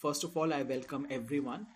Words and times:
first 0.00 0.24
of 0.24 0.36
all, 0.36 0.52
I 0.52 0.62
welcome 0.62 1.06
everyone 1.10 1.66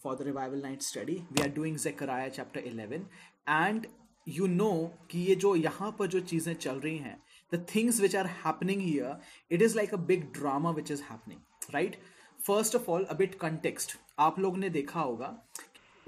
for 0.00 0.16
the 0.16 0.24
Revival 0.24 0.58
Night 0.58 0.82
study. 0.82 1.24
We 1.34 1.44
are 1.44 1.48
doing 1.48 1.78
Zechariah 1.78 2.30
chapter 2.32 2.60
11. 2.60 3.06
And 3.46 3.86
you 4.24 4.48
know 4.48 4.92
कि 5.10 5.18
ये 5.26 5.34
जो 5.36 5.54
यहाँ 5.56 5.90
पर 5.98 6.06
जो 6.06 6.20
चीज़ें 6.20 6.54
चल 6.54 6.80
रही 6.80 6.98
हैं 6.98 7.16
the 7.50 7.58
things 7.58 8.00
which 8.00 8.14
are 8.14 8.26
happening 8.44 8.80
here, 8.80 9.16
it 9.50 9.62
is 9.62 9.76
like 9.76 9.92
a 9.92 9.98
big 9.98 10.32
drama 10.32 10.72
which 10.72 10.90
is 10.90 11.02
happening, 11.02 11.40
right? 11.72 11.96
First 12.42 12.74
of 12.74 12.88
all, 12.88 13.04
a 13.08 13.14
bit 13.14 13.38
context. 13.38 13.96
आप 14.18 14.38
लोग 14.40 14.56
ने 14.58 14.70
देखा 14.70 15.00
होगा 15.00 15.26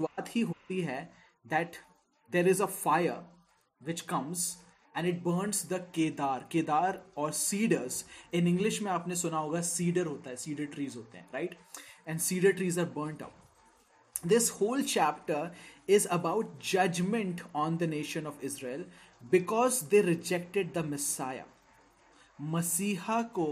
बात 0.01 0.35
ही 0.35 0.41
होती 0.41 0.81
है 0.81 0.99
that 1.51 1.79
there 2.31 2.47
is 2.47 2.59
a 2.59 2.67
fire 2.67 3.19
which 3.81 4.05
comes 4.07 4.47
and 4.99 5.09
it 5.09 5.19
burns 5.25 5.63
the 5.73 5.79
kedar 5.97 6.37
kedar 6.53 6.93
or 7.15 7.27
cedars 7.41 7.99
in 8.39 8.53
english 8.53 8.81
में 8.81 8.91
आपने 8.91 9.15
सुना 9.23 9.43
होगा 9.47 9.61
cedar 9.73 10.05
होता 10.07 10.29
है 10.29 10.35
cedar 10.45 10.69
trees 10.75 10.95
होते 10.95 11.17
हैं 11.17 11.27
right 11.35 11.59
and 12.07 12.27
cedar 12.29 12.53
trees 12.61 12.81
are 12.85 12.89
burnt 12.97 13.27
up 13.27 13.39
this 14.23 14.49
whole 14.49 14.81
chapter 14.83 15.51
is 15.87 16.07
about 16.11 16.59
judgment 16.59 17.41
on 17.55 17.77
the 17.77 17.87
nation 17.87 18.25
of 18.27 18.35
Israel 18.41 18.83
because 19.31 19.81
they 19.89 20.01
rejected 20.01 20.73
the 20.73 20.83
Messiah. 20.83 21.45
मसीहा 22.39 23.21
को 23.35 23.47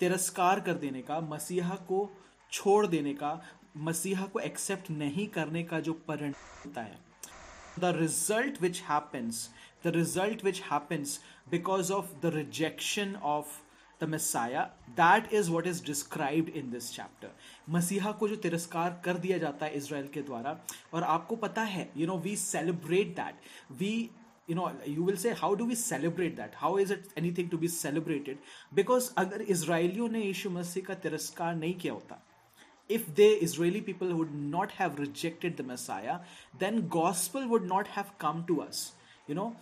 तिरस्कार 0.00 0.60
कर 0.60 0.74
देने 0.78 1.02
का 1.02 1.20
मसीहा 1.20 1.74
को 1.90 2.08
छोड़ 2.52 2.86
देने 2.86 3.14
का 3.14 3.40
मसीहा 3.76 4.26
को 4.32 4.40
एक्सेप्ट 4.40 4.90
नहीं 4.90 5.26
करने 5.36 5.62
का 5.62 5.80
जो 5.80 5.92
परिणाम 6.08 6.32
होता 6.64 6.82
है 6.82 6.98
the 7.80 7.92
result 7.96 8.60
which 8.62 8.80
happens 8.88 9.48
The 9.85 9.95
result 9.95 10.43
which 10.43 10.61
happens 10.71 11.19
because 11.51 11.91
of 11.91 12.13
the 12.23 12.31
rejection 12.35 13.15
of 13.33 13.61
the 14.01 14.09
messiah 14.09 14.63
that 14.99 15.33
is 15.33 15.49
what 15.49 15.67
is 15.67 15.85
described 15.85 16.55
in 16.57 16.69
this 16.71 16.91
chapter 16.93 17.31
मसीहा 17.69 18.11
को 18.19 18.27
जो 18.27 18.35
तिरस्कार 18.45 19.01
कर 19.05 19.17
दिया 19.25 19.37
जाता 19.37 19.65
है 19.65 19.77
इसराइल 19.77 20.07
के 20.13 20.21
द्वारा 20.21 20.59
और 20.93 21.03
आपको 21.15 21.35
पता 21.47 21.61
है 21.75 21.89
you 21.97 22.07
know 22.07 22.17
we 22.27 22.35
celebrate 22.35 23.15
that 23.15 23.35
we 23.81 24.09
you 24.49 24.55
know 24.57 24.69
you 24.91 25.03
will 25.07 25.17
say 25.21 25.31
how 25.39 25.47
do 25.57 25.65
we 25.71 25.75
celebrate 25.79 26.35
that 26.37 26.55
how 26.59 26.69
is 26.83 26.91
it 26.93 27.11
anything 27.21 27.49
to 27.49 27.57
be 27.63 27.67
celebrated 27.73 28.47
because 28.79 29.09
अगर 29.17 29.41
इसराइलियों 29.55 30.07
ने 30.09 30.23
यीशु 30.23 30.49
मसीह 30.49 30.83
का 30.85 30.93
तिरस्कार 31.03 31.55
नहीं 31.55 31.73
किया 31.83 31.93
होता 31.93 32.19
if 32.89 33.13
the 33.15 33.27
Israeli 33.47 33.81
people 33.81 34.13
would 34.15 34.33
not 34.33 34.71
have 34.71 34.97
rejected 34.99 35.57
the 35.57 35.63
Messiah, 35.63 36.19
then 36.57 36.87
gospel 36.87 37.47
would 37.47 37.63
not 37.63 37.87
have 37.87 38.17
come 38.17 38.43
to 38.47 38.61
us. 38.63 38.93
You 39.27 39.35
know, 39.35 39.55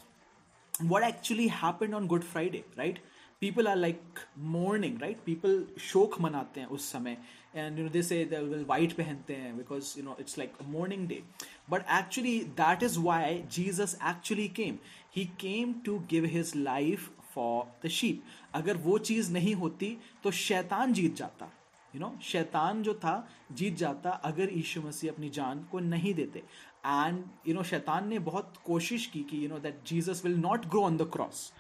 What 0.82 1.02
actually 1.02 1.48
happened 1.48 1.94
on 1.94 2.06
Good 2.06 2.24
Friday, 2.24 2.64
right? 2.76 2.98
people 3.42 3.66
are 3.66 3.76
like 3.76 4.20
mourning 4.54 4.98
right 5.02 5.22
people 5.28 5.54
शोक 5.84 6.20
मनाते 6.20 6.60
हैं 6.60 6.66
उस 6.76 6.90
समय 6.92 7.16
you 7.54 7.70
know 7.76 7.88
they 7.94 8.02
say 8.08 8.18
they 8.32 8.42
will 8.50 8.64
white 8.68 8.92
पहनते 8.98 9.34
हैं 9.36 9.54
you 9.96 10.04
know 10.08 10.16
it's 10.24 10.36
like 10.42 10.52
a 10.60 10.66
mourning 10.74 11.06
day 11.12 11.22
but 11.68 11.84
actually 11.88 12.34
that 12.60 12.84
is 12.88 12.98
why 13.08 13.44
Jesus 13.56 13.96
actually 14.12 14.48
came 14.60 14.78
he 15.16 15.24
came 15.44 15.74
to 15.88 15.96
give 16.12 16.28
his 16.36 16.54
life 16.68 17.10
for 17.34 17.66
the 17.82 17.92
sheep 17.98 18.22
अगर 18.54 18.76
वो 18.86 18.98
चीज़ 19.10 19.32
नहीं 19.32 19.54
होती 19.64 19.96
तो 20.24 20.30
शैतान 20.30 20.92
जीत 20.94 21.16
जाता 21.16 21.50
यू 21.94 22.00
नो 22.00 22.16
शैतान 22.30 22.82
जो 22.82 22.94
था 23.04 23.16
जीत 23.60 23.76
जाता 23.76 24.10
अगर 24.30 24.52
यीशु 24.52 24.82
मसीह 24.82 25.12
अपनी 25.12 25.30
जान 25.38 25.64
को 25.72 25.80
नहीं 25.80 26.14
देते 26.14 26.42
एंड 26.84 27.24
यू 27.48 27.54
नो 27.54 27.62
शैतान 27.64 28.08
ने 28.08 28.18
बहुत 28.20 28.54
कोशिश 28.64 29.06
की 29.06 29.22
कि 29.22 29.44
you 29.44 29.48
know 29.48 29.58
that 29.58 29.82
Jesus 29.86 30.24
will 30.24 30.36
not 30.38 30.66
grow 30.66 30.82
on 30.84 30.96
the 30.96 31.10
cross 31.12 31.52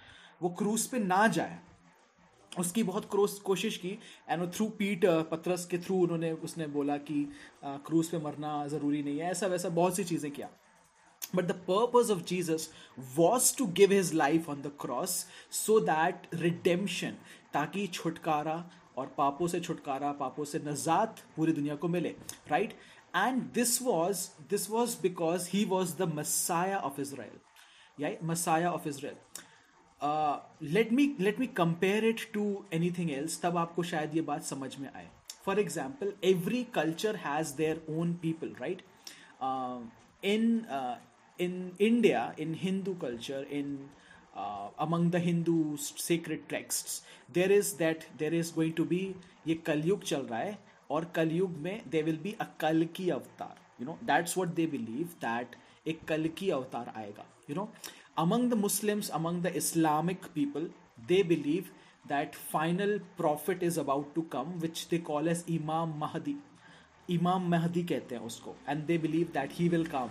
वो 0.42 0.48
क्रूस 0.58 0.86
पे 0.86 0.98
ना 0.98 1.26
जाए। 1.28 1.58
उसकी 2.52 2.82
बहुत 2.82 3.04
क्रोस 3.10 3.38
कोशिश 3.40 3.76
की। 3.76 3.98
एंड 4.28 4.42
थ्रू 4.52 4.66
पीट 4.78 5.04
पत्रस 5.30 5.64
के 5.66 5.78
थ्रू 5.78 6.00
उन्होंने, 6.02 6.32
उसने 6.32 6.66
बोला 6.68 6.96
कि 6.98 7.28
क्रूज 7.64 8.08
पे 8.08 8.18
मरना 8.18 8.66
ज़रूरी 8.68 9.02
नहीं 9.02 9.18
है। 9.18 9.30
ऐसा 9.30 9.46
वैसा 9.46 9.68
बहुत 9.70 9.96
सी 9.96 10.04
चीज़ें 10.04 10.30
किया। 10.32 10.48
But 11.34 11.44
the 11.44 11.52
purpose 11.68 12.10
of 12.10 12.22
Jesus 12.24 12.68
was 13.16 13.56
to 13.58 13.66
give 13.72 13.92
his 13.92 14.12
life 14.14 14.48
on 14.50 14.62
the 14.62 14.72
cross 14.80 15.24
so 15.52 15.78
that 15.80 16.26
redemption 16.34 17.16
ताकि 17.54 17.86
छुटकारा 17.88 18.64
और 18.98 19.06
पापों 19.18 19.46
से 19.48 19.60
छुटकारा, 19.60 20.12
पापों 20.12 20.44
से 20.44 20.58
नजात 20.66 21.20
पूरी 21.36 21.52
दुनिया 21.52 21.74
को 21.74 21.88
मिले। 21.88 22.14
Right 22.48 22.74
and 23.15 23.41
this 23.53 23.81
was 23.81 24.27
this 24.49 24.69
was 24.69 24.97
because 25.01 25.49
he 25.53 25.63
was 25.65 25.95
the 25.97 26.11
messiah 26.15 26.77
of 26.79 26.99
Israel 26.99 28.03
या 28.03 28.09
messiah 28.23 28.71
of 28.71 28.87
Israel 28.87 29.15
let 30.73 30.91
me 30.91 31.15
let 31.19 31.39
me 31.39 31.47
compare 31.57 32.05
it 32.05 32.21
to 32.33 32.45
anything 32.73 33.11
else 33.11 33.41
तब 33.41 33.57
आपको 33.57 33.83
शायद 33.83 34.15
ये 34.15 34.21
बात 34.21 34.43
समझ 34.45 34.75
में 34.79 34.89
आए 34.93 35.09
for 35.45 35.59
example 35.59 36.13
every 36.25 36.63
culture 36.73 37.15
has 37.25 37.55
their 37.57 37.85
own 37.89 38.13
people 38.23 38.55
right 38.61 38.81
in 40.23 40.65
in 41.39 41.73
India, 41.79 42.33
in 42.37 42.53
Hindu 42.53 42.95
culture, 42.95 43.45
in 43.49 43.89
uh, 44.35 44.69
among 44.79 45.11
the 45.11 45.19
Hindu 45.19 45.77
sacred 45.77 46.47
texts, 46.49 47.01
there 47.29 47.51
is 47.51 47.73
that 47.73 48.05
there 48.17 48.33
is 48.33 48.51
going 48.51 48.73
to 48.73 48.85
be 48.85 49.01
ये 49.47 49.55
कलयुग 49.65 50.03
चल 50.03 50.21
रहा 50.21 50.39
है 50.39 50.57
और 50.92 51.04
कलयुग 51.14 51.56
में 51.58 51.82
दे 51.90 52.02
विल 52.02 52.16
बी 52.22 52.34
अ 52.40 52.44
कल 52.60 52.84
की 52.96 53.08
avatar 53.10 53.60
you 53.80 53.86
know 53.86 53.98
that's 54.04 54.36
what 54.38 54.48
they 54.54 54.66
believe 54.68 55.14
that 55.20 55.56
एक 55.86 56.04
कल 56.08 56.28
की 56.38 56.50
अवतार 56.50 56.92
आएगा 56.96 57.26
you 57.50 57.56
know 57.56 57.70
among 58.18 58.50
the 58.50 58.54
Muslims 58.58 59.10
among 59.10 59.42
the 59.42 59.52
Islamic 59.56 60.26
people 60.34 60.70
they 61.08 61.22
believe 61.24 61.70
that 62.08 62.34
final 62.52 62.98
prophet 63.16 63.62
is 63.62 63.80
about 63.80 64.14
to 64.14 64.22
come 64.32 64.52
which 64.60 64.86
they 64.90 64.98
call 65.06 65.28
as 65.28 65.44
Imam 65.50 65.98
Mahdi 65.98 66.36
Imam 67.10 67.48
Mahdi 67.50 67.82
कहते 67.84 68.14
हैं 68.14 68.22
उसको 68.22 68.54
and 68.68 68.84
they 68.86 68.98
believe 68.98 69.30
that 69.34 69.52
he 69.52 69.68
will 69.68 69.86
come 69.94 70.10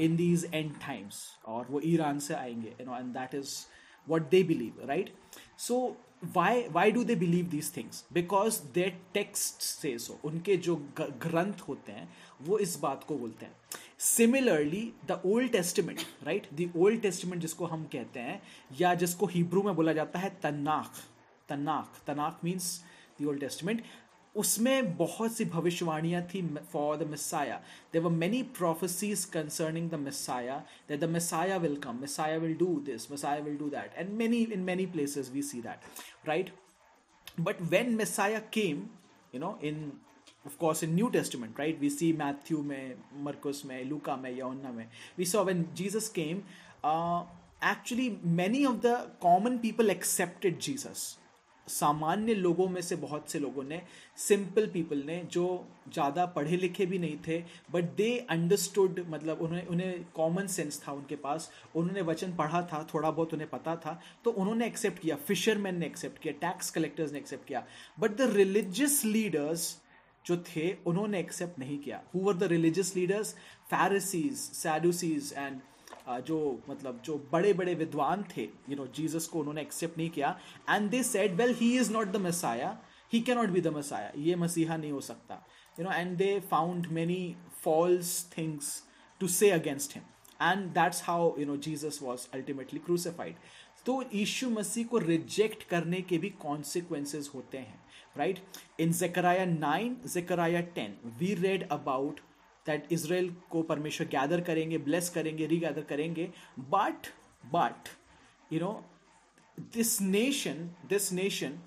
in 0.00 0.16
these 0.16 0.44
end 0.54 0.72
times 0.80 1.24
और 1.46 1.66
वो 1.70 1.80
Iran 1.84 2.18
से 2.20 2.34
आएँगे 2.34 2.74
you 2.80 2.86
know 2.86 2.96
and 2.96 3.12
that 3.14 3.34
is 3.34 3.54
what 4.06 4.28
they 4.30 4.42
believe 4.44 4.86
right 4.88 5.14
so 5.58 5.78
why 6.34 6.68
why 6.72 6.90
do 6.90 7.04
they 7.04 7.14
believe 7.14 7.50
these 7.50 7.68
things? 7.68 8.04
Because 8.12 8.60
their 8.74 8.92
text 9.14 9.62
say 9.62 9.96
so. 9.98 10.18
उनके 10.24 10.56
जो 10.56 10.76
ग्रंथ 11.00 11.60
होते 11.68 11.92
हैं, 11.92 12.08
वो 12.42 12.58
इस 12.58 12.78
बात 12.82 13.04
को 13.08 13.18
बोलते 13.18 13.46
हैं। 13.46 13.52
Similarly 13.98 14.92
the 15.06 15.20
Old 15.26 15.52
Testament 15.52 16.00
right 16.24 16.46
the 16.54 16.72
Old 16.76 17.00
Testament 17.02 17.42
जिसको 17.42 17.66
हम 17.66 17.84
कहते 17.92 18.20
हैं, 18.20 18.40
या 18.80 18.94
जिसको 18.94 19.26
हिब्रू 19.26 19.62
में 19.62 19.74
बोला 19.74 19.92
जाता 19.92 20.18
है 20.18 20.30
Tanakh 20.42 21.02
Tanakh 21.48 22.00
Tanakh 22.06 22.40
means 22.44 22.80
the 23.20 23.26
Old 23.26 23.40
Testament 23.40 23.82
उसमें 24.34 24.96
बहुत 24.96 25.32
सी 25.32 25.44
भविष्यवाणियाँ 25.44 26.22
थी 26.34 26.42
for 26.72 26.96
the 26.96 27.06
Messiah 27.10 27.60
they've 27.98 28.10
many 28.10 28.42
prophecies 28.58 29.24
concerning 29.32 29.90
the 29.90 29.94
Messiah 30.00 30.56
that 30.88 31.00
the 31.00 31.08
Messiah 31.10 31.56
will 31.64 31.76
come 31.84 32.00
Messiah 32.00 32.36
will 32.38 32.54
do 32.58 32.68
this 32.86 33.10
Messiah 33.10 33.42
will 33.42 33.56
do 33.58 33.68
that 33.70 33.94
and 33.96 34.10
many 34.18 34.42
in 34.44 34.60
many 34.60 34.86
places 34.92 35.30
we 35.34 35.42
see 35.42 35.60
that 35.62 36.28
right 36.28 36.50
but 37.40 37.62
when 37.62 37.94
Messiah 37.96 38.38
came 38.54 38.88
you 39.34 39.40
know 39.40 39.58
in 39.64 39.92
of 40.46 40.56
course 40.58 40.84
in 40.84 40.94
New 40.94 41.08
Testament 41.10 41.58
right 41.60 41.80
we 41.80 41.90
see 41.90 42.12
Matthew 42.18 42.62
में 42.62 42.94
मरकोस 43.24 43.64
में 43.66 43.82
लूका 43.84 44.16
में 44.16 44.30
यौना 44.36 44.72
में 44.72 44.86
we 45.18 45.24
so 45.26 45.44
when 45.44 45.64
Jesus 45.76 46.08
came 46.18 46.42
actually 47.64 48.10
many 48.38 48.64
of 48.66 48.76
the 48.86 48.96
common 49.22 49.58
people 49.58 49.90
accepted 49.90 50.58
Jesus 50.60 51.16
सामान्य 51.68 52.34
लोगों 52.34 52.68
में 52.68 52.80
से 52.82 52.96
बहुत 52.96 53.30
से 53.30 53.38
लोगों 53.38 53.62
ने 53.64 53.80
सिंपल 54.18 54.66
पीपल 54.66 55.02
ने, 55.06 55.22
जो 55.24 55.66
ज़्यादा 55.88 56.24
पढ़े 56.28 56.56
लिखे 56.56 56.86
भी 56.86 56.98
नहीं 56.98 57.16
थे 57.26 57.38
बट 57.72 57.84
दे 57.96 58.10
अंडरस्टूड 58.30 59.04
मतलब 59.10 59.42
उन्हें 59.42 59.66
उन्हें 59.66 60.04
कॉमन 60.14 60.46
सेंस 60.48 60.82
था 60.86 60.92
उनके 60.92 61.16
पास, 61.18 61.50
उन्होंने 61.76 62.02
वचन 62.02 62.32
पढ़ा 62.36 62.62
था, 62.62 62.86
थोड़ा 62.94 63.10
बहुत 63.10 63.34
उन्हें 63.34 63.50
पता 63.50 63.76
था 63.76 63.98
तो 64.24 64.30
उन्होंने 64.32 64.66
एक्सेप्ट 64.66 64.98
किया 64.98 65.16
फिशरमैन 65.18 65.78
ने 65.78 65.86
एक्सेप्ट 65.86 66.22
किया 66.22 66.34
टैक्स 66.40 66.70
कलेक्टर्स 66.70 67.12
ने 67.12 67.18
एक्सेप्ट 67.18 67.46
किया 67.48 67.64
बट 67.98 68.16
द 68.16 68.30
रिलीजियस 68.34 69.04
लीडर्स 69.04 69.76
जो 70.24 70.36
थे, 70.46 70.72
उन्होंने 70.86 71.20
एक्सेप्ट 71.20 71.58
नहीं 71.58 71.78
किया। 71.78 72.00
Who 72.14 72.20
were 72.20 72.34
the 72.34 72.48
religious 72.50 72.94
leaders 72.96 73.34
Pharisees 73.70 74.34
Sadducees 74.34 75.32
and 75.36 75.60
जो 76.08 76.38
मतलब 76.68 77.00
जो 77.04 77.16
बड़े 77.32 77.52
बड़े 77.52 77.74
विद्वान 77.74 78.24
थे 78.36 78.42
यू 78.42 78.76
नो 78.76 78.86
जीसस 78.96 79.26
को 79.26 79.38
उन्होंने 79.38 79.62
एक्सेप्ट 79.62 79.98
नहीं 79.98 80.10
किया 80.10 80.38
and 80.70 80.90
they 80.90 81.02
said 81.02 81.34
well 81.34 81.54
he 81.54 81.76
is 81.78 81.92
not 81.92 82.08
the 82.08 82.16
Messiah 82.16 82.76
he 83.12 83.20
can 83.20 83.38
not 83.38 83.50
be 83.50 83.60
the 83.60 83.74
Messiah 83.76 84.12
ये 84.16 84.36
मसीहा 84.36 84.76
नहीं 84.76 84.92
हो 84.92 85.00
सकता। 85.00 85.42
You 85.78 85.84
know 85.84 85.92
and 85.92 86.16
they 86.16 86.38
found 86.50 86.86
many 86.92 87.36
false 87.64 88.14
things 88.38 88.82
to 89.20 89.28
say 89.28 89.50
against 89.50 89.94
him 89.94 90.04
and 90.42 90.66
that's 90.74 91.02
how 91.04 91.34
you 91.38 91.46
know 91.46 91.56
Jesus 91.68 91.98
was 92.02 92.26
ultimately 92.34 92.80
crucified 92.80 93.36
तो 93.86 94.02
यीशु 94.14 94.50
मसीह 94.50 94.86
को 94.86 94.98
reject 94.98 95.62
करने 95.68 96.00
के 96.00 96.18
भी 96.18 96.28
कॉन्सिक्वेंसेज 96.42 97.30
होते 97.34 97.58
हैं 97.58 97.80
right 98.18 98.38
in 98.80 98.92
zechariah 98.92 99.46
9 99.52 99.92
zechariah 100.14 100.62
10 100.76 101.16
we 101.20 101.30
read 101.44 101.64
about 101.76 102.20
that 102.68 102.92
israel 102.92 103.32
को 103.50 103.62
परमेश्वर 103.62 104.06
गैदर 104.06 104.40
करेंगे 104.40 104.78
ब्लेस 104.78 105.10
करेंगे 105.10 105.46
रीगैदर 105.46 105.82
करेंगे. 105.82 106.30
But 106.58 107.06
but 107.46 107.88
you 108.52 108.60
know 108.60 108.84
this 109.60 110.00
nation 110.00 110.70
this 110.88 111.12
nation 111.12 111.58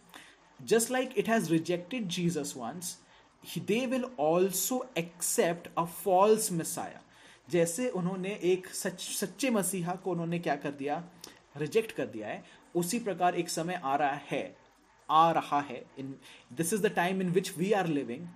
just 0.66 0.88
like 0.88 1.18
it 1.18 1.26
has 1.26 1.44
rejected 1.52 2.04
jesus 2.20 2.58
once 2.58 2.86
they 3.58 3.86
will 3.86 4.06
also 4.20 4.90
accept 4.98 5.70
a 5.78 5.84
false 5.84 6.52
Messiah 6.52 7.02
जैसे 7.50 7.90
उन्होंने 7.90 8.40
एक 8.44 8.68
सच, 8.68 9.02
सच्चे 9.02 9.50
मसीहा 9.50 9.96
को 9.96 10.12
उन्होंने 10.12 10.40
क्या 10.40 10.56
कर 10.56 10.72
दिया? 10.72 11.10
रिजेक्ट 11.58 11.92
कर 11.92 12.06
दिया 12.06 12.28
है. 12.28 12.44
उसी 12.76 13.00
प्रकार 13.00 13.36
एक 13.36 13.50
समय 13.50 13.82
आ 13.84 13.96
रहा 13.96 14.22
है, 14.32 14.58
आ 15.10 15.32
रहा 15.32 15.62
है. 15.62 15.86
In 16.00 16.16
this 16.54 16.74
is 16.74 16.82
the 16.82 16.86
time 16.86 17.22
in 17.22 17.30
which 17.30 17.58
we 17.58 17.72
are 17.72 17.88
living 17.88 18.28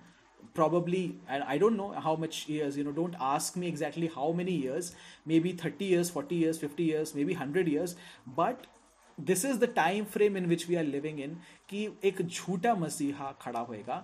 probably, 0.54 1.04
and 1.28 1.44
i 1.44 1.56
don't 1.58 1.76
know 1.76 1.92
how 1.92 2.16
much 2.16 2.48
years, 2.48 2.76
you 2.76 2.84
know, 2.84 2.92
don't 2.92 3.16
ask 3.20 3.56
me 3.56 3.68
exactly 3.68 4.10
how 4.14 4.32
many 4.32 4.56
years, 4.56 4.92
maybe 5.26 5.52
30 5.54 5.84
years 5.86 6.10
40 6.10 6.34
years 6.36 6.58
50 6.58 6.82
years, 6.84 7.14
maybe 7.14 7.34
100 7.34 7.68
years, 7.68 7.96
but 8.36 8.68
this 9.18 9.44
is 9.44 9.58
the 9.58 9.64
time 9.76 10.04
frame 10.12 10.36
in 10.36 10.46
which 10.46 10.68
we 10.68 10.74
are 10.76 10.84
living 10.84 11.18
in 11.20 11.36
कि 11.68 11.88
एक 12.04 12.22
झूठा 12.22 12.74
मसीहा 12.74 13.30
खड़ा 13.40 13.60
होएगा 13.60 13.96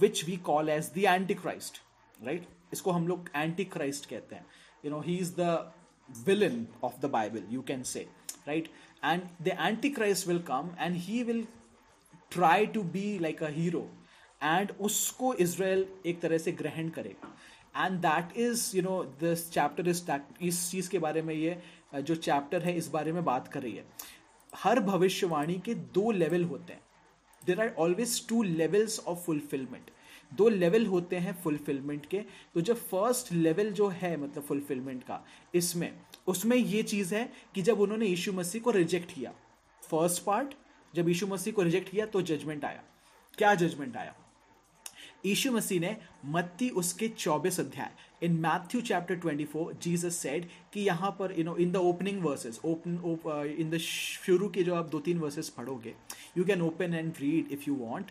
which 0.00 0.24
we 0.24 0.36
call 0.46 0.68
as 0.70 0.90
the 0.94 1.04
antichrist 1.34 1.80
right 2.20 2.46
इसको 2.72 2.90
हम 2.92 3.06
लोग 3.08 3.30
anti 3.36 3.64
Christ 3.76 4.08
कहते 4.10 4.34
हैं 4.36 4.46
you 4.84 4.90
know 4.90 5.00
he 5.00 5.16
is 5.18 5.32
the 5.40 5.72
villain 6.26 6.66
of 6.84 7.00
the 7.00 7.10
Bible 7.10 7.44
you 7.50 7.62
can 7.68 7.82
say 7.92 8.06
right 8.46 8.68
and 9.04 9.22
the 9.42 9.56
antichrist 9.90 10.28
will 10.28 10.42
come 10.48 10.70
and 10.80 10.96
he 11.06 11.22
will 11.22 11.46
try 12.32 12.66
to 12.74 12.82
be 12.96 13.18
like 13.18 13.42
a 13.42 13.48
hero 13.54 13.88
and 14.44 14.72
उसको 14.80 15.34
Israel 15.34 15.86
एक 16.06 16.20
तरह 16.20 16.38
से 16.38 16.52
ग्रहण 16.52 16.88
करेगा 16.88 17.34
and 17.76 17.98
that 18.00 18.36
is 18.38 18.70
you 18.76 18.82
know 18.82 19.02
this 19.20 19.50
chapter 19.50 19.88
is 19.88 20.10
इस 20.42 20.70
चीज़ 20.70 20.90
के 20.90 20.98
बारे 20.98 21.22
में 21.22 21.34
ये 21.34 21.58
जो 21.94 22.14
चैप्टर 22.14 22.62
है 22.62 22.76
इस 22.76 22.88
बारे 22.88 23.12
में 23.12 23.24
बात 23.24 23.48
कर 23.48 23.62
रही 23.62 23.76
है 23.76 23.84
हर 24.52 24.80
भविष्यवाणी 24.80 25.54
के 25.64 25.74
दो 25.74 26.10
लेवल 26.10 26.44
होते 26.44 26.72
हैं। 26.72 26.80
There 27.42 27.60
are 27.60 27.74
always 27.78 28.26
two 28.28 28.42
levels 28.42 28.98
of 29.00 29.18
fulfilment 29.18 29.90
दो 30.32 30.48
लेवल 30.48 30.86
होते 30.86 31.16
हैं 31.16 31.32
फुलफिलमेंट 31.42 32.06
के। 32.06 32.18
तो 32.54 32.60
जब 32.60 32.76
फ़र्स्ट 32.88 33.32
लेवल 33.32 33.70
जो 33.72 33.88
है 33.88 34.16
मतलब 34.16 34.42
फुलफिलमेंट 34.42 35.02
का, 35.02 35.24
इसमें, 35.54 35.92
उसमें 36.26 36.56
ये 36.56 36.82
चीज़ 36.82 37.14
है 37.14 37.28
कि 37.54 37.62
जब 37.62 37.80
उन्होंने 37.80 38.06
यीशु 38.06 38.32
मसीह 38.32 38.62
को 38.62 38.70
रिजेक्ट 38.70 39.14
किया 39.14 39.32
फ़र्स्ट 39.82 40.22
पार्ट 40.24 40.54
जब 40.94 41.08
यीशु 41.08 41.26
मसीह 41.26 41.52
को 41.52 41.62
रिजेक्ट 41.62 41.88
किया 41.88 42.06
तो 42.06 42.22
जजमेंट 42.22 42.64
आया। 42.64 42.82
क्या 43.38 43.54
जजमेंट 43.54 43.96
आया? 43.96 44.14
यीशु 45.26 45.52
मसीह 45.52 45.80
ने 45.80 45.96
मत्ती 46.32 46.68
उसके 46.80 47.08
24 47.18 47.58
अध्याय 47.60 48.26
in 48.26 48.32
Matthew 48.40 48.80
chapter 48.80 49.16
24 49.20 49.72
Jesus 49.82 50.16
said 50.16 50.48
कि 50.72 50.80
यहाँ 50.80 51.10
पर 51.18 51.34
you 51.38 51.44
know 51.44 51.56
in 51.56 51.72
the 51.72 51.76
opening 51.90 52.22
verses 52.24 52.60
open 52.64 52.98
in 53.58 53.70
the 53.70 53.78
शुरू 53.84 54.48
के 54.48 54.62
जो 54.62 54.74
आप 54.74 54.88
दो 54.90 55.00
तीन 55.00 55.18
वर्सेस 55.18 55.48
पढ़ोगे 55.56 55.94
you 56.38 56.44
can 56.44 56.62
open 56.62 56.94
and 56.94 57.12
read 57.20 57.52
if 57.52 57.68
you 57.68 57.76
want 57.80 58.10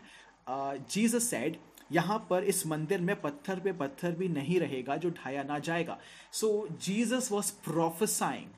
Jesus 0.92 1.30
said 1.30 1.57
यहाँ 1.92 2.18
पर 2.30 2.44
इस 2.44 2.65
मंदिर 2.68 3.01
में 3.01 3.15
पत्थर 3.21 3.60
पे 3.60 3.71
पत्थर 3.80 4.12
भी 4.15 4.27
नहीं 4.30 4.60
रहेगा 4.60 4.95
जो 4.98 5.10
ढाया 5.10 5.44
ना 5.44 5.57
जाएगा। 5.60 5.98
So 6.31 6.68
Jesus 6.81 7.31
was 7.31 7.51
prophesying 7.65 8.50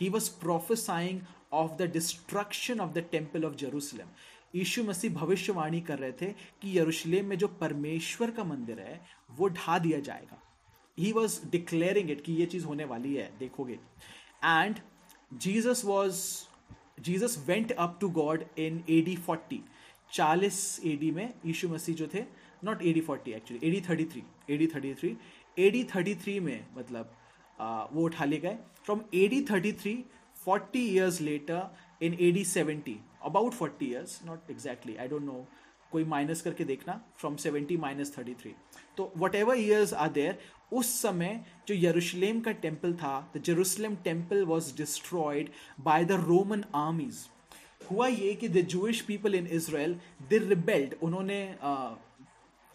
he 0.00 0.08
was 0.08 0.30
prophesying 0.40 1.20
of 1.52 1.72
the 1.72 1.90
destruction 1.92 2.80
of 2.80 2.92
the 2.92 3.04
temple 3.12 3.44
of 3.44 3.54
Jerusalem 3.54 4.08
यीशु 4.54 4.82
मसीह 4.84 5.12
भविष्यवाणी 5.14 5.80
कर 5.80 5.98
रहे 5.98 6.12
थे 6.20 6.26
कि 6.62 6.78
यरूशलेम 6.78 7.26
में 7.26 7.36
जो 7.38 7.48
परमेश्वर 7.60 8.30
का 8.30 8.44
मंदिर 8.44 8.80
है 8.80 9.00
वो 9.30 9.48
ढा 9.48 9.78
दिया 9.78 9.98
जाएगा। 10.00 10.40
ही 10.98 11.12
वॉज़ 11.12 11.38
डिक्लेयरिंग 11.50 12.10
इट 12.10 12.24
कि 12.24 12.32
ये 12.32 12.46
चीज़ 12.46 12.64
होने 12.66 12.84
वाली 12.84 13.14
है 13.14 13.30
देखोगे। 13.38 13.78
And 14.44 14.76
Jesus 15.32 15.82
was 15.84 16.22
Jesus 17.02 17.44
went 17.46 17.72
up 17.72 17.96
to 18.00 18.08
God 18.10 18.44
in 18.58 18.82
A 18.90 19.00
D 19.02 19.16
forty 19.26 19.62
चालीस 20.12 20.80
ए 20.86 20.96
डी 20.96 21.10
में 21.10 21.32
यीशु 21.46 21.68
मसीह 21.68 21.94
जो 21.96 22.06
थे 22.14 22.24
not 22.64 22.82
A 22.82 22.92
D 22.92 23.00
forty 23.00 23.32
actually 23.32 23.66
A 23.66 23.70
D 23.70 23.80
thirty 23.88 24.04
three 24.04 24.22
A 24.50 24.56
D 24.56 24.66
thirty 24.74 24.94
three 24.94 25.16
A 25.56 25.70
D 25.70 25.84
thirty 25.94 26.14
three 26.14 26.38
में 26.40 26.66
मतलब 26.76 27.12
आ, 27.60 27.84
वो 27.92 28.04
उठा 28.04 28.24
लिए 28.24 28.40
गए। 28.40 28.56
From 28.84 29.00
A 29.14 29.26
D 29.28 29.40
thirty 29.50 29.72
three 29.72 29.92
forty 30.36 30.80
years 30.88 31.20
later 31.20 32.04
in 32.04 32.16
A 32.20 32.30
D 32.32 32.44
seventy 32.44 32.98
about 33.24 33.52
forty 33.54 33.86
years 33.86 34.20
not 34.26 34.50
exactly 34.50 34.96
I 34.96 35.08
don't 35.08 35.22
know 35.22 35.46
कोई 35.92 36.04
minus 36.04 36.42
करके 36.42 36.64
देखना 36.64 37.00
from 37.20 37.36
seventy 37.44 37.76
minus 37.76 38.16
thirty 38.18 38.34
three 38.42 38.54
तो 38.96 39.12
what 39.18 39.34
ever 39.34 39.58
years 39.58 39.94
are 39.94 40.10
there 40.12 40.38
उस 40.72 40.92
समय 41.02 41.40
जो 41.68 41.74
यरूशलेम 41.76 42.40
का 42.40 42.52
temple 42.64 42.92
था 42.94 43.14
the 43.36 43.42
Jerusalem 43.44 43.96
temple 44.04 44.44
was 44.44 44.76
destroyed 44.76 45.48
by 45.80 46.04
the 46.04 46.20
Roman 46.26 46.64
armies 46.76 47.26
हुआ 47.90 48.06
ये 48.06 48.34
कि 48.34 48.48
the 48.48 48.66
Jewish 48.70 49.00
people 49.02 49.34
in 49.34 49.46
Israel 49.58 49.98
they 50.30 50.38
rebelled 50.38 50.94
उन्होंने 51.02 51.42
uh, 51.64 51.96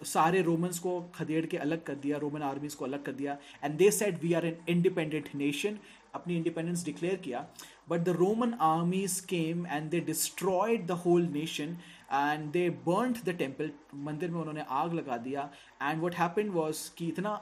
सारे 0.01 0.41
रोमन्स 0.41 0.79
को 0.79 0.99
खदेड़ 1.15 1.45
के 1.45 1.57
अलग 1.57 1.83
कर 1.83 1.95
दिया 1.95 2.17
रोमन 2.17 2.41
आर्मीज 2.43 2.73
को 2.73 2.85
अलग 2.85 3.03
कर 3.03 3.11
दिया 3.13 3.37
and 3.63 3.77
they 3.77 3.89
said 3.91 4.23
we 4.23 4.33
are 4.33 4.45
an 4.45 4.57
independent 4.69 5.29
nation 5.35 5.77
अपनी 6.15 6.35
इंडिपेंडेंस 6.37 6.83
डिक्लेयर 6.85 7.15
किया। 7.23 7.45
but 7.90 8.00
the 8.00 8.16
Roman 8.18 8.52
armies 8.62 9.18
came 9.30 9.66
and 9.66 9.90
they 9.90 10.00
destroyed 10.08 10.86
the 10.86 10.98
whole 11.04 11.26
nation 11.32 11.76
and 12.12 12.50
they 12.52 12.68
burn 12.86 13.14
the 13.24 13.36
temple 13.38 13.70
मंदिर 14.08 14.30
में 14.30 14.40
उन्होंने 14.40 14.64
आग 14.82 14.94
लगा 14.94 15.16
दिया 15.28 15.48
एंड 15.82 16.02
वट 16.02 16.14
हैपन 16.14 16.48
वॉज 16.58 16.88
कि 16.98 17.08
इतना 17.08 17.40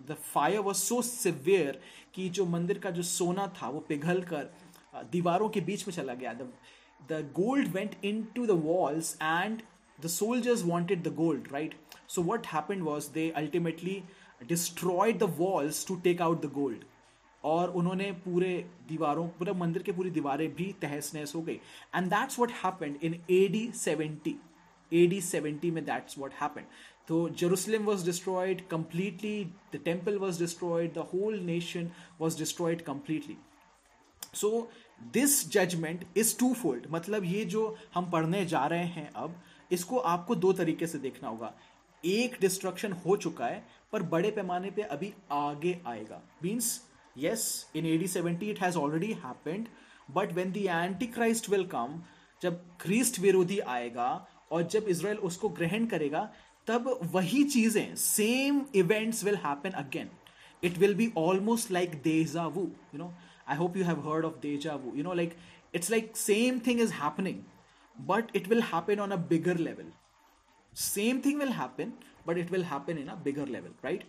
the 0.00 0.16
fire 0.32 0.60
was 0.60 0.76
so 0.76 1.00
severe 1.02 1.80
कि 2.14 2.28
जो 2.38 2.46
मंदिर 2.56 2.78
का 2.78 2.90
जो 2.90 3.02
सोना 3.12 3.46
था 3.60 3.68
वो 3.68 3.80
पिघल 3.88 4.22
कर 4.32 4.50
दीवारों 5.12 5.48
के 5.48 5.60
बीच 5.60 5.86
में 5.88 5.94
चला 5.94 6.14
गया 6.14 6.32
the 7.00 7.22
gold 7.36 7.68
went 7.74 7.96
into 8.36 8.46
the 8.46 8.60
walls 8.64 9.16
and 9.22 9.62
the 9.98 10.08
soldiers 10.08 10.62
wanted 10.62 11.04
the 11.04 11.10
gold 11.10 11.50
right 11.50 11.74
so 12.06 12.22
what 12.22 12.46
happened 12.46 12.84
was 12.84 13.08
they 13.08 13.32
ultimately 13.32 14.04
destroyed 14.46 15.18
the 15.18 15.26
walls 15.26 15.82
to 15.84 15.98
take 16.00 16.20
out 16.20 16.42
the 16.42 16.48
gold 16.48 16.84
और 17.43 17.69
उन्होंने 17.71 18.11
पूरे 18.25 18.53
दीवारों 18.87 19.27
पूरे 19.37 19.53
मंदिर 19.53 19.83
के 19.83 19.91
पूरी 19.91 20.09
दीवारें 20.09 20.47
भी 20.55 20.71
तहस 20.81 21.11
नहस 21.15 21.35
हो 21.35 21.41
गई। 21.41 21.59
And 21.95 22.07
that's 22.07 22.39
what 22.39 22.51
happened 22.63 22.97
in 23.03 23.13
A 23.29 23.47
D 23.47 23.71
seventy 23.75 24.35
A 24.91 25.05
D 25.07 25.21
seventy 25.21 25.71
में 25.71 25.83
दैट्स 25.85 26.17
वॉट 26.17 26.33
हैपेंड 26.41 26.65
तो 27.07 27.27
Jerusalem 27.29 27.85
was 27.85 28.05
destroyed 28.05 28.67
completely 28.67 29.43
the 29.73 29.79
temple 29.85 30.17
was 30.17 30.39
destroyed 30.39 30.93
the 30.93 31.07
whole 31.13 31.39
nation 31.45 31.89
was 32.19 32.37
destroyed 32.37 32.81
completely 32.81 33.37
so 34.35 34.69
this 35.13 35.47
judgement 35.51 36.05
is 36.17 36.37
twofold 36.53 36.85
मतलब 36.91 37.23
ये 37.25 37.43
जो 37.45 37.77
हम 37.95 38.09
पढ़ने 38.11 38.45
जा 38.45 38.65
रहे 38.65 38.85
हैं 38.85 39.09
अब, 39.11 39.35
इसको 39.71 39.97
आपको 39.97 40.35
दो 40.35 40.51
तरीके 40.53 40.87
से 40.87 40.97
देखना 40.99 41.29
होगा। 41.29 41.53
एक 42.03 42.37
डिस्ट्रक्शन 42.41 42.91
हो 43.05 43.15
चुका 43.17 43.45
है, 43.45 43.63
पर 43.91 44.03
बड़े 44.03 44.31
पैमाने 44.31 44.71
पे 44.71 44.81
अभी 44.83 45.13
आगे 45.31 45.77
आएगा। 45.87 46.21
Means 46.43 46.81
yes, 47.15 47.65
in 47.73 47.85
AD 47.85 48.07
70 48.09 48.49
it 48.49 48.57
has 48.59 48.75
already 48.75 49.13
happened, 49.13 49.69
but 50.09 50.33
when 50.33 50.51
the 50.51 50.69
antichrist 50.69 51.49
will 51.49 51.65
come, 51.65 52.01
जब 52.41 52.61
क्रिस्ट 52.81 53.19
विरोधी 53.19 53.59
आएगा 53.59 54.09
और 54.51 54.63
जब 54.67 54.87
इसराइल 54.89 55.17
उसको 55.27 55.49
ग्रहण 55.49 55.85
करेगा, 55.85 56.21
तब 56.67 56.87
वही 57.13 57.43
चीज़ें 57.43 57.95
same 57.95 58.65
event 58.75 59.23
will 59.23 59.35
happen 59.45 59.69
again 59.83 60.09
it 60.63 60.77
will 60.77 60.93
be 60.95 61.11
almost 61.17 61.71
like 61.71 62.01
deja 62.03 62.45
vu 62.47 62.61
you 62.93 62.97
know 62.97 63.13
I 63.49 63.57
hope 63.57 63.77
you 63.77 63.83
have 63.85 64.09
heard 64.09 64.25
of 64.25 64.39
deja 64.41 64.75
vu 64.83 64.95
you 64.95 65.03
know 65.03 65.13
like 65.13 65.35
it's 65.75 65.91
like 65.91 66.17
same 66.17 66.59
thing 66.67 66.81
is 66.81 66.93
happening 66.93 67.41
but 67.95 68.35
it 68.35 68.47
will 68.49 68.61
happen 68.63 68.99
on 68.99 69.11
a 69.11 69.15
bigger 69.29 69.57
level 69.57 69.91
same 70.73 71.21
thing 71.25 71.39
will 71.39 71.51
happen 71.53 71.93
but 72.27 72.37
it 72.37 72.51
will 72.51 72.63
happen 72.63 72.97
in 72.97 73.07
a 73.07 73.15
bigger 73.23 73.47
level 73.47 73.73
right 73.83 74.03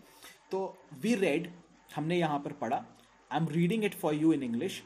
तो 0.50 0.64
we 1.02 1.14
read 1.14 1.50
हमने 1.94 2.18
यहाँ 2.18 2.38
पर 2.38 2.52
पढ़ा 2.60 2.84
I 3.30 3.38
am 3.38 3.48
reading 3.48 3.84
it 3.84 3.94
for 3.94 4.14
you 4.14 4.32
in 4.32 4.42
English 4.42 4.82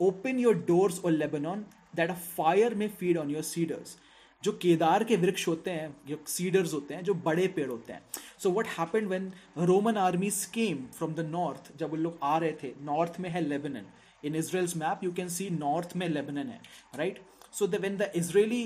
open 0.00 0.38
your 0.38 0.54
doors 0.66 1.04
और 1.04 1.10
Lebanon 1.12 1.64
that 1.96 2.10
a 2.10 2.14
fire 2.36 2.74
may 2.74 2.88
feed 2.90 3.18
on 3.18 3.30
your 3.30 3.42
cedars 3.42 3.96
जो 4.42 4.52
केदार 4.52 5.04
के 5.04 5.16
वृक्ष 5.16 5.46
होते 5.48 5.70
हैं, 5.70 5.94
जो 6.08 6.18
सीडर्स 6.26 6.72
होते 6.74 6.94
हैं, 6.94 7.02
जो 7.04 7.14
बड़े 7.14 7.46
पेड़ 7.48 7.68
होते 7.70 7.92
हैं। 7.92 8.02
So 8.38 8.50
what 8.50 8.66
happened 8.78 9.08
when 9.08 9.32
Roman 9.58 9.96
army 9.96 10.30
came 10.30 10.84
from 10.98 11.14
the 11.14 11.20
north 11.20 11.76
जब 11.78 11.92
उन 11.92 11.98
लोग 11.98 12.18
आ 12.22 12.36
रहे 12.38 12.52
थे 12.62 12.72
नॉर्थ 12.82 13.20
में 13.20 13.28
है 13.30 13.40
Lebanon 13.40 13.86
in 14.24 14.36
Israel's 14.36 14.76
map 14.76 15.04
you 15.04 15.12
can 15.12 15.28
see 15.28 15.48
north 15.50 15.96
में 15.96 16.08
लेबनन 16.08 16.48
है 16.48 16.60
right 16.96 17.20
so 17.52 17.66
the 17.66 17.80
when 17.80 17.96
the 17.96 18.10
Israeli 18.16 18.62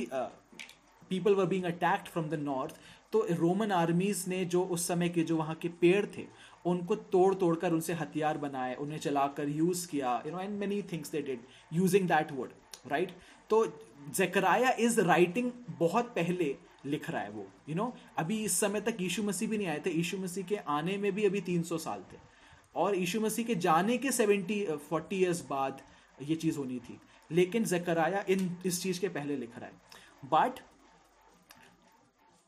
people 1.11 1.35
were 1.35 1.47
being 1.47 1.65
attacked 1.65 2.09
from 2.09 2.29
the 2.29 2.35
north 2.43 2.77
तो 3.13 3.27
रोमन 3.33 3.73
आर्मीज 3.73 4.25
ने 4.29 4.45
जो 4.45 4.63
उस 4.67 4.87
समय 4.89 5.09
के 5.09 5.23
जो 5.23 5.37
वहाँ 5.37 5.55
के 5.55 5.69
पेड़ 5.81 6.05
थे 6.07 6.27
उनको 6.67 6.97
तोड़ 6.97 7.35
तोड़ 7.35 7.57
कर 7.57 7.73
उनसे 7.73 7.93
हथियार 7.93 8.39
बनाए, 8.39 8.75
उन्हें 8.75 8.99
चलाकर 8.99 9.49
यूज़ 9.49 9.89
किया 9.89 10.23
you 10.27 10.33
know 10.33 10.41
and 10.41 10.59
many 10.59 10.83
things 10.83 11.11
they 11.11 11.23
did 11.23 11.41
using 11.73 12.09
that 12.09 12.33
word 12.33 12.51
right 12.93 13.13
तो 13.51 13.67
जकराया 14.11 14.71
इज़ 14.71 15.01
राइटिंग 15.01 15.53
बहुत 15.79 16.05
पहले 16.05 16.57
लिख 16.87 17.11
रहा 17.11 17.23
है 17.23 17.31
वो 17.31 17.41
यू 17.41 17.75
you 17.75 17.77
नो 17.77 17.85
know? 17.85 17.99
अभी 18.19 18.45
इस 18.45 18.61
समय 18.61 18.81
तक 18.81 18.97
यीशु 19.01 19.23
मसीह 19.23 19.49
भी 19.49 19.59
नहीं 19.59 19.69
आए 19.69 19.83
थे, 19.87 19.91
यीशु 19.91 20.19
मसीह 20.19 20.45
के 20.45 20.57
आने 20.57 20.97
में 20.97 21.13
भी 21.13 21.25
अभी 21.25 21.41
300 21.41 21.79
साल 21.79 22.05
थे। 22.13 22.17
और 22.77 22.95
यीशु 22.95 23.21
मसीह 23.21 23.45
के 23.45 23.55
जाने 23.55 23.97
के 23.99 24.11
70 24.13 24.79
40 24.93 25.13
इयर्स 25.13 25.47
बाद 25.51 25.83
ये 26.23 26.37
चीज़ 26.37 26.59
होनी 26.59 26.79
थी। 26.79 27.01
लेकिन 27.31 27.65
जकराया 27.65 28.25
इन, 28.29 28.57
इस 28.67 28.83
चीज़ 28.83 29.01
के 29.01 29.09
पहले 29.09 29.37
लिख 29.37 29.59
रहा 29.59 29.67
है। 29.67 29.73
बट 30.25 30.61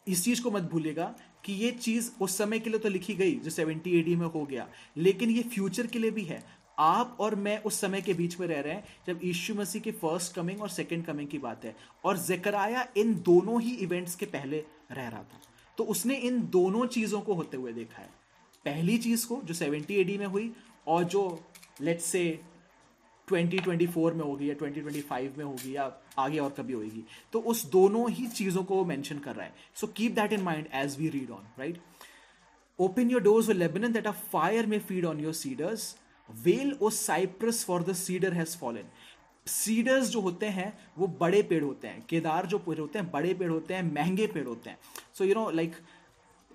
इस 0.09 0.25
चीज़ 0.25 0.43
को 0.43 0.51
मत 0.51 0.63
भूलिएगा 0.63 1.15
कि 1.47 1.53
ये 1.53 1.71
चीज़ 1.71 2.11
उस 2.21 2.39
समय 2.39 2.59
के 2.59 2.71
लिए 2.71 2.79
तो 2.79 2.89
लिखी 2.89 3.15
गई, 3.15 3.35
जो 3.35 3.51
सेवेंटी 3.51 3.99
एडी 3.99 4.17
में 4.17 4.27
हो 4.27 4.45
गया। 4.45 4.69
लेकिन 4.97 5.31
ये 5.31 5.43
फ्यूचर 5.43 5.87
के 5.87 5.99
लिए 5.99 6.11
भी 6.11 6.23
है। 6.23 6.45
आप 6.79 7.17
और 7.21 7.35
मैं 7.35 7.63
उस 7.63 7.81
समय 7.81 8.01
के 8.01 8.15
बीच 8.15 8.41
में 8.41 8.47
रह 8.47 8.61
रहे 8.61 8.75
हैं, 8.75 8.85
जब 9.07 9.21
यीशु 9.25 9.55
मसीह 9.55 9.83
की 9.83 9.91
फ़र्स्ट 9.91 10.35
कमिंग 10.35 10.63
और 10.63 10.69
सेकेंड 10.69 11.05
कमिंग 11.05 11.29
की 11.29 11.39
बात 11.39 11.65
है। 11.65 11.77
और 12.05 12.19
जकराया 12.19 12.89
इन 12.97 13.15
दोनों 13.15 13.63
ही 13.63 13.75
इवेंट्स 13.75 14.15
के 14.15 14.27
पहले 14.27 14.65
रह 14.93 15.09
रहा 15.09 15.23
था। 15.23 15.41
तो 15.79 15.85
उसने 15.85 16.15
इन 16.15 16.49
दोनों 16.49 16.87
चीज़ों 16.87 17.21
को 17.21 17.35
होते 17.35 17.57
हुए 17.57 17.73
देखा 17.73 18.03
है। 18.03 18.09
पहली 18.65 18.99
चीज़ 18.99 19.27
को, 19.27 19.41
जो 19.45 19.55
सेवेंटी 19.55 19.95
एडी 19.95 20.19
में 20.19 20.27
हुई, 20.27 20.53
और 20.87 21.05
जो 21.05 21.45
लेट्स 21.81 22.05
से 22.05 22.41
2024 23.29 24.13
में 24.15 24.25
होगी 24.25 24.51
या 24.51 24.55
2025 24.55 25.37
में 25.39 25.45
होगी 25.45 25.75
या 25.77 25.91
आगे 26.19 26.39
और 26.39 26.51
कभी 26.51 26.73
होगी। 26.73 27.05
तो 27.33 27.41
उस 27.41 27.65
दोनों 27.71 28.11
ही 28.11 28.27
चीज़ों 28.29 28.65
को 28.65 28.85
मेंशन 28.85 29.19
कर 29.19 29.35
रहा 29.35 29.47
है। 29.47 29.55
So 29.75 29.87
keep 29.87 30.13
that 30.13 30.33
in 30.33 30.43
mind 30.43 30.69
as 30.75 30.99
we 30.99 31.09
read 31.09 31.31
on 31.31 31.47
right 31.59 31.81
open 32.79 33.11
your 33.11 33.23
doors 33.23 33.49
Lebanon 33.51 33.93
that 33.93 34.07
a 34.07 34.13
fire 34.33 34.67
may 34.67 34.79
feed 34.81 35.05
on 35.05 35.21
your 35.21 35.35
cedars 35.35 35.95
wail 36.29 36.77
O 36.83 36.91
cypress 36.91 37.65
for 37.65 37.83
the 37.83 37.93
cedar 37.95 38.33
has 38.33 38.57
fallen 38.59 38.89
cedars 39.47 40.09
जो 40.09 40.21
होते 40.21 40.47
हैं, 40.47 40.73
वो 40.99 41.07
बड़े 41.21 41.43
पेड़ 41.43 41.63
होते 41.65 41.89
हैं। 41.89 42.05
केदार 42.07 42.47
जो 42.47 42.59
पेड़ 42.59 42.79
होते 42.79 42.99
हैं, 42.99 43.11
बड़े 43.11 43.35
पेड़ 43.35 43.51
होते 43.51 43.75
हैं, 43.75 43.83
महँगे 43.95 44.27
पेड़ 44.27 44.47
होते 44.47 44.71
हैं। 44.71 44.79
So 45.15 45.25
you 45.25 45.35
know 45.35 45.51
like 45.51 45.77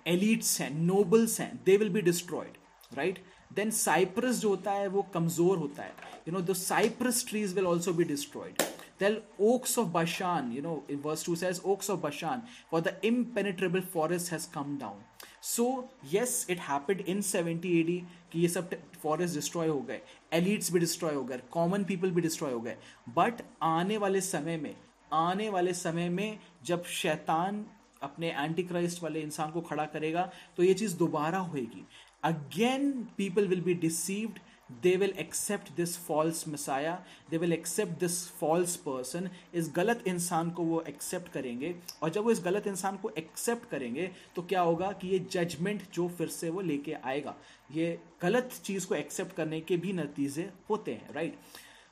elites 0.06 0.60
हैं 0.60 0.70
नोबल्स 0.74 1.38
हैं 1.40 1.60
they 1.66 1.76
will 1.76 1.90
be 1.90 2.00
destroyed 2.02 2.56
right 2.96 3.18
then 3.56 3.70
cypress 3.70 4.40
जो 4.40 4.48
होता 4.48 4.72
है 4.72 4.86
वो 4.88 5.02
कमज़ोर 5.14 5.58
होता 5.58 5.82
है. 5.82 5.94
You 6.28 6.32
know 6.34 6.40
the 6.40 6.54
cypress 6.56 7.26
trees 7.28 7.54
will 7.54 7.66
also 7.66 7.92
be 7.92 8.04
destroyed 8.04 8.62
Then 9.00 9.14
oaks 9.40 9.72
of 9.78 9.86
Bashan, 9.92 10.50
you 10.52 10.60
know, 10.64 10.72
in 10.88 11.00
verse 11.04 11.22
2 11.24 11.32
says, 11.38 11.60
oaks 11.64 11.88
of 11.88 12.00
Bashan, 12.02 12.42
for 12.70 12.80
the 12.80 12.92
impenetrable 13.02 13.82
forest 13.94 14.28
has 14.28 14.44
come 14.56 14.76
down. 14.82 15.00
So, 15.40 15.64
yes, 16.12 16.34
it 16.48 16.60
happened 16.66 17.00
in 17.14 17.22
70 17.30 17.72
AD 17.78 17.96
कि 18.32 18.40
ये 18.40 18.48
सब 18.48 18.76
forest 19.02 19.34
destroy 19.34 19.68
हो 19.68 19.80
गए. 19.88 20.00
Elites 20.32 20.72
भी 20.72 20.80
destroy 20.80 21.14
हो 21.14 21.24
गए. 21.24 21.40
Common 21.52 21.84
people 21.84 22.10
भी 22.10 22.20
destroy 22.20 22.52
हो 22.52 22.60
गए. 22.60 22.76
बट 23.16 23.42
आने 23.62 23.96
वाले 24.04 24.20
समय 24.20 24.56
में 24.56 24.74
आने 25.12 25.48
वाले 25.56 25.74
समय 25.74 26.08
में 26.08 26.38
जब 26.66 26.84
शैतान 27.00 27.64
अपने 28.02 28.30
एंटी 28.30 28.62
क्राइस्ट 28.62 29.02
वाले 29.02 29.20
इंसान 29.20 29.50
को 29.50 29.60
खड़ा 29.60 29.84
करेगा 29.96 30.30
तो 30.56 30.62
ये 30.62 30.74
चीज़ 30.74 30.96
दोबारा 30.98 31.38
होएगी. 31.38 31.84
Again 32.24 32.90
people 33.16 33.46
will 33.48 33.60
be 33.60 33.74
deceived 33.86 34.38
they 34.82 34.96
will 34.96 35.12
accept 35.18 35.74
this 35.76 35.96
false 35.96 36.46
messiah 36.46 36.96
they 37.30 37.38
will 37.38 37.52
accept 37.52 37.98
this 38.00 38.16
false 38.40 38.76
person 38.76 39.28
इस 39.54 39.70
गलत 39.76 40.02
इंसान 40.06 40.50
को 40.50 40.62
वो 40.64 40.80
एक्सेप्ट 40.88 41.32
करेंगे 41.32 41.74
और 42.02 42.10
जब 42.10 42.24
वो 42.24 42.30
इस 42.30 42.40
गलत 42.44 42.66
इंसान 42.66 42.96
को 43.02 43.10
एक्सेप्ट 43.18 43.68
करेंगे 43.70 44.10
तो 44.36 44.42
क्या 44.42 44.60
होगा 44.60 44.90
कि 45.00 45.08
ये 45.08 45.18
जजमेंट 45.32 45.82
जो 45.94 46.08
फिर 46.18 46.28
से 46.28 46.50
वो 46.50 46.60
लेके 46.60 46.92
आएगा 47.04 47.34
ये 47.74 47.98
गलत 48.22 48.60
चीज़ 48.64 48.86
को 48.88 48.94
एक्सेप्ट 48.94 49.36
करने 49.36 49.60
के 49.60 49.76
भी 49.76 49.92
नतीजे 49.92 50.50
होते 50.70 50.94
हैं 50.94 51.14
right 51.14 51.38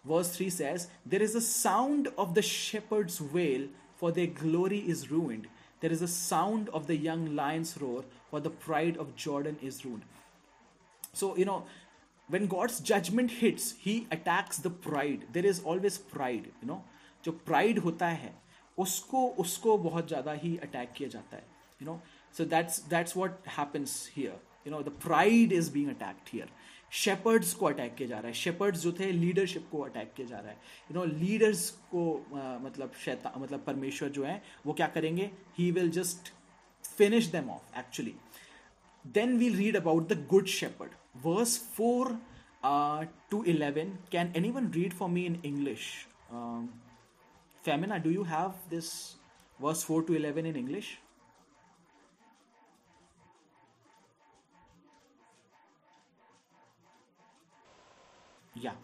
verse 0.06 0.36
three 0.36 0.50
says 0.50 0.88
there 1.12 1.22
is 1.28 1.34
a 1.34 1.46
sound 1.46 2.12
of 2.24 2.34
the 2.36 2.42
shepherd's 2.50 3.20
wail 3.34 3.66
for 4.02 4.12
their 4.18 4.30
glory 4.42 4.78
is 4.94 5.10
ruined 5.10 5.48
there 5.82 5.92
is 5.96 6.02
a 6.02 6.08
sound 6.12 6.70
of 6.78 6.86
the 6.86 6.96
young 7.08 7.26
lion's 7.36 7.74
roar 7.82 8.00
for 8.30 8.40
the 8.46 8.52
pride 8.64 8.96
of 9.04 9.12
jordan 9.24 9.58
is 9.70 9.84
ruined 9.84 10.19
so 11.12 11.36
you 11.36 11.44
know 11.44 11.62
when 12.28 12.46
god's 12.46 12.80
judgment 12.80 13.30
hits 13.40 13.74
he 13.84 14.06
attacks 14.10 14.58
the 14.58 14.70
pride. 14.70 15.24
There 15.32 15.46
is 15.46 15.60
always 15.64 15.98
pride 16.14 16.46
you 16.62 16.68
know. 16.70 16.80
जो 17.24 17.32
pride 17.46 17.78
होता 17.78 18.06
है 18.08 18.32
उसको 18.78 19.26
उसको 19.38 19.76
बहुत 19.78 20.08
ज़्यादा 20.08 20.32
ही 20.42 20.56
attack 20.62 20.92
किया 20.96 21.08
जाता 21.08 21.36
है 21.36 21.44
you 21.82 21.86
know 21.86 22.00
so 22.36 22.44
that's 22.44 22.78
that's 22.90 23.16
what 23.16 23.48
happens 23.58 24.10
here 24.16 24.40
you 24.66 24.72
know 24.72 24.82
the 24.82 24.92
pride 25.02 25.52
is 25.52 25.70
being 25.72 25.90
attacked 25.90 26.28
here 26.32 26.48
shepherds 26.90 27.52
को 27.54 27.66
अटैक 27.66 27.94
किया 27.94 28.08
जा 28.08 28.18
रहा 28.18 28.26
है. 28.26 28.34
शेपर्ड्स 28.34 28.80
जो 28.82 28.92
थे 29.00 29.10
लीडरशिप 29.12 29.68
को 29.72 29.80
अटैक 29.80 30.12
किया 30.16 30.26
जा 30.28 30.38
रहा 30.38 30.50
है. 30.50 30.58
यू 30.90 30.94
नो 30.94 31.04
लीडर्स 31.04 31.68
को 31.90 32.04
uh, 32.32 32.64
मतलब 32.64 32.92
शैता 33.04 33.32
मतलब 33.36 33.64
परमेश्वर 33.66 34.08
जो 34.08 34.24
है 34.24 34.42
वो 34.66 34.72
क्या 34.72 34.86
करेंगे? 34.96 35.30
He 35.58 35.70
will 35.70 35.90
just 35.90 36.32
finish 36.96 37.26
them 37.36 37.50
off 37.50 37.78
actually 37.78 38.14
then 39.04 39.38
we'll 39.38 39.54
read 39.58 39.76
about 39.76 40.08
the 40.08 40.16
good 40.30 40.48
shepherd. 40.54 40.90
Verse 41.14 41.56
4 41.58 42.18
uh, 42.62 43.04
to 43.30 43.42
11 43.42 43.98
can 44.10 44.30
anyone 44.34 44.70
read 44.70 44.94
for 44.94 45.08
me 45.08 45.26
in 45.26 45.38
english? 45.42 46.06
Um, 46.32 46.72
femina 47.62 47.98
do 47.98 48.10
you 48.10 48.24
have 48.24 48.54
this 48.68 49.16
verse 49.60 49.82
4 49.82 50.02
to 50.04 50.14
11 50.14 50.46
in 50.46 50.56
english? 50.56 50.98
Yeah 58.54 58.74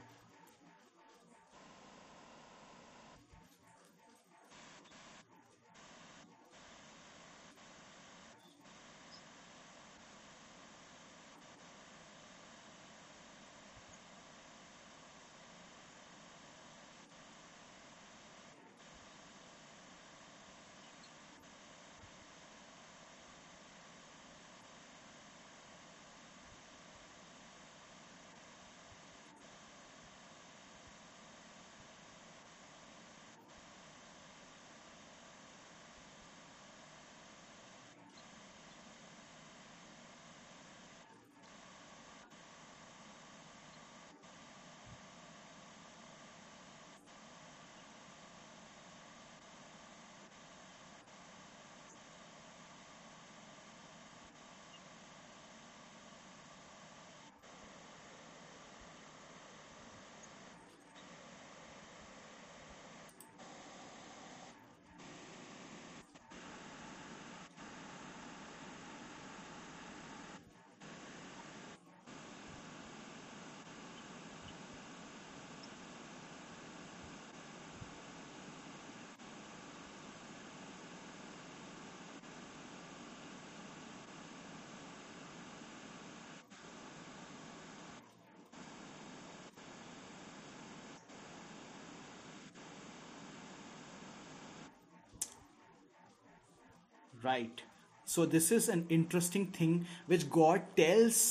right. 97.29 97.63
So 98.09 98.27
this 98.35 98.51
is 98.59 98.69
an 98.77 98.85
interesting 98.99 99.47
thing 99.59 99.79
which 100.13 100.29
god 100.41 100.69
tells, 100.77 101.23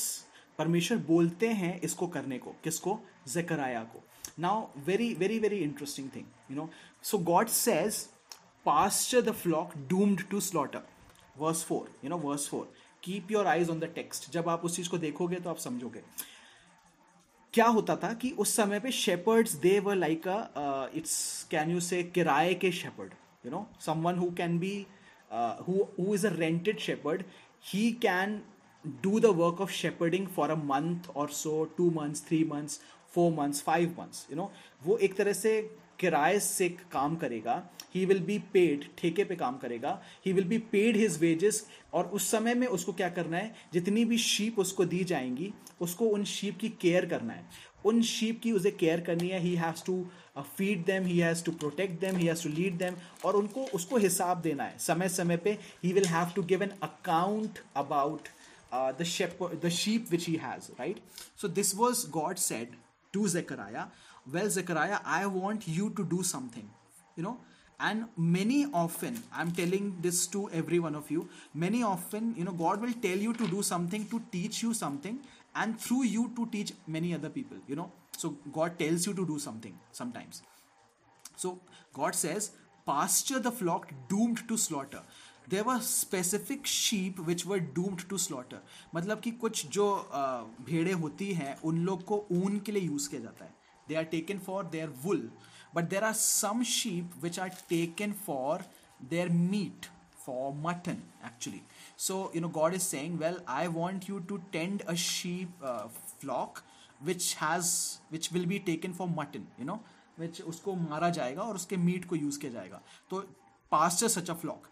परमेश्वर 0.57 0.97
बोलते 1.07 1.47
हैं 1.61 1.79
इसको 1.81 2.07
करने 2.07 2.37
को, 2.39 2.55
किसको? 2.63 2.99
जकराया 3.27 3.83
को. 3.93 4.03
Now 4.39 4.67
very 4.85 5.13
very 5.13 5.39
very 5.39 5.57
interesting 5.63 6.09
thing 6.15 6.25
you 6.51 6.57
know 6.57 6.69
so 7.03 7.17
God 7.31 7.47
says 7.61 8.03
pasture 8.65 9.19
the 9.25 9.33
flock 9.39 9.73
doomed 9.89 10.21
to 10.29 10.39
slaughter. 10.43 10.79
Verse 11.41 11.59
4 11.65 11.89
you 12.03 12.09
know, 12.11 12.17
verse 12.21 12.45
4 12.53 12.61
keep 13.07 13.33
your 13.33 13.43
eyes 13.51 13.69
on 13.73 13.81
the 13.83 13.89
text. 13.97 14.29
जब 14.33 14.49
आप 14.49 14.63
उस 14.65 14.75
चीज़ 14.75 14.89
को 14.89 14.97
देखोगे 14.97 15.39
तो 15.39 15.49
आप 15.49 15.57
समझोगे। 15.57 16.01
क्या 17.53 17.65
होता 17.75 17.95
था 18.03 18.13
कि 18.13 18.31
उस 18.43 18.55
समय 18.55 18.79
पे 18.79 18.91
shepherds 18.91 19.53
they 19.65 19.79
were 19.79 19.95
like 19.95 20.27
a 20.27 20.89
it's 20.97 21.17
can 21.51 21.71
you 21.71 21.79
say 21.79 22.01
किराए 22.03 22.53
के 22.63 22.71
shepherd 22.71 23.13
you 23.45 23.51
know 23.51 23.65
someone 23.85 24.17
who 24.19 24.31
can 24.37 24.57
be 24.59 24.75
who 25.32 25.88
who 25.98 26.13
is 26.13 26.24
a 26.24 26.32
rented 26.32 26.79
shepherd 26.79 27.25
he 27.62 27.94
can 27.94 28.44
do 29.01 29.20
the 29.20 29.32
work 29.32 29.60
of 29.60 29.72
shepherding 29.72 30.27
for 30.27 30.51
a 30.51 30.55
month 30.55 31.10
or 31.13 31.27
so 31.29 31.65
two 31.77 31.89
months 31.91 32.20
three 32.20 32.44
months 32.44 32.79
four 33.08 33.32
months 33.32 33.62
five 33.62 33.98
months 33.98 34.25
you 34.29 34.36
know 34.36 34.50
वो 34.86 34.98
एक 34.98 35.15
तरह 35.17 35.34
से 35.34 35.62
किराए 36.00 36.39
से 36.39 36.70
काम 36.91 37.15
करेगा 37.15 37.62
he 37.96 38.05
will 38.05 38.20
be 38.20 38.38
paid 38.53 38.86
ठेके 38.98 39.24
पे 39.24 39.36
काम 39.36 39.58
करेगा 39.58 40.01
he 40.25 40.34
will 40.34 40.46
be 40.48 40.58
paid 40.72 40.98
his 40.98 41.20
wages 41.20 41.65
और 41.94 42.05
उस 42.13 42.29
समय 42.32 42.53
में 42.53 42.67
उसको 42.67 42.94
क्या 42.94 43.10
करना 43.10 43.38
है 43.38 43.53
जितनी 43.74 44.03
भी 44.05 44.17
शीप 44.17 44.60
उसको 44.60 44.86
दी 44.86 45.03
जाएँगी 45.03 45.53
उसको 45.82 46.05
उन 46.05 46.24
शीप 46.24 46.58
की 46.62 46.70
केयर 46.82 47.05
करना 47.05 47.34
है 47.34 47.46
उन 47.86 48.01
शीप 48.01 48.39
की 48.44 48.51
उसे 48.51 48.72
केयर 48.72 49.01
करनी 49.08 49.27
है 49.29 49.39
he 49.39 49.55
has 49.55 49.84
to 49.86 50.03
feed 50.56 50.85
them 50.85 51.06
he 51.06 51.18
has 51.18 51.44
to 51.44 51.52
protect 51.62 52.00
them 52.00 52.16
he 52.16 52.26
has 52.26 52.42
to 52.44 52.50
lead 52.50 52.76
them 52.78 52.97
और 53.25 53.37
उनको 53.37 53.64
उसको 53.75 53.97
हिसाब 54.06 54.40
देना 54.42 54.64
है 54.64 54.78
समय 54.87 55.09
समय 55.09 55.37
पे 55.47 55.59
he 55.85 55.92
will 55.92 56.06
have 56.09 56.32
to 56.37 56.42
give 56.52 56.62
an 56.62 56.73
account 56.82 57.59
about 57.76 58.28
the 58.73 59.04
shepherd 59.04 59.61
the 59.61 59.70
sheep 59.76 60.11
which 60.11 60.25
he 60.25 60.37
has 60.37 60.70
right 60.78 60.99
so 61.37 61.49
this 61.49 61.75
was 61.75 62.04
god 62.16 62.38
said 62.42 62.75
to 63.14 63.26
zechariah 63.32 63.87
well 64.35 64.50
zechariah 64.56 64.99
i 65.04 65.26
want 65.26 65.66
you 65.78 65.88
to 66.00 66.04
do 66.04 66.23
something 66.23 66.68
you 67.16 67.25
know 67.25 67.37
and 67.80 68.04
many 68.16 68.66
often 68.82 69.18
i'm 69.32 69.50
telling 69.61 69.90
this 70.06 70.26
to 70.37 70.49
every 70.61 70.78
one 70.87 70.94
of 70.94 71.11
you 71.11 71.28
many 71.54 71.82
often 71.82 72.35
you 72.37 72.44
know 72.44 72.56
god 72.62 72.80
will 72.80 72.97
tell 73.06 73.26
you 73.28 73.32
to 73.42 73.49
do 73.49 73.62
something 73.62 74.06
to 74.14 74.23
teach 74.30 74.62
you 74.62 74.73
something 74.75 75.18
and 75.54 75.80
through 75.80 76.04
you 76.04 76.30
to 76.37 76.47
teach 76.56 76.73
many 76.87 77.14
other 77.14 77.30
people 77.38 77.56
you 77.66 77.75
know 77.75 77.90
so 78.23 78.30
god 78.52 78.78
tells 78.78 79.06
you 79.06 79.14
to 79.20 79.26
do 79.32 79.38
something 79.38 79.76
sometimes 79.99 80.42
so 81.37 81.52
god 81.94 82.18
says 82.23 82.50
pasture 82.87 83.40
the 83.49 83.52
flock 83.62 83.92
doomed 84.09 84.47
to 84.52 84.62
slaughter 84.68 85.02
there 85.50 85.62
were 85.64 85.78
specific 85.82 86.66
sheep 86.66 87.20
which 87.26 87.44
were 87.47 87.59
doomed 87.76 88.02
to 88.09 88.18
slaughter 88.25 88.61
मतलब 88.94 89.20
कि 89.20 89.30
कुछ 89.44 89.66
जो 89.76 89.87
भेड़े 90.66 90.92
होती 91.04 91.32
हैं 91.35 91.56
उन 91.70 91.78
लोग 91.85 92.04
को 92.11 92.25
ऊन 92.32 92.59
के 92.66 92.73
लिए 92.73 92.82
यूज 92.82 93.06
किया 93.06 93.20
जाता 93.20 93.44
है 93.44 93.54
they 93.88 93.94
are 93.94 94.04
taken 94.12 94.38
for 94.47 94.66
their 94.75 94.88
wool 95.04 95.30
but 95.75 95.88
there 95.90 96.04
are 96.04 96.12
some 96.12 96.62
sheep 96.73 97.14
which 97.23 97.38
are 97.40 97.49
taken 97.68 98.12
for 98.26 98.64
their 99.11 99.28
meat 99.28 99.87
for 100.26 100.52
mutton 100.66 101.02
actually 101.26 101.62
so 102.02 102.14
you 102.35 102.40
know 102.40 102.49
god 102.49 102.75
is 102.76 102.85
saying 102.90 103.16
well 103.23 103.35
i 103.54 103.62
want 103.68 104.06
you 104.11 104.18
to 104.28 104.37
tend 104.52 104.85
a 104.87 104.94
sheep 104.97 105.64
uh, 105.70 105.87
flock 106.20 106.62
which 107.01 107.33
has, 107.35 107.99
which 108.11 108.31
will 108.31 108.45
be 108.45 108.59
taken 108.59 108.93
for 108.93 109.07
mutton, 109.09 109.45
you 109.59 109.65
know, 109.69 109.79
which 110.19 110.41
उसको 110.41 110.75
मारा 110.75 111.09
जाएगा 111.09 111.41
और 111.41 111.55
उसके 111.55 111.77
meat 111.77 112.05
को 112.05 112.15
use 112.15 112.39
किया 112.39 112.51
जाएगा। 112.51 112.81
तो 113.09 113.19
pasture 113.71 114.07
such 114.07 114.29
a 114.29 114.33
flock 114.33 114.67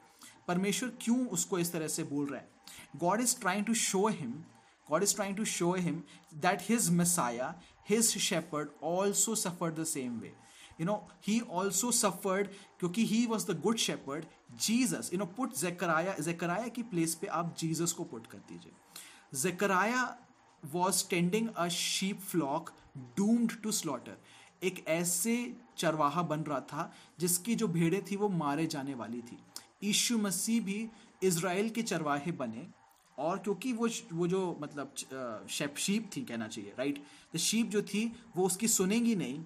परमेश्वर 0.48 0.90
क्यों 1.02 1.26
उसको 1.28 1.60
इस 1.60 1.72
तरह 1.72 1.88
से 1.88 2.04
बोल 2.04 2.26
रहा 2.26 2.40
है? 2.40 2.50
God 2.96 3.22
is 3.22 3.40
trying 3.40 3.66
to 3.66 3.74
show 3.74 4.08
him 4.08 4.32
God 4.90 5.04
is 5.04 5.16
trying 5.16 5.38
to 5.38 5.46
show 5.46 5.74
him 5.74 6.02
that 6.36 6.62
his 6.70 6.90
Messiah 6.90 7.54
his 7.90 8.18
shepherd 8.18 8.70
also 8.84 9.36
suffered 9.36 9.80
the 9.80 9.84
same 9.84 10.20
way 10.20 10.34
you 10.80 10.86
know 10.86 10.96
he 11.28 11.40
also 11.40 11.92
suffered 11.92 12.48
क्योंकि 12.80 13.06
he 13.06 13.26
was 13.26 13.52
the 13.52 13.60
good 13.62 13.78
shepherd 13.78 14.26
Jesus 14.62 15.10
you 15.14 15.20
know 15.20 15.26
put 15.38 15.56
Zechariah 15.58 16.16
Zechariah 16.20 16.68
की 16.68 16.84
place 16.84 17.16
पे 17.16 17.28
आप 17.28 17.56
Jesus 17.60 17.92
को 17.92 18.04
put 18.04 18.28
कर 18.28 18.38
दीजिए। 18.38 18.72
Zechariah 19.42 20.04
was 20.66 21.04
tending 21.10 21.48
a 21.50 21.68
sheep 21.70 22.20
flock 22.22 22.72
doomed 23.18 23.62
to 23.64 23.72
slaughter 23.72 24.18
एक 24.64 24.84
ऐसे 24.88 25.36
चरवाहा 25.78 26.22
बन 26.24 26.40
रहा 26.40 26.60
था, 26.62 26.92
जिसकी 27.20 27.56
जो 27.56 27.68
भेड़े 27.68 28.04
थी 28.12 28.16
वो 28.16 28.30
मारे 28.32 28.66
जाने 28.68 28.94
वाली 28.94 29.22
थी। 29.22 29.38
यीशु 29.84 30.18
मसीह 30.18 30.62
भी 30.62 30.88
इसराइल 31.24 31.70
के 31.70 31.82
चरवाहे 31.84 32.32
बने, 32.34 32.68
और 33.18 33.38
क्योंकि 33.38 33.72
वो 33.74 33.88
वो 34.14 34.28
जो 34.28 34.58
मतलब 34.62 34.94
शेप, 35.50 35.76
शीप 35.78 36.10
थी 36.16 36.22
कहना 36.22 36.48
चाहिए 36.48 36.74
राइट 36.78 37.04
द 37.34 37.38
शीप 37.40 37.70
जो 37.70 37.82
थी, 37.84 38.12
वो 38.36 38.46
उसकी 38.46 38.68
सुनेंगी 38.70 39.16
नहीं 39.16 39.40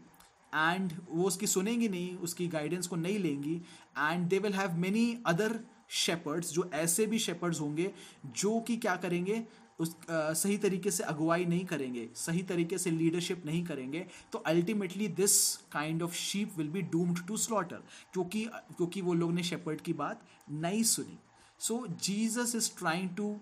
एंड 0.54 0.94
वो 1.10 1.24
उसकी 1.24 1.48
सुनेंगी 1.48 1.88
नहीं, 1.90 2.16
उसकी 2.18 2.48
गाइडेंस 2.48 2.88
को 2.88 2.96
नहीं 2.96 3.18
लेंगी 3.20 3.56
and 3.98 4.28
they 4.30 4.40
will 4.40 4.54
have 4.54 4.78
many 4.78 5.18
other 5.26 5.60
shepherds 5.90 6.52
जो 6.54 6.70
ऐसे 6.74 7.06
भी 7.08 7.20
शेपर्ड्स 7.20 7.60
होंगे, 7.62 7.92
जो 8.26 8.60
कि 8.60 8.78
क्या 8.78 8.96
करेंगे? 8.96 9.44
उस 9.80 9.96
आ, 10.10 10.34
सही 10.34 10.58
तरीके 10.58 10.92
से 10.92 11.04
अगुवाई 11.04 11.46
नहीं 11.46 11.66
करेंगे 11.66 12.10
सही 12.16 12.44
तरीके 12.44 12.78
से 12.78 12.92
लीडरशिप 12.92 13.46
नहीं 13.46 13.64
करेंगे 13.66 14.06
तो 14.32 14.40
ultimately 14.40 15.08
this 15.08 15.58
kind 15.58 16.04
of 16.04 16.14
sheep 16.14 16.58
will 16.58 16.70
be 16.70 16.82
doomed 16.82 17.28
to 17.28 17.38
slaughter 17.38 17.84
क्योंकि 18.14 18.46
क्योंकि 18.46 19.02
वो 19.02 19.14
लोग 19.14 19.34
ने 19.34 19.44
शेपर्ड 19.44 19.82
की 19.82 19.94
बात 19.94 20.22
नहीं 20.52 20.84
सुनी। 20.84 21.18
So 21.60 21.88
Jesus 21.88 22.56
is 22.56 22.72
trying 22.78 23.10
to 23.10 23.40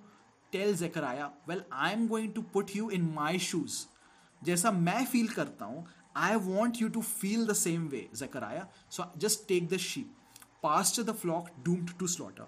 tell 0.52 0.76
Zechariah 0.76 1.32
well 1.48 1.64
I 1.74 1.92
am 1.92 2.08
going 2.08 2.34
to 2.34 2.42
put 2.42 2.76
you 2.76 2.90
in 2.90 3.12
my 3.16 3.40
shoes 3.40 3.86
जैसा 4.44 4.72
मैं 4.72 5.06
फील 5.06 5.28
करता 5.28 5.66
हूँ 5.66 5.86
I 6.16 6.36
want 6.36 6.82
you 6.82 6.90
to 6.90 7.02
feel 7.02 7.46
the 7.46 7.54
same 7.54 7.88
way 7.88 8.10
Zechariah 8.16 8.68
so 8.92 9.12
just 9.18 9.48
take 9.48 9.68
the 9.68 9.78
sheep 9.78 10.16
pasture 10.64 11.02
the 11.02 11.14
flock 11.14 11.50
doomed 11.66 11.98
to 12.00 12.08
slaughter 12.08 12.48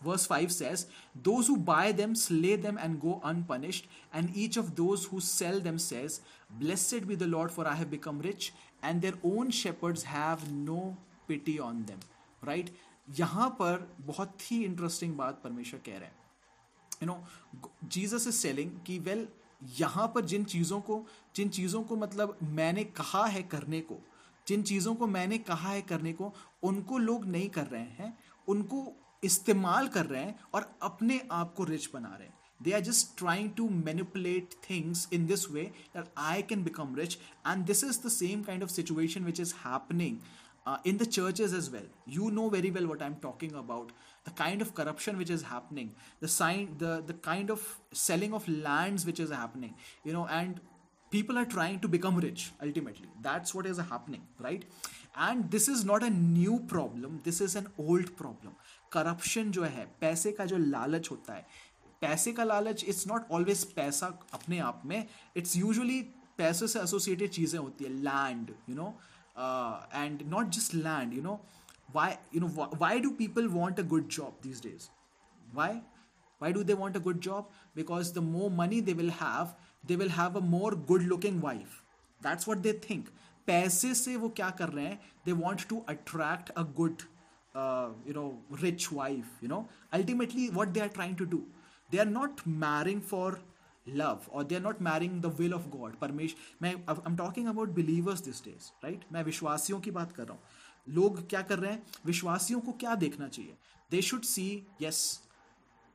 Verse 0.00 0.26
5 0.26 0.52
says, 0.52 0.86
Those 1.22 1.46
who 1.46 1.56
buy 1.56 1.92
them 1.92 2.14
slay 2.14 2.56
them 2.56 2.78
and 2.78 3.00
go 3.00 3.20
unpunished, 3.22 3.86
and 4.12 4.34
each 4.34 4.56
of 4.56 4.74
those 4.76 5.04
who 5.04 5.20
sell 5.20 5.60
them 5.60 5.78
says, 5.78 6.20
Blessed 6.50 7.06
be 7.06 7.14
the 7.14 7.26
Lord, 7.26 7.50
for 7.50 7.66
I 7.66 7.74
have 7.74 7.90
become 7.90 8.20
rich, 8.20 8.52
and 8.82 9.02
their 9.02 9.14
own 9.22 9.50
shepherds 9.50 10.04
have 10.04 10.50
no 10.50 10.96
pity 11.28 11.58
on 11.60 11.84
them. 11.84 12.00
Right? 12.42 12.70
यहाँ 13.18 13.48
पर 13.60 13.86
बहुत 14.06 14.50
ही 14.50 14.62
interesting 14.64 15.16
बात 15.16 15.40
परमेश्वर 15.44 15.80
कह 15.86 15.98
रहे 15.98 16.08
हैं 16.08 16.20
you 17.02 17.06
know 17.06 17.16
Jesus 17.94 18.26
is 18.28 18.34
saying 18.36 18.70
कि 18.86 18.98
well 18.98 19.26
यहाँ 19.78 20.06
पर 20.14 20.24
जिन 20.24 20.44
चीज़ों 20.44 20.80
को 20.80 21.04
जिन 21.36 21.48
चीज़ों 21.48 21.82
को 21.82 21.96
मतलब 21.96 22.36
मैंने 22.58 22.84
कहा 22.98 23.24
है 23.26 23.42
करने 23.54 23.80
को 23.90 23.98
जिन 24.46 24.62
चीज़ों 24.62 24.94
को 24.94 25.06
मैंने 25.06 25.38
कहा 25.50 25.70
है 25.70 25.82
करने 25.88 26.12
को 26.12 26.32
उनको 26.68 26.98
लोग 26.98 27.26
नहीं 27.26 27.48
कर 27.56 27.66
रहे 27.66 27.88
हैं 27.98 28.16
उनको 28.48 28.86
इस्तेमाल 29.23 29.87
कर 29.87 30.05
रहे 30.05 30.21
हैं 30.21 30.39
और 30.53 30.71
अपने 30.83 31.21
आप 31.31 31.53
को 31.57 31.63
रिच 31.63 31.89
बना 31.93 32.15
रहे 32.15 32.27
हैं 32.27 32.33
they 32.61 32.73
are 32.73 32.81
just 32.81 33.17
trying 33.17 33.53
to 33.53 33.69
manipulate 33.69 34.53
things 34.65 35.07
in 35.11 35.27
this 35.27 35.49
way 35.49 35.71
that 35.93 36.07
I 36.15 36.41
can 36.41 36.63
become 36.63 36.93
rich. 36.93 37.19
And 37.45 37.65
this 37.67 37.83
is 37.83 37.97
the 37.97 38.09
same 38.09 38.43
kind 38.43 38.63
of 38.63 38.71
situation 38.71 39.25
which 39.25 39.39
is 39.39 39.51
happening 39.51 40.21
uh, 40.65 40.77
in 40.83 40.97
the 40.97 41.05
churches 41.05 41.53
as 41.53 41.69
well. 41.69 41.83
You 42.05 42.31
know 42.31 42.49
very 42.49 42.71
well 42.71 42.87
what 42.87 43.01
I'm 43.01 43.15
talking 43.15 43.53
about. 43.55 43.91
The 44.23 44.31
kind 44.31 44.61
of 44.61 44.73
corruption 44.73 45.17
which 45.17 45.29
is 45.29 45.43
happening, 45.43 45.93
the 46.19 46.27
sign, 46.27 46.75
the 46.79 47.03
the 47.05 47.13
kind 47.13 47.51
of 47.51 47.65
selling 47.91 48.33
of 48.33 48.47
lands 48.47 49.05
which 49.05 49.19
is 49.19 49.29
happening, 49.29 49.75
you 50.03 50.13
know, 50.13 50.25
and 50.27 50.59
people 51.11 51.37
are 51.37 51.45
trying 51.45 51.79
to 51.81 51.87
become 51.87 52.17
rich 52.17 52.51
ultimately. 52.63 53.07
That's 53.21 53.53
what 53.53 53.67
is 53.67 53.77
happening, 53.77 54.23
right? 54.39 54.65
And 55.15 55.51
this 55.51 55.67
is 55.67 55.85
not 55.85 56.03
a 56.03 56.09
new 56.09 56.59
problem. 56.71 57.21
This 57.23 57.39
is 57.41 57.55
an 57.55 57.67
old 57.77 58.17
problem. 58.17 58.55
Corruption 58.92 59.50
जो 59.50 59.64
है, 59.64 59.86
पैसे 60.00 60.32
का 60.32 60.44
जो 60.44 60.56
लालच 60.56 61.10
होता 61.10 61.34
है, 61.34 61.46
पैसे 62.00 62.32
का 62.32 62.44
लालच 62.44 62.84
इट्स 62.84 63.06
नॉट 63.06 63.30
ऑलवेज 63.30 63.64
पैसा 63.72 64.06
अपने 64.34 64.58
आप 64.58 64.82
में 64.84 65.06
इट्स 65.36 65.56
यूजुअली 65.56 66.00
पैसे 66.38 66.68
से 66.68 66.80
एसोसिएटेड 66.80 67.30
चीज़ें 67.30 67.58
होती 67.58 67.84
है 67.84 67.90
land 67.90 68.54
you 68.68 68.76
know 68.76 68.88
and 69.94 70.22
not 70.22 70.46
just 70.46 70.74
land 70.74 71.14
you 71.14 71.22
know 71.22 71.40
why 71.94 72.14
you 72.34 72.40
know 72.40 72.70
why 72.74 73.00
do 73.00 73.10
people 73.10 73.48
want 73.48 73.80
a 73.80 73.82
good 73.82 74.08
job 74.08 74.38
these 74.42 74.62
days 74.62 74.88
why 75.54 75.74
why 76.42 76.52
do 76.52 76.62
they 76.62 76.72
want 76.72 76.96
a 76.96 77.00
good 77.00 77.20
job 77.20 77.50
because 77.76 78.14
the 78.14 78.18
more 78.18 78.50
money 78.50 78.80
they 78.80 78.92
will 78.92 79.10
have 79.10 79.54
they 79.86 79.96
will 79.96 80.10
have 80.10 80.36
a 80.36 80.44
more 80.46 80.74
good 80.88 81.02
looking 81.02 81.42
wife 81.42 81.82
that's 82.22 82.48
what 82.48 82.58
they 82.58 82.80
think 82.90 83.08
पैसे 83.46 83.94
से 83.94 84.16
वो 84.16 84.28
क्या 84.28 84.50
कर 84.50 84.68
रहे 84.68 84.86
हैं? 84.86 85.00
They 85.24 85.32
want 85.32 85.68
to 85.68 85.84
attract 85.88 86.50
a 86.50 86.62
good 86.62 87.02
uh, 87.54 87.88
you 88.06 88.12
know 88.12 88.38
rich 88.62 88.90
wife 88.92 89.30
you 89.40 89.48
know 89.48 89.68
ultimately 89.92 90.48
what 90.50 90.74
they 90.74 90.80
are 90.80 90.88
trying 90.88 91.16
to 91.16 91.26
do 91.26 91.44
they 91.90 91.98
are 91.98 92.10
not 92.10 92.44
marrying 92.46 93.00
for 93.00 93.38
love 93.86 94.28
or 94.30 94.44
they 94.44 94.56
are 94.56 94.60
not 94.60 94.80
marrying 94.80 95.20
the 95.20 95.30
will 95.40 95.54
of 95.54 95.70
god 95.70 95.98
परमेश 96.00 96.34
मैं 96.62 96.74
I'm 96.88 97.16
talking 97.16 97.48
about 97.48 97.74
believers 97.74 98.22
these 98.22 98.40
days 98.40 98.72
right 98.84 99.12
मैं 99.12 99.22
विश्वासियों 99.24 99.80
की 99.80 99.90
बात 99.90 100.12
कर 100.12 100.24
रहा 100.24 100.32
हूँ 100.32 100.94
लोग 100.94 101.26
क्या 101.30 101.40
कर 101.42 101.58
रहे 101.58 101.72
हैं 101.72 101.82
विश्वासियों 102.06 102.60
को 102.60 102.72
क्या 102.80 102.94
देखना 103.02 103.28
चाहिए 103.28 103.56
they 103.90 104.02
should 104.02 104.22
see 104.24 104.46
yes 104.82 105.00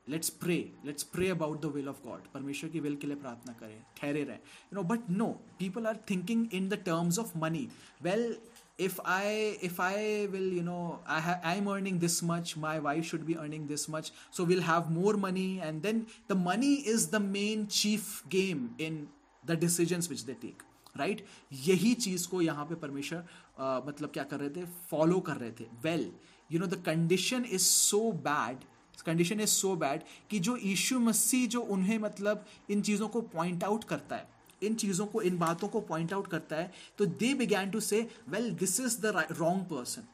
let's 0.08 0.30
pray 0.42 0.58
let's 0.86 1.04
pray 1.14 1.30
about 1.30 1.62
the 1.62 1.72
will 1.76 1.88
of 1.90 2.02
God 2.04 2.28
परमेश्वर 2.34 2.70
की 2.70 2.80
विल 2.80 2.96
के 3.02 3.08
लिए 3.08 3.16
प्रार्थना 3.16 3.54
करें 3.60 3.82
ठहरे 3.98 4.24
रहें 4.24 4.38
you 4.38 4.76
know 4.76 4.84
but 4.90 5.10
no 5.10 5.28
people 5.60 5.88
are 5.88 5.98
thinking 6.10 6.48
in 6.54 6.68
the 6.70 6.82
terms 6.86 7.20
of 7.20 7.38
money 7.38 7.68
well 8.04 8.36
if 8.79 8.99
i 9.05 9.59
if 9.69 9.81
i 9.81 10.27
will 10.33 10.49
you 10.59 10.63
know 10.63 11.01
i 11.07 11.21
ha- 11.21 11.41
i'm 11.45 11.69
earning 11.69 11.99
this 11.99 12.23
much 12.23 12.57
my 12.57 12.79
wife 12.79 13.05
should 13.05 13.27
be 13.27 13.37
earning 13.37 13.67
this 13.67 13.89
much 13.89 14.11
so 14.31 14.45
we'll 14.45 14.67
have 14.71 14.91
more 14.91 15.15
money 15.27 15.61
and 15.69 15.83
then 15.83 16.07
the 16.29 16.39
money 16.47 16.75
is 16.95 17.07
the 17.09 17.21
main 17.21 17.67
chief 17.79 18.23
game 18.29 18.65
in 18.79 19.07
the 19.45 19.57
decisions 19.67 20.09
which 20.09 20.27
they 20.27 20.39
take 20.49 20.67
right 20.97 21.21
right? 21.21 21.27
यही 21.67 21.95
चीज 21.95 22.27
को 22.27 22.41
यहाँ 22.43 22.65
पे 22.67 22.75
परमेश्वर 22.75 23.19
uh, 23.19 23.87
मतलब 23.89 24.11
क्या 24.15 24.25
कर 24.25 24.41
रहे 24.41 24.51
थे 24.51 24.65
फॉलो 24.91 25.21
कर 25.29 25.37
रहे 25.37 25.51
थे 25.61 25.65
well 25.83 26.11
you 26.53 26.61
know 26.61 26.67
the 26.67 26.83
condition 26.87 27.45
is 27.51 27.61
so 27.61 28.01
bad 28.13 28.65
condition 29.07 29.41
is 29.41 29.49
so 29.49 29.75
bad 29.77 30.03
कि 30.31 30.39
जो 30.39 30.57
यीशु 30.57 30.99
मसीह 31.01 31.47
जो 31.49 31.61
उन्हें 31.77 31.99
मतलब 31.99 32.45
इन 32.71 32.83
चीज़ों 32.83 33.09
को 33.09 33.21
पॉइंट 33.37 33.65
आउट 33.65 33.85
करता 33.85 34.17
है 34.17 34.29
इन 34.64 34.76
चीज़ों 34.76 35.06
को, 35.06 35.22
इन 35.22 35.38
बातों 35.38 35.68
को 35.68 35.82
पॉइंट 35.82 36.14
आउट 36.14 36.28
करता 36.28 36.56
है 36.56 36.72
तो 36.98 37.06
they 37.06 37.34
began 37.34 37.70
to 37.72 37.80
say 37.80 38.08
well 38.30 38.52
this 38.56 38.80
is 38.80 39.00
the 39.02 39.28
wrong 39.32 39.64
person 39.70 40.08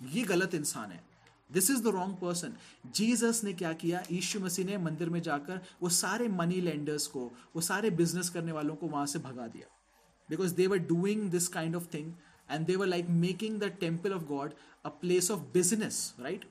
ये 0.00 0.22
गलत 0.24 0.54
इंसान 0.54 0.90
है। 0.90 1.02
This 1.50 1.70
is 1.70 1.82
the 1.82 1.88
wrong 1.94 2.16
person 2.16 2.54
Jesus 2.94 3.40
ने 3.44 3.52
क्या 3.52 3.72
किया? 3.72 4.02
यीशु 4.10 4.40
मसीह 4.40 4.66
ने 4.66 4.78
मंदिर 4.78 5.10
में 5.10 5.20
जाकर 5.22 5.60
वो 5.82 5.88
सारे 5.88 6.28
मनी 6.28 6.60
लेंडर्स 6.60 7.06
को, 7.06 7.30
वो 7.56 7.60
सारे 7.60 7.90
बिज़नेस 7.90 8.28
करने 8.30 8.52
वालों 8.52 8.76
को 8.76 8.86
वहाँ 8.86 9.06
से 9.06 9.18
भगा 9.18 9.46
दिया। 9.46 9.66
Because 10.28 10.54
they 10.54 10.66
were 10.66 10.78
doing 10.88 11.30
this 11.30 11.48
kind 11.48 11.76
of 11.76 11.86
thing 11.94 12.12
and 12.50 12.66
they 12.66 12.76
were 12.76 12.86
like 12.86 13.08
making 13.08 13.58
the 13.60 13.72
temple 13.80 14.12
of 14.12 14.24
God 14.24 14.54
a 14.84 14.88
place 15.00 15.30
of 15.30 15.40
business 15.54 16.14
right 16.20 16.44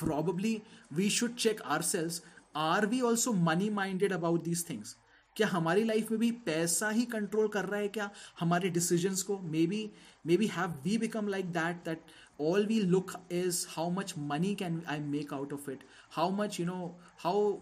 probably 0.00 0.50
we 0.98 1.06
should 1.14 1.32
check 1.36 1.58
ourselves. 1.72 2.14
Are 2.54 2.86
we 2.86 3.00
also 3.02 3.32
money 3.48 3.66
minded 3.78 4.12
about 4.12 4.44
these 4.44 4.62
things? 4.68 4.92
क्या 5.40 5.48
हमारी 5.48 5.84
life 5.84 6.10
में 6.10 6.18
भी 6.20 6.30
पैसा 6.46 6.88
ही 6.90 7.04
control 7.04 7.46
कर 7.48 7.64
रहा 7.64 7.80
है 7.80 7.88
क्या? 7.88 8.10
हमारे 8.40 8.70
डिसीजंस 8.70 9.22
को? 9.22 9.38
Maybe 9.66 9.90
maybe 10.36 10.46
have 10.46 10.70
we 10.84 10.96
become 10.98 11.28
like 11.28 11.46
that 11.52 11.76
that 11.84 12.00
all 12.40 12.66
we 12.66 12.80
look 12.80 13.12
is 13.32 13.64
how 13.68 13.90
much 13.90 14.12
money 14.18 14.54
can 14.54 14.82
I 14.88 14.98
make 14.98 15.32
out 15.34 15.52
of 15.52 15.70
it 15.70 15.84
how 16.10 16.30
much 16.30 16.60
you 16.60 16.66
know 16.66 16.98
how 17.18 17.52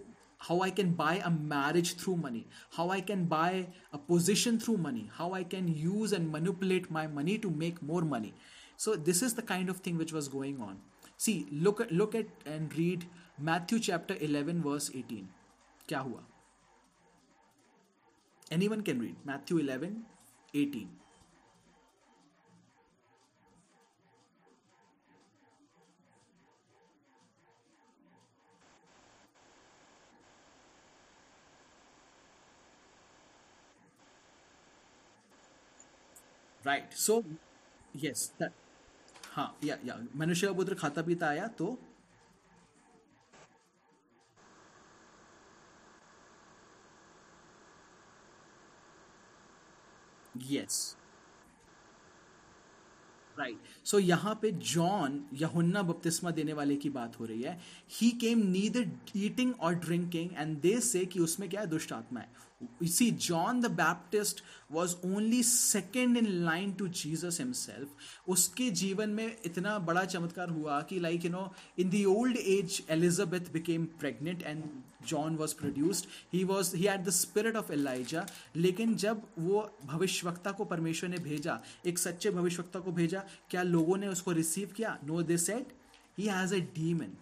how 0.40 0.62
I 0.62 0.70
can 0.70 0.94
buy 0.94 1.18
a 1.18 1.30
marriage 1.30 1.94
through 2.00 2.16
money 2.16 2.44
how 2.72 2.90
I 2.90 3.00
can 3.00 3.26
buy 3.28 3.62
a 3.92 3.96
position 4.08 4.58
through 4.58 4.76
money 4.76 5.08
how 5.12 5.34
I 5.34 5.44
can 5.44 5.68
use 5.68 6.14
and 6.14 6.30
manipulate 6.30 6.92
my 6.92 7.06
money 7.06 7.36
to 7.36 7.50
make 7.50 7.78
more 7.82 8.04
money 8.04 8.32
so 8.78 8.96
this 8.96 9.22
is 9.22 9.36
the 9.36 9.40
kind 9.40 9.70
of 9.70 9.80
thing 9.86 9.98
which 9.98 10.12
was 10.12 10.30
going 10.30 10.60
on 10.60 10.78
see 11.18 11.46
look 11.52 11.86
look 11.92 12.14
at 12.14 12.34
and 12.46 12.72
read 12.72 13.04
Matthew 13.40 13.78
chapter 13.78 14.14
eleven 14.14 14.60
verse 14.60 14.90
eighteen 14.96 15.28
क्या 15.88 16.00
हुआ? 16.00 16.24
Anyone 18.50 18.82
can 18.82 19.00
read. 19.00 19.16
Matthew 19.24 19.58
11 19.58 20.04
18 20.54 20.88
right 36.64 36.92
so 36.92 37.22
yes 37.96 38.30
हाँ 39.32 39.58
या 39.64 39.76
मनुष्य 40.16 40.46
का 40.46 40.52
पुत्र 40.52 40.74
खाता 40.74 41.02
पीता 41.02 41.26
आया 41.28 41.46
तो 41.58 41.66
यस 50.50 50.96
राइट 53.38 53.58
सो 53.84 53.98
यहाँ 53.98 54.38
पे 54.42 54.50
जॉन 54.50 55.24
यहुन्ना 55.34 55.82
बपतिस्मा 55.82 56.30
देने 56.30 56.52
वाले 56.52 56.76
की 56.76 56.90
बात 56.90 57.20
हो 57.20 57.24
रही 57.24 57.42
है। 57.42 57.60
ही 57.90 58.10
केम 58.10 58.38
नीदर 58.38 58.90
ईटिंग 59.16 59.54
और 59.60 59.74
ड्रिंकिंग 59.74 60.30
एंड 60.36 60.60
दे 60.60 60.80
से 60.80 61.04
कि 61.04 61.20
उसमें 61.20 61.50
क्या 61.50 61.60
है? 61.60 61.66
दुष्ट 61.66 61.92
आत्मा 61.92 62.20
है। 62.20 62.48
You 62.82 63.12
John 63.12 63.60
the 63.60 63.66
Baptist 63.66 64.42
was 64.72 64.94
only 65.04 65.42
second 65.42 66.16
in 66.16 66.26
line 66.26 66.72
to 66.72 66.88
to 66.88 66.96
himself 67.40 67.88
उसके 68.28 68.70
जीवन 68.70 69.10
में 69.10 69.36
इतना 69.44 69.78
बड़ा 69.78 70.04
चमत्कार 70.04 70.48
हुआ 70.48 70.80
कि 70.82 71.00
like 71.00 71.24
you 71.24 71.30
know 71.30 71.54
in 71.78 71.90
the 71.90 72.04
old 72.04 72.36
age 72.36 72.82
Elizabeth 72.90 73.52
became 73.52 73.84
pregnant 73.84 74.42
and 74.42 74.64
John 75.08 75.36
was 75.36 75.54
produced 75.56 76.06
he 76.32 76.42
was 76.44 76.74
he 76.76 76.84
had 76.84 77.04
the 77.04 77.10
spirit 77.12 77.56
of 77.56 77.72
Elijah 77.72 78.26
लेकिन 78.56 78.94
जब 78.96 79.22
वो 79.38 79.70
भविष्यवक्ता 79.84 80.52
को 80.52 80.64
परमेश्वर 80.66 81.10
ने 81.10 81.18
भेजा, 81.20 81.60
एक 81.86 81.98
सच्चे 81.98 82.30
भविष्यवक्ता 82.30 82.80
को 82.80 82.92
भेजा, 82.92 83.24
क्या 83.50 83.62
लोगों 83.64 83.96
ने 83.96 84.08
उसको 84.08 84.32
रिसीव 84.32 84.72
किया? 84.76 84.98
No 85.04 85.22
they 85.22 85.38
said 85.38 85.72
he 86.18 86.26
has 86.26 86.54
a 86.54 86.60
demon 86.74 87.16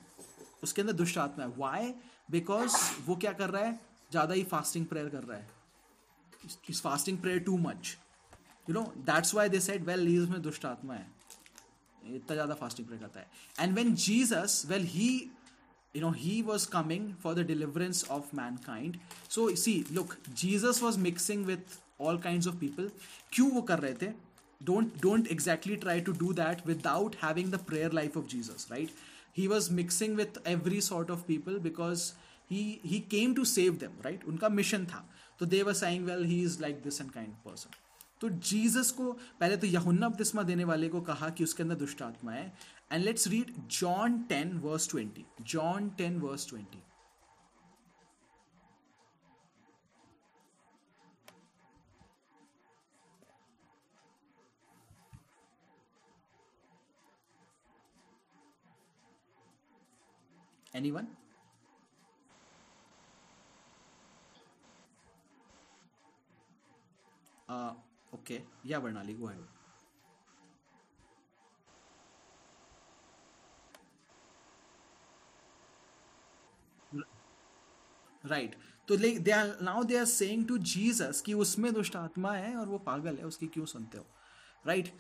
उसके 0.63 0.83
अंदर 0.83 0.93
दुष्ट 0.95 1.19
आत्मा 1.19 1.45
है। 1.45 1.53
वाई 1.57 1.93
बिकॉज़ 2.31 2.77
वो 3.07 3.17
क्या 3.17 3.33
कर 3.33 3.51
रहा 3.51 3.65
है? 3.65 3.81
ज़्यादा 4.11 4.35
ही 4.35 4.43
फास्टिंग 4.45 4.87
प्रेयर 4.87 5.09
कर 5.09 5.23
रहा 5.23 5.37
है। 5.37 5.49
Is 6.71 6.81
fasting 6.83 7.19
prayer 7.19 7.39
too 7.41 7.57
much 7.59 7.97
you 8.69 8.75
know 8.75 8.83
that's 9.07 9.35
why 9.35 9.49
they 9.49 9.61
said 9.61 9.83
well 9.87 10.01
lease 10.01 10.29
में 10.31 10.41
दुष्ट 10.43 10.65
आत्मा 10.67 10.95
है. 10.95 11.07
इतना 12.07 12.35
ज़्यादा 12.35 12.55
फास्टिंग 12.55 12.87
प्रेयर 12.89 13.03
करता 13.03 13.21
है। 13.21 13.27
And 13.59 13.75
when 13.75 13.95
Jesus 13.97 14.63
well 14.69 14.85
he 14.87 15.09
you 15.96 16.02
know 16.02 16.12
he 16.24 16.42
was 16.50 16.66
coming 16.74 17.08
for 17.20 17.34
the 17.38 17.44
deliverance 17.44 18.04
of 18.18 18.34
mankind 18.34 19.00
so 19.28 19.48
see 19.64 19.78
look 19.92 20.18
jesus 20.42 20.82
was 20.82 20.98
mixing 21.08 21.46
with 21.46 21.80
all 22.00 22.20
kinds 22.28 22.52
of 22.52 22.60
people 22.60 22.92
क्यों 23.34 23.50
वो 23.52 23.62
कर 23.72 23.80
रहे 23.80 23.94
थे 24.04 24.12
don't 24.70 24.98
don't 25.04 25.30
exactly 25.36 25.78
try 25.84 26.00
to 26.08 26.14
do 26.24 26.34
that 26.40 26.66
without 26.72 27.16
having 27.22 27.50
the 27.54 27.60
prayer 27.70 27.90
life 28.00 28.18
of 28.22 28.28
jesus 28.34 28.68
right 28.72 28.92
he 29.40 29.48
was 29.54 29.70
mixing 29.80 30.16
with 30.16 30.38
every 30.46 30.82
sort 30.88 31.14
of 31.16 31.26
people 31.28 31.60
because 31.68 32.14
he 32.52 32.64
he 32.92 33.00
came 33.16 33.36
to 33.40 33.46
save 33.54 33.80
them 33.84 33.96
right 34.08 34.26
उनका 34.32 34.50
mission 34.60 34.86
था 34.94 35.04
तो 35.40 35.46
they 35.54 35.62
were 35.64 35.74
saying 35.84 36.06
well 36.06 36.24
he 36.26 36.42
is 36.44 36.60
like 36.62 36.82
this 36.84 37.02
and 37.02 37.12
kind 37.12 37.34
person 37.46 37.80
तो 38.21 38.29
Jesus 38.29 38.91
को 38.91 39.13
पहले 39.41 39.57
तो 39.57 39.67
यहुन्ना 39.67 40.09
बपतिस्मा 40.09 40.43
देने 40.43 40.65
वाले 40.65 40.89
को 40.89 41.01
कहा 41.01 41.31
कि 41.31 41.45
उसके 41.45 41.63
अंदर 41.63 41.75
दुष्ट 41.75 42.03
आत्मा 42.03 42.33
है। 42.33 42.53
And 42.93 43.05
let's 43.05 43.27
read 43.29 43.55
John 43.79 44.23
ten 44.29 44.59
verse 44.59 44.91
twenty 44.91 45.27
John 45.43 45.89
ten 45.99 46.21
verse 46.21 46.49
twenty 46.49 46.83
anyone? 60.75 61.07
Uh, 67.49 67.73
Yeah, 68.65 68.81
Varnali, 68.81 69.19
go 69.19 69.29
ahead. 69.29 69.45
Right 78.25 78.55
तो 78.89 78.97
they 78.97 79.31
are 79.31 79.57
now 79.63 79.83
they 79.85 79.97
are 79.99 80.05
saying 80.05 80.47
to 80.49 80.57
Jesus 80.59 81.21
कि 81.27 81.35
उसमें 81.35 81.73
दुष्ट 81.75 81.97
आत्मा 81.97 82.33
है 82.33 82.55
और 82.57 82.69
वो 82.69 82.79
पागल 82.87 83.17
है 83.17 83.25
उसकी 83.27 83.47
क्यों 83.47 83.65
सुनते 83.67 83.99
हो? 83.99 84.07
Right 84.67 84.93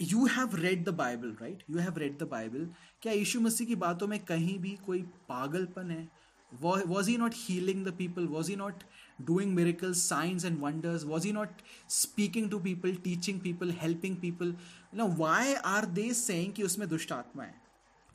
you 0.00 0.26
have 0.26 0.56
read 0.56 0.84
the 0.84 0.94
Bible 0.94 1.36
right 1.40 1.64
you 1.70 1.78
have 1.78 1.98
read 1.98 2.18
the 2.18 2.28
Bible 2.30 2.68
क्या 3.02 3.12
यीशु 3.12 3.40
मसीह 3.40 3.66
की 3.66 3.74
बातों 3.76 4.06
में 4.08 4.18
कहीं 4.24 4.58
भी 4.58 4.76
कोई 4.86 5.02
पागलपन 5.28 5.90
है? 5.90 6.08
Was 6.52 7.10
he 7.10 7.16
not 7.16 7.34
healing 7.36 7.84
the 7.86 7.96
people 7.98 8.26
was 8.26 8.50
he 8.50 8.56
not 8.56 8.82
doing 9.24 9.54
miracles, 9.54 10.02
signs, 10.02 10.44
and 10.44 10.60
wonders? 10.60 11.04
Was 11.04 11.24
he 11.24 11.32
not 11.32 11.48
speaking 11.86 12.50
to 12.50 12.58
people, 12.58 12.94
teaching 13.04 13.40
people, 13.40 13.70
helping 13.70 14.16
people? 14.16 14.46
You 14.92 14.98
know, 14.98 15.08
why 15.08 15.56
are 15.64 15.86
they 15.86 16.12
saying 16.12 16.52
कि 16.52 16.62
उसमें 16.62 16.88
दुष्ट 16.88 17.12
आत्मा 17.12 17.42
है? 17.42 17.54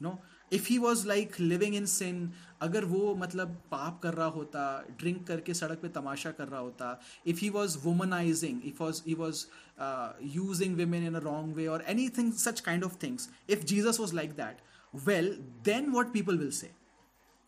Know, 0.01 0.19
if 0.51 0.67
he 0.67 0.79
was 0.79 1.05
like 1.05 1.39
living 1.39 1.73
in 1.73 1.87
sin, 1.87 2.33
अगर 2.61 2.85
वो 2.85 3.15
मतलब 3.15 3.47
पाप 3.71 3.99
कर 4.03 4.13
रहा 4.13 4.27
होता, 4.27 4.85
ड्रिंक 4.99 5.27
करके 5.27 5.53
सड़क 5.53 5.79
पे 5.81 5.87
तमाशा 5.87 6.31
कर 6.31 6.47
रहा 6.47 6.59
होता, 6.59 6.99
if 7.25 7.39
he 7.39 7.49
was 7.49 7.77
womanizing, 7.77 8.59
if 8.65 8.81
was 8.81 9.01
he 9.05 9.15
was 9.15 9.47
uh, 9.79 10.09
using 10.19 10.75
women 10.77 11.03
in 11.03 11.15
a 11.15 11.19
wrong 11.19 11.55
way 11.55 11.67
or 11.67 11.81
anything 11.93 12.31
such 12.31 12.63
kind 12.63 12.83
of 12.83 12.91
things, 12.91 13.29
if 13.47 13.65
Jesus 13.65 13.99
was 13.99 14.13
like 14.13 14.35
that, 14.35 14.59
well, 15.05 15.29
then 15.63 15.91
what 15.91 16.13
people 16.13 16.37
will 16.37 16.51
say? 16.51 16.71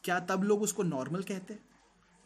क्या 0.04 0.20
तब 0.20 0.44
लोग 0.44 0.62
उसको 0.62 0.84
normal 0.84 1.24
कहते 1.24 1.54
हैं 1.54 1.62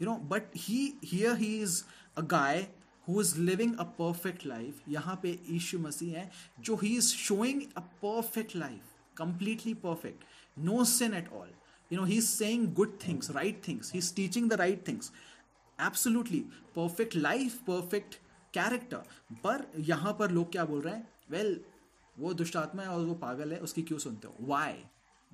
you 0.02 0.08
know 0.08 0.16
but 0.16 0.42
he 0.56 0.92
here 1.04 1.36
he 1.36 1.58
is 1.60 1.82
a 2.16 2.20
guy 2.20 2.66
who 3.08 3.20
is 3.20 3.38
living 3.40 3.76
a 3.76 3.84
perfect 3.98 4.46
life 4.46 4.88
यहाँ 4.88 5.18
पे 5.22 5.38
ईशु 5.50 5.78
मसीह 5.78 6.18
है 6.18 6.30
जो 6.60 6.76
he 6.76 6.96
is 6.96 7.08
showing 7.14 7.62
a 7.76 7.80
perfect 7.80 8.56
life 8.56 8.94
completely 9.16 9.74
perfect 9.74 10.24
no 10.58 10.84
sin 10.84 11.14
at 11.14 11.28
all 11.32 11.48
you 11.92 11.98
know 11.98 12.04
he 12.04 12.16
is 12.18 12.26
saying 12.26 12.72
good 12.74 12.98
things 13.08 13.30
right 13.30 13.62
things 13.68 13.92
he 13.92 13.98
is 13.98 14.14
teaching 14.14 14.50
the 14.50 14.52
right 14.52 14.88
things 14.88 15.12
absolutely 15.80 16.40
perfect 16.76 17.16
life 17.16 17.58
perfect 17.60 18.14
character 18.54 19.02
पर 19.44 19.66
यहाँ 19.78 20.12
पर 20.12 20.30
लोग 20.30 20.52
क्या 20.52 20.64
बोल 20.64 20.80
रहे 20.80 20.94
हैं? 20.94 21.08
Well 21.30 21.54
well, 21.54 21.72
वो 22.18 22.34
दुष्टात्मा 22.34 22.82
है 22.82 22.88
और 22.88 23.04
वो 23.04 23.14
पागल 23.14 23.52
है 23.52 23.58
उसकी 23.58 23.82
क्यों 23.82 23.98
सुनते 23.98 24.28
हो? 24.28 24.34
Why 24.40 24.72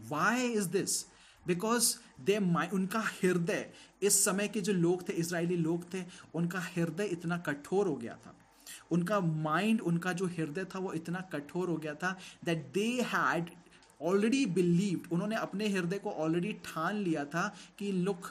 why 0.01 0.49
is 0.49 0.69
this 0.69 1.05
because 1.47 1.95
they 2.21 2.37
उनका 2.69 3.01
हृदय, 3.13 3.67
इस 4.03 4.25
समय 4.25 4.49
के 4.49 4.61
जो 4.61 4.73
लोग 4.73 5.09
थे 5.09 5.13
इसराइली 5.15 5.57
लोग 5.57 5.93
थे, 5.95 6.05
उनका 6.35 6.61
हृदय 6.67 7.05
इतना 7.07 7.39
कठोर 7.39 7.87
हो 7.87 7.97
गया 7.97 8.17
था। 8.27 8.35
उनका 8.91 9.21
माइंड 9.21 9.81
उनका 9.81 10.13
जो 10.13 10.27
हृदय 10.27 10.65
था, 10.65 10.79
वो 10.79 10.93
इतना 10.93 11.21
कठोर 11.33 11.69
हो 11.69 11.77
गया 11.77 11.95
था 11.95 12.17
that 12.45 12.67
they 12.75 12.87
had 13.13 13.51
already 14.01 14.45
believe 14.47 15.09
उन्होंने 15.13 15.37
अपने 15.37 15.69
हृदय 15.69 15.99
को 15.99 16.11
ऑलरेडी 16.11 16.53
ठान 16.65 16.97
लिया 16.97 17.25
था 17.25 17.47
कि 17.79 17.93
लुक 17.93 18.31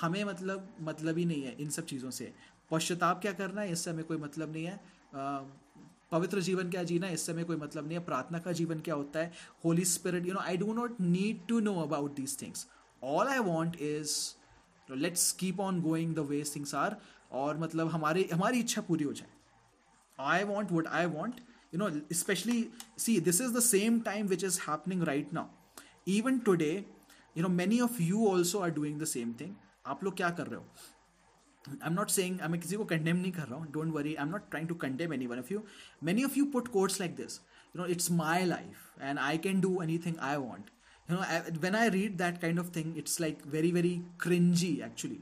हमें 0.00 0.22
मतलब 0.24 0.68
मतलब 0.80 1.18
ही 1.18 1.24
नहीं 1.24 1.42
है 1.42 1.54
इन 1.60 1.70
सब 1.70 1.84
चीज़ों 1.84 2.10
से। 2.10 2.32
पश्चाताप 2.70 3.20
क्या 3.22 3.32
करना 3.32 3.60
है? 3.60 3.72
इससे 3.72 3.90
हमें 3.90 4.04
कोई 4.04 4.16
मतलब 4.16 4.52
नहीं 4.52 4.64
है। 4.64 4.80
पवित्र 6.12 6.40
जीवन 6.40 6.70
क्या 6.70 6.82
जीना 6.82 7.08
इससे 7.08 7.32
हमें 7.32 7.44
कोई 7.44 7.56
मतलब 7.56 7.86
नहीं 7.86 7.98
है। 7.98 8.04
प्रार्थना 8.04 8.38
का 8.38 8.52
जीवन 8.52 8.80
क्या 8.80 8.94
होता 8.94 9.20
है? 9.20 9.32
Holy 9.64 9.84
spirit 9.84 10.26
you 10.26 10.32
know 10.34 10.40
I 10.40 10.56
do 10.56 10.72
not 10.74 11.00
need 11.00 11.46
to 11.48 11.60
know 11.60 11.74
about 11.82 12.14
these 12.16 12.40
things 12.42 12.66
all 13.02 13.28
I 13.28 13.38
want 13.38 13.76
is 13.76 14.16
let's 14.88 15.30
keep 15.32 15.60
on 15.60 15.80
going 15.82 16.14
the 16.14 16.18
way 16.28 16.42
things 16.56 16.74
are 16.74 16.96
और 17.32 17.58
मतलब 17.58 17.88
हमारे, 17.88 18.28
हमारी 18.32 18.60
इच्छा 18.60 18.80
पूरी 18.82 19.04
हो 19.04 19.12
जाए। 19.12 19.30
I 20.18 20.44
want 20.44 20.72
what 20.72 20.86
I 20.86 21.06
want 21.06 21.40
you 21.74 21.78
know 21.78 21.88
especially 22.12 22.62
see 22.98 23.18
this 23.20 23.40
is 23.40 23.52
the 23.52 23.60
same 23.60 24.00
time 24.00 24.26
which 24.26 24.44
is 24.44 24.60
happening 24.60 25.06
right 25.06 25.32
now 25.32 25.46
even 26.08 26.38
today 26.38 26.72
you 27.36 27.48
know 27.48 27.56
many 27.56 27.80
of 27.80 28.02
you 28.02 28.26
also 28.28 28.58
are 28.58 28.70
doing 28.70 29.00
the 29.00 29.04
same 29.04 29.34
thing 29.40 29.54
आप 29.86 30.04
लोग 30.04 30.16
क्या 30.16 30.30
कर 30.30 30.46
रहे 30.46 30.60
हो? 30.60 30.66
I'm 31.81 31.95
not 31.95 32.11
saying 32.11 32.39
मैं 32.53 32.59
किसी 32.59 32.77
को 32.77 32.85
condemn 32.91 33.21
नहीं 33.23 33.31
कर 33.31 33.47
रहा 33.47 33.59
हूँ 33.59 33.71
don't 33.71 33.97
worry 33.97 34.15
I'm 34.23 34.31
not 34.35 34.49
trying 34.51 34.67
to 34.71 34.75
condemn 34.85 35.13
any 35.17 35.27
one 35.33 35.39
of 35.43 35.51
you 35.51 35.63
many 36.01 36.23
of 36.29 36.37
you 36.37 36.45
put 36.55 36.71
quotes 36.71 36.99
like 36.99 37.15
this 37.15 37.39
you 37.73 37.81
know 37.81 37.87
it's 37.95 38.09
my 38.09 38.43
life 38.43 38.85
and 38.99 39.19
I 39.19 39.37
can 39.37 39.61
do 39.61 39.73
anything 39.87 40.19
I 40.19 40.37
want 40.37 40.71
you 41.09 41.15
know 41.15 41.21
I, 41.21 41.41
when 41.65 41.75
I 41.75 41.87
read 41.87 42.17
that 42.17 42.41
kind 42.41 42.59
of 42.59 42.69
thing 42.69 42.93
it's 42.97 43.19
like 43.19 43.45
very 43.57 43.71
very 43.71 44.01
cringy 44.25 44.73
actually 44.83 45.21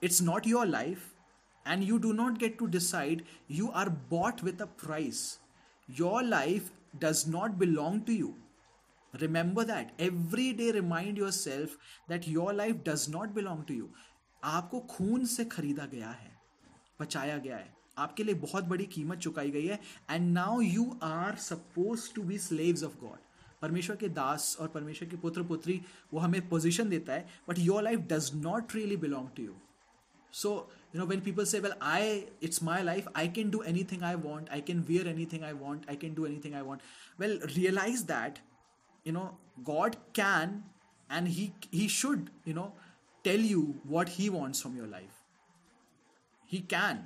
it's 0.00 0.20
not 0.20 0.46
your 0.46 0.66
life 0.66 1.14
and 1.64 1.84
you 1.84 1.98
do 1.98 2.12
not 2.12 2.38
get 2.38 2.58
to 2.58 2.68
decide 2.68 3.24
you 3.46 3.70
are 3.72 3.90
bought 3.90 4.42
with 4.42 4.60
a 4.60 4.66
price 4.66 5.38
your 5.88 6.22
life 6.22 6.70
does 6.98 7.26
not 7.26 7.58
belong 7.58 8.04
to 8.04 8.12
you. 8.12 8.34
Remember 9.20 9.64
that. 9.64 9.92
Every 9.98 10.52
day 10.52 10.70
remind 10.72 11.16
yourself 11.16 11.76
that 12.08 12.28
your 12.28 12.52
life 12.52 12.84
does 12.84 13.08
not 13.08 13.34
belong 13.34 13.64
to 13.66 13.74
you. 13.74 13.90
आपको 14.43 14.79
खून 14.79 15.25
से 15.25 15.45
खरीदा 15.45 15.85
गया 15.85 16.09
है, 16.09 16.31
बचाया 17.01 17.37
गया 17.37 17.57
है। 17.57 17.75
आपके 17.97 18.23
लिए 18.23 18.35
बहुत 18.35 18.63
बड़ी 18.63 18.85
कीमत 18.85 19.17
चुकाई 19.17 19.51
गई 19.51 19.65
है 19.65 19.79
and 20.11 20.33
now 20.33 20.61
you 20.61 20.99
are 21.03 21.35
suppose 21.35 22.13
to 22.13 22.21
be 22.21 22.37
slaves 22.37 22.83
of 22.83 22.97
God 23.01 23.17
परमेश्वर 23.61 23.95
के 23.95 24.09
दास 24.09 24.57
और 24.59 24.67
परमेश्वर 24.67 25.09
के 25.09 25.17
पुत्र 25.17 25.43
पुत्री 25.43 25.81
वो 26.13 26.19
हमें 26.19 26.49
पोजीशन 26.49 26.89
देता 26.89 27.13
है 27.13 27.29
but 27.49 27.59
your 27.59 27.83
life 27.83 27.99
does 27.99 28.31
not 28.35 28.75
really 28.75 28.97
belong 28.97 29.29
to 29.37 29.43
you 29.43 29.55
so 30.33 30.71
you 30.95 31.01
know 31.01 31.07
when 31.07 31.21
people 31.21 31.45
say 31.45 31.59
well 31.59 31.73
I 31.81 32.25
it's 32.43 32.63
my 32.63 32.83
life 32.83 33.07
I 33.15 33.27
can 33.27 33.49
do 33.49 33.61
any 33.61 33.83
thing 33.83 34.03
I 34.03 34.15
want 34.15 34.49
I 34.49 34.61
can 34.61 34.79
wear 34.79 35.07
any 35.07 35.25
thing 35.25 35.43
I 35.43 35.53
want 35.53 35.89
I 35.89 35.95
can 35.95 36.13
do 36.13 36.25
any 36.25 36.41
thing 36.45 36.53
I 36.53 36.61
want 36.61 36.81
well 37.19 37.39
realise 37.45 38.03
that 38.03 38.39
you 39.07 39.13
know 39.13 39.39
God 39.59 39.95
can 39.95 40.63
and 41.11 41.27
he 41.73 41.87
should 41.87 42.29
you 42.47 42.53
know 42.53 42.77
tell 43.24 43.46
you 43.52 43.62
what 43.94 44.08
he 44.16 44.28
wants 44.30 44.60
from 44.62 44.76
your 44.76 44.86
life 44.86 45.22
he 46.46 46.60
can 46.74 47.00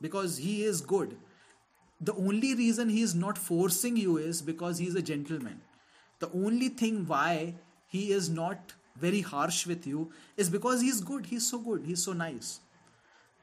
because 0.00 0.36
he 0.38 0.56
is 0.64 0.80
good 0.80 1.16
the 2.00 2.14
only 2.14 2.54
reason 2.54 2.88
he 2.88 3.02
is 3.02 3.14
not 3.14 3.38
forcing 3.38 3.96
you 3.96 4.16
is 4.18 4.42
because 4.42 4.78
he 4.78 4.86
is 4.86 4.94
a 4.94 5.02
gentleman 5.02 5.60
the 6.20 6.30
only 6.44 6.68
thing 6.68 7.04
why 7.06 7.54
he 7.86 8.12
is 8.12 8.28
not 8.28 8.74
very 8.96 9.20
harsh 9.20 9.66
with 9.66 9.86
you 9.86 10.10
is 10.36 10.50
because 10.50 10.80
he's 10.80 11.00
good 11.00 11.26
he's 11.26 11.48
so 11.54 11.58
good 11.58 11.84
he's 11.90 12.06
so 12.10 12.12
nice 12.12 12.54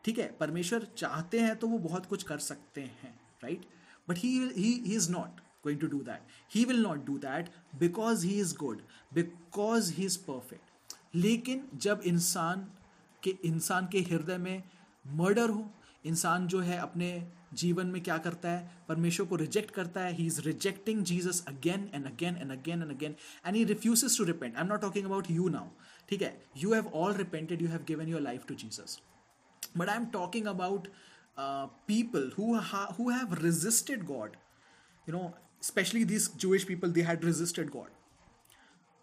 ठीक 0.06 0.18
है 0.20 0.26
परमेश्वर 0.40 0.88
चाहते 0.98 1.40
हैं 1.40 1.56
तो 1.60 1.68
वो 1.68 1.78
बहुत 1.80 2.06
कुछ 2.06 2.24
कर 2.30 2.38
सकते 2.46 2.82
हैं 2.82 3.14
right 3.44 3.66
but 4.10 4.18
he 4.18 4.30
he 4.56 4.72
is 4.96 5.10
not 5.12 5.40
going 5.64 5.80
to 5.82 5.88
do 5.88 6.00
that 6.04 6.32
he 6.56 6.64
will 6.66 6.82
not 6.84 7.06
do 7.06 7.18
that 7.26 7.50
because 7.80 8.26
he 8.26 8.40
is 8.40 8.54
good 8.56 8.82
because 9.14 9.92
he 9.98 10.06
is 10.06 10.18
perfect 10.26 10.67
लेकिन 11.15 11.69
जब 11.75 12.01
इंसान 12.07 12.67
के 13.23 13.31
इंसान 13.45 13.89
के 13.93 14.01
हृदय 14.01 14.39
में 14.39 14.63
मर्डर 15.07 15.51
हो, 15.51 15.71
इंसान 16.07 16.47
जो 16.47 16.61
है 16.61 16.79
अपने 16.79 17.11
जीवन 17.55 17.87
में 17.87 18.03
क्या 18.03 18.17
करता 18.19 18.51
है? 18.51 18.71
परमेश्वर 18.89 19.27
को 19.27 19.37
रिजेक्ट 19.37 19.71
करता 19.71 20.01
है। 20.01 20.13
He 20.15 20.27
is 20.27 20.41
rejecting 20.43 21.03
Jesus 21.05 21.45
again 21.49 21.89
and 21.95 22.07
again 22.07 22.37
and 22.37 22.51
again 22.53 22.83
and 22.83 22.91
again 22.91 23.15
and 23.47 23.57
he 23.57 23.65
refuses 23.65 24.19
to 24.19 24.25
repent 24.25 24.57
I 24.57 24.63
am 24.63 24.69
not 24.69 24.81
talking 24.81 25.07
about 25.07 25.31
you 25.31 25.49
now 25.49 25.69
ठीक 26.09 26.23
है? 26.23 26.47
You 26.57 26.73
have 26.75 26.87
all 26.95 27.15
repented 27.15 27.63
you 27.63 27.69
have 27.69 27.85
given 27.89 28.09
your 28.09 28.21
life 28.21 28.47
to 28.49 28.55
Jesus 28.55 29.01
but 29.77 29.89
I 29.89 29.97
am 29.97 30.07
talking 30.07 30.47
about 30.47 30.89
people 31.41 32.31
who 32.37 33.11
have 33.11 33.35
resisted 33.43 34.01
god. 34.07 34.33
You 35.07 35.13
know, 35.15 35.27
especially 35.63 36.01
these 36.05 36.25
jewish 36.45 36.65
people, 36.71 36.95
they 36.97 37.05
had 37.09 37.27
resisted 37.27 37.71
god. 37.75 37.93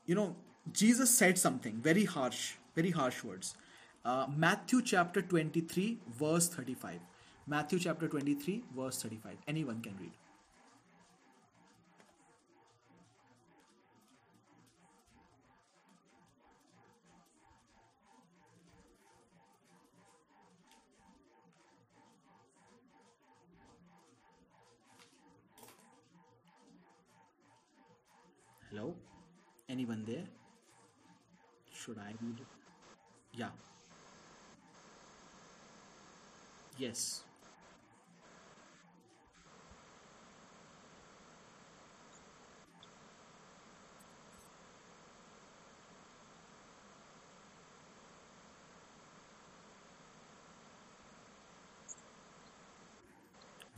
You 0.08 0.18
know 0.20 0.26
jesus 0.72 1.10
said 1.10 1.38
something 1.38 1.76
very 1.82 2.06
harsh 2.06 2.54
very 2.76 2.92
harsh 2.92 3.24
words 3.24 3.56
uh, 4.04 4.26
matthew 4.36 4.82
chapter 4.82 5.22
23 5.22 6.00
verse 6.20 6.50
35 6.50 7.00
matthew 7.48 7.80
chapter 7.80 8.08
23 8.08 8.64
verse 8.76 9.02
35 9.02 9.38
anyone 9.48 9.82
can 9.82 9.96
read 10.00 10.12
Hello? 28.76 28.94
Anyone 29.70 30.04
there? 30.06 30.35
Should 31.86 32.00
I 32.00 32.14
read 32.20 32.40
it? 32.40 32.48
Yeah. 33.38 33.50
Yes. 36.80 37.22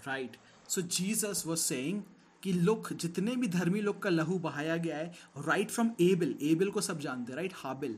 Right. 0.05 0.37
So 0.65 0.81
Jesus 0.81 1.45
was 1.45 1.61
saying 1.61 2.05
कि 2.43 2.53
लोग, 2.53 2.93
जितने 2.93 3.35
भी 3.35 3.47
धर्मी 3.47 3.81
लोग 3.81 4.01
का 4.01 4.09
लहू 4.09 4.39
बहाया 4.39 4.77
गया 4.77 4.97
है 4.97 5.13
राइट 5.37 5.71
फ्रॉम 5.71 5.91
एबिल 6.01 6.37
एबिल 6.41 6.71
को 6.71 6.81
सब 6.81 6.99
जानते 6.99 7.31
हैं 7.31 7.37
राइट 7.37 7.53
हाबिल 7.55 7.97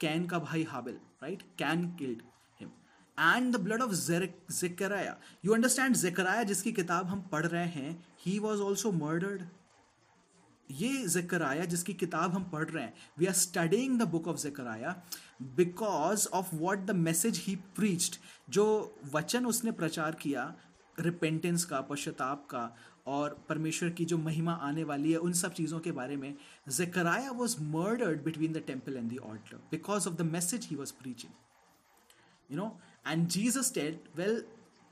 कैन 0.00 0.26
का 0.26 0.38
भाई 0.38 0.62
हाबिल 0.62 0.94
right 1.22 1.42
Cain 1.58 1.88
killed 1.96 2.22
him 2.60 2.70
and 3.18 3.56
the 3.56 3.60
blood 3.60 3.82
of 3.82 3.92
Zechariah 3.92 5.16
you 5.44 5.54
understand 5.54 5.96
Zechariah 5.96 6.42
जिसकी 6.42 6.72
किताब 6.72 7.06
हम 7.06 7.20
पढ़ 7.32 7.46
रहे 7.46 7.66
हैं 7.66 8.04
ही 8.26 8.38
वॉज़ 8.38 8.60
ऑल्सो 8.60 8.92
मर्डर्ड 8.92 9.42
ये 10.70 11.06
जकराया 11.06 11.64
जिसकी 11.64 11.94
किताब 11.94 12.34
हम 12.34 12.44
पढ़ 12.44 12.68
रहे 12.68 12.84
हैं 12.84 12.94
we 13.18 13.26
are 13.26 13.32
studying 13.34 13.98
the 13.98 14.02
book 14.08 14.28
of 14.28 14.36
Zechariah 14.36 14.94
because 15.56 16.26
of 16.28 16.54
what 16.54 16.78
the 16.78 16.90
message 16.98 17.38
he 17.38 17.56
preached 17.76 18.16
जो 18.50 18.64
वचन 19.12 19.46
उसने 19.46 19.72
प्रचार 19.72 20.14
किया 20.14 20.54
रिपेंटेंस 21.00 21.64
का, 21.64 21.80
पश्चाताप 21.80 22.46
का 22.50 22.76
और 23.06 23.36
परमेश्वर 23.48 23.90
की 23.90 24.04
जो 24.04 24.18
महिमा 24.18 24.52
आने 24.62 24.84
वाली 24.84 25.12
है 25.12 25.18
उन 25.18 25.32
सब 25.32 25.52
चीज़ों 25.52 25.80
के 25.80 25.92
बारे 25.92 26.16
में, 26.16 26.34
Zechariah 26.68 27.30
was 27.30 27.56
murdered 27.62 28.22
between 28.24 28.52
the 28.52 28.62
temple 28.66 28.96
and 28.96 29.12
the 29.12 29.18
altar 29.24 29.56
because 29.70 30.08
of 30.08 30.14
the 30.14 30.22
message 30.32 30.66
he 30.70 30.76
was 30.76 30.92
preaching 31.02 31.32
you 32.50 32.56
know 32.56 32.76
and 33.08 33.26
Jesus 33.28 33.72
said 33.74 34.00
well 34.16 34.44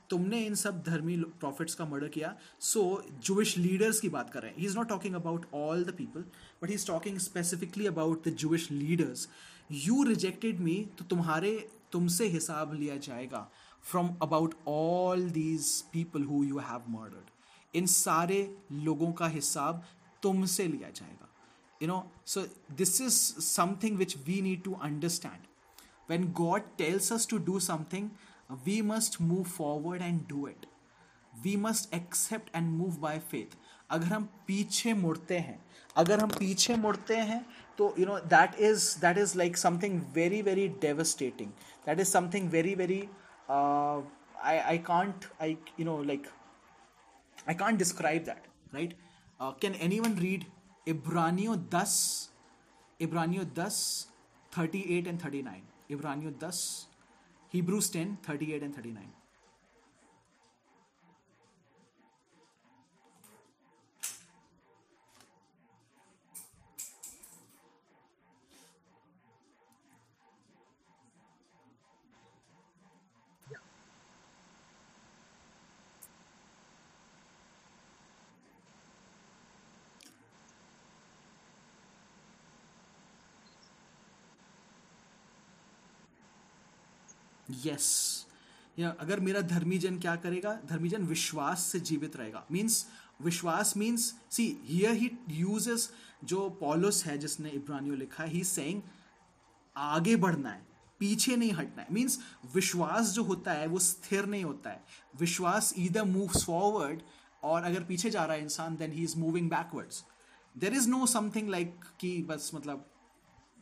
तुमने 0.09 0.39
इन 0.45 0.55
सब 0.55 0.81
धर्मी 0.83 1.15
प्रॉफिट्स 1.39 1.75
का 1.75 1.85
मर्डर 1.85 2.07
किया 2.07 2.35
सो 2.61 2.81
जूश 3.23 3.57
लीडर्स 3.57 3.99
की 3.99 4.09
बात 4.09 4.29
कर 4.29 4.41
रहे 4.41 4.51
हैं. 4.51 4.57
He 4.57 4.65
is 4.65 4.77
not 4.77 4.89
talking 4.89 5.15
about 5.15 5.45
all 5.53 5.83
the 5.83 5.93
people 5.97 6.21
but 6.63 6.69
he 6.69 6.75
is 6.75 6.87
talking 6.87 7.17
specifically 7.19 7.87
about 7.87 8.27
the 8.27 8.33
Jewish 8.35 8.71
leaders 8.71 9.27
you 9.71 10.03
rejected 10.03 10.59
me 10.59 10.75
तो 10.99 11.05
तुम्हारे, 11.05 11.51
तुमसे 11.91 12.27
हिसाब 12.27 12.73
लिया 12.73 12.95
जाएगा 12.97 13.49
from 13.83 14.09
about 14.21 14.55
all 14.67 15.29
these 15.29 15.69
people 15.93 16.23
who 16.23 16.43
you 16.43 16.57
have 16.59 16.83
murdered 16.89 17.29
इन 17.73 17.85
सारे 17.87 18.39
लोगों 18.71 19.11
का 19.13 19.27
हिसाब 19.27 19.83
तुमसे 20.23 20.67
लिया 20.67 20.89
जाएगा। 20.89 21.27
You 21.81 21.87
know 21.87 22.03
so 22.25 22.41
this 22.75 23.01
is 23.01 23.19
something 23.43 23.97
which 23.97 24.17
we 24.27 24.41
need 24.41 24.63
to 24.63 24.73
understand 24.83 25.47
when 26.09 26.31
God 26.37 26.61
tells 26.77 27.11
us 27.13 27.27
to 27.29 27.37
do 27.45 27.59
something 27.59 28.09
we 28.65 28.81
must 28.81 29.21
move 29.21 29.43
forward 29.43 30.01
and 30.01 30.21
do 30.29 30.47
it 30.47 30.65
we 31.33 31.55
must 31.57 31.93
accept 31.93 32.55
and 32.55 32.69
move 32.69 32.97
by 33.01 33.19
faith 33.31 33.57
अगर 33.89 34.07
हम 34.07 34.23
पीछे 34.47 34.93
मुड़ते 34.93 35.37
हैं, 35.37 35.59
अगर 35.95 36.19
हम 36.19 36.29
पीछे 36.29 36.75
मुड़ते 36.75 37.15
हैं 37.15 37.45
तो 37.77 37.93
you 37.99 38.05
know 38.05 38.17
that 38.33 38.55
is 38.59 38.97
that 38.99 39.17
is 39.17 39.37
like 39.37 39.57
something 39.57 40.01
very 40.13 40.41
very 40.41 40.67
devastating 40.81 41.49
that 41.85 41.99
is 41.99 42.07
something 42.07 42.49
very 42.49 42.75
very 42.75 42.99
I 43.49 44.57
I 44.57 44.77
can't 44.87 45.25
I 45.41 45.57
you 45.79 45.85
know 45.85 46.01
like 46.03 46.27
I 47.47 47.53
can't 47.53 47.77
describe 47.77 48.25
that, 48.25 48.45
right? 48.73 48.93
Uh, 49.39 49.51
can 49.53 49.75
anyone 49.75 50.15
read 50.15 50.45
Ibranio 50.87 51.69
10, 51.69 53.07
Ibranio 53.07 53.53
10, 53.53 53.69
38 54.51 55.07
and 55.07 55.21
39? 55.21 55.61
Ibranio 55.89 56.39
10, 56.39 56.51
Hebrews 57.49 57.89
10, 57.89 58.17
38 58.23 58.63
and 58.63 58.75
39. 58.75 59.20
Yes 87.65 88.25
या 88.79 88.89
अगर 88.99 89.19
मेरा 89.19 89.41
धर्मीजन 89.41 89.99
क्या 89.99 90.15
करेगा? 90.15 90.53
धर्मीजन 90.65 91.03
विश्वास 91.03 91.63
से 91.63 91.79
जीवित 91.79 92.15
रहेगा। 92.15 92.45
मीन्स 92.51 92.85
विश्वास 93.21 93.75
means 93.77 94.13
see 94.31 94.45
here 94.63 94.93
he 94.93 95.11
uses 95.29 95.89
जो 96.23 96.49
पॉलोस 96.49 97.05
है, 97.05 97.17
जिसने 97.17 97.49
इब्रानियो 97.49 97.95
लिखा 97.95 98.23
है 98.23 98.29
ही 98.29 98.43
सेइंग 98.43 98.81
आगे 99.75 100.15
बढ़ना 100.15 100.49
है, 100.49 100.65
पीछे 100.99 101.35
नहीं 101.35 101.51
हटना 101.51 101.81
है। 101.81 101.87
मीन्स 101.91 102.19
विश्वास 102.55 103.11
जो 103.11 103.23
होता 103.23 103.51
है, 103.51 103.67
वो 103.67 103.79
स्थिर 103.79 104.25
नहीं 104.25 104.43
होता 104.43 104.69
है। 104.69 104.83
विश्वास 105.19 105.73
ईदर 105.77 106.03
मूव्स 106.03 106.45
फॉरवर्ड 106.45 107.01
और 107.43 107.63
अगर 107.63 107.83
पीछे 107.83 108.09
जा 108.09 108.23
रहा 108.25 108.35
है 108.35 108.41
इंसान 108.41 108.75
then 108.75 108.91
he 108.91 109.03
is 109.03 109.17
moving 109.17 109.49
backwards 109.49 110.03
there 110.55 110.73
is 110.73 110.89
no 110.89 111.05
something 111.05 111.49
like 111.49 111.79
कि 111.99 112.21
बस 112.21 112.51
मतलब 112.55 112.85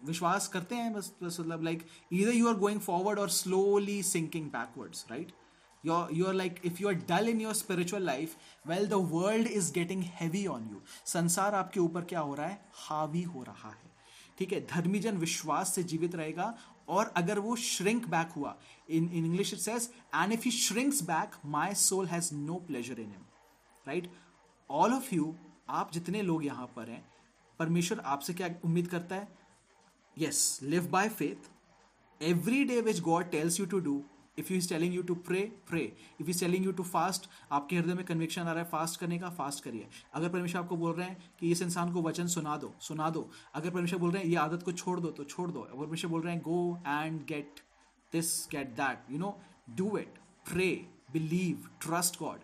विश्वास 0.03 0.47
करते 0.47 0.75
हैं, 0.75 0.93
बस 0.93 1.12
बस 1.23 1.39
मतलब 1.39 1.63
लाइक 1.63 1.85
इधर 2.12 2.33
यू 2.33 2.47
आर 2.47 2.55
गोइंग 2.55 2.79
फॉरवर्ड 2.79 3.19
और 3.19 3.29
slowly 3.29 4.01
sinking 4.03 4.49
backwards 4.49 5.05
right 5.12 5.31
you 5.83 6.07
you 6.13 6.25
are 6.25 6.33
like 6.33 6.62
if 6.65 6.81
you 6.81 6.88
are 6.88 6.95
dull 7.09 7.29
in 7.29 7.41
your 7.41 7.53
spiritual 7.53 8.03
life 8.03 8.35
well 8.67 8.88
the 8.88 8.93
world 9.12 9.47
is 9.47 9.71
getting 9.73 10.03
heavy 10.03 10.45
on 10.47 10.69
you 10.71 10.81
संसार 11.05 11.55
आपके 11.55 11.79
ऊपर 11.79 12.01
क्या 12.01 12.19
हो 12.19 12.33
रहा 12.35 12.47
है? 12.47 12.65
हावी 12.73 13.21
हो 13.21 13.43
रहा 13.43 13.69
है। 13.69 13.91
ठीक 14.38 14.53
है? 14.53 14.65
धर्मीजन 14.67 15.17
विश्वास 15.17 15.73
से 15.75 15.83
जीवित 15.83 16.15
रहेगा 16.15 16.53
और 16.89 17.13
अगर 17.17 17.39
वो 17.39 17.55
श्रिंक 17.55 18.07
बैक 18.07 18.29
हुआ 18.29 18.55
in 18.89 19.09
in 19.09 19.25
English 19.25 19.53
it 19.53 19.59
says 19.59 19.89
and 20.15 20.33
if 20.33 20.43
he 20.45 20.51
shrinks 20.51 21.01
back 21.03 21.35
my 21.45 21.73
soul 21.73 22.07
has 22.07 22.33
no 22.35 22.55
pleasure 22.67 22.99
in 22.99 23.12
him 23.12 23.25
right 23.88 24.12
all 24.69 24.93
of 24.93 25.13
you 25.15 25.35
आप 25.69 25.91
जितने 25.91 26.21
लोग 26.21 26.45
यहाँ 26.45 26.65
पर 26.75 26.89
हैं, 26.89 27.03
परमेश्वर 27.59 27.99
आपसे 27.99 28.33
क्या 28.33 28.49
उम्मीद 28.65 28.88
करता 28.88 29.15
है? 29.15 29.38
Yes, 30.17 30.62
live 30.62 30.91
by 30.91 31.08
faith. 31.10 31.50
Every 32.22 32.65
day 32.65 32.82
which 32.82 33.04
god 33.04 33.32
tells 33.32 33.60
you 33.60 33.65
to 33.67 33.82
do, 33.82 34.04
if 34.38 34.48
he 34.48 34.58
is 34.58 34.67
telling 34.67 34.93
you 34.93 35.04
to 35.04 35.15
pray 35.28 35.52
pray. 35.69 35.86
If 36.17 36.28
he 36.28 36.34
is 36.34 36.39
telling 36.39 36.65
you 36.67 36.74
to 36.74 36.84
fast, 36.89 37.28
आपके 37.52 37.76
हृदय 37.76 37.93
में 37.93 38.04
कन्विक्शन 38.06 38.41
आ 38.41 38.52
रहा 38.52 38.63
है 38.63 38.69
फास्ट 38.69 39.00
करने 39.00 39.17
का 39.19 39.30
फास्ट 39.39 39.63
करिए। 39.63 39.88
अगर 40.13 40.30
परमेश्वर 40.30 40.62
आपको 40.62 40.76
बोल 40.78 40.93
रहे 40.95 41.08
हैं 41.08 41.17
कि 41.39 41.52
इस 41.52 41.62
इंसान 41.62 41.93
को 41.93 42.02
वचन 42.02 42.28
सुना 42.28 42.56
दो 42.58 42.74
सुना 42.82 43.10
दो। 43.10 43.30
अगर 43.56 43.69
परमेश्वर 43.69 44.00
बोल 44.00 44.12
रहे 44.12 44.24
हैं, 44.24 44.30
ये 44.30 44.36
आदत 44.36 44.63
को 44.63 44.72
छोड़ 44.72 45.00
दो 45.00 45.10
तो 45.12 45.24
छोड़ 45.24 45.50
दो। 45.52 45.60
अगर 45.62 45.80
परमेश्वर 45.80 46.12
बोल 46.12 46.22
रहे 46.22 46.34
हैं 46.34 46.41
go 46.41 46.78
and 46.88 47.26
get 47.28 47.60
this 48.13 48.32
get 48.52 48.69
that 48.78 49.12
you 49.12 49.17
know 49.19 49.38
do 49.78 49.98
it 49.98 50.19
pray 50.52 50.69
believe 51.13 51.67
trust 51.82 52.19
God 52.19 52.39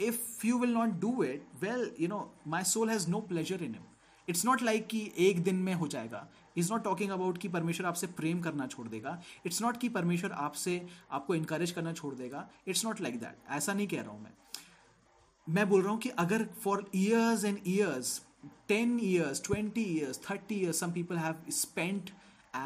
if 0.00 0.46
you 0.46 0.58
will 0.58 0.72
not 0.74 1.00
do 1.00 1.22
it 1.22 1.46
well 1.62 1.90
you 2.00 2.08
know 2.08 2.20
my 2.48 2.64
soul 2.72 2.90
has 2.90 3.08
no 3.10 3.20
pleasure 3.30 3.62
in 3.62 3.74
him 3.74 3.84
it's 4.28 4.44
not 4.44 4.62
like 4.62 4.86
कि 4.86 5.10
एक 5.18 5.42
दिन 5.42 5.56
में 5.56 5.72
हो 5.74 5.86
जाएगा। 5.88 6.26
Is 6.58 6.72
not 6.72 6.84
talking 6.84 7.10
about 7.10 7.38
कि 7.38 7.48
परमेश्वर 7.48 7.86
आपसे 7.86 8.06
प्रेम 8.18 8.40
करना 8.40 8.66
छोड़ 8.66 8.86
देगा। 8.88 9.20
इट्स 9.46 9.62
नॉट 9.62 9.76
कि 9.76 9.88
परमेश्वर 9.88 10.32
आपसे, 10.32 10.86
आपको 11.10 11.34
इंकरेज 11.34 11.70
करना 11.70 11.92
छोड़ 11.92 12.14
देगा। 12.14 12.48
इट्स 12.68 12.84
नॉट 12.84 13.00
लाइक 13.00 13.20
दैट 13.20 13.50
ऐसा 13.50 13.74
नहीं 13.74 13.86
कह 13.88 14.02
रहा 14.02 14.10
हूँ 14.10 14.22
मैं। 14.22 14.32
मैं 15.46 15.68
बोल 15.68 15.82
रहा 15.82 15.90
हूँ 15.90 16.00
कि 16.00 16.08
अगर 16.18 16.44
for 16.62 16.84
years 16.94 17.44
and 17.44 17.58
years 17.66 18.20
ten 18.68 18.98
years 19.02 19.42
twenty 19.44 19.82
years 19.92 20.20
thirty 20.30 20.54
years 20.54 20.80
some 20.80 20.92
people 20.92 21.16
have 21.18 21.50
spent 21.52 22.10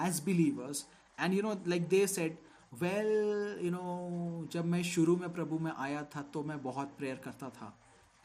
as 0.04 0.22
believers 0.24 0.86
and 1.18 1.34
you 1.34 1.42
know 1.42 1.52
like 1.66 1.88
they 1.88 2.06
said 2.06 2.40
well 2.72 3.60
you 3.62 3.70
know 3.70 4.48
जब 4.52 4.64
मैं 4.64 4.82
शुरू 4.84 5.16
में 5.16 5.32
प्रभु 5.32 5.58
में 5.58 5.70
आया 5.72 6.02
था 6.16 6.22
तो 6.34 6.42
मैं 6.44 6.62
बहुत 6.62 6.94
प्रेयर 6.98 7.16
करता 7.24 7.48
था। 7.50 7.76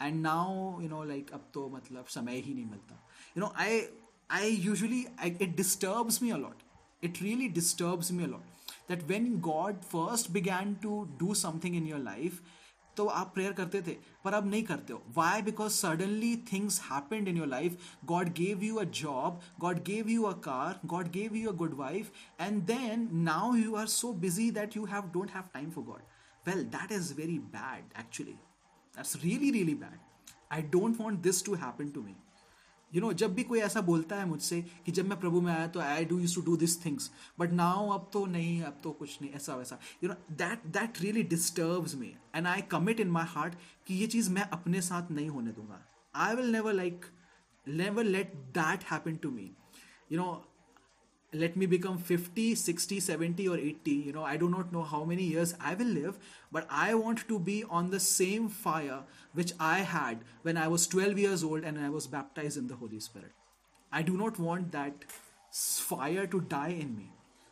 And 0.02 0.22
now 0.22 0.82
you 0.82 0.90
know 0.90 1.04
like 1.04 1.32
अब 1.34 1.50
तो 1.54 1.68
मतलब 1.70 2.06
समय 2.10 2.40
ही 2.40 2.54
नहीं 2.54 2.66
मिलता। 2.66 3.00
You 3.38 3.42
know 3.42 3.52
I 3.58 3.80
I 4.30 4.46
usually, 4.46 5.08
I, 5.18 5.36
it 5.40 5.56
disturbs 5.56 6.22
me 6.22 6.32
a 6.32 6.38
lot. 6.38 6.64
It 7.02 7.22
really 7.22 7.48
disturbs 7.50 8.12
me 8.12 8.24
a 8.26 8.28
lot. 8.28 8.42
That 8.88 9.08
when 9.08 9.40
God 9.40 9.84
first 9.86 10.32
began 10.34 10.78
to 10.82 11.08
do 11.20 11.34
something 11.36 11.76
in 11.76 11.86
your 11.88 12.00
life, 12.00 12.42
तो 12.98 13.06
आप 13.06 13.32
prayer 13.34 13.52
करते 13.54 13.82
थे 13.82 13.96
पर 14.24 14.34
अब 14.34 14.50
नहीं 14.50 14.62
करते 14.64 14.94
हो। 14.94 15.02
Why 15.16 15.42
because 15.42 15.74
suddenly 15.74 16.36
things 16.52 16.80
happened 16.82 17.28
in 17.28 17.38
your 17.38 17.48
life 17.48 17.78
God 18.12 18.30
gave 18.38 18.64
you 18.64 18.76
a 18.76 18.84
job 19.00 19.40
God 19.62 19.84
gave 19.90 20.10
you 20.10 20.24
a 20.24 20.32
car 20.48 20.80
God 20.94 21.10
gave 21.12 21.36
you 21.36 21.50
a 21.50 21.56
good 21.56 21.74
wife 21.78 22.12
and 22.42 22.62
then 22.68 23.08
now 23.14 23.54
you 23.56 23.76
are 23.76 23.88
so 23.96 24.12
busy 24.24 24.50
that 24.52 24.78
you 24.78 24.86
have 24.86 25.12
don't 25.14 25.32
have 25.32 25.44
time 25.54 25.70
for 25.72 25.84
God 25.84 26.02
well 26.48 26.64
that 26.76 26.92
is 26.92 27.14
very 27.14 27.38
bad 27.56 28.00
actually 28.00 28.34
that's 28.34 29.16
really 29.24 29.52
really 29.52 29.76
bad 29.76 30.00
I 30.52 30.62
don't 30.78 31.00
want 31.02 31.20
this 31.30 31.46
to 31.46 31.56
happen 31.66 31.90
to 31.90 32.02
me 32.02 32.16
you 32.92 33.02
know 33.02 33.12
जब 33.14 33.34
भी 33.36 33.44
कोई 33.44 33.60
ऐसा 33.60 33.82
बोलता 33.82 34.16
है 34.16 34.26
मुझसे 34.26 34.62
कि 34.86 34.92
जब 34.92 35.08
मैं 35.10 35.20
प्रभु 35.20 35.42
में 35.42 35.52
आया 35.54 35.68
तो 35.68 35.80
I 35.80 36.06
do 36.06 36.20
use 36.20 36.36
to 36.36 36.42
do 36.42 36.56
this 36.58 36.84
things 36.86 37.10
but 37.40 37.52
now 37.52 37.90
अब 37.90 38.10
तो 38.14 38.26
नहीं, 38.26 38.62
अब 38.62 38.80
तो 38.84 38.92
कुछ 38.92 39.18
नहीं, 39.22 39.32
ऐसा 39.32 39.56
वैसा। 39.56 39.80
You 40.04 40.10
know 40.10 40.16
that 40.36 40.66
that 40.68 41.02
really 41.02 41.24
disturbs 41.24 41.96
me 41.96 42.14
and 42.36 42.48
I 42.48 42.62
commit 42.72 43.00
in 43.00 43.08
my 43.12 43.26
heart 43.30 43.54
कि 43.88 43.96
ये 43.96 44.08
चीज़ 44.08 44.32
मैं 44.32 44.50
अपने 44.50 44.82
साथ 44.82 45.12
नहीं 45.12 45.30
होने 45.30 45.52
दूँगा। 45.52 45.82
I 46.16 46.36
will 46.36 46.52
never 46.52 46.74
like 46.74 47.06
never 47.68 48.04
let 48.04 48.36
that 48.58 48.84
happen 48.92 49.16
to 49.16 49.32
me 49.32 49.52
you 50.12 50.18
know 50.18 50.30
let 51.34 51.58
me 51.58 51.66
become 51.66 51.98
50 51.98 52.56
60 52.56 53.00
70 53.02 53.48
or 53.50 53.58
80 53.58 53.92
you 53.92 54.14
know 54.14 54.24
i 54.24 54.38
do 54.38 54.50
not 54.50 54.72
know 54.72 54.84
how 54.84 55.04
many 55.04 55.24
years 55.24 55.54
i 55.60 55.74
will 55.74 55.88
live 55.88 56.18
but 56.52 56.66
i 56.70 56.94
want 56.94 57.28
to 57.28 57.38
be 57.38 57.66
on 57.70 57.90
the 57.90 58.00
same 58.00 58.48
fire 58.48 59.00
which 59.34 59.52
i 59.60 59.80
had 59.80 60.20
when 60.44 60.56
i 60.56 60.68
was 60.70 60.88
12 60.88 61.20
years 61.20 61.44
old 61.44 61.66
and 61.66 61.78
i 61.78 61.90
was 61.90 62.08
baptized 62.08 62.58
in 62.58 62.68
the 62.68 62.76
holy 62.76 63.00
spirit. 63.00 63.32
I 63.92 64.02
do 64.02 64.18
not 64.18 64.38
want 64.38 64.72
that 64.72 65.06
fire 65.52 66.28
to 66.28 66.42
die 66.42 66.76
in 66.80 66.96
me. 66.96 67.12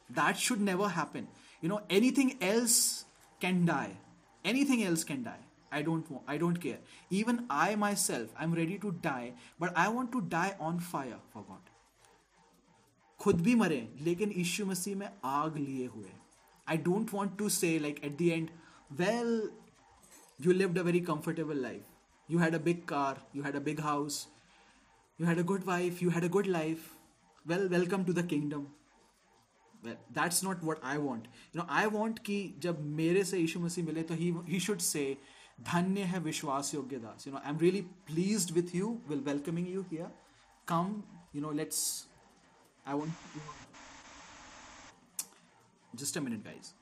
That 0.10 0.38
should 0.38 0.62
never 0.62 0.90
happen. 0.90 1.28
You 1.62 1.70
know 1.70 1.82
anything 1.90 2.38
else 2.42 3.06
can 3.40 3.66
die. 3.66 3.98
Anything 4.44 4.84
else 4.84 5.04
can 5.04 5.24
die. 5.24 5.44
I 5.72 5.82
don't 5.82 6.10
want 6.10 6.24
i 6.28 6.38
don't 6.38 6.62
care. 6.66 6.78
Even 7.10 7.46
i 7.50 7.76
myself 7.76 8.36
i'm 8.40 8.54
ready 8.54 8.78
to 8.80 8.92
die 9.06 9.34
but 9.60 9.74
i 9.76 9.88
want 9.90 10.12
to 10.12 10.22
die 10.22 10.56
on 10.60 10.80
fire 10.80 11.18
for 11.34 11.44
god 11.50 11.75
खुद 13.26 13.42
भी 13.42 13.54
मरे, 13.56 13.78
लेकिन 14.02 14.32
यीशु 14.32 14.66
मसीह 14.66 14.96
में 14.96 15.10
आग 15.26 15.58
लिए 15.58 15.86
हुए। 15.88 16.12
I 16.68 16.78
don't 16.78 17.14
want 17.14 17.38
to 17.38 17.50
say 17.50 17.78
like 17.80 18.04
at 18.04 18.18
the 18.18 18.22
end 18.22 18.50
well 18.92 19.50
you 20.40 20.52
lived 20.52 20.80
a 20.80 20.82
very 20.82 21.00
comfortable 21.08 21.62
life 21.62 22.32
you 22.32 22.40
had 22.40 22.56
a 22.56 22.60
big 22.64 22.84
car 22.88 23.22
you 23.36 23.44
had 23.44 23.56
a 23.56 23.60
big 23.60 23.80
house 23.82 24.28
you 25.20 25.28
had 25.28 25.40
a 25.40 25.44
good 25.44 25.66
wife 25.66 26.04
you 26.04 26.10
had 26.10 26.24
a 26.24 26.30
good 26.38 26.48
life 26.48 26.92
well 27.46 27.68
welcome 27.70 28.06
to 28.06 28.14
the 28.14 28.28
kingdom 28.30 28.68
that's 29.86 30.44
not 30.44 30.64
what 30.64 30.84
I 30.84 30.98
want 30.98 31.26
you 31.26 31.62
know 31.62 31.68
I 31.70 31.86
want 31.98 32.20
कि 32.26 32.40
जब 32.60 32.86
मेरे 32.96 33.24
से 33.26 33.40
यीशु 33.40 33.60
मसीह 33.60 33.86
मिले 33.86 34.04
तो 34.04 34.14
he 34.16 34.60
should 34.60 34.80
say 34.94 35.06
धन्य 35.74 36.02
है 36.04 36.20
विश्वास 36.22 36.74
योग्य 36.74 36.98
दास. 36.98 37.28
You 37.28 37.34
know 37.34 37.40
I 37.40 37.52
am 37.52 37.60
really 37.60 37.82
please 38.08 38.52
with 38.54 38.76
you 38.76 38.98
will 39.10 39.20
welcoming 39.26 39.70
you 39.70 39.82
here 39.92 40.12
come 40.68 41.02
you 41.36 41.42
know 41.42 41.52
let's 41.52 41.82
I 42.88 42.94
want. 42.94 43.12
Just 45.96 46.16
a 46.18 46.22
minute, 46.22 46.44
guys. 46.44 46.74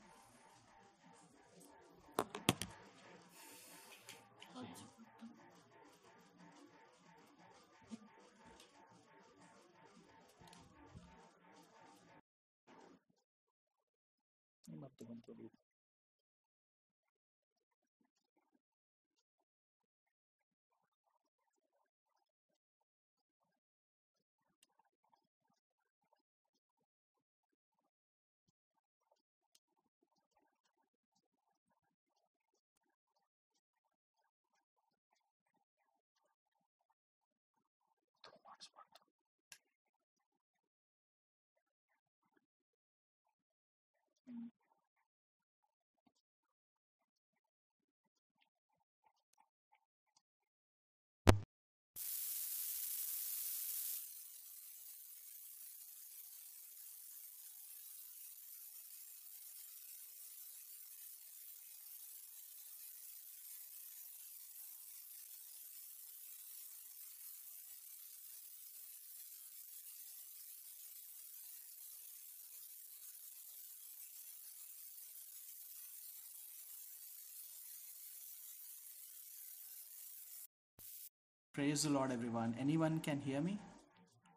Praise 81.54 81.84
the 81.84 81.90
Lord, 81.90 82.10
everyone. 82.10 82.56
Anyone 82.58 82.98
can 82.98 83.20
hear 83.20 83.40
me 83.40 83.60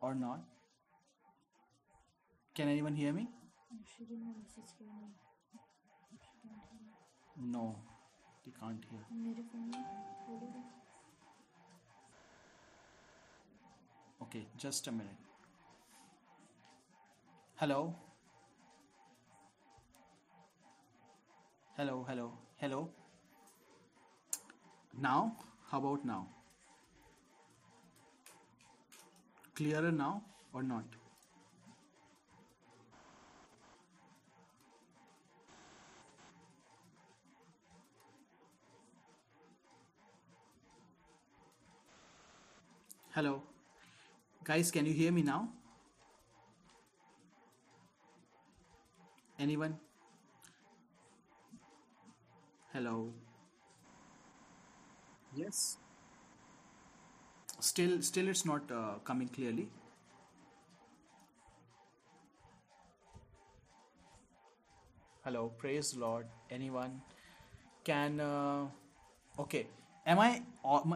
or 0.01 0.13
not? 0.13 0.39
Can 2.53 2.67
anyone 2.67 2.93
hear 2.93 3.11
me? 3.11 3.27
No, 7.41 7.75
they 8.45 8.51
can't 8.59 8.85
hear. 8.91 8.99
Okay, 14.21 14.45
just 14.55 14.85
a 14.85 14.91
minute. 14.91 15.17
Hello? 17.55 17.95
Hello, 21.75 22.05
hello, 22.07 22.31
hello. 22.57 22.89
Now, 24.99 25.35
how 25.71 25.79
about 25.79 26.05
now? 26.05 26.27
Clearer 29.57 29.91
now 29.91 30.21
or 30.53 30.61
not? 30.61 30.83
Hello? 43.15 43.41
Guys, 44.43 44.69
can 44.69 44.85
you 44.85 44.93
hear 44.93 45.11
me 45.11 45.23
now? 45.23 45.49
Anyone? 49.39 49.79
Hello? 52.71 53.11
Yes. 55.35 55.77
Still, 57.67 58.01
still, 58.01 58.29
it's 58.29 58.45
not 58.45 58.71
uh, 58.71 58.99
coming 59.03 59.27
clearly. 59.27 59.67
Hello, 65.25 65.49
praise 65.63 65.89
Lord. 65.97 66.27
Anyone 66.49 67.01
can? 67.83 68.21
Uh, 68.21 68.67
okay. 69.45 69.67
Am 70.05 70.19
I? 70.19 70.41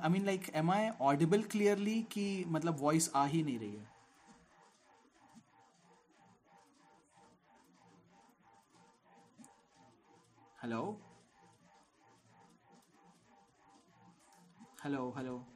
I 0.02 0.10
mean, 0.10 0.26
like, 0.26 0.50
am 0.54 0.70
I 0.70 0.94
audible 1.10 1.44
clearly? 1.56 1.98
कि 2.14 2.46
मतलब 2.48 2.80
voice 2.80 3.10
आ 3.16 3.26
ही 3.26 3.44
नहीं 3.44 3.60
रही 3.60 3.76
है. 3.76 3.88
Hello. 10.64 10.84
Hello. 14.84 15.12
Hello. 15.18 15.51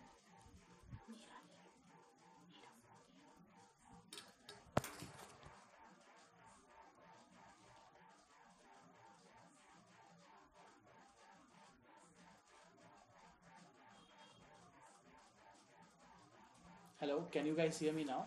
Hello. 17.00 17.28
Can 17.30 17.46
you 17.46 17.54
guys 17.54 17.78
hear 17.78 17.92
me 17.92 18.06
now? 18.06 18.26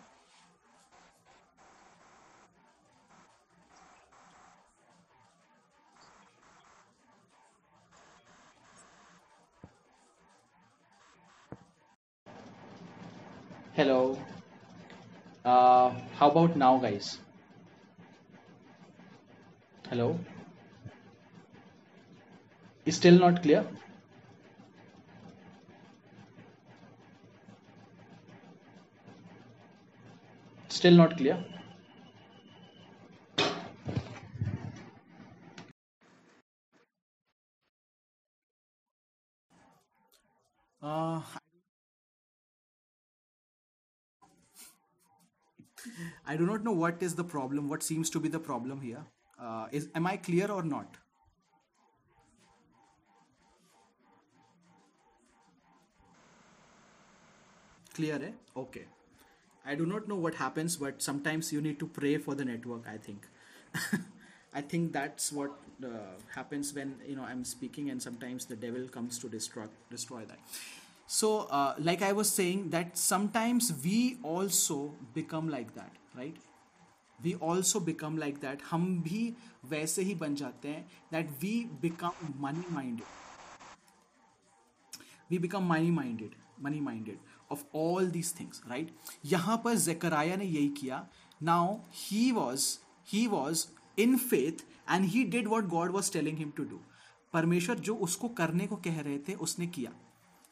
Hello. 13.73 14.19
Uh, 15.43 15.91
how 16.17 16.29
about 16.29 16.55
now, 16.55 16.77
guys? 16.77 17.17
Hello. 19.89 20.19
Is 22.85 22.97
still 22.97 23.17
not 23.17 23.41
clear? 23.41 23.65
Still 30.79 30.95
not 30.95 31.17
clear? 31.17 31.37
Uh, 40.81 41.21
I 46.25 46.37
do 46.37 46.45
not 46.45 46.63
know 46.63 46.71
what 46.71 47.03
is 47.03 47.13
the 47.15 47.25
problem, 47.25 47.67
what 47.67 47.83
seems 47.83 48.09
to 48.11 48.21
be 48.21 48.29
the 48.29 48.39
problem 48.39 48.79
here. 48.79 49.03
Uh, 49.37 49.67
is 49.73 49.89
am 49.95 50.07
I 50.07 50.15
clear 50.15 50.49
or 50.49 50.63
not? 50.63 50.95
Clear, 57.93 58.23
eh? 58.23 58.31
Okay. 58.55 58.85
I 59.68 59.74
do 59.74 59.86
not 59.86 60.08
know 60.08 60.16
what 60.16 60.34
happens, 60.34 60.76
but 60.76 61.02
sometimes 61.02 61.52
you 61.52 61.60
need 61.60 61.78
to 61.78 61.86
pray 61.86 62.18
for 62.18 62.34
the 62.34 62.44
network. 62.44 62.86
I 62.88 62.98
think. 62.98 63.26
I 64.54 64.60
think 64.60 64.92
that's 64.92 65.32
what 65.32 65.50
uh, 65.84 65.88
happens 66.34 66.72
when 66.74 66.94
you 67.06 67.16
know 67.16 67.24
I'm 67.24 67.44
speaking, 67.44 67.90
and 67.90 68.02
sometimes 68.02 68.46
the 68.46 68.56
devil 68.56 68.86
comes 68.88 69.18
to 69.20 69.28
destroy 69.28 69.66
destroy 69.90 70.24
that. 70.26 70.38
So, 71.06 71.48
uh, 71.50 71.74
like 71.78 72.02
I 72.02 72.12
was 72.12 72.30
saying, 72.30 72.70
that 72.70 72.96
sometimes 72.96 73.72
we 73.84 74.18
also 74.22 74.94
become 75.12 75.50
like 75.50 75.74
that, 75.74 75.92
right? 76.16 76.36
We 77.22 77.34
also 77.36 77.80
become 77.80 78.16
like 78.18 78.40
that. 78.40 78.62
हम 78.70 79.02
भी 79.02 79.34
वैसे 79.70 80.02
ही 80.02 80.14
बन 80.22 80.34
जाते 80.36 80.68
हैं 80.68 80.84
that 81.12 81.36
we 81.42 81.52
become 81.82 82.34
money 82.38 82.64
minded. 82.70 83.06
we 85.30 85.38
become 85.38 85.66
money 85.66 85.90
minded 85.90 86.34
money 86.64 86.80
minded 86.80 87.18
Of 87.51 87.63
all 87.73 88.11
these 88.13 88.31
things, 88.33 88.61
right? 88.69 88.89
यहाँ 89.25 89.57
पर 89.63 89.75
जकराया 89.77 90.35
ने 90.35 90.45
यही 90.45 90.69
किया। 90.79 91.07
Now 91.43 91.77
he 91.95 92.31
was 92.31 92.67
he 93.07 93.21
was 93.29 93.61
in 93.97 94.17
faith 94.21 94.59
and 94.87 95.09
he 95.13 95.23
did 95.35 95.47
what 95.47 95.69
god 95.69 95.93
was 95.93 96.09
telling 96.15 96.37
him 96.37 96.51
to 96.57 96.65
do. 96.71 96.79
परमेश्वर 97.33 97.79
जो 97.79 97.95
उसको 97.97 98.27
करने 98.37 98.67
को 98.67 98.75
कह 98.75 98.99
रहे 98.99 99.17
थे, 99.27 99.33
उसने 99.35 99.67
किया। 99.67 99.91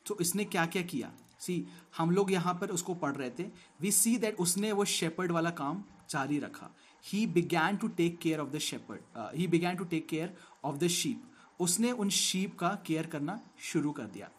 तो 0.06 0.18
इसने 0.22 0.44
क्या 0.46 0.66
क्या? 0.66 0.82
किया 0.84 1.12
सी 1.40 1.66
हम 1.98 2.12
लोग 2.12 2.32
यहाँ 2.32 2.54
पर 2.62 2.70
उसको 2.72 2.94
पढ़ 2.96 3.16
रहे 3.16 3.30
थे। 3.40 3.44
वी 3.82 3.92
सी 3.92 4.16
दैट 4.18 4.36
उसने 4.40 4.72
वो 4.72 4.86
शेपर्ड 4.86 5.32
वाला 5.32 5.50
काम 5.62 5.84
जारी 6.10 6.40
रखा। 6.40 6.70
He 7.06 7.26
began 7.28 7.78
to 7.78 7.88
take 7.98 8.18
care 8.20 8.40
of 8.40 8.50
the 8.50 8.60
shepherd 8.60 9.36
he 9.38 9.48
began 9.48 9.76
to 9.76 9.84
take 9.86 10.08
care 10.10 10.34
of 10.66 10.78
the 10.78 10.88
sheep 10.88 11.24
उसने 11.60 11.92
उन 11.92 12.10
शीप 12.10 12.58
का 12.60 12.70
केयर 12.86 13.06
करना 13.08 13.40
शुरू 13.64 13.92
कर 13.92 14.06
दिया। 14.08 14.30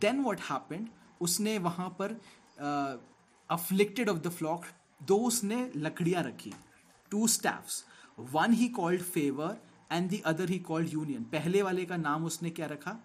देन 0.00 0.20
वॉट 0.22 0.40
हैपेंड 0.50 0.88
उसने 1.22 1.56
वहाँ 1.58 1.88
पर 2.00 2.20
अफ्लिक्टेड 3.50 4.08
ऑफ़ 4.08 4.18
द 4.18 4.30
फ्लॉक 4.30 4.64
दो 5.02 5.16
उसने 5.26 5.70
लकड़ियाँ 5.76 6.22
रखी 6.22 6.52
two 7.10 7.26
staffs 7.28 7.84
one 8.32 8.52
he 8.52 8.68
called 8.70 9.02
favour 9.02 9.56
and 9.92 10.10
the 10.10 10.20
other 10.26 10.50
he 10.50 10.58
called 10.60 10.92
union 10.92 11.22
पहले 11.32 11.62
वाले 11.62 11.84
का 11.84 11.96
नाम 11.96 12.24
उसने 12.24 12.50
क्या 12.50 12.66
रखा? 12.66 12.98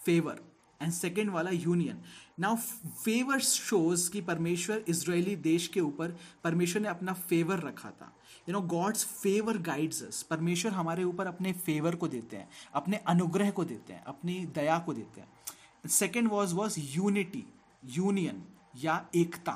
फेवर 0.00 0.40
एंड 0.80 0.92
सेकेंड 0.92 1.30
वाला 1.30 1.50
यूनियन 1.50 2.02
नाउ 2.40 2.56
फेवर 2.56 3.38
शोज़ 3.40 4.10
कि 4.10 4.20
परमेश्वर 4.20 4.84
इसराइली 4.88 5.34
देश 5.36 5.66
के 5.68 5.80
ऊपर, 5.80 6.16
परमेश्वर 6.44 6.82
ने 6.82 6.88
अपना 6.88 7.12
फेवर 7.12 7.60
रखा 7.60 7.90
था. 7.90 8.12
You 8.48 8.52
know 8.52 8.60
God's 8.68 9.04
favour 9.04 9.58
guides 9.62 10.02
us 10.02 10.22
परमेश्वर 10.22 10.72
हमारे 10.72 11.04
ऊपर 11.04 11.26
अपने 11.26 11.52
फेवर 11.52 11.96
को 11.96 12.08
देते 12.08 12.36
हैं, 12.36 12.48
अपने 12.74 12.96
अनुग्रह 13.06 13.50
को 13.50 13.64
देते 13.64 13.92
हैं, 13.92 14.04
अपनी 14.04 14.44
दया 14.54 14.78
को 14.78 14.94
देते 14.94 15.20
हैं. 15.20 15.28
Second 15.88 16.28
was 16.28 16.54
was 16.54 16.80
unity 16.80 17.44
union 17.84 18.42
या 18.76 19.06
एकता। 19.14 19.52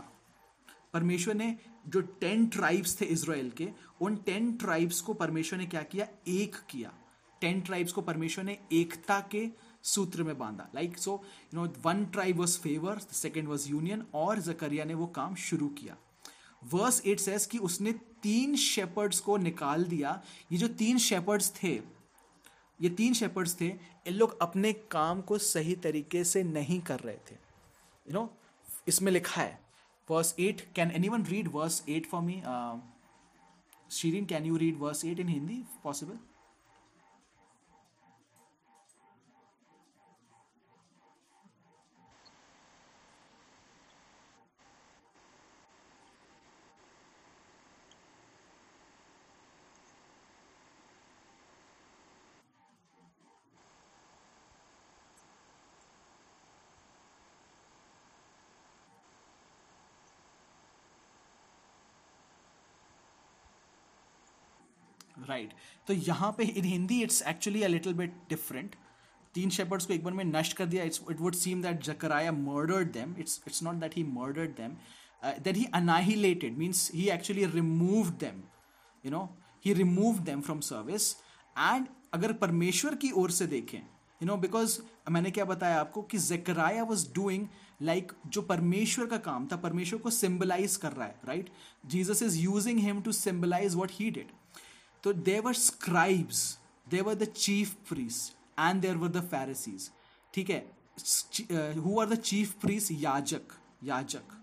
परमेश्वर 0.93 1.35
ने 1.35 1.57
जो 1.89 2.01
टेन 2.01 2.47
ट्राइब्स 2.47 3.01
थे 3.01 3.05
इसराइल 3.05 3.51
के, 3.51 3.69
उन 4.01 4.17
टेन 4.17 4.53
ट्राइब्स 4.53 5.01
को 5.01 5.15
परमेश्वर 5.15 5.59
ने 5.59 5.67
क्या 5.67 5.83
किया? 5.83 6.07
एक 6.29 6.57
किया। 6.71 6.93
टेन 7.41 7.61
ट्राइब्स 7.61 7.93
को 7.93 8.01
परमेश्वर 8.01 8.45
ने 8.45 8.59
एकता 8.73 9.21
के 9.21 9.49
सूत्र 9.83 10.23
में 10.23 10.39
बांधा। 10.39 10.69
Like 10.75 10.99
so 10.99 11.23
you 11.55 11.61
know 11.61 11.73
one 11.83 12.05
tribe 12.05 12.39
was 12.39 12.59
favour 12.59 12.99
second 12.99 13.49
was 13.49 13.69
union 13.71 14.05
और 14.15 14.39
जकरिया 14.39 14.85
ने 14.85 14.95
वो 14.95 15.07
काम 15.07 15.35
शुरू 15.35 15.69
किया। 15.69 15.97
वर्स 16.65 17.03
एट 17.07 17.21
सेस 17.21 17.47
कि 17.47 17.59
उसने 17.59 17.93
तीन 18.23 18.57
शेपर्ड्स 18.57 19.21
को 19.21 19.37
निकाल 19.37 19.85
दिया। 19.85 20.23
ये 20.53 20.59
जो 20.59 20.69
तीन 20.69 20.99
शेपर्ड्स 20.99 21.53
थे 21.63 21.81
ये 22.83 22.89
तीन 22.91 23.15
शेपर्ड्स 23.15 23.61
थे 23.61 23.67
इन 24.07 24.15
लोग 24.15 24.39
अपने 24.43 24.73
काम 24.91 25.21
को 25.21 25.39
सही 25.39 25.75
तरीके 25.83 26.23
से 26.25 26.43
नहीं 26.43 26.81
कर 26.81 27.01
रहे 27.01 27.17
थे। 27.31 27.35
यू 27.35 28.13
नो 28.15 28.31
इसमें 28.89 29.13
लिखा 29.13 29.41
है 29.43 29.59
verse 30.09 30.35
eight 30.41 30.61
can 30.77 30.91
any 30.91 31.09
one 31.09 31.25
read 31.25 31.49
verse 31.53 31.83
eight 31.89 32.07
for 32.07 32.23
me 32.23 32.43
Shirin 33.91 34.25
can 34.27 34.47
you 34.47 34.57
read 34.57 34.79
verse 34.79 35.05
eight 35.05 35.21
in 35.21 35.29
Hindi 35.29 35.63
possible 35.85 36.19
right 65.33 65.53
तो 65.89 65.95
यहाँ 66.11 66.35
पे 66.39 66.45
in 66.45 66.65
Hindi 66.65 67.03
it's 67.03 67.23
actually 67.29 67.63
a 67.63 67.69
little 67.69 67.95
bit 67.95 68.17
different 68.31 68.75
तीन 69.35 69.51
शेपर्ड्स 69.51 69.87
को 69.87 69.93
एक 69.93 70.03
बार 70.05 70.13
में 70.13 70.25
नष्ट 70.25 70.57
कर 70.57 70.67
दिया। 70.67 70.85
It's 70.85 71.01
it 71.11 71.21
would 71.21 71.35
seem 71.35 71.63
that 71.63 71.83
Zechariah 71.85 72.33
murdered 72.33 72.93
them 72.93 73.15
it's 73.19 73.41
it's 73.47 73.63
not 73.63 73.75
that 73.75 73.97
he 73.97 74.05
murdered 74.11 74.51
them 74.57 74.77
that 75.45 75.57
he 75.57 75.65
annihilated 75.75 76.59
means 76.59 76.91
he 76.95 77.09
actually 77.11 77.45
remove 77.55 78.11
them 78.21 78.43
you 79.05 79.11
know 79.11 79.25
he 79.65 79.73
remove 79.75 80.19
them 80.25 80.41
from 80.41 80.61
service 80.61 81.11
and 81.57 81.87
अगर 82.15 82.33
परमेश्वर 82.43 82.95
की 82.95 83.11
ओर 83.17 83.31
से 83.31 83.47
देखें 83.47 83.79
you 83.79 84.27
know 84.27 84.37
because 84.37 84.79
मैंने 85.11 85.31
क्या 85.31 85.45
बताया 85.45 85.81
आपको 85.81 86.03
कि 86.03 86.19
जकराया 86.19 86.83
वॉज़ 86.85 87.07
डूइंग 87.15 87.47
लाइक 87.83 88.13
जो 88.27 88.43
परमेश्वर 88.43 89.07
का 89.07 89.17
काम 89.21 89.47
था, 89.53 89.57
परमेश्वर 89.57 90.01
को 90.01 90.11
सिम्बलाइज 90.11 90.77
कर 90.77 90.93
रहा 90.93 91.07
है 91.07 91.17
right 91.25 91.51
Jesus 91.87 92.23
is 92.23 92.39
using 92.39 92.79
him 92.79 93.01
to 93.03 93.13
symbolise 93.13 93.75
what 93.75 93.91
he 93.93 94.11
did 94.11 94.31
तो 95.03 95.13
there were 95.13 95.55
scribes 95.55 96.59
there were 96.89 97.15
the 97.15 97.25
chief 97.25 97.75
priests 97.89 98.33
and 98.59 98.81
there 98.83 98.97
were 98.97 99.09
the 99.09 99.21
Pharisees 99.21 99.91
ठीक 100.35 100.51
है? 100.51 100.61
Who 101.81 102.01
are 102.01 102.09
the 102.09 102.15
chief 102.15 102.53
priests 102.53 102.91
याजक 102.93 103.53
याजक 103.85 104.41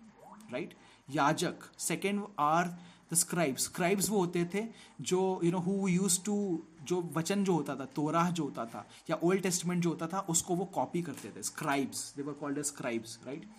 राइट 0.52 0.74
याजक 1.10 1.70
second 1.78 2.24
are 2.40 2.68
the 3.12 3.16
scribes 3.16 3.64
scribes 3.64 4.10
वो 4.10 4.18
होते 4.18 4.46
थे 4.54 4.68
जो 5.02 5.42
you 5.44 5.52
know 5.52 5.60
who 5.60 5.88
use 5.88 6.24
to 6.24 6.64
जो 6.84 7.02
वचन 7.14 7.44
जो 7.44 7.54
होता 7.54 7.76
था 7.76 7.86
तोराह 7.86 8.32
जो 8.32 8.44
होता 8.44 8.66
था 8.66 8.88
या 9.10 9.20
ओल्ड 9.24 9.42
टेस्टमेंट 9.42 9.84
जो 9.84 9.90
होता 9.90 10.08
था 10.08 10.20
उसको 10.30 10.56
वो 10.56 10.66
कॉपी 10.66 11.02
करते 11.02 11.32
थे. 11.36 11.44
Scribes 11.44 12.14
they 12.16 12.24
were 12.24 12.34
called 12.34 12.62
scribes 12.62 13.20
right 13.26 13.50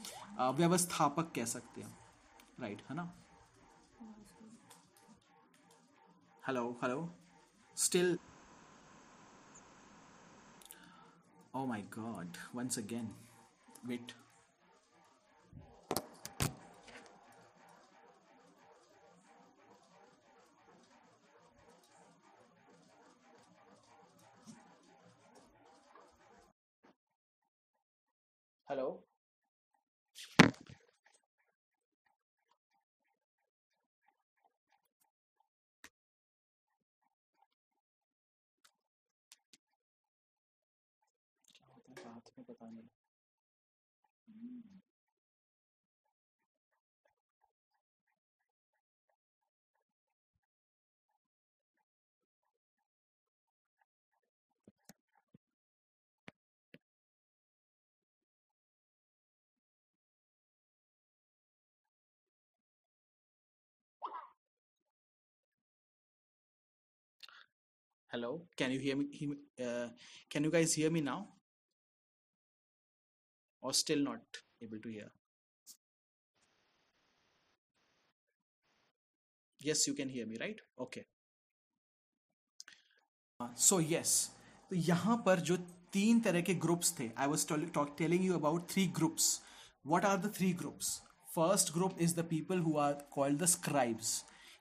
व्यवस्थापक 0.41 1.33
कह 1.35 1.45
सकते 1.45 1.81
हैं 1.81 1.99
राइट 2.61 2.77
right, 2.77 2.91
है 2.91 2.97
ना? 2.97 3.13
hello 6.43 6.77
hello. 6.81 7.11
Still 7.75 8.17
oh 11.55 11.67
my 11.67 11.83
god 11.91 12.39
once 12.55 12.77
again 12.79 13.11
wait. 13.87 14.15
Hello? 28.67 29.01
हाथ 42.40 42.40
में 42.40 42.46
पता 42.50 42.70
नहीं 42.72 42.88
hello 68.12 68.48
can 68.56 68.72
you 68.72 68.80
hear 68.80 68.96
me 68.96 69.06
uh, 69.60 69.90
can 70.30 70.44
you 70.46 70.52
guys 70.52 70.74
hear 70.74 70.90
me 70.90 71.02
now 71.02 71.28
Or 73.63 73.73
still 73.75 73.99
not 74.01 74.43
able 74.63 74.79
to 74.79 74.89
hear? 74.89 75.11
Yes, 79.61 79.87
you 79.87 79.95
can 79.95 80.09
hear 80.09 80.27
me, 80.27 80.37
right? 80.41 80.61
Okay. 80.79 81.05
So 83.41 83.77
uh, 83.77 83.85
yes 83.91 84.31
तो 84.71 84.77
यहाँ 84.77 85.17
पर 85.27 85.41
जो 85.41 85.57
तीन 85.93 86.21
तरह 86.21 86.41
के 86.41 86.55
ग्रुप्स 86.65 86.95
थे 86.99 87.11
I 87.19 87.27
was 87.27 87.47
telling 87.99 88.25
you 88.25 88.35
about 88.35 88.69
three 88.71 88.87
groups 88.97 89.29
what 89.85 90.05
are 90.05 90.17
the 90.19 90.33
three 90.37 90.53
groups 90.55 90.91
first 91.29 91.73
group 91.75 92.01
is 92.01 92.15
the 92.17 92.25
people 92.31 92.59
who 92.61 92.77
are 92.79 92.93
called 93.13 93.43
the 93.43 93.47
scribes 93.49 94.13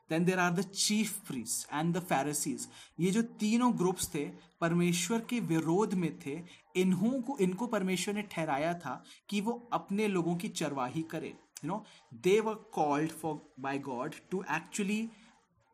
then 0.10 0.26
there 0.26 0.40
are 0.40 0.52
the 0.54 0.62
chief 0.62 1.18
priests 1.28 1.66
and 1.74 1.96
the 1.96 2.00
Pharisees 2.02 2.68
ये 3.00 3.12
जो 3.12 3.22
तीनों 3.22 3.72
groups 3.78 4.14
थे, 4.14 4.26
परमेश्वर 4.62 5.20
के 5.30 5.40
विरोध 5.42 5.94
में 5.94 6.20
थे, 6.20 6.40
इन्हों 6.76 7.22
को, 7.22 7.38
इनको 7.38 7.68
परमेश्वर 7.68 8.14
ने 8.14 8.22
ठहराया 8.32 8.74
था 8.76 9.04
कि 9.30 9.42
वो 9.42 9.70
अपने 9.74 10.08
लोगों 10.08 10.36
की 10.36 10.48
चरवाही 10.50 11.02
करे। 11.12 11.28
You 11.28 11.68
know 11.68 11.84
they 12.24 12.40
were 12.40 12.54
called 12.74 13.12
for 13.12 13.42
by 13.60 13.80
God 13.80 14.16
to 14.32 14.44
actually 14.52 15.08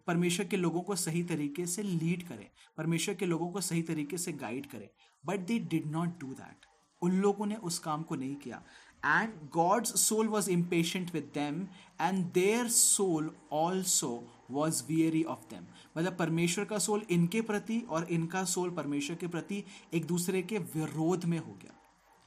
परमेश्वर 0.07 0.45
के 0.45 0.57
लोगों 0.57 0.81
को 0.81 0.95
सही 0.95 1.23
तरीके 1.23 1.65
से 1.65 1.83
लीड 1.83 2.27
करें, 2.27 2.47
परमेश्वर 2.77 3.15
के 3.15 3.25
लोगों 3.25 3.51
को 3.51 3.61
सही 3.61 3.81
तरीके 3.83 4.17
से 4.17 4.31
गाइड 4.33 4.65
करें। 4.65 4.87
But 5.23 5.39
they 5.39 5.59
did 5.61 5.85
not 5.91 6.19
do 6.19 6.27
that 6.33 6.65
उन 7.01 7.11
लोगों 7.21 7.45
ने 7.45 7.55
उस 7.63 7.79
काम 7.79 8.03
को 8.03 8.15
नहीं 8.15 8.35
किया। 8.35 8.61
And 9.05 9.33
God's 9.53 9.99
soul 10.01 10.27
was 10.27 10.49
impatient 10.51 11.13
with 11.13 11.29
them 11.33 11.61
and 12.01 12.23
their 12.33 12.67
soul 12.69 13.31
also 13.51 14.23
was 14.51 14.83
weary 14.87 15.23
of 15.23 15.45
them 15.49 15.65
मतलब 15.97 16.17
परमेश्वर 16.17 16.65
का 16.65 16.77
सोल 16.77 17.03
इनके 17.09 17.41
प्रति 17.41 17.79
और 17.89 18.07
इनका 18.11 18.43
सोल 18.45 18.69
परमेश्वर 18.71 19.15
के 19.15 19.27
प्रति 19.27 19.63
एक 19.93 20.05
दूसरे 20.05 20.41
के 20.41 20.57
विरोध 20.57 21.25
में 21.25 21.37
हो 21.37 21.57
गया। 21.61 21.73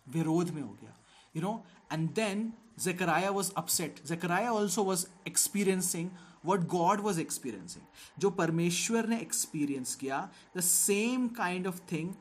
विरोध 0.06 0.50
में 0.50 0.62
हो 0.62 0.76
गया। 0.82 0.96
You 1.36 1.42
know 1.42 1.62
and 1.92 2.08
then 2.10 2.52
Zechariah 2.78 3.30
was 3.30 3.52
upset 3.56 4.04
Zechariah 4.06 4.52
also 4.52 4.82
was 4.84 5.06
experiencing 5.26 6.10
what 6.46 6.60
God 6.68 7.00
was 7.00 7.20
experiencing 7.20 8.20
जो 8.20 8.30
परमेश्वर 8.30 9.06
ने 9.08 9.18
एक्सपीरियंस 9.20 9.94
किया 9.94 10.28
the 10.56 10.60
same 10.60 11.28
kind 11.38 11.66
of 11.66 11.80
thing 11.92 12.12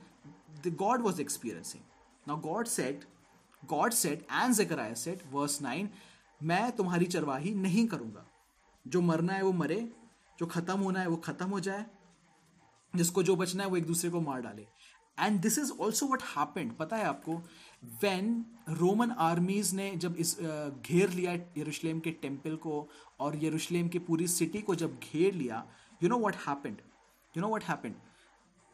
the 0.65 0.75
God 0.79 1.01
was 1.01 1.21
experiencing 1.21 1.83
now 2.27 2.39
God 2.41 2.67
said 2.67 3.05
God 3.70 3.93
said 3.93 4.28
and 4.32 4.53
Zechariah 4.53 4.93
said 4.95 5.24
verse 5.32 5.61
nine 5.61 5.89
मैं 6.41 6.72
तुम्हारी 6.72 7.05
चरवाही 7.05 7.53
नहीं 7.55 7.86
करूँगा। 7.88 8.26
जो 8.86 9.01
मरना 9.01 9.34
है 9.34 9.43
वो 9.43 9.51
मरे, 9.53 9.80
जो 10.39 10.45
खत्म 10.45 10.80
होना 10.80 10.99
है 10.99 11.07
वो 11.07 11.15
खत्म 11.18 11.49
हो 11.49 11.59
जाए, 11.59 11.86
जिसको 12.93 13.24
जो 13.24 13.36
बचना 13.36 13.63
है 13.63 13.70
वो 13.70 13.78
एक 13.78 13.86
दूसरे 13.86 14.09
को 14.09 14.22
मार 14.22 14.41
डाले। 14.41 14.68
And 15.18 15.39
this 15.41 15.57
is 15.59 15.72
also 15.82 16.07
what 16.07 16.22
happened 16.28 16.72
पता 16.78 16.95
है 16.97 17.05
आपको 17.05 17.36
वेन 18.03 18.45
रोमन 18.70 19.11
आर्मीज 19.20 19.74
ने 19.74 19.91
जब 19.95 20.15
इस 20.20 20.36
घेर 20.39 21.09
लिया 21.09 21.34
यरूशलेम 21.57 21.99
के 21.99 22.11
टेंपल 22.22 22.55
को 22.55 22.88
और 23.20 23.43
यरूशलेम 23.43 23.88
की 23.89 23.99
पूरी 23.99 24.28
सिटी 24.28 24.61
को 24.61 24.76
जब 24.76 24.99
घेर 25.03 25.34
लिया 25.34 25.63
you 26.03 26.09
know 26.09 26.20
what 26.20 26.36
happened 26.47 26.78
you 27.36 27.41
know 27.41 27.49
what 27.55 27.63
happened 27.63 27.95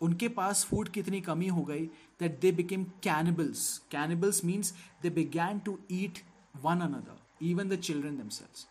उनके 0.03 0.27
पास 0.37 0.65
फ़ूड 0.65 0.89
की 0.89 0.99
इतनी 0.99 1.21
कमी 1.21 1.47
हो 1.47 1.63
गई 1.63 1.85
that 2.19 2.39
they 2.41 2.51
became 2.51 2.83
cannibals 3.03 3.77
cannibals 3.91 4.43
means 4.45 4.73
they 5.01 5.09
began 5.17 5.59
to 5.65 5.77
eat 5.91 6.19
one 6.63 6.81
another 6.81 7.45
even 7.45 7.69
the 7.69 7.79
children 7.79 8.17
damsels 8.17 8.67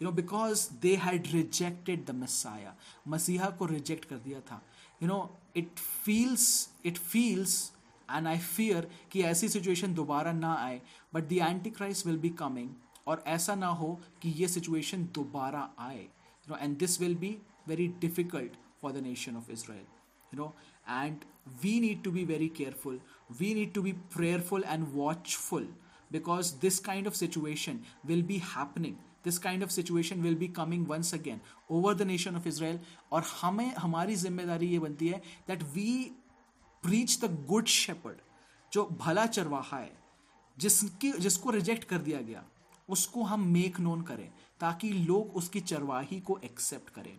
you 0.00 0.08
know 0.08 0.12
because 0.16 0.68
they 0.82 0.94
had 0.96 1.26
rejected 1.32 2.04
the 2.06 2.10
Messiah 2.16 2.74
मसीहा 3.08 3.50
को 3.58 3.66
reject 3.66 4.04
कर 4.04 4.16
दिया 4.18 4.40
था. 4.40 4.62
You 5.02 5.08
know 5.08 5.18
it 5.56 5.78
feels 5.78 6.46
it 6.86 6.98
feels 6.98 7.72
and 8.08 8.26
I 8.26 8.38
fear 8.38 8.88
कि 9.12 9.22
ऐसी 9.24 9.48
situation 9.48 9.94
दोबारा 9.94 10.32
ना 10.32 10.54
आए 10.54 10.80
but 11.14 11.28
the 11.28 11.32
antichrist 11.70 12.06
will 12.06 12.18
be 12.18 12.30
coming 12.38 12.70
और 13.08 13.22
ऐसा 13.26 13.54
ना 13.54 13.66
हो 13.80 13.98
कि 14.22 14.30
ये 14.38 14.48
सिचुएशन 14.48 15.04
दोबारा 15.14 15.68
आए. 15.78 16.00
You 16.00 16.54
know 16.54 16.56
and 16.56 16.76
this 16.78 17.00
will 17.00 17.14
be 17.16 17.36
very 17.68 17.88
difficult 18.00 18.56
for 18.82 18.92
the 18.92 19.02
nation 19.02 19.36
of 19.36 19.50
Israel 19.52 19.84
you 20.32 20.38
know 20.38 20.52
and 20.86 21.24
we 21.62 21.80
need 21.80 22.02
to 22.04 22.10
be 22.10 22.24
very 22.24 22.48
careful 22.48 22.98
we 23.40 23.52
need 23.54 23.74
to 23.74 23.82
be 23.82 23.92
prayerful 24.16 24.62
and 24.66 24.92
watchful 24.94 25.64
because 26.10 26.52
this 26.64 26.80
kind 26.80 27.06
of 27.06 27.16
situation 27.16 27.82
will 28.04 28.22
be 28.22 28.38
happening 28.38 28.96
this 29.22 29.38
kind 29.38 29.62
of 29.62 29.70
situation 29.70 30.22
will 30.22 30.34
be 30.34 30.48
coming 30.48 30.86
once 30.86 31.12
again 31.12 31.40
over 31.68 31.94
the 31.94 32.04
nation 32.04 32.36
of 32.36 32.46
Israel 32.46 32.78
और 33.12 33.22
हमें 33.40 33.74
हमारी 33.74 34.14
ज़िम्मेदारी 34.16 34.66
ये 34.66 34.78
बनती 34.78 35.08
है 35.08 35.20
that 35.48 35.62
we 35.76 36.12
preach 36.84 37.18
the 37.24 37.30
good 37.52 37.68
shepherd 37.68 38.20
जो 38.72 38.84
भला 39.00 39.26
चरवाहा 39.26 39.78
है 39.78 39.92
जिसकी 40.58 41.12
जिसको 41.12 41.50
रिजेक्ट 41.50 41.84
कर 41.88 41.98
दिया 42.08 42.20
गया 42.22 42.44
उसको 42.88 43.22
हम 43.22 43.46
मेक 43.52 43.80
नोन 43.80 44.02
करें 44.02 44.28
ताकि 44.60 44.92
लोग 44.92 45.36
उसकी 45.36 45.60
चरवाही 45.60 46.20
को 46.20 46.38
एक्सेप्ट 46.44 46.90
करें 46.94 47.16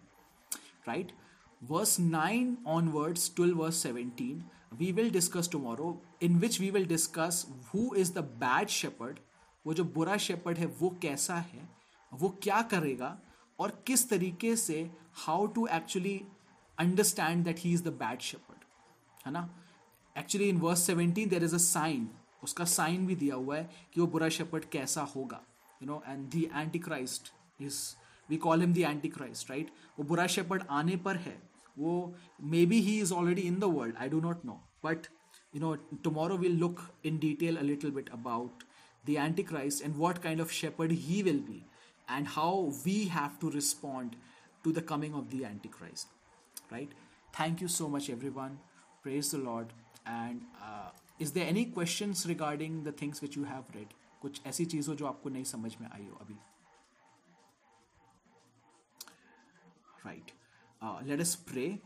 right 0.88 1.08
right? 1.08 1.21
Verse 1.62 2.00
9 2.00 2.58
onwards 2.66 3.30
till 3.30 3.56
verse 3.56 3.78
17 3.78 4.44
we 4.80 4.92
will 4.94 5.10
discuss 5.10 5.48
tomorrow, 5.48 6.00
in 6.22 6.40
which 6.40 6.60
we 6.60 6.72
will 6.72 6.86
discuss 6.86 7.46
who 7.72 7.94
is 7.94 8.12
the 8.12 8.22
bad 8.22 8.70
shepherd, 8.70 9.20
वो 9.66 9.74
जो 9.74 9.84
बुरा 9.84 10.18
शेपर्ड 10.18 10.58
है, 10.58 10.66
वो 10.66 10.90
कैसा 11.02 11.36
है, 11.36 11.70
वो 12.12 12.30
क्या 12.44 12.62
करेगा, 12.62 13.18
और 13.60 13.84
किस 13.88 14.10
तरीके 14.10 14.56
से 14.56 14.90
how 15.26 15.48
to 15.48 15.68
actually 15.68 16.22
understand 16.78 17.46
that 17.46 17.60
he 17.60 17.74
is 17.74 17.84
the 17.88 17.94
bad 18.00 18.24
shepherd, 18.30 18.64
है 19.26 19.32
ना? 19.32 19.50
Actually 20.18 20.50
in 20.50 20.58
verse 20.58 20.90
17 20.90 21.28
there 21.30 21.44
is 21.44 21.56
a 21.56 21.58
sign 21.58 22.10
उसका 22.44 22.66
साइन 22.66 23.06
भी 23.08 23.16
दिया 23.16 23.36
हुआ 23.36 23.58
है 23.58 23.70
कि 23.94 24.02
वो 24.02 24.08
बुरा 24.08 24.30
शेपर्ड 24.30 24.66
कैसा 24.72 25.02
होगा 25.16 25.42
you 25.82 25.88
know 25.88 26.02
and 26.08 26.28
the 26.30 26.50
antichrist 26.80 27.32
is 27.62 27.80
we 28.30 28.38
call 28.38 28.62
him 28.62 28.74
the 28.74 28.78
antichrist 29.10 29.50
right 29.50 29.72
वो 30.00 30.06
बुरा 30.06 30.28
शेपर्ड 30.28 30.64
आने 30.70 30.96
पर 31.06 31.18
है 31.18 31.51
वो 31.79 32.15
may 32.53 32.65
be 32.67 32.81
he 32.81 32.99
is 33.01 33.13
already 33.13 33.43
in 33.53 33.59
the 33.61 33.65
world 33.79 33.97
I 33.97 34.09
do 34.09 34.21
not 34.21 34.45
know 34.47 34.61
but 34.85 35.07
you 35.57 35.61
know 35.61 35.77
tomorrow 36.03 36.37
we'll 36.37 36.59
look 36.63 36.81
in 37.03 37.19
detail 37.19 37.59
a 37.59 37.63
little 37.67 37.91
bit 37.91 38.09
about 38.13 38.65
the 39.07 39.17
antichrist 39.17 39.83
and 39.87 39.97
what 39.97 40.21
kind 40.23 40.41
of 40.45 40.53
shepherd 40.53 40.93
he 41.05 41.23
will 41.23 41.41
be 41.41 41.65
and 42.09 42.29
how 42.29 42.73
we 42.85 42.97
have 43.09 43.39
to 43.45 43.51
respond 43.51 44.17
to 44.65 44.73
the 44.73 44.83
coming 44.83 45.15
of 45.15 45.31
the 45.31 45.45
antichrist 45.45 46.09
right 46.71 46.93
thank 47.39 47.61
you 47.61 47.69
so 47.69 47.89
much 47.89 48.11
everyone 48.11 48.59
praise 49.03 49.31
the 49.31 49.39
lord 49.39 49.73
and 50.07 50.43
uh, 50.63 50.91
is 51.19 51.33
there 51.33 51.47
any 51.47 51.65
questions 51.79 52.27
regarding 52.27 52.83
the 52.85 52.93
things 52.93 53.23
which 53.23 53.37
you 53.37 53.45
have 53.55 53.77
read 53.79 53.95
कुछ 54.23 54.41
ऐसी 54.47 54.65
चीज़ 54.73 54.89
हो 54.91 54.95
जो 54.95 55.07
आपको 55.07 55.29
नहीं 55.31 55.45
समझ 55.45 55.77
में 55.81 55.89
आई 55.89 56.07
हो 56.07 56.17
अभी 56.21 56.37
right 60.07 60.33
Uh, 60.82 60.98
let 61.06 61.20
us 61.20 61.36
pray. 61.36 61.80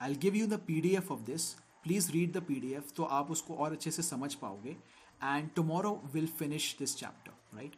I'll 0.00 0.14
give 0.14 0.36
you 0.36 0.46
the 0.46 0.58
pdf 0.58 1.10
of 1.10 1.26
this. 1.26 1.54
Please 1.84 2.10
read 2.14 2.32
the 2.32 2.40
pdf 2.40 2.94
तो 2.96 3.04
आप 3.04 3.30
उसको 3.30 3.54
और 3.54 3.72
अच्छे 3.72 3.90
से 3.90 4.02
समझ 4.02 4.34
पाओगे. 4.34 4.76
And 5.20 5.54
tomorrow 5.56 6.00
we'll 6.14 6.32
finish 6.40 6.76
this 6.78 6.94
chapter 6.94 7.32
right? 7.54 7.74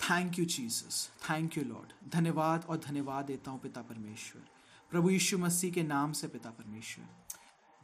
Thank 0.00 0.38
you 0.38 0.44
Jesus 0.44 1.10
thank 1.30 1.56
you 1.58 1.64
Lord 1.64 1.92
धन्यवाद 2.12 2.64
और 2.68 2.76
धन्यवाद 2.86 3.24
देता 3.24 3.50
हूँ 3.50 3.60
पिता 3.60 3.82
परमेश्वर. 3.82 4.42
प्रभु 4.90 5.10
यीशु 5.10 5.38
मसीह 5.38 5.72
के 5.72 5.82
नाम 5.82 6.12
से 6.12 6.28
पिता 6.28 6.50
परमेश्वर. 6.50 7.04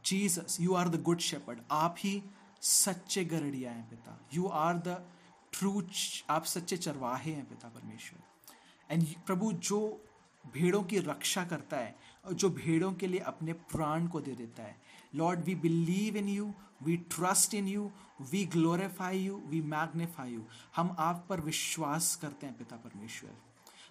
Jesus 0.04 0.56
you 0.60 0.74
are 0.74 0.88
the 0.88 1.02
good 1.02 1.18
shepherd 1.18 1.60
आप 1.70 1.96
ही 1.98 2.22
सच्चे 2.62 3.24
गरड़िया 3.24 3.70
हैं 3.70 3.88
पिता. 3.90 4.18
यू 4.34 4.46
आर 4.46 4.76
द 4.76 5.04
ट्रू 5.52 5.82
आप 6.30 6.44
सच्चे 6.44 6.76
चरवाहे 6.76 7.32
हैं 7.32 7.44
पिता 7.48 7.68
परमेश्वर. 7.68 8.22
एंड 8.90 9.06
प्रभु 9.26 9.52
जो 9.52 9.80
भेड़ों 10.54 10.82
की 10.82 10.98
रक्षा 10.98 11.44
करता 11.44 11.76
है 11.76 11.94
और 12.24 12.32
जो 12.32 12.50
भेड़ों 12.50 12.92
के 12.92 13.06
लिए 13.06 13.20
अपने 13.20 13.52
प्राण 13.52 14.06
को 14.06 14.20
दे 14.20 14.32
देता 14.32 14.62
है। 14.62 14.76
Lord 15.14 15.40
we 15.40 15.54
believe 15.54 16.16
in 16.16 16.28
you 16.28 16.52
we 16.82 16.96
trust 16.96 17.54
in 17.54 17.68
you 17.68 17.90
we 18.30 18.44
glorify 18.44 19.18
you 19.18 19.42
we 19.46 19.60
magnify 19.60 20.32
you 20.32 20.44
हम 20.76 20.96
आप 20.98 21.26
पर 21.28 21.40
विश्वास 21.40 22.14
करते 22.16 22.46
हैं 22.46 22.56
पिता 22.58 22.76
परमेश्वर। 22.76 23.30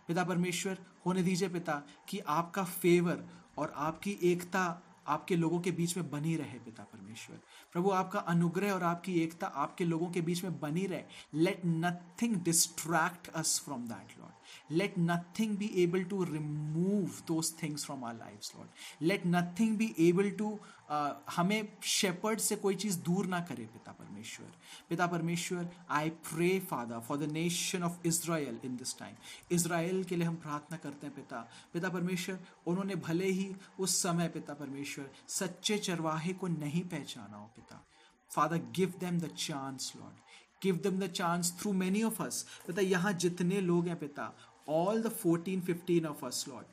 पिता 0.07 0.23
परमेश्वर, 0.23 0.77
होने 1.05 1.23
दीजिए 1.23 1.49
पिता 1.49 1.81
कि 2.09 2.19
आपका 2.19 2.63
फेवर 2.63 3.25
और 3.57 3.73
आपकी 3.75 4.17
एकता 4.23 4.81
आपके 5.07 5.35
लोगों 5.35 5.59
के 5.59 5.71
बीच 5.71 5.97
में 5.97 6.09
बनी 6.11 6.35
रहे 6.35 6.59
पिता 6.59 6.83
परमेश्वर। 6.83 7.39
प्रभु, 7.73 7.89
आपका 7.89 8.19
अनुग्रह 8.19 8.71
और 8.71 8.83
आपकी 8.83 9.19
एकता 9.19 9.47
आपके 9.47 9.85
लोगों 9.85 10.09
के 10.11 10.21
बीच 10.21 10.43
में 10.43 10.59
बनी 10.59 10.85
रहे। 10.85 11.03
Let 11.33 11.61
nothing 11.65 12.35
distract 12.35 13.27
us 13.27 13.59
from 13.65 13.87
that 13.87 14.19
Lord 14.19 14.34
let 14.69 14.97
nothing 14.97 15.55
be 15.55 15.83
able 15.83 16.03
to 16.05 16.25
remove 16.25 17.21
those 17.27 17.49
things 17.51 17.83
from 17.83 18.03
our 18.03 18.13
lives 18.13 18.51
lord. 18.55 18.67
Let 19.01 19.25
nothing 19.25 19.75
be 19.75 19.93
able 20.07 20.31
to 20.31 20.59
uh, 20.89 21.13
हमें 21.35 21.67
शेपर्ड 21.83 22.39
से 22.39 22.55
कोई 22.55 22.75
चीज़ 22.75 22.97
दूर 23.05 23.25
ना 23.25 23.39
करे 23.49 23.65
पिता 23.73 23.91
परमेश्वर। 23.91 24.51
पिता 24.89 25.07
परमेश्वर 25.07 25.69
I 25.91 26.09
pray 26.29 26.59
father 26.71 26.99
for 27.07 27.17
the 27.17 27.31
nation 27.31 27.83
of 27.83 28.07
Israel 28.07 28.59
in 28.65 28.75
this 28.77 28.97
time 28.99 29.15
Israel 29.55 30.03
के 30.03 30.15
लिए 30.15 30.27
हम 30.27 30.35
प्रार्थना 30.35 30.77
करते 30.77 31.07
हैं 31.07 31.15
पिता। 31.15 31.47
पिता 31.73 31.89
परमेश्वर 31.89 32.39
उन्होंने 32.67 32.95
भले 33.07 33.29
ही 33.29 33.53
उस 33.79 34.01
समय 34.03 34.27
पिता 34.37 34.53
परमेश्वर 34.53 35.09
सच्चे 35.29 35.77
चरवाहे 35.77 36.33
को 36.33 36.47
नहीं 36.47 36.83
पहचाना 36.83 37.37
हो 37.37 37.49
पिता। 37.55 37.83
Father 38.31 38.61
give 38.75 38.93
them 38.99 39.19
the 39.19 39.29
chance 39.37 39.93
Lord 39.95 40.23
give 40.63 40.75
them 40.83 40.99
the 40.99 41.07
chance 41.11 41.53
through 41.59 41.71
many 41.73 42.03
of 42.03 42.21
us 42.23 42.45
पिता 42.67 42.81
यहाँ 42.81 43.13
जितने 43.13 43.61
लोग 43.61 43.87
हैं 43.87 43.99
पिता 43.99 44.33
all 44.69 45.03
the 45.03 45.13
14 45.25 45.61
15 45.61 46.05
of 46.05 46.17
us, 46.23 46.47
lord, 46.47 46.63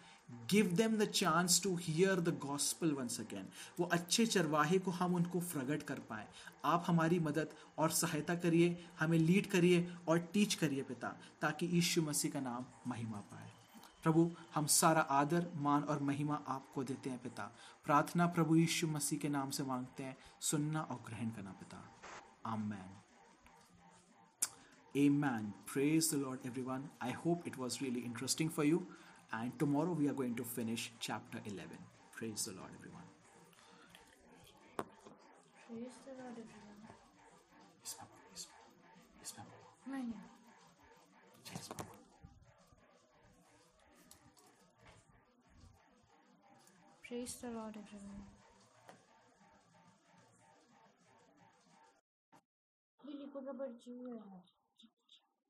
give 0.54 0.72
them 0.72 0.90
the 0.96 1.06
chance 1.10 1.66
to 1.66 1.76
hear 1.76 2.16
the 2.18 2.32
gospel 2.32 2.90
once 2.92 3.16
again. 3.20 3.44
वो 3.80 3.86
अच्छे 3.86 4.26
चरवाहे 4.26 4.78
को 4.78 4.90
हम 4.90 5.14
उनको 5.14 5.40
प्रगट 5.40 5.82
कर 5.82 5.98
पाए। 5.98 6.28
आप 6.64 6.84
हमारी 6.86 7.18
मदद 7.18 7.48
और 7.78 7.90
सहायता 7.90 8.34
करिए, 8.34 8.86
हमें 9.00 9.18
लीड 9.18 9.46
करिए 9.46 9.94
और 10.08 10.18
टीच 10.18 10.54
करिए 10.54 10.82
पिता, 10.82 11.08
ताकि 11.40 11.66
यीशु 11.66 12.02
मसीह 12.02 12.30
का 12.30 12.40
नाम 12.40 12.90
महिमा 12.90 13.18
पाए। 13.18 13.50
प्रभु, 14.02 14.30
हम 14.54 14.66
सारा 14.66 15.00
आदर, 15.00 15.46
मान 15.56 15.82
और 15.82 16.02
महिमा 16.02 16.42
आपको 16.48 16.84
देते 16.84 17.10
हैं 17.10 17.22
पिता। 17.22 17.56
प्रार्थना 17.84 18.26
प्रभु 18.26 18.56
यीशु 18.56 18.86
मसीह 18.86 19.18
के 19.18 19.28
नाम 19.28 19.50
से 19.50 19.62
मांगते 19.62 20.02
हैं। 20.02 20.16
सुनना 20.40 20.80
और 20.80 20.96
ग्रहण 21.06 21.30
करना 21.30 21.50
पिता। 21.50 21.90
Amen. 22.46 23.01
Amen. 24.94 25.54
Praise 25.64 26.08
the 26.10 26.18
Lord, 26.18 26.40
everyone. 26.44 26.90
I 27.00 27.10
hope 27.10 27.46
it 27.46 27.56
was 27.56 27.80
really 27.80 28.00
interesting 28.00 28.50
for 28.50 28.64
you. 28.64 28.86
And 29.32 29.58
tomorrow 29.58 29.92
we 29.92 30.06
are 30.08 30.12
going 30.12 30.34
to 30.36 30.44
finish 30.44 30.92
chapter 31.00 31.38
11. 31.46 31.70
Praise 32.12 32.44
the 32.44 32.52
Lord, 32.52 32.68
everyone. 32.78 33.02
Praise 35.66 35.96
the 36.04 36.12
Lord, 36.22 36.32
everyone. 36.32 36.92
Yes, 37.82 37.94
Papa. 41.68 41.84
Praise 47.08 47.34
the 47.42 47.48
Lord, 47.48 47.76
everyone. 47.76 48.22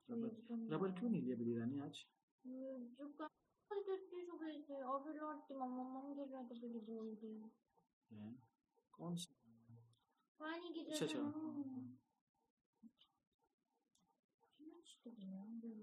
Rubber 0.09 0.29
चाहिए 0.29 0.65
है 0.65 0.75
rubber 0.75 0.75
rubber 0.75 0.99
क्यों 0.99 1.11
नहीं 1.11 1.23
लिया 1.23 1.37
बिली 1.37 1.59
रानी 1.59 1.81
आज 1.81 2.05
जो 2.45 3.09
काम 3.09 3.29
करके 3.71 3.97
सो 3.97 4.39
गए 4.39 4.59
थे 4.61 4.83
और 4.83 5.03
फिर 5.05 5.21
लौटती 5.21 5.55
मम्मा 5.55 5.83
मम्मा 5.83 6.15
के 6.15 6.27
साथ 6.27 6.55
फिर 6.61 6.79
बोल 6.87 7.15
दी 7.15 7.35
हैं? 7.35 7.51
कौन 8.95 9.17
सा 9.17 9.35
पानी 10.41 10.73
की 10.75 10.81
अच्छा, 10.81 11.07
जगह 11.07 11.07
अच्छा। 11.07 11.21
समझ 14.59 15.82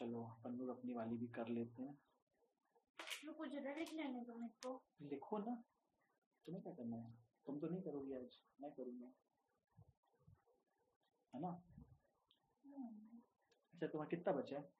चलो 0.00 0.22
अपन 0.24 0.50
लोग 0.50 0.68
अपनी 0.68 0.92
वाली 0.92 1.16
भी 1.16 1.26
कर 1.26 1.48
लेते 1.48 1.82
हैं। 1.82 1.98
रुको 3.26 3.46
जरा 3.46 3.74
लिख 3.74 3.94
लेने 3.94 4.20
दो 4.20 4.34
मेरे 4.34 4.52
को 4.66 4.82
लिखो 5.02 5.38
ना 5.38 5.64
तुम्हें 6.46 6.62
क्या 6.62 6.72
करना 6.72 6.96
है? 6.96 7.14
तुम 7.46 7.60
तो 7.60 7.68
नहीं 7.68 7.82
करोगी 7.82 8.12
आज 8.12 8.38
मैं 8.60 8.70
करूँगा। 8.72 9.12
है 11.34 11.40
ना? 11.40 11.64
अच्छा 13.74 13.86
तुम्हारा 13.86 14.08
कितना 14.16 14.32
बचा 14.32 14.56
है? 14.56 14.72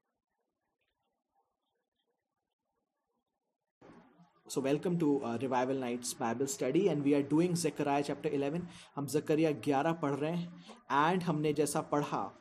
So 4.51 4.61
welcome 4.61 4.99
to 4.99 5.09
uh, 5.23 5.39
Revival 5.39 5.79
Nights 5.81 6.15
Bible 6.15 6.47
Study 6.47 6.89
and 6.89 7.05
we 7.05 7.15
are 7.15 7.23
doing 7.35 7.55
Zechariah 7.55 8.05
chapter 8.09 8.33
11. 8.39 8.61
हम 8.95 9.07
जकरिया 9.07 9.51
11 9.51 10.01
पढ़ 10.03 10.15
रहे 10.15 10.37
हैं 10.37 10.65
and 11.13 11.23
हमने 11.23 11.53
जैसा 11.53 11.81
पढ़ा 11.81 12.40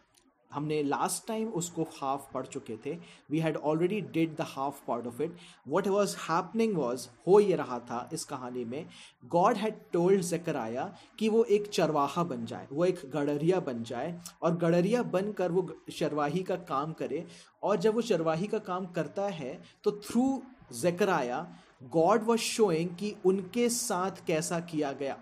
हमने 0.52 0.82
लास्ट 0.84 1.28
टाइम 1.28 1.48
उसको 1.54 1.84
हाफ़ 1.94 2.32
पढ़ 2.34 2.46
चुके 2.46 2.78
थे। 2.86 2.98
We 3.32 3.40
had 3.40 3.58
already 3.58 4.00
did 4.14 4.36
the 4.36 4.46
half 4.48 4.82
part 4.88 5.08
of 5.08 5.22
it 5.22 5.36
what 5.68 5.88
was 5.88 6.16
happening 6.20 6.76
was 6.78 7.08
हो 7.28 7.40
ये 7.40 7.56
रहा 7.56 7.80
था 7.82 8.10
इस 8.14 8.24
कहानी 8.26 8.66
में 8.66 8.86
गॉड 9.32 9.58
हैड 9.58 9.80
टोल्ड 9.94 10.22
जकराया 10.24 10.92
कि 11.20 11.30
वो 11.30 11.44
एक 11.46 11.68
चरवाहा 11.70 12.24
बन 12.24 12.46
जाए, 12.46 12.68
वो 12.72 12.86
एक 12.86 13.02
गडरिया 13.16 13.60
बन 13.62 13.84
जाए, 13.84 14.20
और 14.42 14.58
गडरिया 14.58 15.04
बनकर 15.06 15.52
वो 15.52 15.68
चरवाही 15.92 16.44
का 16.44 16.56
काम 16.68 16.94
करे, 16.94 17.26
और 17.64 17.78
जब 17.78 17.96
वो 17.96 18.02
चरवाही 18.04 18.48
का 18.48 18.60
काम 18.66 18.86
करता 18.92 19.28
है 19.30 19.60
तो 19.84 19.92
through 20.02 20.42
Zechariah 20.74 21.48
God 21.92 22.24
was 22.24 22.40
showing 22.42 22.90
कि 22.90 23.16
उनके 23.26 23.70
साथ 23.72 24.26
कैसा 24.28 24.60
किया 24.62 24.92
गया। 24.94 25.18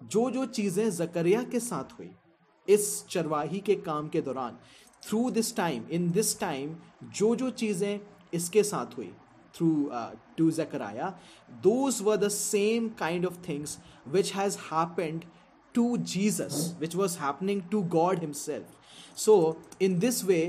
जो 0.00 0.30
जो 0.30 0.44
चीज़ें 0.46 0.90
जकरिया 0.90 1.42
के 1.42 1.60
साथ 1.60 1.98
हुई 1.98 2.10
इस 2.68 3.04
चरवाही 3.10 3.60
के 3.66 3.74
काम 3.88 4.08
के 4.08 4.20
दौरान 4.20 4.58
through 5.02 5.30
this 5.30 5.54
time 5.56 5.84
in 5.92 6.10
this 6.12 6.38
time 6.40 6.74
जो 7.18 7.34
जो 7.36 7.50
चीज़ें 7.50 8.00
इसके 8.34 8.62
साथ 8.62 8.96
हुई 8.96 9.12
through 9.54 9.70
to 10.38 10.50
Zechariah 10.50 11.08
those 11.62 12.00
were 12.02 12.16
the 12.16 12.28
same 12.28 12.88
kind 12.98 13.26
of 13.26 13.38
things 13.48 13.78
which 14.08 14.32
has 14.34 14.58
happened 14.72 15.24
to 15.74 15.96
Jesus 16.14 16.76
which 16.80 16.96
was 16.96 17.18
happening 17.18 17.62
to 17.70 17.82
God 17.96 18.20
himself 18.20 19.16
so 19.18 19.34
in 19.82 19.98
this 19.98 20.24
way 20.24 20.42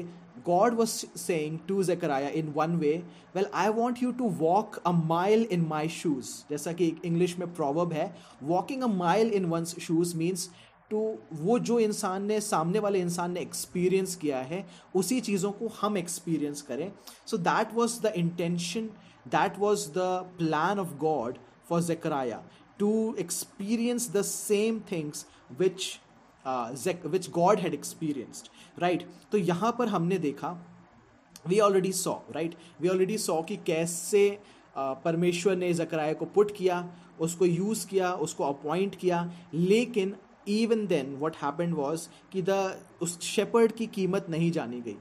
God 0.46 0.76
was 0.76 0.94
saying 1.16 1.62
to 1.68 1.84
Zechariah 1.84 2.30
in 2.30 2.54
one 2.54 2.80
way, 2.80 3.04
well, 3.34 3.46
I 3.54 3.70
want 3.70 4.02
you 4.02 4.12
to 4.14 4.24
walk 4.24 4.82
a 4.84 4.94
mile 4.94 5.44
in 5.58 5.68
my 5.68 5.84
shoes. 5.88 6.32
जैसा 6.50 6.74
कि 6.74 6.88
English 7.06 7.38
में 7.40 7.46
proverb 7.56 7.94
है, 7.94 8.14
walking 8.44 8.84
a 8.84 8.88
mile 8.88 9.30
in 9.34 9.46
one's 9.52 9.78
shoes 9.80 10.16
means 10.18 10.48
to 10.94 11.04
वो 11.42 11.60
जो 11.60 11.80
इंसान 11.80 12.26
ने 12.26 12.40
सामने 12.42 12.80
वाले 12.80 13.00
इंसान 13.00 13.32
ने 13.32 13.42
एक्सपीरियंस 13.42 14.16
किया 14.16 14.40
है 14.42 14.66
उसी 14.96 15.22
चीज़ों 15.22 15.52
को 15.52 15.68
हम 15.82 15.98
एक्सपीरियंस 15.98 16.62
करें। 16.62 16.92
So 17.26 17.38
that 17.38 17.74
was 17.74 18.02
the 18.02 18.14
intention 18.16 18.90
that 19.28 19.60
was 19.60 19.90
the 19.90 20.10
plan 20.38 20.80
of 20.80 20.94
God 20.98 21.38
for 21.70 21.82
Zechariah 21.82 22.42
to 22.80 23.16
experience 23.20 24.10
the 24.12 24.22
same 24.22 24.80
things 24.92 25.26
which 25.60 26.00
which 27.06 27.30
God 27.30 27.60
had 27.60 27.74
experienced 27.74 28.48
right 28.82 29.08
तो 29.32 29.38
यहाँ 29.38 29.76
पर 29.80 29.88
हमने 29.88 30.18
देखा 30.18 30.58
we 31.48 31.60
already 31.60 31.92
saw 31.92 32.14
right 32.32 32.56
we 32.82 32.90
already 32.90 33.18
saw 33.18 33.42
कि 33.42 33.56
कैसे 33.68 34.30
uh, 34.30 34.96
परमेश्वर 35.04 35.56
ने 35.56 35.74
जकराया 35.74 36.14
को 36.14 36.26
पुट 36.26 36.56
किया 36.58 36.88
उसको 37.20 37.46
यूज़ 37.46 37.88
किया 37.88 38.14
उसको 38.14 38.44
अपॉइंट 38.44 38.96
किया 38.96 39.32
लेकिन 39.54 40.16
even 40.48 40.86
then 40.88 41.16
what 41.22 41.36
happened 41.36 41.74
was 41.76 42.08
कि 42.32 42.42
द 42.42 42.76
उस 43.02 43.20
शेपर्ड 43.22 43.72
की 43.72 43.86
कीमत 43.88 44.26
नहीं 44.30 44.52
जानी 44.52 44.82
गई। 44.82 44.96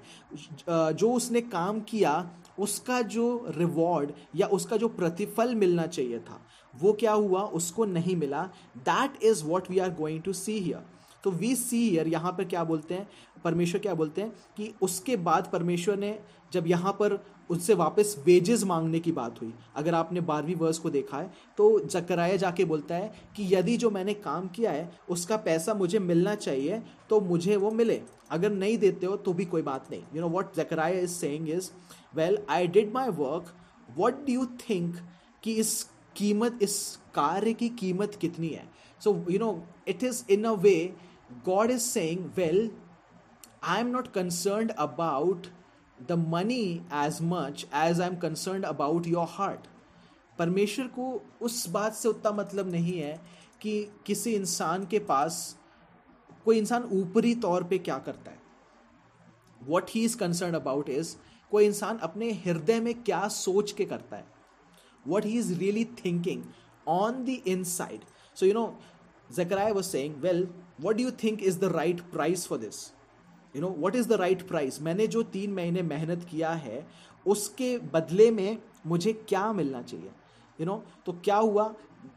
जो 0.94 1.12
उसने 1.12 1.40
काम 1.40 1.80
किया, 1.80 2.30
उसका 2.58 3.00
जो 3.02 3.44
रिवॉर्ड 3.56 4.12
या 4.36 4.46
उसका 4.48 4.76
जो 4.76 4.88
प्रतिफल 4.90 5.54
मिलना 5.54 5.86
चाहिए 5.86 6.18
था, 6.18 6.40
वो 6.74 6.92
क्या 6.92 7.12
हुआ? 7.12 7.40
उसको 7.42 7.84
नहीं 7.84 8.16
मिला। 8.16 8.42
That 8.78 9.22
is 9.24 9.44
what 9.44 9.70
we 9.70 9.78
are 9.78 9.94
going 9.94 10.22
to 10.22 10.32
see 10.32 10.58
here 10.58 10.90
तो 11.24 11.30
वी 11.30 11.54
सी 11.56 11.78
ईयर 11.88 12.08
यहाँ 12.08 12.32
पर 12.32 12.44
क्या 12.44 12.62
बोलते 12.64 12.94
हैं? 12.94 13.08
परमेश्वर 13.44 13.80
क्या 13.80 13.94
बोलते 13.94 14.20
हैं? 14.22 14.30
कि 14.56 14.72
उसके 14.82 15.16
बाद 15.18 15.48
परमेश्वर 15.52 15.96
ने 15.98 16.18
जब 16.52 16.66
यहाँ 16.66 16.92
पर 16.92 17.14
उससे 17.50 17.74
वापस 17.74 18.14
वेजेस 18.26 18.64
मांगने 18.64 19.00
की 19.00 19.12
बात 19.12 19.40
हुई। 19.40 19.52
अगर 19.76 19.94
आपने 19.94 20.20
बारहवीं 20.20 20.54
वर्ष 20.56 20.78
को 20.78 20.90
देखा 20.90 21.18
है 21.18 21.30
तो 21.56 21.78
जकराया 21.80 22.36
जाके 22.36 22.64
बोलता 22.64 22.94
है 22.94 23.12
कि 23.36 23.48
यदि 23.54 23.76
जो 23.76 23.90
मैंने 23.90 24.14
काम 24.16 24.48
किया 24.48 24.72
है 24.72 24.90
उसका 25.10 25.36
पैसा 25.36 25.74
मुझे 25.74 25.98
मिलना 25.98 26.34
चाहिए 26.34 26.82
तो 27.10 27.20
मुझे 27.20 27.56
वो 27.56 27.70
मिले। 27.70 28.00
अगर 28.30 28.52
नहीं 28.52 28.76
देते 28.78 29.06
हो 29.06 29.16
तो 29.16 29.32
भी 29.32 29.44
कोई 29.44 29.62
बात 29.62 29.90
नहीं। 29.90 30.02
You 30.14 30.20
know 30.20 30.28
what 30.28 30.54
Zechariah 30.56 31.00
is 31.00 31.10
saying 31.10 31.48
is 31.50 31.70
well 32.14 32.38
I 32.50 32.66
did 32.68 32.92
my 32.94 33.08
work 33.08 33.54
what 33.96 34.26
do 34.26 34.32
you 34.32 34.46
think 34.68 34.96
कि 35.42 35.54
इस 35.54 35.82
कीमत 36.16 36.58
इस 36.62 36.78
कार्य 37.14 37.52
की 37.52 37.68
कीमत 37.68 38.14
कितनी 38.20 38.48
है? 38.48 38.68
So 39.00 39.24
you 39.30 39.38
know 39.38 39.64
it 39.88 40.04
is 40.04 40.24
in 40.30 40.44
a 40.44 40.52
way 40.52 40.94
God 41.46 41.70
is 41.70 41.98
saying, 41.98 42.18
well 42.36 42.70
I 43.64 43.80
am 43.80 43.86
not 43.86 44.08
concerned 44.14 44.72
about 44.82 45.46
the 46.10 46.18
money 46.18 46.86
as 46.92 47.18
much 47.22 47.66
as 47.74 48.00
I 48.00 48.08
am 48.08 48.16
concern 48.16 48.62
about 48.62 49.06
your 49.06 49.26
heart 49.30 49.66
परमेश्वर 50.38 50.86
को 50.86 51.22
उस 51.42 51.68
बात 51.68 51.94
से 51.94 52.08
उतना 52.08 52.32
मतलब 52.32 52.70
नहीं 52.70 52.98
है 52.98 53.20
कि 53.60 53.90
किसी 54.06 54.34
इंसान 54.34 54.86
के 54.86 54.98
पास 54.98 55.56
कोई 56.44 56.58
इंसान 56.58 56.88
ऊपरी 56.92 57.34
तौर 57.34 57.64
पे 57.64 57.78
क्या 57.78 57.98
करता 57.98 58.30
है। 58.30 58.38
What 59.68 59.90
he 59.90 60.04
is 60.04 60.16
concern 60.18 60.54
about 60.54 60.88
is 60.88 61.16
कोई 61.50 61.66
इंसान 61.66 61.98
अपने 61.98 62.32
हृदय 62.46 62.80
में 62.80 62.94
क्या 63.02 63.28
सोच 63.28 63.72
के 63.72 63.84
करता 63.84 64.16
है। 64.16 64.24
What 65.06 65.24
he 65.24 65.38
is 65.38 65.54
really 65.58 65.84
thinking 65.84 66.42
on 66.88 67.24
the 67.24 67.28
inside 67.64 68.04
so 68.34 68.46
you 68.46 68.52
know 68.52 68.78
Zechariah 69.36 69.74
was 69.74 69.86
saying, 69.86 70.16
Well, 70.22 70.40
what 70.78 70.96
do 70.96 71.04
you 71.04 71.10
think 71.10 71.42
is 71.42 71.58
the 71.58 71.68
right 71.70 72.00
price 72.12 72.42
for 72.46 72.56
this? 72.58 72.80
You 73.54 73.62
know 73.62 73.74
what 73.78 73.96
is 73.96 74.08
the 74.08 74.12
right 74.20 74.46
price 74.48 74.80
मैंने 74.82 75.06
जो 75.06 75.22
तीन 75.32 75.52
महीने 75.54 75.82
मेहनत 75.84 76.26
किया 76.30 76.50
है 76.50 76.86
उसके 77.26 77.76
बदले 77.94 78.30
में 78.30 78.58
मुझे 78.86 79.12
क्या 79.12 79.52
मिलना 79.52 79.82
चाहिए? 79.82 80.10
यू 80.58 80.66
नो 80.66 80.82
तो 81.06 81.12
क्या 81.24 81.36
हुआ? 81.36 81.74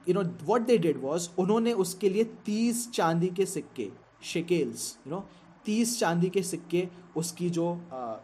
You 0.09 0.13
know 0.13 0.23
what 0.45 0.61
they 0.61 0.77
did 0.77 1.01
was 1.01 1.29
उन्होंने 1.39 1.73
उसके 1.73 2.09
लिए 2.09 2.23
तीस 2.45 2.89
चांदी 2.91 3.27
के 3.27 3.45
सिक्के 3.45 3.89
शेकेल्स 4.23 4.97
यू 5.07 5.13
नो 5.13 5.25
तीस 5.65 5.99
चांदी 5.99 6.29
के 6.29 6.43
सिक्के 6.43 6.87
उसकी 7.17 7.49
जो 7.49 7.71
uh, 7.73 8.17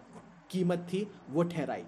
कीमत 0.51 0.87
थी 0.93 1.07
वो 1.29 1.43
ठहराई। 1.43 1.81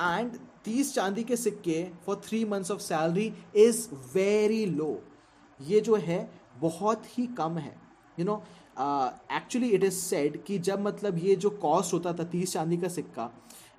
एंड 0.00 0.38
तीस 0.64 0.94
चांदी 0.94 1.24
के 1.24 1.36
सिक्के 1.36 1.82
for 2.06 2.20
three 2.24 2.44
months 2.44 2.70
of 2.70 2.80
salary 2.80 3.32
is 3.56 3.88
very 4.14 4.64
low 4.66 4.90
ये 5.60 5.80
जो 5.80 5.96
है 5.96 6.18
बहुत 6.60 7.06
ही 7.18 7.26
कम 7.38 7.58
है। 7.58 7.76
You 8.18 8.24
know 8.24 8.42
actually 8.80 9.68
it 9.68 9.84
is 9.84 9.94
said 9.94 10.42
कि 10.42 10.58
जब 10.58 10.80
मतलब 10.80 11.18
ये 11.18 11.36
जो 11.36 11.50
कॉस्ट 11.50 11.92
होता 11.94 12.12
था 12.12 12.24
तीस 12.24 12.52
चांदी 12.52 12.76
का 12.76 12.88
सिक्का 12.88 13.30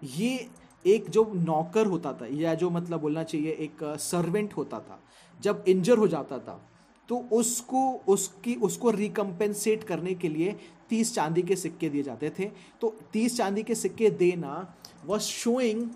ये 0.03 0.49
एक 0.85 1.09
जो 1.09 1.31
नौकर 1.35 1.85
होता 1.85 2.13
था 2.13 2.27
या 2.31 2.53
जो 2.55 2.69
मतलब 2.69 3.01
बोलना 3.01 3.23
चाहिए 3.23 3.51
एक 3.51 3.83
सर्वेंट 3.99 4.49
uh, 4.49 4.57
होता 4.57 4.79
था 4.79 4.99
जब 5.41 5.63
इंजर 5.67 5.97
हो 5.97 6.07
जाता 6.07 6.37
था 6.37 6.61
तो 7.09 7.17
उसको 7.31 8.01
उसकी 8.07 8.55
उसको 8.55 8.89
रिकम्पेंसेट 8.89 9.83
करने 9.83 10.13
के 10.13 10.29
लिए 10.29 10.55
तीस 10.89 11.13
चांदी 11.15 11.41
के 11.41 11.55
सिक्के 11.55 11.89
दिए 11.89 12.03
जाते 12.03 12.29
थे। 12.29 12.45
तो 12.81 12.95
तीस 13.13 13.37
चांदी 13.37 13.63
के 13.63 13.75
सिक्के 13.75 14.09
देना 14.09 14.75
वॉज़ 15.05 15.21
शोइंग 15.21 15.89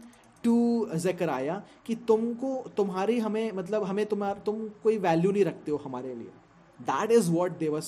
टू 0.43 0.87
जकराया 0.95 1.61
कि 1.85 1.95
तुमको 1.95 2.55
तुम्हारी 2.77 3.19
हमें 3.19 3.51
मतलब 3.51 3.83
हमें 3.83 4.05
तुम्हार 4.05 4.41
तुम 4.45 4.67
कोई 4.83 4.97
वैल्यू 4.97 5.31
नहीं 5.31 5.45
रखते 5.45 5.71
हो 5.71 5.81
हमारे 5.85 6.15
लिए। 6.15 6.31
That 6.79 7.11
is 7.11 7.31
what 7.31 7.57
they 7.57 7.69
were 7.69 7.81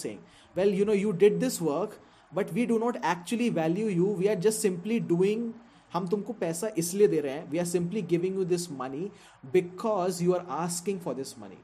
saying 0.55 0.57
well 0.57 0.75
you 0.79 0.85
know 0.85 0.93
you 0.93 1.13
did 1.25 1.39
this 1.41 1.61
work 1.63 1.99
but 2.35 2.53
we 2.53 2.67
do 2.67 2.79
not 2.79 2.97
actually 2.97 3.51
value 3.51 3.89
you 3.89 4.15
we 4.15 4.27
are 4.27 4.39
just 4.39 4.61
simply 4.61 5.01
doing 5.01 5.53
हम 5.93 6.07
तुमको 6.09 6.33
पैसा 6.33 6.71
इसलिए 6.79 7.09
दे 7.09 7.21
रहे 7.21 7.33
हैं 7.33 7.51
we 7.51 7.59
are 7.59 7.65
simply 7.67 8.03
giving 8.03 8.37
you 8.37 8.45
this 8.45 8.71
money 8.73 9.11
because 9.53 10.23
you 10.23 10.33
are 10.33 10.47
asking 10.59 11.01
for 11.01 11.15
this 11.15 11.39
money 11.39 11.59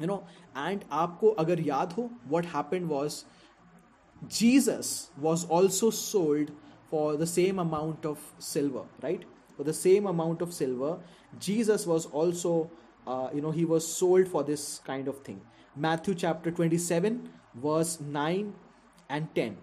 you 0.00 0.06
know 0.06 0.22
and 0.56 0.84
आपको 0.90 1.30
अगर 1.44 1.60
याद 1.68 1.92
हो 1.92 2.10
what 2.28 2.46
happened 2.54 2.86
was 2.88 3.24
Jesus 4.22 5.10
was 5.18 5.46
also 5.50 5.90
sold 5.90 6.50
for 6.90 7.16
the 7.16 7.24
same 7.24 7.60
amount 7.60 8.06
of 8.06 8.34
silver 8.40 9.02
right 9.02 9.24
for 9.56 9.64
the 9.64 9.72
same 9.72 10.06
amount 10.06 10.42
of 10.42 10.52
silver 10.52 10.98
jesus 11.38 11.86
was 11.86 12.06
also 12.06 12.70
uh, 13.06 13.28
you 13.32 13.40
know 13.40 13.50
he 13.50 13.64
was 13.64 13.86
sold 13.86 14.28
for 14.28 14.44
this 14.44 14.80
kind 14.80 15.08
of 15.08 15.18
thing 15.20 15.40
matthew 15.76 16.14
chapter 16.14 16.50
27 16.50 17.30
verse 17.53 17.99
9 17.99 18.53
and 19.09 19.35
10 19.35 19.57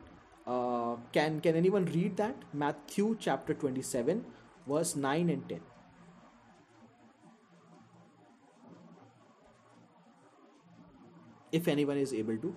uh, 0.46 0.96
can 1.12 1.40
can 1.40 1.56
anyone 1.56 1.84
read 1.84 2.16
that? 2.16 2.34
Matthew 2.52 3.16
chapter 3.20 3.54
27 3.54 4.24
verse 4.66 4.96
9 4.96 5.30
and 5.30 5.48
10 5.48 5.60
if 11.52 11.68
anyone 11.68 11.98
is 11.98 12.12
able 12.12 12.36
to 12.38 12.54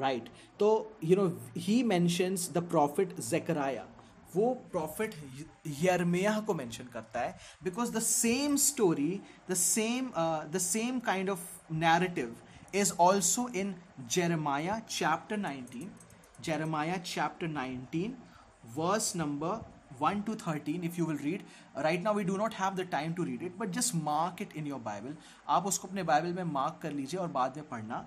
right 0.00 0.28
तो 0.60 0.68
you 1.04 1.16
know 1.16 1.26
he 1.56 1.82
mentions 1.92 2.50
the 2.52 2.62
prophet 2.70 3.18
Zechariah 3.20 3.86
वो 4.34 4.52
prophet 4.72 5.14
Jeremiah 5.82 6.38
को 6.46 6.54
mention 6.54 6.88
करता 6.92 7.20
है 7.20 7.38
because 7.64 7.92
the 7.92 8.00
same 8.08 8.56
story 8.66 9.20
the 9.50 9.54
same 9.62 10.10
the 10.52 10.58
same 10.62 11.00
kind 11.08 11.30
of 11.30 11.48
narrative 11.86 12.36
is 12.74 12.92
also 13.00 13.48
in 13.62 13.74
Jeremiah 14.10 14.78
chapter 14.88 15.40
19 15.40 16.44
Jeremiah 16.44 16.96
chapter 17.12 17.48
19 17.56 18.10
verse 18.76 19.14
number 19.16 19.58
1 20.00 20.22
to 20.26 20.34
13 20.34 20.84
if 20.84 20.98
you 20.98 21.04
will 21.04 21.18
read. 21.18 21.42
Right 21.76 22.02
now 22.02 22.12
we 22.12 22.24
do 22.24 22.36
not 22.36 22.54
have 22.54 22.76
the 22.76 22.84
time 22.84 23.14
to 23.14 23.24
read 23.24 23.42
it, 23.42 23.58
but 23.58 23.70
just 23.70 23.94
mark 23.94 24.40
it 24.40 24.54
in 24.54 24.66
your 24.66 24.80
bible. 24.86 25.16
आप 25.48 25.66
उसको 25.66 25.88
अपने 25.88 26.02
Bible 26.02 26.32
में 26.34 26.52
mark 26.52 26.78
कर 26.82 26.92
लीजिए 26.92 27.20
और 27.20 27.28
बाद 27.28 27.56
में 27.56 27.68
पढ़ना। 27.68 28.04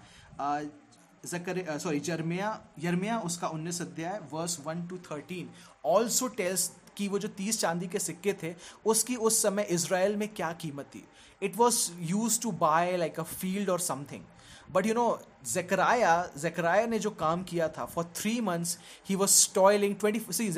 सॉरी 1.25 1.99
जर्मिया 1.99 2.47
यर्मिया 2.79 3.19
उसका 3.19 3.47
उन्नीस 3.47 3.81
अध्याय 3.81 4.19
verse 4.31 4.59
one 4.65 4.87
to 4.87 4.97
thirteen 4.97 5.49
also 5.85 6.27
tells 6.27 6.71
कि 6.97 7.07
वो 7.07 7.19
जो 7.19 7.27
तीस 7.27 7.59
चांदी 7.59 7.87
के 7.87 7.99
सिक्के 7.99 8.33
थे, 8.33 8.55
उसकी 8.85 9.15
उस 9.15 9.41
समय 9.43 9.63
इसराइल 9.63 10.15
में 10.15 10.27
क्या 10.33 10.51
कीमत 10.53 10.85
थी? 10.85 11.03
It 11.41 11.57
was 11.57 11.91
use 11.99 12.39
to 12.41 12.51
buy 12.51 12.97
like 12.97 13.19
a 13.19 13.23
field 13.23 13.69
और 13.69 13.79
something 13.79 14.23
but 14.71 14.85
you 14.85 14.93
know 14.93 15.21
Zechariah 15.53 16.29
Zechariah 16.37 16.85
ने 16.85 16.99
जो 16.99 17.09
काम 17.09 17.43
किया 17.43 17.67
था 17.67 17.85
for 17.85 18.11
three 18.15 18.39
months 18.41 18.77
he 19.09 19.15
was 19.15 19.29
toiling 19.29 19.95
twenty 19.95 20.51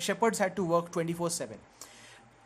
shepherds 0.00 0.40
had 0.40 0.54
to 0.54 0.64
work 0.64 0.90
twenty 0.92 1.14
four 1.14 1.30
seven 1.30 1.66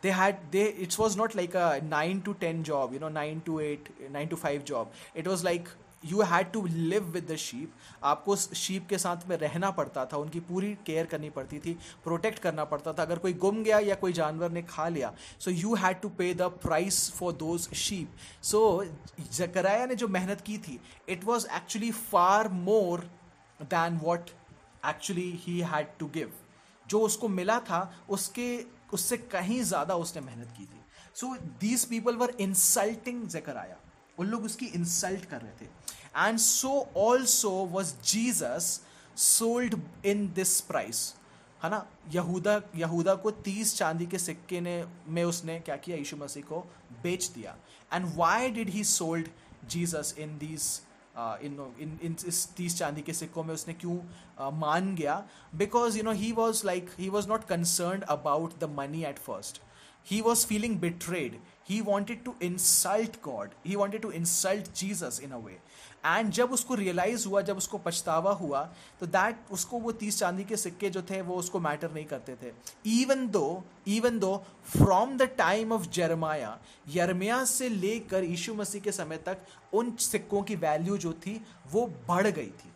they 0.03 0.11
had, 0.11 0.39
they, 0.51 0.63
it 0.85 0.95
was 0.99 1.13
not 1.15 1.33
like 1.33 1.53
a 1.55 1.81
9 1.81 2.21
to 2.23 2.33
10 2.39 2.63
job, 2.69 2.91
you 2.93 2.99
know 2.99 3.07
9 3.07 3.41
to 3.45 3.59
8 3.59 3.85
9 4.11 4.27
to 4.33 4.35
5 4.35 4.65
job. 4.65 4.89
It 5.15 5.27
was 5.27 5.45
like 5.45 5.69
you 6.05 6.21
had 6.23 6.51
to 6.51 6.65
live 6.65 7.03
with 7.05 7.31
the 7.31 7.35
sheep 7.37 7.73
आपको 8.03 8.31
उस 8.33 8.53
sheep 8.55 8.87
के 8.89 8.97
साथ 8.97 9.27
में 9.29 9.35
रहना 9.37 9.71
पड़ता 9.71 10.05
था, 10.05 10.17
उनकी 10.17 10.39
पूरी 10.41 10.73
केयर 10.85 11.05
करनी 11.05 11.29
पड़ती 11.29 11.59
थी 11.59 11.73
प्रोटेक्ट 12.03 12.39
करना 12.39 12.65
पड़ता 12.65 12.93
था। 12.93 13.03
अगर 13.03 13.19
कोई 13.19 13.33
गुम 13.35 13.63
गया 13.63 13.79
या 13.79 13.95
कोई 13.95 14.13
जानवर 14.13 14.51
ने 14.51 14.61
खा 14.63 14.87
लिया 14.89 15.13
so 15.39 15.51
you 15.51 15.75
had 15.75 16.01
to 16.01 16.09
pay 16.11 16.33
the 16.33 16.51
price 16.63 17.09
for 17.11 17.33
those 17.35 17.67
sheep 17.75 18.15
so 18.43 18.61
Zechariah 19.31 19.85
ने 19.85 19.95
जो 19.95 20.07
मेहनत 20.09 20.41
की 20.41 20.57
थी 20.59 20.79
it 21.09 21.23
was 21.25 21.47
actually 21.55 21.91
far 21.91 22.49
more 22.61 23.09
than 23.59 23.99
what 24.03 24.29
actually 24.85 25.31
he 25.41 25.59
had 25.63 25.97
to 25.99 26.07
give 26.13 26.31
जो 26.85 26.99
उसको 27.01 27.27
मिला 27.29 27.59
था, 27.59 27.79
उसके, 28.09 28.65
उससे 28.93 29.17
कहीं 29.17 29.61
ज़्यादा 29.63 29.95
उसने 29.95 30.21
मेहनत 30.21 30.47
की 30.57 30.63
थी। 30.63 30.79
So 31.15 31.35
these 31.59 31.85
people 31.85 32.15
were 32.15 32.33
insulting 32.39 33.27
Zechariah. 33.27 33.77
उन 34.19 34.27
लोग 34.27 34.43
उसकी 34.43 34.65
इंसल्ट 34.67 35.25
कर 35.25 35.41
रहे 35.41 35.51
थे। 35.61 35.69
And 36.17 36.37
so 36.39 36.71
also 36.97 37.49
was 37.49 37.93
Jesus 38.05 38.79
sold 39.17 39.79
in 40.05 40.27
this 40.35 40.59
price 40.61 41.13
है 41.63 41.69
ना? 41.69 41.85
यहूदा 42.13 42.61
यहूदा 42.75 43.15
को 43.15 43.31
तीस 43.31 43.75
चांदी 43.77 44.05
के 44.05 44.19
सिक्के 44.19 44.61
ने 44.61 44.83
में 45.07 45.23
उसने 45.23 45.59
क्या 45.59 45.75
किया? 45.75 45.97
यीशु 45.97 46.17
मसीह 46.17 46.43
को 46.43 46.59
बेच 47.03 47.25
दिया। 47.35 47.55
And 47.93 48.11
why 48.15 48.49
did 48.51 48.69
he 48.69 48.83
sold 48.83 49.27
Jesus 49.69 50.15
in 50.19 50.37
these 50.37 50.81
in 51.17 51.73
in 51.79 51.99
in 52.03 52.15
इस 52.27 52.47
तीस 52.57 52.77
चांदी 52.77 53.01
के 53.01 53.13
सिक्कों 53.13 53.43
में 53.43 53.53
उसने 53.53 53.73
क्यों 53.73 53.97
uh, 53.97 54.53
मान 54.59 54.95
गया? 54.95 55.23
Because 55.55 55.97
you 55.97 56.03
know 56.03 56.11
he 56.11 56.31
was 56.31 56.65
like 56.65 56.89
he 56.99 57.09
was 57.09 57.27
not 57.29 57.43
concern 57.47 58.01
about 58.17 58.59
the 58.59 58.75
money 58.79 59.03
at 59.03 59.19
first 59.19 59.61
he 60.05 60.21
was 60.21 60.43
feeling 60.43 60.73
betrayed. 60.79 61.35
He 61.63 61.81
wanted 61.81 62.23
to 62.25 62.35
insult 62.41 63.21
god. 63.21 63.53
He 63.63 63.75
wanted 63.81 64.01
to 64.01 64.09
insult 64.09 64.71
jesus 64.73 65.19
in 65.19 65.31
a 65.31 65.39
way. 65.39 65.53
And 66.05 66.31
जब 66.31 66.51
उसको 66.51 66.75
realise 66.75 67.27
हुआ, 67.27 67.41
जब 67.41 67.57
उसको 67.57 67.77
पछतावा 67.77 68.31
हुआ 68.33 68.61
तो 68.99 69.05
that 69.07 69.51
उसको 69.51 69.79
वो 69.79 69.91
तीस 69.93 70.19
चांदी 70.19 70.43
के 70.43 70.57
सिक्के 70.57 70.89
जो 70.89 71.01
थे, 71.01 71.21
वो 71.21 71.35
उसको 71.35 71.59
मैटर 71.59 71.91
नहीं 71.91 72.05
करते 72.05 72.35
थे. 72.35 72.51
Even 72.91 73.27
though 73.27 73.63
even 73.87 74.19
though 74.19 74.35
from 74.67 75.17
the 75.17 75.29
time 75.37 75.71
of 75.71 75.87
Jeremiah 75.89 76.57
Jeremiah 76.89 77.43
से 77.45 77.69
लेकर 77.69 78.23
यीशु 78.23 78.53
मसीह 78.53 78.81
के 78.81 78.91
समय 78.91 79.17
तक 79.17 79.37
उन 79.73 79.95
सिक्कों 80.01 80.41
की 80.43 80.55
वैल्यू 80.57 80.97
जो 80.97 81.13
थी, 81.15 81.41
वो 81.71 81.85
बढ़ 82.07 82.27
गई 82.27 82.45
थी. 82.45 82.69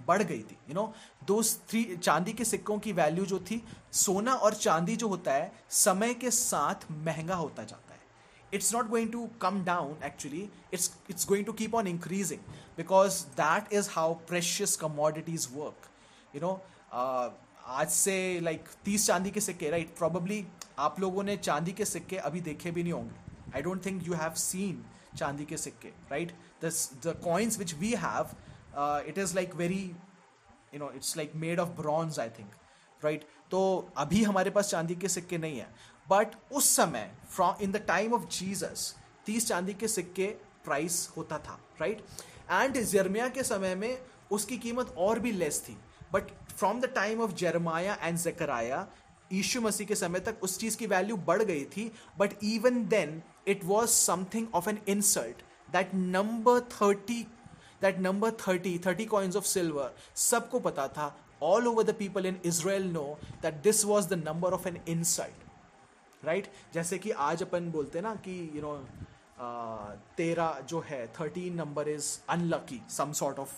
बढ़ 0.00 0.22
गई 0.22 0.38
थी. 0.40 0.56
यू 0.68 0.74
नो 0.74 0.92
दो 1.26 1.42
थ्री 1.42 1.84
चांदी 1.96 2.32
के 2.32 2.44
सिक्कों 2.44 2.78
की 2.78 2.92
वैल्यू 2.92 3.24
जो 3.26 3.38
थी, 3.40 3.62
सोना 3.92 4.34
और 4.34 4.54
चांदी 4.54 4.96
जो 4.96 5.08
होता 5.08 5.32
है, 5.32 5.52
समय 5.70 6.14
के 6.14 6.30
साथ 6.30 6.90
महँगा 6.92 7.34
होता 7.34 7.64
जाता 7.64 7.89
it's 8.52 8.72
not 8.72 8.90
going 8.90 9.10
to 9.12 9.28
come 9.38 9.62
down 9.64 9.94
actually. 10.08 10.42
It's 10.72 10.90
it's 11.08 11.24
going 11.32 11.44
to 11.50 11.52
keep 11.60 11.74
on 11.80 11.86
increasing 11.92 12.42
because 12.76 13.20
that 13.36 13.72
is 13.80 13.88
how 13.98 14.08
precious 14.32 14.76
commodities 14.76 15.46
work. 15.60 15.88
You 16.34 16.40
know 16.46 16.56
uh, 16.92 17.30
आज 17.66 17.88
से 17.90 18.40
लाइक 18.40 18.68
तीस 18.84 19.06
चांदी 19.06 19.30
के 19.30 19.40
सिक्के 19.40 19.70
राइट 19.70 19.96
प्रॉबली 19.98 20.44
आप 20.78 21.00
लोगों 21.00 21.22
ने 21.22 21.36
चांदी 21.36 21.72
के 21.80 21.84
सिक्के 21.84 22.16
अभी 22.28 22.40
देखे 22.40 22.70
भी 22.70 22.82
नहीं 22.82 22.92
होंगे। 22.92 23.52
I 23.54 23.62
don't 23.62 23.84
think 23.86 24.06
you 24.06 24.14
have 24.14 24.34
seen 24.42 24.84
चांदी 25.18 25.44
के 25.44 25.56
सिक्के 25.56 25.88
right 26.10 26.32
the 26.64 27.14
coins 27.24 27.58
which 27.58 27.74
we 27.80 27.92
have 28.04 28.30
it 29.08 29.18
is 29.18 29.34
like 29.34 29.54
very 29.56 29.82
you 30.74 30.78
know 30.78 30.90
it's 30.96 31.16
like 31.16 31.32
made 31.44 31.60
of 31.60 31.68
bronze 31.80 32.18
I 32.20 32.28
think 32.38 32.50
right 33.04 33.24
तो 33.50 33.60
अभी 33.96 34.22
हमारे 34.24 34.50
पास 34.50 34.70
चांदी 34.70 34.94
के 34.94 35.08
सिक्के 35.08 35.38
नहीं 35.38 35.58
है। 35.58 35.68
बट 36.10 36.34
उस 36.52 36.74
समय 36.76 37.10
from 37.30 37.62
in 37.62 37.72
the 37.72 37.84
time 37.88 38.14
of 38.14 38.28
Jesus 38.38 38.94
तीस 39.26 39.46
चांदी 39.48 39.74
के 39.74 39.88
सिक्के 39.88 40.26
प्राइस 40.64 41.08
होता 41.16 41.38
था 41.38 41.58
राइट 41.80 42.02
एंड 42.50 42.80
जर्मिया 42.82 43.28
के 43.28 43.42
समय 43.44 43.74
में 43.74 43.98
उसकी 44.32 44.56
कीमत 44.58 44.94
और 44.98 45.18
भी 45.18 45.32
लेस 45.32 45.60
थी. 45.68 45.76
But 46.12 46.30
from 46.50 46.80
the 46.80 46.86
time 46.94 47.20
of 47.20 47.32
Jeremiah 47.34 47.96
and 48.02 48.18
Zechariah 48.18 48.86
यीशु 49.30 49.60
मसीह 49.60 49.86
के 49.86 49.94
समय 49.94 50.20
तक 50.20 50.42
उस 50.42 50.58
चीज़ 50.58 50.76
की 50.76 50.86
वैल्यू 50.86 51.16
बढ़ 51.26 51.42
गई 51.42 51.64
थी. 51.66 51.90
But 52.18 52.32
even 52.44 52.84
then 52.88 53.22
it 53.48 53.64
was 53.64 53.90
something 53.90 54.46
of 54.54 54.68
an 54.68 54.78
insult 54.88 55.42
that 55.72 55.94
number 55.94 56.60
thirty 56.72 57.22
that 57.82 57.98
number 57.98 58.30
thirty 58.40 58.78
thirty 58.86 59.04
coins 59.04 59.36
of 59.36 59.44
silver 59.46 59.94
सबको 60.28 60.60
पता 60.60 60.88
था. 60.88 61.14
All 61.42 61.66
over 61.68 61.84
the 61.84 61.94
people 61.98 62.26
in 62.26 62.40
Israel 62.46 62.90
know 62.92 63.06
that 63.42 63.62
this 63.62 63.84
was 63.84 64.08
the 64.08 64.22
number 64.26 64.52
of 64.52 64.68
an 64.68 64.80
insult 64.88 65.49
right 66.24 66.44
right? 66.44 66.74
जैसे 66.74 66.98
कि 66.98 67.10
आज 67.28 67.42
अपन 67.42 67.70
बोलते 67.70 67.98
हैं 67.98 68.02
ना 68.04 68.14
कि 68.26 68.38
यू 68.54 68.62
नो 68.62 68.76
तेरा 70.16 70.50
जो 70.68 70.84
है 70.88 71.06
thirteen 71.20 71.54
number 71.54 71.88
is 71.88 72.08
unlucky 72.30 72.80
some 72.90 73.12
sort 73.20 73.38
of 73.38 73.54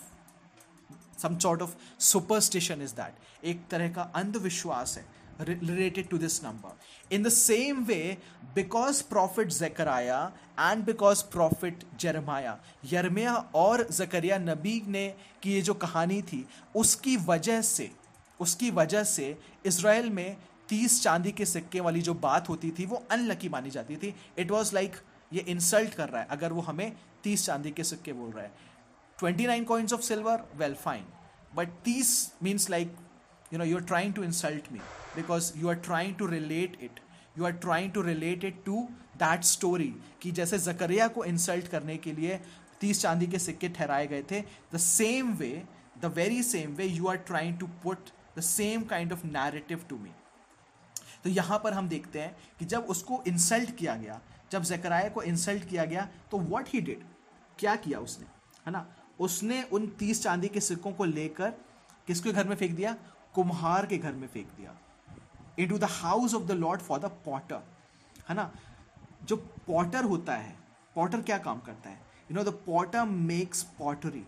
some 1.21 1.37
sort 1.37 1.61
of 1.61 1.75
superstition 2.01 2.81
is 2.81 2.95
that 2.95 3.45
एक 3.45 3.67
तरह 3.71 3.91
का 3.93 4.11
अंधविश्वास 4.15 4.97
है 4.97 5.05
related 5.39 6.09
to 6.09 6.17
this 6.17 6.41
number. 6.43 6.69
In 7.11 7.23
the 7.23 7.31
same 7.31 7.85
way, 7.85 8.17
because 8.55 9.01
Prophet 9.03 9.51
Zechariah 9.51 10.29
and 10.57 10.85
because 10.85 11.23
Prophet 11.23 11.83
Jeremiah, 11.97 12.55
Jeremiah 12.85 13.33
और 13.55 13.87
जकरिया 13.91 14.37
नबी 14.39 14.81
ने 14.87 15.07
की 15.43 15.53
ये 15.53 15.61
जो 15.61 15.73
कहानी 15.75 16.21
थी 16.21 16.45
उसकी 16.75 17.17
वजह 17.25 17.61
से 17.63 17.89
उसकी 18.39 18.71
वजह 18.71 19.03
से 19.05 19.35
इसराइल 19.65 20.09
में 20.09 20.37
तीस 20.69 21.01
चांदी 21.03 21.31
के 21.31 21.45
सिक्के 21.45 21.79
वाली 21.79 22.01
जो 22.01 22.13
बात 22.13 22.49
होती 22.49 22.71
थी, 22.71 22.85
वो 22.85 23.03
अनलकी 23.11 23.49
मानी 23.49 23.69
जाती 23.69 23.95
थी। 23.95 24.13
इट 24.37 24.51
वॉज़ 24.51 24.73
लाइक 24.75 24.95
ये 25.33 25.41
इंसल्ट 25.49 25.93
कर 25.93 26.09
रहा 26.09 26.21
है। 26.21 26.27
अगर 26.31 26.53
वो 26.53 26.61
हमें 26.61 26.91
तीस 27.23 27.45
चांदी 27.45 27.71
के 27.71 27.83
सिक्के 27.83 28.13
बोल 28.13 28.31
रहा 28.31 28.43
है। 28.43 28.51
Twenty 29.19 29.47
nine 29.47 29.63
coins 29.63 29.93
of 29.93 30.01
silver 30.01 30.43
well 30.55 30.73
fine 30.75 31.03
but 31.55 31.69
तीस 31.85 32.11
means 32.43 32.69
like 32.69 32.95
you 33.53 33.59
know 33.59 33.65
you 33.65 33.77
are 33.77 33.83
trying 33.83 34.13
to 34.13 34.23
insult 34.23 34.71
me 34.71 34.79
because 35.15 35.51
you 35.57 35.69
are 35.69 35.75
trying 35.85 36.15
to 36.15 36.25
relate 36.25 36.77
it 36.83 36.99
you 37.37 37.45
are 37.45 37.51
trying 37.65 37.91
to 37.91 38.01
relate 38.01 38.43
it 38.43 38.63
to 38.65 38.81
that 39.17 39.43
story 39.43 39.93
कि 40.21 40.31
जैसे 40.31 40.59
जकरिया 40.59 41.07
को 41.07 41.23
insult 41.25 41.67
करने 41.67 41.97
के 41.97 42.11
लिए 42.11 42.39
तीस 42.81 43.01
चांदी 43.01 43.27
के 43.27 43.39
सिक्के 43.39 43.69
ठहराए 43.69 44.07
गए 44.07 44.23
थे 44.31 44.41
the 44.73 44.77
same 44.77 45.33
way 45.33 45.51
the 46.01 46.13
very 46.15 46.43
same 46.43 46.73
way 46.75 46.85
you 46.85 47.07
are 47.07 47.17
trying 47.29 47.57
to 47.59 47.67
put 47.83 48.09
the 48.37 48.41
same 48.41 48.83
kind 48.83 49.13
of 49.13 49.25
narrative 49.27 49.85
to 49.89 49.97
me 49.97 50.11
तो 51.23 51.29
यहाँ 51.29 51.59
पर 51.63 51.73
हम 51.73 51.87
देखते 51.89 52.21
हैं 52.21 52.35
कि 52.59 52.65
जब 52.65 52.85
उसको 52.89 53.21
इंसल्ट 53.27 53.75
किया 53.75 53.95
गया, 53.95 54.19
जब 54.51 54.63
जकराया 54.63 55.09
को 55.09 55.21
इंसल्ट 55.23 55.67
किया 55.69 55.85
गया 55.85 56.07
तो 56.31 56.39
वट 56.39 56.67
ही 56.69 56.81
डिड 56.81 57.03
क्या 57.59 57.75
किया 57.75 57.99
उसने? 57.99 58.25
है 58.65 58.71
ना? 58.71 58.85
उसने 59.19 59.61
उन 59.63 59.87
तीस 59.99 60.23
चांदी 60.23 60.47
के 60.47 60.59
सिक्कों 60.59 60.91
को 60.91 61.05
लेकर 61.05 61.49
किसके 62.07 62.31
घर 62.31 62.47
में 62.47 62.55
फेंक 62.55 62.75
दिया? 62.75 62.95
कुम्हार 63.35 63.85
के 63.85 63.97
घर 63.97 64.13
में 64.13 64.27
फेंक 64.27 64.47
दिया। 64.57 64.75
Into 65.69 65.77
the 65.77 65.87
house 65.91 66.33
of 66.35 66.43
the 66.43 66.51
Lord 66.51 66.81
for 66.81 66.99
the 66.99 67.11
potter 67.25 67.63
है 68.29 68.35
ना? 68.35 68.51
जो 69.23 69.35
पॉटर 69.67 70.03
होता 70.03 70.35
है 70.35 70.55
पॉटर 70.95 71.21
क्या 71.21 71.37
काम 71.37 71.59
करता 71.59 71.89
है? 71.89 72.01
You 72.31 72.35
know 72.35 72.43
the 72.43 72.53
potter 72.65 73.03
makes 73.05 73.63
pottery 73.79 74.25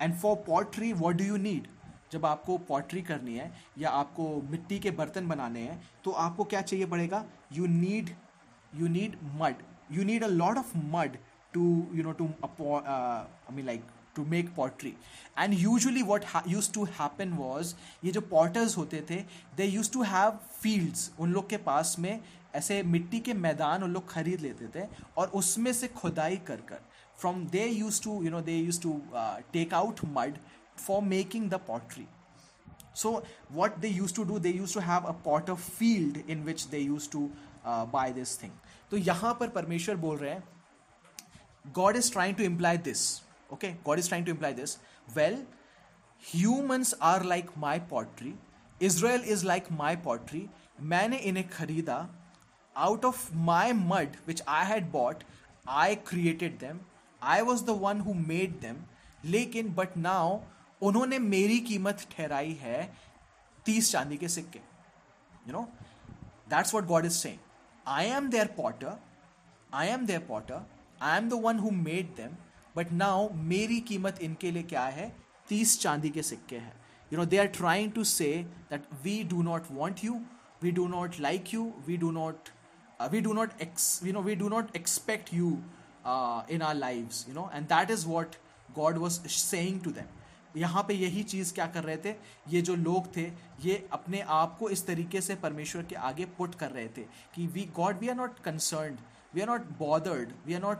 and 0.00 0.14
for 0.14 0.36
pottery 0.36 0.92
what 0.92 1.14
do 1.14 1.24
you 1.24 1.36
need 1.36 1.68
जब 2.12 2.26
आपको 2.26 2.58
पॉटरी 2.68 3.02
करनी 3.02 3.34
है 3.36 3.50
या 3.78 3.90
आपको 3.90 4.28
मिट्टी 4.50 4.78
के 4.78 4.90
बर्तन 5.00 5.28
बनाने 5.28 5.60
हैं 5.60 5.80
तो 6.04 6.10
आपको 6.10 6.44
क्या 6.44 6.60
चाहिए 6.62 6.86
पड़ेगा? 6.86 7.24
You 7.52 7.66
need 7.66 8.10
you 8.72 8.88
need 8.88 9.16
mud 9.40 9.62
you 9.92 10.04
need 10.04 10.24
a 10.24 10.28
lot 10.28 10.58
of 10.58 10.76
mud 10.94 11.16
to 11.54 11.66
you 11.94 12.02
know 12.02 12.12
to 12.12 12.24
I 12.24 13.54
mean 13.54 13.66
like 13.66 13.84
to 14.16 14.24
make 14.24 14.54
pottery 14.54 14.94
and 15.38 15.54
usually 15.54 16.02
what 16.02 16.24
used 16.48 16.72
to 16.72 16.84
happen 17.00 17.32
was 17.32 17.74
ये 18.04 18.12
जो 18.12 18.20
पॉटर्स 18.30 18.76
होते 18.76 19.04
थे 19.10 19.16
they 19.56 19.64
used 19.64 19.92
to 19.92 20.02
have 20.02 20.38
fields 20.60 21.10
उन 21.18 21.32
लोग 21.32 21.48
के 21.50 21.56
पास 21.68 21.96
में 21.98 22.20
ऐसे 22.54 22.82
मिट्टी 22.82 23.18
के 23.20 23.32
मैदान 23.34 23.82
उन 23.84 23.92
लोग 23.92 24.08
खरीद 24.10 24.40
लेते 24.40 24.68
थे 24.74 24.86
और 25.16 25.28
उसमें 25.34 25.72
से 25.72 25.88
खुदाई 25.88 26.36
कर 26.46 26.60
कर। 26.68 26.80
From 27.20 27.44
they 27.46 27.64
used 27.64 28.02
to 28.02 28.22
you 28.24 28.30
know 28.30 28.40
they 28.40 28.56
used 28.56 28.80
to 28.82 29.00
take 29.52 29.74
out 29.74 30.00
mud 30.04 30.38
for 30.75 31.01
making 31.01 31.49
the 31.49 31.59
pottery. 31.59 32.07
So, 32.93 33.23
what 33.49 33.81
they 33.81 33.89
used 33.89 34.15
to 34.15 34.25
do, 34.25 34.39
they 34.39 34.51
used 34.51 34.73
to 34.73 34.81
have 34.81 35.07
a 35.07 35.13
potter 35.13 35.55
field 35.55 36.17
in 36.27 36.43
which 36.43 36.69
they 36.69 36.79
used 36.79 37.11
to 37.13 37.31
uh, 37.65 37.85
buy 37.85 38.11
this 38.11 38.35
thing. 38.35 38.51
तो 38.91 38.97
यहां 38.97 39.33
पर 39.33 39.49
परमेश्वर 39.49 39.95
बोल 39.95 40.17
रहे 40.17 40.31
हैं 40.31 40.43
God 41.73 41.95
is 41.95 42.09
trying 42.09 42.35
to 42.35 42.43
imply 42.43 42.75
this. 42.77 43.21
Okay, 43.53 43.75
God 43.83 43.99
is 43.99 44.07
trying 44.07 44.25
to 44.25 44.31
imply 44.31 44.51
this. 44.53 44.77
Well, 45.15 45.37
humans 46.17 46.93
are 47.01 47.23
like 47.23 47.55
my 47.57 47.77
pottery. 47.79 48.33
Israel 48.79 49.21
is 49.35 49.45
like 49.45 49.71
my 49.83 49.95
pottery. 50.07 50.47
मैंने 50.91 51.17
इन्हें 51.29 51.47
खरीदा 51.49 51.97
out 52.75 53.03
of 53.05 53.33
my 53.47 53.73
mud 53.73 54.15
which 54.27 54.41
I 54.47 54.65
had 54.67 54.89
bought 54.91 55.23
I 55.69 55.95
created 56.07 56.57
them 56.59 56.79
I 57.33 57.41
was 57.49 57.63
the 57.65 57.69
one 57.81 57.99
who 58.01 58.13
made 58.13 58.59
them 58.61 58.77
लेकिन 59.31 59.73
but 59.75 59.97
now 59.97 60.39
उन्होंने 60.82 61.18
मेरी 61.18 61.58
कीमत 61.60 62.06
ठहराई 62.10 62.52
है 62.62 62.80
तीस 63.66 63.90
चांदी 63.92 64.16
के 64.16 64.28
सिक्के। 64.28 64.58
You 65.46 65.52
know 65.52 65.62
that's 66.50 66.74
what 66.74 66.86
God 66.86 67.06
is 67.06 67.12
saying 67.12 67.38
I 67.86 68.06
am 68.06 68.28
their 68.30 68.46
potter 68.56 68.98
I 69.74 69.88
am 69.88 70.06
their 70.06 70.20
potter 70.28 70.66
I 71.02 71.16
am 71.18 71.28
the 71.28 71.40
one 71.44 71.58
who 71.58 71.70
made 71.70 72.14
them 72.16 72.36
but 72.76 72.92
now 72.92 73.28
मेरी 73.52 73.80
कीमत 73.80 74.18
इनके 74.22 74.50
लिए 74.50 74.62
क्या 74.62 74.84
है? 74.84 75.14
तीस 75.48 75.78
चांदी 75.80 76.10
के 76.10 76.22
सिक्के 76.22 76.56
हैं। 76.56 76.74
You 77.10 77.18
know 77.18 77.24
they 77.24 77.38
are 77.38 77.46
trying 77.56 77.92
to 77.92 78.04
say 78.04 78.32
that 78.70 78.84
we 79.02 79.22
do 79.30 79.42
not 79.42 79.70
want 79.70 80.04
you 80.04 80.20
we 80.62 80.70
do 80.70 80.86
not 80.88 81.18
like 81.20 81.54
you 81.54 81.72
we 81.86 81.96
do 81.96 82.10
not 82.10 82.48
we 83.12 83.20
do 83.20 83.32
not 83.32 83.60
ex 83.62 84.00
you 84.04 84.12
know 84.12 84.22
we 84.22 84.34
do 84.34 84.48
not 84.48 84.76
expect 84.76 85.34
you 85.34 85.50
in 86.54 86.62
our 86.62 86.74
lives 86.74 87.24
you 87.28 87.34
know 87.34 87.50
and 87.54 87.66
that 87.68 87.90
is 87.90 88.06
what 88.06 88.36
God 88.76 88.98
was 88.98 89.20
saying 89.28 89.80
to 89.80 89.90
them 89.90 90.08
यहाँ 90.56 90.82
पे 90.88 90.94
यही 90.94 91.22
चीज़ 91.22 91.52
क्या 91.54 91.66
कर 91.66 91.84
रहे 91.84 91.96
थे? 91.96 92.14
ये 92.48 92.62
जो 92.62 92.74
लोग 92.74 93.16
थे, 93.16 93.22
ये 93.64 93.88
अपने 93.92 94.20
आप 94.20 94.56
को 94.58 94.70
इस 94.70 94.86
तरीके 94.86 95.20
से 95.20 95.34
परमेश्वर 95.34 95.82
के 95.82 95.94
आगे 95.94 96.24
पुट 96.24 96.54
कर 96.54 96.70
रहे 96.70 96.88
थे 96.88 97.06
कि 97.34 97.46
we 97.46 97.68
God 97.76 97.98
we 97.98 98.08
are 98.08 98.14
not 98.14 98.38
concern 98.38 98.98
we 99.34 99.40
are 99.40 99.48
not 99.48 99.60
bothered 99.78 100.32
we 100.46 100.54
are 100.54 100.62
not 100.62 100.78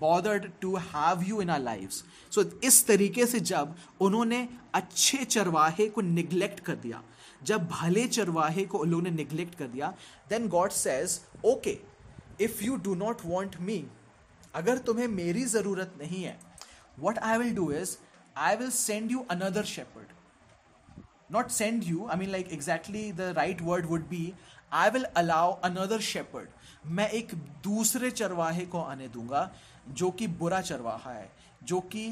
bothered 0.00 0.50
to 0.60 0.76
have 0.76 1.22
you 1.22 1.40
in 1.42 1.50
our 1.50 1.60
life 1.60 1.90
so 2.30 2.42
इस 2.64 2.86
तरीके 2.86 3.26
से 3.26 3.40
जब 3.40 3.74
उन्होंने 4.00 4.48
अच्छे 4.74 5.24
चरवाहे 5.24 5.88
को 5.88 6.00
निग्लेक्ट 6.00 6.60
कर 6.60 6.74
दिया, 6.74 7.02
जब 7.44 7.66
भले 7.68 8.06
चरवाहे 8.08 8.64
को 8.64 8.78
उन 8.78 8.90
लोगों 8.90 9.02
ने 9.02 9.10
निग्लेक्ट 9.10 9.54
कर 9.54 9.66
दिया 9.66 9.94
then 10.28 10.48
God 10.48 10.70
says 10.70 11.20
okay 11.44 11.78
if 12.40 12.64
you 12.64 12.76
do 12.76 12.94
not 12.94 13.16
want 13.24 13.56
me 13.60 13.84
अगर 14.54 14.78
तुम्हें 14.78 15.08
मेरी 15.08 15.44
ज़रूरत 15.44 15.94
नहीं 16.00 16.24
है 16.24 16.38
what 17.00 17.18
I 17.18 17.38
will 17.38 17.54
do 17.54 17.72
is 17.72 17.96
I 18.35 18.55
will 18.55 18.71
send 18.71 19.11
you 19.11 19.25
another 19.29 19.63
shepherd. 19.63 20.07
Not 21.29 21.51
send 21.51 21.83
you, 21.83 22.07
I 22.09 22.15
mean, 22.15 22.31
like 22.31 22.51
exactly 22.51 23.11
the 23.11 23.33
right 23.35 23.59
word 23.61 23.89
would 23.89 24.09
be 24.09 24.35
I 24.71 24.89
will 24.89 25.05
allow 25.15 25.59
another 25.63 25.99
shepherd. 25.99 26.47
मैं 26.85 27.09
एक 27.09 27.33
दूसरे 27.63 28.09
चरवाहे 28.11 28.65
को 28.65 28.79
आने 28.79 29.07
दूंगा 29.13 29.49
जो 29.99 30.09
कि 30.19 30.27
बुरा 30.41 30.61
चरवाहा 30.61 31.11
है 31.13 31.29
जो 31.71 31.79
कि 31.93 32.05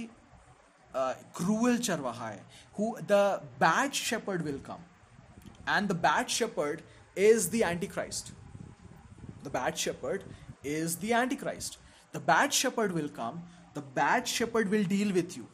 क्रूअल 0.96 1.78
चरवाहा 1.78 2.30
है 2.30 2.46
who 2.80 2.96
the 3.12 3.20
bad 3.60 3.92
shepherd 3.94 4.42
will 4.42 4.60
come 4.68 4.84
and 5.70 5.90
the 5.90 5.96
bad 6.06 6.28
shepherd 6.38 6.82
is 7.18 7.50
the 7.50 7.64
Antichrist. 7.64 8.32
The 9.44 9.50
bad 9.50 9.78
shepherd 9.78 10.24
is 10.64 10.98
the 10.98 11.14
Antichrist. 11.14 11.78
The 12.14 12.20
bad 12.20 12.54
shepherd 12.54 12.92
will 12.92 13.10
come, 13.10 13.44
the 13.74 13.82
bad 13.82 14.28
shepherd 14.28 14.70
will 14.70 14.84
deal 14.84 15.12
with 15.12 15.36
you. 15.36 15.48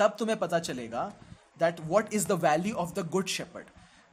तब 0.00 0.16
तुम्हें 0.18 0.38
पता 0.38 0.58
चलेगा 0.58 1.12
that 1.60 1.80
what 1.80 2.14
is 2.14 2.26
the 2.28 2.32
value 2.32 2.74
of 2.74 2.94
the 2.94 3.08
good 3.08 3.26
shepherd 3.26 3.66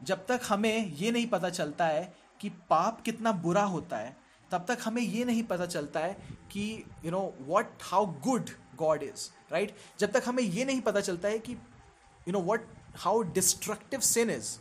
जब 0.04 0.26
तक 0.26 0.42
हमें 0.48 0.88
ये 0.88 1.12
नहीं 1.12 1.28
पता 1.28 1.50
चलता 1.50 1.86
है 1.86 2.14
कि 2.42 2.50
पाप 2.70 3.02
कितना 3.02 3.32
बुरा 3.32 3.64
होता 3.64 3.98
है, 3.98 4.16
तब 4.52 4.66
तक 4.68 4.78
हमें 4.84 5.02
ये 5.02 5.24
नहीं 5.26 5.44
पता 5.44 5.66
चलता 5.66 6.00
है 6.00 6.18
कि 6.52 6.84
you 7.06 7.12
know 7.12 7.22
what 7.42 7.84
how 7.84 8.06
good 8.06 8.50
God 8.78 9.04
is 9.04 9.30
right 9.52 9.76
जब 10.00 10.12
तक 10.12 10.24
हमें 10.26 10.44
ये 10.44 10.66
नहीं 10.66 10.82
पता 10.82 11.00
चलता 11.00 11.28
है 11.28 11.40
कि 11.40 11.54
you 11.54 12.32
know 12.32 12.40
what 12.40 12.68
how 12.96 13.22
destructive 13.34 14.00
sin 14.00 14.30
is 14.30 14.58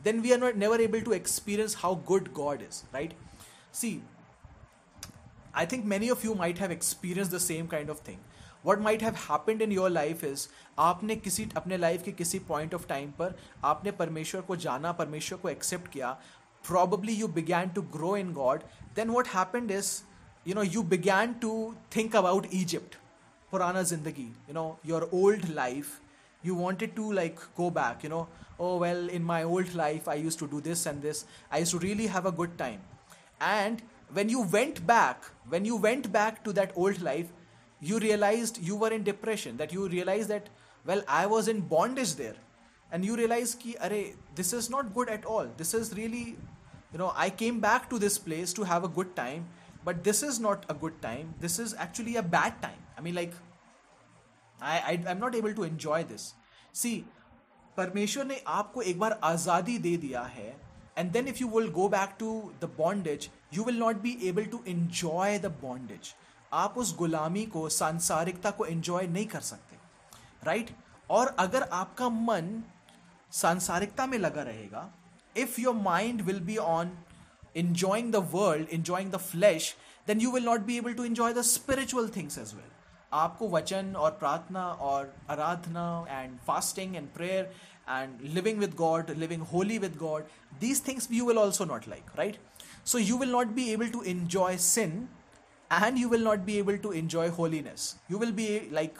then 0.00 0.20
we 0.20 0.32
are 0.32 0.38
not 0.38 0.56
never 0.56 0.80
able 0.80 1.00
to 1.00 1.12
experience 1.12 1.76
how 1.78 1.96
good 2.08 2.32
God 2.32 2.62
is 2.62 2.82
right 2.94 3.16
see 3.74 4.00
I 5.54 5.66
think 5.66 5.84
many 5.84 6.10
of 6.10 6.26
you 6.26 6.34
might 6.34 6.60
have 6.60 6.72
experience 6.72 7.34
the 7.34 7.38
same 7.38 7.66
kind 7.66 7.90
of 7.90 8.08
thing 8.08 8.18
what 8.65 8.79
might 8.87 9.03
have 9.03 9.15
happened 9.29 9.61
in 9.61 9.71
your 9.71 9.89
life 9.89 10.23
is 10.23 10.47
आपने 10.79 11.15
किसी 11.15 11.47
अपने 11.57 11.77
life 11.77 12.03
के 12.03 12.11
किसी 12.11 12.39
point 12.49 12.73
of 12.73 12.87
time 12.87 13.11
पर 13.19 13.35
आपने 13.71 13.91
परमेश्वर 14.03 14.41
को 14.49 14.55
जाना 14.65 14.91
परमेश्वर 15.01 15.39
को 15.39 15.49
एक्सेप्ट 15.49 15.91
किया 15.91 16.11
probably 16.67 17.13
you 17.13 17.27
began 17.39 17.69
to 17.75 17.81
grow 17.97 18.15
in 18.17 18.33
God 18.33 18.63
then 18.95 19.09
what 19.09 19.27
happened 19.35 19.71
is 19.71 19.91
you 20.47 20.55
know 20.55 20.63
you 20.63 20.83
began 20.95 21.33
to 21.41 21.53
think 21.95 22.15
about 22.15 22.47
Egypt 22.53 22.95
पुराना 23.51 23.83
जिंदगी 23.93 24.31
you 24.49 24.53
know 24.53 24.65
your 24.85 25.09
old 25.13 25.49
life 25.55 25.99
you 26.43 26.55
wanted 26.55 26.95
to 26.95 27.11
like 27.13 27.39
go 27.55 27.69
back 27.69 28.03
you 28.03 28.09
know 28.09 28.27
oh 28.59 28.77
well 28.77 29.09
in 29.09 29.23
my 29.23 29.43
old 29.43 29.73
life 29.75 30.07
i 30.07 30.15
used 30.15 30.39
to 30.39 30.47
do 30.47 30.61
this 30.61 30.85
and 30.85 31.01
this 31.01 31.25
i 31.51 31.59
used 31.59 31.71
to 31.71 31.79
really 31.79 32.07
have 32.07 32.25
a 32.25 32.31
good 32.31 32.57
time 32.57 32.81
and 33.39 33.81
when 34.11 34.29
you 34.29 34.41
went 34.55 34.85
back 34.85 35.29
when 35.49 35.65
you 35.65 35.75
went 35.75 36.11
back 36.11 36.43
to 36.43 36.53
that 36.53 36.71
old 36.75 37.01
life 37.01 37.31
you 37.81 37.99
realized 37.99 38.59
you 38.69 38.75
were 38.75 38.91
in 38.97 39.03
depression 39.03 39.57
that 39.57 39.73
you 39.73 39.87
realized 39.87 40.29
that 40.29 40.49
well 40.85 41.03
i 41.07 41.25
was 41.25 41.47
in 41.47 41.61
bondage 41.75 42.15
there 42.15 42.35
and 42.91 43.05
you 43.05 43.15
realize 43.15 43.55
ki 43.63 43.75
are 43.87 44.01
this 44.35 44.53
is 44.59 44.69
not 44.75 44.93
good 44.97 45.09
at 45.09 45.25
all 45.25 45.47
this 45.61 45.73
is 45.73 45.93
really 46.01 46.25
you 46.25 46.99
know 47.03 47.13
i 47.15 47.29
came 47.43 47.59
back 47.59 47.89
to 47.93 47.99
this 48.05 48.17
place 48.27 48.53
to 48.59 48.67
have 48.73 48.83
a 48.83 48.91
good 48.99 49.15
time 49.15 49.47
but 49.85 50.03
this 50.03 50.21
is 50.23 50.39
not 50.39 50.67
a 50.69 50.75
good 50.83 50.99
time 51.01 51.33
this 51.39 51.57
is 51.59 51.73
actually 51.85 52.17
a 52.17 52.27
bad 52.35 52.61
time 52.61 52.81
i 52.97 53.01
mean 53.01 53.15
like 53.15 53.33
i, 54.61 54.77
I 54.91 55.03
i'm 55.07 55.19
not 55.19 55.35
able 55.35 55.53
to 55.61 55.67
enjoy 55.71 56.03
this 56.13 56.33
see 56.83 56.95
परमेश्वर 57.77 58.25
ने 58.25 58.41
आपको 58.47 58.81
एक 58.81 58.97
बार 58.99 59.19
आज़ादी 59.23 59.77
दे 59.79 59.95
दिया 59.97 60.21
है 60.21 60.49
and 60.97 61.11
then 61.11 61.27
if 61.27 61.41
you 61.41 61.47
will 61.49 61.69
go 61.71 61.87
back 61.89 62.15
to 62.19 62.31
the 62.61 62.69
bondage 62.77 63.29
you 63.53 63.63
will 63.63 63.77
not 63.79 64.01
be 64.01 64.17
able 64.29 64.45
to 64.51 64.59
enjoy 64.67 65.37
the 65.39 65.51
bondage 65.61 66.13
आप 66.52 66.74
उस 66.78 66.94
गुलामी 66.96 67.44
को 67.46 67.68
सांसारिकता 67.68 68.50
को 68.50 68.66
एंजॉय 68.66 69.06
नहीं 69.06 69.26
कर 69.26 69.40
सकते 69.40 69.76
राइट 70.44 70.66
right? 70.66 70.78
और 71.10 71.34
अगर 71.38 71.62
आपका 71.62 72.08
मन 72.08 72.62
सांसारिकता 73.32 74.06
में 74.06 74.18
लगा 74.18 74.42
रहेगा 74.42 74.88
if 75.36 75.60
your 75.60 75.74
mind 75.74 76.22
will 76.22 76.40
be 76.40 76.56
on 76.56 76.96
enjoying 77.56 78.10
the 78.10 78.20
world, 78.22 78.68
enjoying 78.68 79.10
the 79.10 79.18
flesh, 79.18 79.74
then 80.06 80.20
you 80.20 80.30
will 80.30 80.42
not 80.42 80.66
be 80.66 80.76
able 80.76 80.94
to 80.94 81.04
enjoy 81.04 81.32
the 81.32 81.44
spiritual 81.44 82.08
things 82.08 82.38
as 82.38 82.54
well. 82.54 82.72
आपको 83.12 83.48
वचन 83.48 83.92
और 83.96 84.10
प्रार्थना 84.20 84.62
और 84.82 85.12
आराधना 85.30 85.84
and 86.10 86.38
fasting 86.46 86.96
and 86.96 87.08
prayer 87.14 87.52
and 87.88 88.20
living 88.34 88.58
with 88.58 88.74
God 88.74 89.10
living 89.18 89.42
holy 89.52 89.78
with 89.78 89.96
God 89.96 90.24
these 90.60 90.82
things 90.88 91.08
you 91.12 91.26
will 91.26 91.38
also 91.38 91.64
not 91.64 91.86
like 91.88 92.10
right 92.18 92.38
so 92.86 92.98
you 92.98 93.18
will 93.18 93.30
not 93.32 93.46
be 93.58 93.68
able 93.72 93.88
to 93.90 94.02
enjoy 94.02 94.56
sin 94.58 95.08
and 95.70 95.98
you 95.98 96.08
will 96.08 96.20
not 96.20 96.46
be 96.46 96.58
able 96.58 96.78
to 96.78 96.92
enjoy 96.92 97.30
holiness. 97.30 97.96
You 98.08 98.18
will 98.18 98.32
be 98.32 98.68
like, 98.70 98.96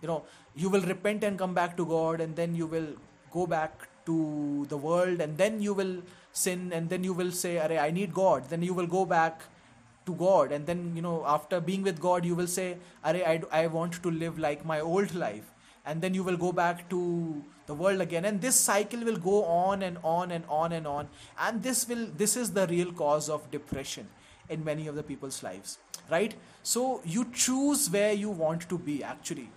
you 0.00 0.08
know, 0.08 0.24
you 0.54 0.68
will 0.68 0.82
repent 0.82 1.24
and 1.24 1.38
come 1.38 1.54
back 1.54 1.76
to 1.76 1.86
God, 1.86 2.20
and 2.20 2.36
then 2.36 2.54
you 2.54 2.66
will 2.66 2.88
go 3.32 3.46
back 3.46 3.88
to 4.06 4.66
the 4.68 4.76
world, 4.76 5.20
and 5.20 5.38
then 5.38 5.60
you 5.60 5.74
will 5.74 6.02
sin, 6.32 6.72
and 6.72 6.88
then 6.88 7.04
you 7.04 7.12
will 7.12 7.32
say, 7.32 7.58
I 7.78 7.90
need 7.90 8.12
God. 8.12 8.48
Then 8.48 8.62
you 8.62 8.74
will 8.74 8.86
go 8.86 9.04
back 9.04 9.42
to 10.06 10.14
God, 10.14 10.52
and 10.52 10.66
then, 10.66 10.92
you 10.96 11.02
know, 11.02 11.24
after 11.26 11.60
being 11.60 11.82
with 11.82 12.00
God, 12.00 12.24
you 12.24 12.34
will 12.34 12.48
say, 12.48 12.76
I, 13.04 13.40
I 13.50 13.66
want 13.68 14.02
to 14.02 14.10
live 14.10 14.38
like 14.38 14.64
my 14.64 14.80
old 14.80 15.14
life. 15.14 15.44
And 15.84 16.00
then 16.00 16.14
you 16.14 16.22
will 16.22 16.36
go 16.36 16.52
back 16.52 16.88
to 16.90 17.42
the 17.66 17.74
world 17.74 18.00
again 18.00 18.24
and 18.24 18.40
this 18.40 18.56
cycle 18.56 19.04
will 19.08 19.16
go 19.16 19.44
on 19.44 19.82
and 19.82 19.98
on 20.02 20.30
and 20.30 20.44
on 20.48 20.72
and 20.72 20.86
on 20.86 21.08
and 21.38 21.62
this 21.62 21.88
will 21.88 22.06
this 22.22 22.36
is 22.36 22.50
the 22.52 22.66
real 22.66 22.92
cause 22.92 23.28
of 23.28 23.50
depression 23.50 24.08
in 24.51 24.63
many 24.63 24.87
of 24.87 24.95
the 24.95 25.03
people's 25.03 25.43
lives 25.43 25.77
right 26.09 26.35
so 26.63 27.01
you 27.05 27.25
choose 27.33 27.89
where 27.89 28.13
you 28.13 28.29
want 28.29 28.67
to 28.69 28.77
be 28.77 29.03
actually 29.03 29.49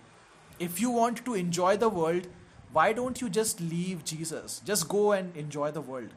if 0.59 0.79
you 0.81 0.89
want 0.89 1.23
to 1.25 1.35
enjoy 1.35 1.75
the 1.77 1.89
world 1.89 2.27
why 2.73 2.91
don't 2.93 3.21
you 3.21 3.29
just 3.29 3.61
leave 3.61 4.03
jesus 4.03 4.59
just 4.65 4.87
go 4.87 5.11
and 5.13 5.35
enjoy 5.35 5.71
the 5.71 5.81
world 5.81 6.09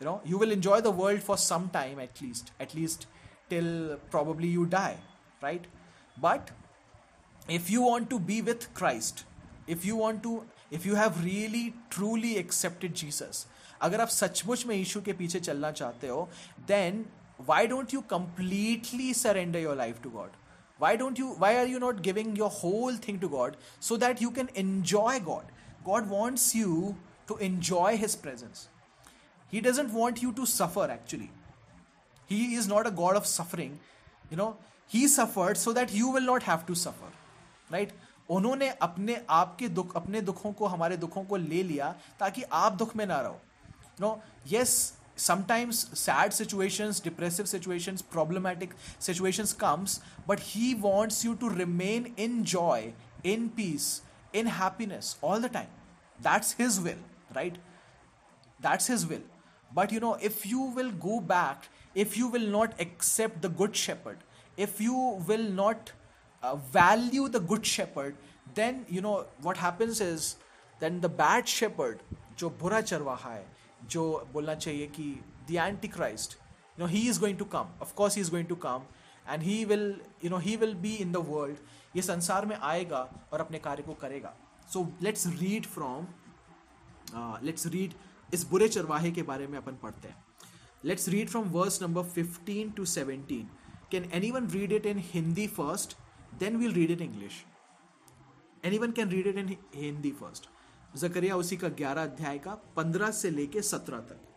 you 0.00 0.06
know 0.06 0.20
you 0.24 0.38
will 0.38 0.52
enjoy 0.52 0.80
the 0.80 0.90
world 0.90 1.22
for 1.22 1.36
some 1.36 1.68
time 1.70 1.98
at 1.98 2.20
least 2.20 2.52
at 2.60 2.74
least 2.74 3.06
till 3.50 3.96
probably 4.10 4.48
you 4.48 4.66
die 4.66 4.96
right 5.42 5.66
but 6.20 6.50
if 7.48 7.70
you 7.70 7.82
want 7.82 8.10
to 8.10 8.18
be 8.18 8.40
with 8.42 8.72
christ 8.74 9.24
if 9.66 9.84
you 9.84 9.96
want 9.96 10.22
to 10.22 10.44
if 10.70 10.84
you 10.84 10.94
have 10.94 11.24
really 11.24 11.74
truly 11.90 12.36
accepted 12.38 12.94
jesus 12.94 13.46
अगर 13.82 14.00
आप 14.00 14.08
सचमुच 14.08 14.64
में 14.66 14.74
यीशु 14.74 15.00
के 15.06 15.12
पीछे 15.18 15.40
चलना 15.40 15.70
चाहते 15.80 16.08
हो 16.08 16.28
then 16.68 17.04
why 17.46 17.66
don't 17.66 17.92
you 17.92 18.02
completely 18.02 19.12
surrender 19.12 19.58
your 19.58 19.74
life 19.74 20.00
to 20.02 20.10
god 20.10 20.30
why 20.78 20.94
don't 20.96 21.18
you 21.18 21.28
why 21.44 21.56
are 21.56 21.66
you 21.66 21.78
not 21.84 22.02
giving 22.02 22.34
your 22.36 22.50
whole 22.50 22.96
thing 23.06 23.18
to 23.18 23.28
god 23.28 23.56
so 23.80 23.96
that 23.96 24.20
you 24.20 24.30
can 24.30 24.50
enjoy 24.54 25.18
god 25.20 25.54
god 25.84 26.08
wants 26.08 26.54
you 26.54 26.96
to 27.26 27.36
enjoy 27.48 27.96
his 27.96 28.16
presence 28.16 28.68
he 29.52 29.60
doesn't 29.60 29.92
want 29.92 30.22
you 30.22 30.32
to 30.40 30.46
suffer 30.46 30.88
actually 30.96 31.30
he 32.26 32.40
is 32.54 32.68
not 32.74 32.86
a 32.86 32.94
god 33.02 33.16
of 33.16 33.26
suffering 33.26 33.78
you 34.30 34.36
know 34.36 34.50
he 34.86 35.06
suffered 35.06 35.56
so 35.56 35.72
that 35.72 35.92
you 35.92 36.10
will 36.16 36.28
not 36.32 36.42
have 36.42 36.66
to 36.66 36.78
suffer 36.84 37.10
right 37.70 37.96
उन्होंने 38.30 38.68
अपने 38.82 39.16
आपके 39.30 39.68
दुख 39.76 39.94
अपने 39.96 40.20
दुखों 40.20 40.52
को 40.52 40.66
हमारे 40.66 40.96
दुखों 41.04 41.22
को 41.24 41.36
ले 41.36 41.62
लिया 41.62 41.94
ताकि 42.20 42.42
आप 42.52 42.72
दुख 42.82 42.94
में 42.96 43.06
ना 43.06 43.20
रहो 43.20 43.40
no 44.00 44.10
yes 44.52 44.74
sometimes 45.22 45.86
sad 45.98 46.32
situations 46.32 47.00
depressive 47.00 47.48
situations 47.48 48.02
problematic 48.02 48.74
situations 48.98 49.52
comes 49.52 50.00
but 50.26 50.40
he 50.40 50.74
wants 50.74 51.24
you 51.24 51.34
to 51.36 51.48
remain 51.48 52.12
in 52.16 52.44
joy 52.44 52.92
in 53.24 53.48
peace 53.50 54.02
in 54.32 54.46
happiness 54.46 55.16
all 55.20 55.40
the 55.40 55.48
time 55.48 55.74
that's 56.22 56.52
his 56.52 56.80
will 56.80 57.02
right 57.34 57.58
that's 58.60 58.86
his 58.86 59.06
will 59.06 59.26
but 59.74 59.92
you 59.92 60.00
know 60.00 60.16
if 60.20 60.46
you 60.46 60.60
will 60.60 60.90
go 60.92 61.20
back 61.20 61.68
if 61.94 62.16
you 62.16 62.28
will 62.28 62.48
not 62.56 62.80
accept 62.80 63.42
the 63.42 63.48
good 63.48 63.74
shepherd 63.74 64.18
if 64.56 64.80
you 64.80 64.94
will 65.26 65.48
not 65.60 65.92
uh, 66.42 66.54
value 66.56 67.28
the 67.28 67.40
good 67.40 67.66
shepherd 67.66 68.14
then 68.54 68.84
you 68.88 69.00
know 69.00 69.26
what 69.42 69.56
happens 69.56 70.00
is 70.00 70.36
then 70.80 71.00
the 71.00 71.08
bad 71.08 71.48
shepherd 71.48 72.00
जो 72.38 72.48
बुरा 72.58 72.80
चरवाहा 72.80 73.32
है 73.32 73.44
जो 73.91 74.03
बोलना 74.33 74.55
चाहिए 74.55 74.87
कि 74.87 75.03
the 75.47 75.57
Antichrist 75.87 76.33
you 76.33 76.79
know 76.79 76.91
he 76.91 77.07
is 77.09 77.19
going 77.19 77.37
to 77.37 77.45
come 77.45 77.73
of course 77.81 78.15
he 78.15 78.21
is 78.21 78.31
going 78.31 78.47
to 78.47 78.55
come 78.65 78.85
and 79.25 79.43
he 79.43 79.63
will 79.65 80.01
you 80.23 80.29
know 80.29 80.37
he 80.37 80.55
will 80.55 80.73
be 80.75 80.93
in 80.95 81.11
the 81.11 81.17
world 81.27 81.57
ये 81.95 82.01
संसार 82.01 82.45
में 82.45 82.55
आएगा 82.55 83.07
और 83.33 83.39
अपने 83.39 83.59
कार्य 83.59 83.83
को 83.83 83.93
करेगा। 84.01 84.33
So 84.73 84.87
let's 85.01 85.27
read 85.27 85.65
from 85.65 86.07
let's 87.45 87.67
read 87.67 87.93
इस 88.33 88.43
बुरे 88.49 88.67
चरवाहे 88.69 89.11
के 89.11 89.23
बारे 89.23 89.47
में 89.47 89.57
अपन 89.57 89.75
पढ़ते 89.83 90.07
हैं। 90.07 90.25
Let's 90.85 91.07
read 91.09 91.29
from 91.29 91.49
verse 91.51 91.81
number 91.81 92.03
fifteen 92.09 92.71
to 92.71 92.85
seventeen 92.85 93.49
can 93.91 94.09
anyone 94.31 94.47
read 94.49 94.71
it 94.73 94.85
in 94.85 95.03
Hindi 95.13 95.47
first 95.57 95.97
then 96.39 96.57
we'll 96.57 96.73
read 96.73 96.91
it 96.91 97.01
English 97.01 97.43
anyone 98.77 98.91
can 98.91 99.09
read 99.09 99.27
it 99.27 99.37
in 99.37 99.55
Hindi 99.75 100.11
first 100.11 100.49
जकरिया 100.97 101.35
उसी 101.35 101.57
का 101.57 101.67
11 101.67 102.03
अध्याय 102.03 102.37
का 102.37 102.73
15 102.77 103.11
से 103.11 103.29
लेके 103.29 103.61
17 103.61 103.99
तक। 104.09 104.32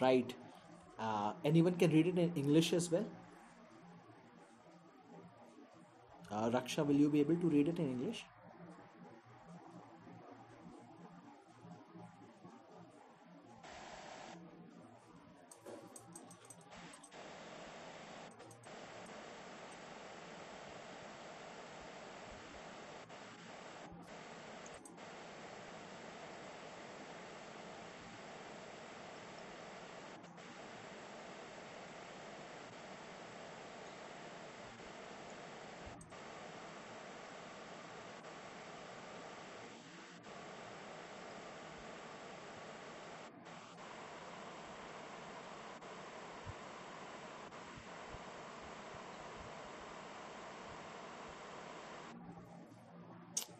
Right 0.00 0.34
uh, 0.98 1.32
anyone 1.44 1.74
can 1.74 1.90
read 1.90 2.06
it 2.06 2.18
in 2.18 2.32
english 2.34 2.72
as 2.72 2.90
well. 2.90 3.04
Uh, 6.30 6.50
raksha 6.50 6.84
will 6.86 6.96
you 6.96 7.08
be 7.08 7.20
able 7.20 7.36
to 7.36 7.48
read 7.48 7.68
it 7.68 7.78
in 7.78 7.88
english 7.90 8.24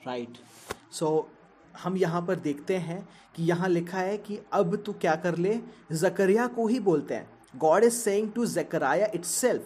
right 0.06 0.38
so 0.92 1.28
हम 1.74 1.96
यहाँ 1.96 2.20
पर 2.26 2.36
देखते 2.40 2.76
हैं 2.78 3.06
कि 3.36 3.44
यहाँ 3.44 3.68
लिखा 3.68 3.98
है 3.98 4.16
कि 4.18 4.38
अब 4.52 4.76
तू 4.76 4.92
क्या 4.92 5.14
कर 5.16 5.36
ले? 5.36 5.58
जकरिया 5.92 6.46
को 6.46 6.66
ही 6.66 6.78
बोलते 6.80 7.14
हैं। 7.14 7.28
God 7.58 7.84
is 7.84 7.94
saying 7.94 8.30
to 8.32 8.46
Zechariah 8.46 9.06
it 9.14 9.24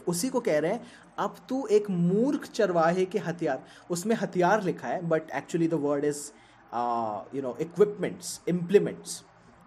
उसी 0.08 0.28
को 0.28 0.40
कह 0.40 0.58
रहे 0.58 0.72
हैं 0.72 0.82
अब 1.18 1.36
तू 1.48 1.66
एक 1.66 1.90
मूर्ख 1.90 2.46
चरवाहे 2.46 3.04
के 3.04 3.18
हथियार। 3.18 3.64
उसमें 3.90 4.16
हथियार 4.16 4.62
लिखा 4.62 4.88
है 4.88 5.08
but 5.08 5.30
actually 5.36 5.68
the 5.68 5.74
word 5.82 6.04
is 6.04 6.22
you 7.36 7.42
know 7.42 7.56
equipments 7.60 8.40
implements 8.48 9.22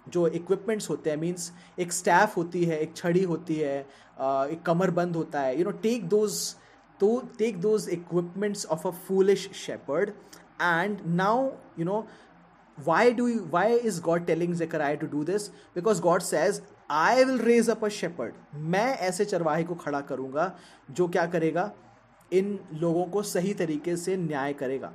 जो 0.09 0.27
इक्विपमेंट्स 0.27 0.89
होते 0.89 1.09
हैं 1.09 1.17
मीन्स 1.17 1.51
एक 1.79 1.93
स्टैफ 1.93 2.37
होती 2.37 2.63
है 2.65 2.79
एक 2.79 2.95
छड़ी 2.97 3.23
होती 3.23 3.55
है 3.55 3.85
uh, 4.21 4.47
एक 4.47 4.61
कमर 4.65 4.91
बंद 4.91 5.15
होता 5.15 5.41
है। 5.41 5.57
यू 5.59 5.63
नो 5.65 5.71
टेक 5.83 6.07
दोज 6.09 6.55
तो 6.99 7.17
take 7.37 7.59
those 7.61 7.87
equipments 7.89 8.65
of 8.65 8.87
a 8.87 8.91
foolish 9.07 9.49
shepherd 9.55 10.11
and 10.59 11.05
now 11.17 11.51
you 11.77 11.85
know 11.85 12.05
why 12.77 13.11
do 13.11 13.27
you, 13.27 13.43
why 13.51 13.67
is 13.67 13.99
god 13.99 14.25
telling 14.27 14.53
zechariah 14.53 14.97
to 14.97 15.07
do 15.07 15.23
this? 15.23 15.49
Because 15.75 15.99
god 15.99 16.23
says 16.23 16.61
I 16.91 17.23
will 17.25 17.39
raise 17.39 17.69
up 17.69 17.83
a 17.85 17.87
shepherd 17.89 18.33
मैं 18.71 18.97
ऐसे 19.07 19.25
चरवाहे 19.25 19.63
को 19.63 19.75
खड़ा 19.75 19.99
करूँगा 20.01 20.51
जो 20.91 21.07
क्या 21.07 21.25
करेगा? 21.25 21.71
इन 22.33 22.59
लोगों 22.73 23.05
को 23.05 23.21
सही 23.23 23.53
तरीके 23.53 23.95
से 23.97 24.17
न्याय 24.17 24.53
करेगा. 24.53 24.91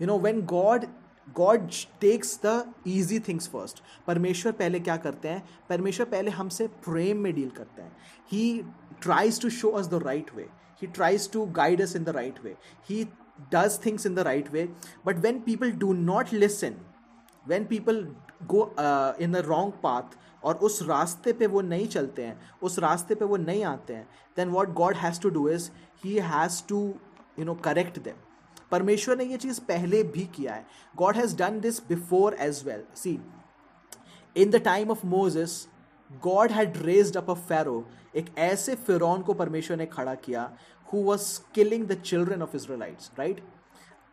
You 0.00 0.06
know 0.06 0.18
when 0.18 0.40
God 0.42 0.84
God 1.36 1.68
takes 2.00 2.38
the 2.44 2.72
easy 2.88 3.18
things 3.28 3.48
first 3.48 3.82
परमेश्वर 4.06 4.52
पहले 4.52 4.80
क्या 4.80 4.96
करते 4.96 5.28
हैं? 5.28 5.42
परमेश्वर 5.68 6.06
पहले 6.06 6.30
हमसे 6.30 6.66
प्रेम 6.86 7.18
में 7.18 7.32
डील 7.34 7.50
करते 7.50 7.82
हैं। 7.82 7.92
He 8.32 8.62
tries 9.02 9.40
to 9.42 9.50
show 9.50 9.70
us 9.70 9.88
the 9.88 10.02
right 10.04 10.34
way 10.36 10.48
he 10.82 10.86
tries 10.86 11.30
to 11.32 11.44
guide 11.60 11.82
us 11.82 11.96
in 11.96 12.04
the 12.04 12.08
right 12.08 12.44
way 12.44 12.56
he 12.90 13.04
does 13.50 13.76
things 13.78 14.06
in 14.06 14.14
the 14.14 14.24
right 14.24 14.52
way 14.52 14.68
but 15.04 15.18
when 15.18 15.40
people 15.42 15.70
do 15.70 15.94
not 15.94 16.32
listen 16.32 16.76
when 17.44 17.66
people 17.66 18.04
go 18.46 18.72
uh, 18.76 19.14
in 19.18 19.32
the 19.32 19.42
wrong 19.44 19.72
path 19.82 20.18
और 20.44 20.54
उस 20.66 20.80
रास्ते 20.82 21.32
पे 21.32 21.46
वो 21.46 21.60
नहीं 21.60 21.86
चलते 21.88 22.22
हैं 22.22 22.58
उस 22.62 22.78
रास्ते 22.78 23.14
पे 23.14 23.24
वो 23.24 23.36
नहीं 23.36 23.62
आते 23.64 23.94
हैं 23.94 24.06
then 24.36 24.48
what 24.48 24.72
God 24.74 24.96
has 24.96 25.20
to 25.20 25.30
do 25.30 25.48
is 25.48 25.70
he 26.04 26.14
has 26.30 26.62
to 26.68 26.78
you 27.38 27.44
know 27.44 27.54
correct 27.64 27.98
them 27.98 28.14
परमेश्वर 28.70 29.16
ने 29.16 29.24
ये 29.24 29.36
चीज़ 29.36 29.60
पहले 29.68 30.02
भी 30.16 30.24
किया 30.36 30.54
है 30.54 30.66
God 30.96 31.16
has 31.16 31.36
done 31.36 31.60
this 31.60 31.80
before 31.88 32.34
as 32.40 32.62
well 32.66 32.82
see 32.96 33.18
in 34.36 34.50
the 34.50 34.62
time 34.64 34.90
of 34.90 35.06
Moses 35.06 35.58
God 36.20 36.52
had 36.52 36.76
raised 36.76 37.16
up 37.16 37.30
a 37.30 37.34
Pharaoh 37.34 37.88
एक 38.16 38.26
ऐसे 38.38 38.74
फिरौन 38.74 39.22
को 39.22 39.34
परमेश्वर 39.34 39.76
ने 39.76 39.86
खड़ा 39.86 40.14
किया 40.14 40.56
who 40.92 41.02
was 41.02 41.40
killing 41.58 41.86
the 41.86 41.96
children 41.96 42.42
of 42.42 42.54
Israelites, 42.54 43.10
right? 43.20 43.40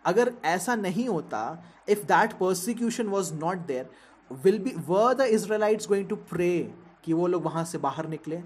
अगर 0.05 0.33
ऐसा 0.45 0.75
नहीं 0.75 1.07
होता 1.07 1.63
if 1.89 2.03
that 2.03 2.31
persecution 2.33 3.13
was 3.13 3.31
not 3.31 3.57
there 3.57 3.89
will 4.31 4.59
be 4.59 4.71
were 4.71 5.15
the 5.15 5.27
Israelites 5.37 5.91
going 5.91 6.07
to 6.09 6.17
pray 6.33 6.65
कि 7.03 7.13
वो 7.13 7.27
लोग 7.27 7.43
वहाँ 7.43 7.65
से 7.65 7.77
बाहर 7.77 8.07
निकले? 8.07 8.41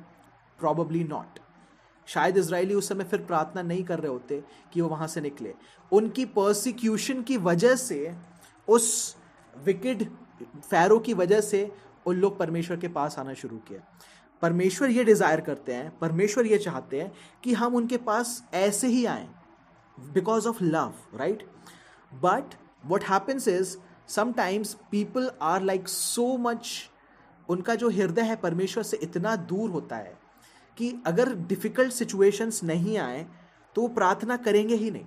Probably 0.64 1.10
नॉट 1.10 1.40
शायद 2.08 2.38
इसराइली 2.38 2.74
उस 2.74 2.90
समय 2.90 3.04
फिर 3.04 3.20
प्रार्थना 3.20 3.62
नहीं 3.62 3.84
कर 3.84 4.00
रहे 4.00 4.12
होते 4.12 4.44
कि 4.74 4.82
वो 4.82 4.90
वहाँ 4.90 5.08
से 5.08 5.22
निकले। 5.22 5.54
उनकी 5.92 6.26
परसिक्यूशन 6.26 7.22
की 7.22 7.38
वजह 7.38 7.76
से 7.76 8.16
उस 8.68 9.16
विकेड 9.64 10.12
फैरो 10.70 11.00
की 11.00 11.14
वजह 11.14 11.42
से 11.42 11.72
उन 12.08 12.16
लोग 12.16 12.38
परमेश्वर 12.38 12.78
के 12.78 12.88
पास 12.90 13.18
आना 13.20 13.34
शुरू 13.34 13.58
किया। 13.68 13.82
परमेश्वर 14.42 14.90
ये 14.90 15.04
डिज़ायर 15.04 15.42
करते 15.42 15.74
हैं, 15.74 15.98
परमेश्वर 16.00 16.46
ये 16.46 16.58
चाहते 16.58 17.02
हैं 17.02 17.12
कि 17.44 17.54
हम 17.54 17.76
उनके 17.76 17.98
पास 18.00 18.44
ऐसे 18.54 18.88
ही 18.88 19.06
आए 19.06 19.28
because 19.98 20.48
of 20.48 20.64
love 20.64 20.94
right 21.16 21.44
but 22.12 22.56
what 22.88 23.04
happens 23.04 23.48
is 23.48 23.76
sometimes 24.08 24.74
people 24.92 25.30
are 25.42 25.62
like 25.62 25.88
so 25.88 26.26
much 26.38 26.90
उनका 27.50 27.76
जो 27.76 27.90
हृदय 27.90 28.22
है 28.22 28.36
परमेश्वर 28.36 28.84
से 28.84 28.98
इतना 29.04 29.36
दूर 29.36 29.70
होता 29.70 29.96
है 29.96 30.18
कि 30.78 30.94
अगर 31.08 31.34
डिफ़िकल्ट 31.48 31.94
सिचुएशंस 31.94 32.64
नहीं 32.64 32.98
आए 32.98 33.26
तो 33.76 33.82
वो 33.82 33.88
प्रार्थना 33.88 34.38
करेंगे 34.38 34.76
ही 34.76 34.92
नहीं। 34.92 35.06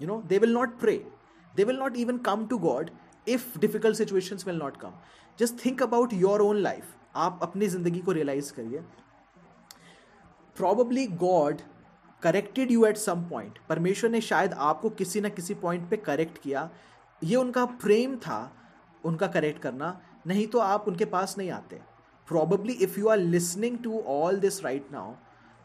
You 0.00 0.08
know 0.08 0.20
they 0.28 0.38
will 0.38 0.52
not 0.52 0.78
pray 0.80 0.96
they 1.56 1.64
will 1.64 1.78
not 1.78 1.96
even 1.96 2.18
come 2.26 2.46
to 2.46 2.58
God 2.58 2.90
if 3.28 3.58
difficult 3.58 3.96
situations 3.96 4.46
will 4.46 4.58
not 4.58 4.76
come. 4.76 4.94
Just 5.38 5.64
think 5.64 5.82
about 5.82 6.12
your 6.14 6.40
own 6.42 6.56
life 6.58 6.94
आप 7.16 7.38
अपनी 7.42 7.66
ज़िंदगी 7.68 8.00
को 8.00 8.12
रियलाइज़ 8.12 8.52
करिए। 8.52 8.80
Probably 10.56 11.06
God 11.06 11.60
corrected 12.22 12.70
you 12.70 12.84
at 12.86 12.96
some 12.96 13.22
point 13.30 13.58
परमेश्वर 13.68 14.10
ने 14.10 14.20
शायद 14.20 14.52
आपको 14.54 14.90
किसी 14.92 15.20
ना 15.20 15.28
किसी 15.30 15.54
पॉइंट 15.56 15.88
पे 15.90 15.96
करेक्ट 15.98 16.38
किया। 16.38 16.68
ये 17.22 17.36
उनका 17.36 17.64
प्रेम 17.82 18.16
था, 18.16 18.40
उनका 19.04 19.26
करेक्ट 19.28 19.62
करना। 19.62 20.00
नहीं 20.26 20.46
तो 20.46 20.58
आप 20.58 20.88
उनके 20.88 21.04
पास 21.06 21.34
नहीं 21.38 21.50
आते। 21.50 21.80
Probably 22.28 22.72
if 22.74 22.98
you 23.00 23.08
are 23.08 23.18
listening 23.18 23.78
to 23.84 24.00
all 24.08 24.36
this 24.40 24.62
right 24.64 24.92
now 24.92 25.14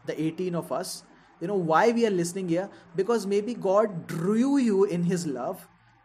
the 0.06 0.16
eighteen 0.20 0.56
of 0.56 0.72
us 0.74 1.02
you 1.40 1.48
know 1.48 1.58
why 1.64 1.92
we 1.92 2.04
are 2.04 2.10
listening 2.12 2.52
here 2.52 2.68
because 2.96 3.26
maybe 3.42 3.54
God 3.62 3.96
drew 4.08 4.56
you 4.58 4.84
in 4.86 5.04
his 5.04 5.26
love 5.28 5.56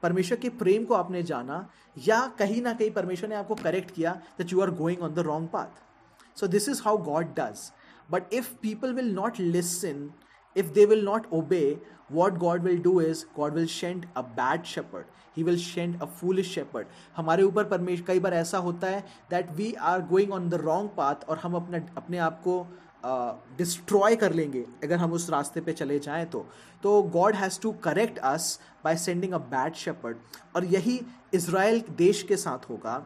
परमेश्वर 0.04 0.38
के 0.38 0.50
प्रेम 0.64 0.86
को 0.86 0.94
आपने 0.94 1.24
जाना 1.24 1.68
या 2.08 2.26
कहीं 2.40 2.62
ना 2.62 2.74
कहीं 2.74 2.92
परमेश्वर 2.92 3.30
ने 3.30 3.36
आपको 3.36 3.56
करेक्ट 3.56 3.92
किया 3.92 4.14
that 4.38 4.52
you 4.54 4.62
are 4.62 4.72
going 4.82 5.02
on 5.04 5.14
the 5.14 5.26
wrong 5.28 5.50
path 5.54 6.40
so 6.40 6.48
this 6.48 6.70
is 6.70 6.82
how 6.86 6.98
God 7.12 7.34
does 7.40 7.72
but 8.12 8.34
if 8.34 8.54
people 8.62 8.94
will 8.94 9.14
not 9.16 9.40
listen 9.40 10.10
if 10.56 10.74
they 10.74 10.86
will 10.86 11.02
not 11.02 11.32
obey, 11.32 11.78
what 12.10 12.40
God 12.40 12.64
will 12.64 12.78
do 12.78 13.00
is 13.00 13.26
God 13.36 13.54
will 13.54 13.68
send 13.68 14.08
a 14.16 14.24
bad 14.24 14.66
shepherd. 14.66 15.06
He 15.36 15.44
will 15.44 15.58
send 15.58 16.02
a 16.02 16.08
foolish 16.08 16.52
shepherd. 16.54 16.88
हमारे 17.16 17.44
ऊपर 17.44 17.64
परमेश्वर 17.64 18.06
कई 18.08 18.20
बार 18.20 18.34
ऐसा 18.34 18.58
होता 18.58 18.88
है 18.88 19.04
that 19.32 19.56
we 19.60 19.70
are 19.92 20.00
going 20.12 20.32
on 20.32 20.50
the 20.50 20.62
wrong 20.64 20.90
path 21.00 21.28
और 21.30 21.38
हम 21.38 21.56
अपने 21.56 21.86
अपने 21.98 22.18
आप 22.28 22.42
को 22.44 22.56
डिस्ट्रॉय 23.04 24.16
कर 24.16 24.34
लेंगे, 24.34 24.66
अगर 24.84 24.98
हम 24.98 25.14
उस 25.14 25.30
रास्ते 25.30 25.62
पे 25.62 25.74
चले 25.74 26.00
जाएँ 26.00 26.26
तो। 26.26 26.46
तो 26.84 27.02
God 27.04 27.36
has 27.36 27.60
to 27.62 27.72
correct 27.84 28.18
us 28.20 28.60
by 28.84 28.98
sending 28.98 29.34
a 29.34 29.38
bad 29.38 29.74
shepherd 29.76 30.18
और 30.56 30.66
यही 30.66 31.00
इसराइल 31.34 31.84
देश 31.98 32.24
के 32.24 32.38
साथ 32.38 32.70
होगा। 32.70 32.98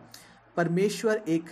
परमेश्वर 0.57 1.22
एक 1.28 1.49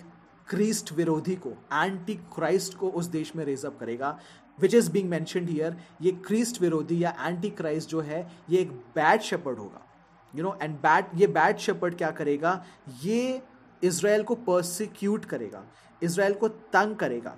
क्रिस्ट 0.48 0.92
विरोधी 0.94 1.36
को 1.38 1.50
एंटी 1.74 2.16
क्राइस्ट 2.36 2.78
को 2.78 2.90
उस 2.90 3.06
देश 3.08 3.36
में 3.36 3.44
रेजअप 3.46 3.78
करेगा 3.80 4.18
which 4.58 4.74
is 4.76 4.92
being 4.92 5.10
mentioned 5.10 5.50
here 5.50 5.78
ये 6.02 6.12
क्रिस्ट 6.26 6.62
विरोधी 6.62 7.04
या 7.04 7.16
एंटी 7.20 7.50
क्राइस्ट 7.52 7.90
जो 7.90 8.02
है, 8.02 8.28
ये 8.50 8.60
एक 8.60 8.72
बैड 8.96 9.22
शेपर्ड 9.22 9.58
होगा। 9.58 9.86
यू 10.34 10.44
नो 10.44 10.58
एंड 10.62 10.76
बैड 10.78 11.06
ये 11.16 11.28
बैड 11.30 11.58
शेपर्ड 11.58 11.96
क्या 11.98 12.12
करेगा? 12.12 12.64
ये 13.04 13.42
इसराइल 13.82 14.24
को 14.24 14.36
परसिक्यूट 14.38 15.26
करेगा 15.26 15.64
इसराइल 16.02 16.34
को 16.34 16.48
तंग 16.48 16.96
करेगा। 16.96 17.36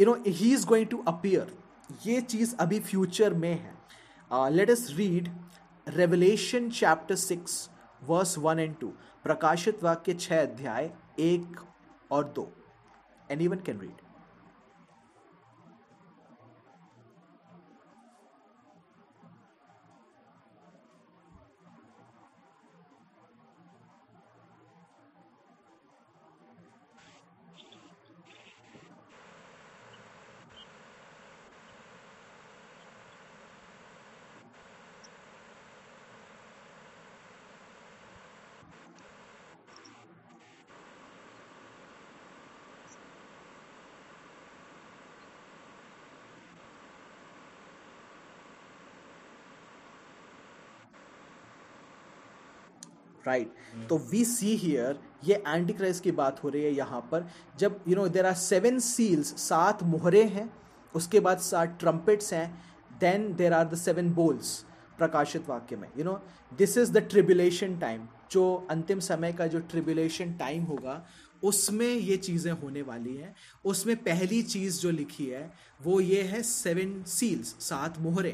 You 0.00 0.06
know 0.06 0.14
he 0.26 0.52
is 0.54 0.66
going 0.66 0.86
to 0.88 1.02
appear 1.08 1.56
ये 2.06 2.20
चीज़ 2.20 2.54
अभी 2.60 2.80
फ्यूचर 2.80 3.34
में 3.34 3.52
है. 3.52 3.74
Let's 4.70 4.86
read 4.96 5.28
Revelation 5.86 6.70
chapter 6.70 7.14
six 7.16 7.68
verse 8.04 8.36
one 8.38 8.58
and 8.58 8.76
two 8.78 8.88
प्रकाशित 9.24 9.82
वाक्य 9.84 10.14
छह 10.14 10.42
अध्याय, 10.42 10.90
एक 11.18 11.60
और 12.10 12.24
दो. 12.34 12.52
Any 13.30 13.48
one 13.48 13.60
can 13.66 13.80
read 13.80 14.05
right 53.26 53.88
तो 53.88 53.98
वी 54.10 54.24
सी 54.24 54.54
हियर 54.56 54.98
ये 55.24 55.42
एंटी 55.46 55.72
क्राइस्ट 55.72 56.02
की 56.04 56.12
बात 56.12 56.42
हो 56.44 56.48
रही 56.48 56.62
है 56.64 56.72
यहाँ 56.74 57.00
पर। 57.12 57.26
जब 57.58 57.80
you 57.88 57.96
know 57.96 58.06
there 58.08 58.26
are 58.26 58.34
seven 58.36 58.78
seals 58.80 59.34
सात 59.40 59.82
मोहरे 59.84 60.22
हैं 60.24 60.50
उसके 60.94 61.20
बाद 61.20 61.38
सात 61.40 61.76
ट्रम्पेट्स 61.80 62.32
हैं 62.32 62.48
then 63.00 63.32
there 63.36 63.52
are 63.52 63.64
the 63.68 63.76
seven 63.76 64.10
bowls 64.14 64.56
प्रकाशित 64.98 65.48
वाक्य 65.48 65.76
में 65.76 65.88
you 65.98 66.04
know 66.04 66.20
this 66.58 66.76
is 66.78 66.92
the 66.92 66.98
tribulation 67.10 67.78
time 67.78 68.06
जो 68.30 68.42
अंतिम 68.70 69.00
समय 69.02 69.32
का 69.32 69.46
जो 69.46 69.60
ट्रिबुलेशन 69.70 70.32
टाइम 70.38 70.62
होगा 70.64 71.04
उसमें 71.42 71.86
ये 71.86 72.16
चीज़ें 72.16 72.52
होने 72.52 72.82
वाली 72.82 73.14
हैं। 73.16 73.34
उसमें 73.64 73.96
पहली 73.96 74.42
चीज़ 74.42 74.80
जो 74.80 74.90
लिखी 74.90 75.26
है 75.26 75.50
वो 75.82 75.98
ये 76.00 76.22
है 76.22 76.42
सेवन 76.42 77.02
सील्स 77.06 77.48
सात 77.60 77.98
मोहरे। 78.00 78.30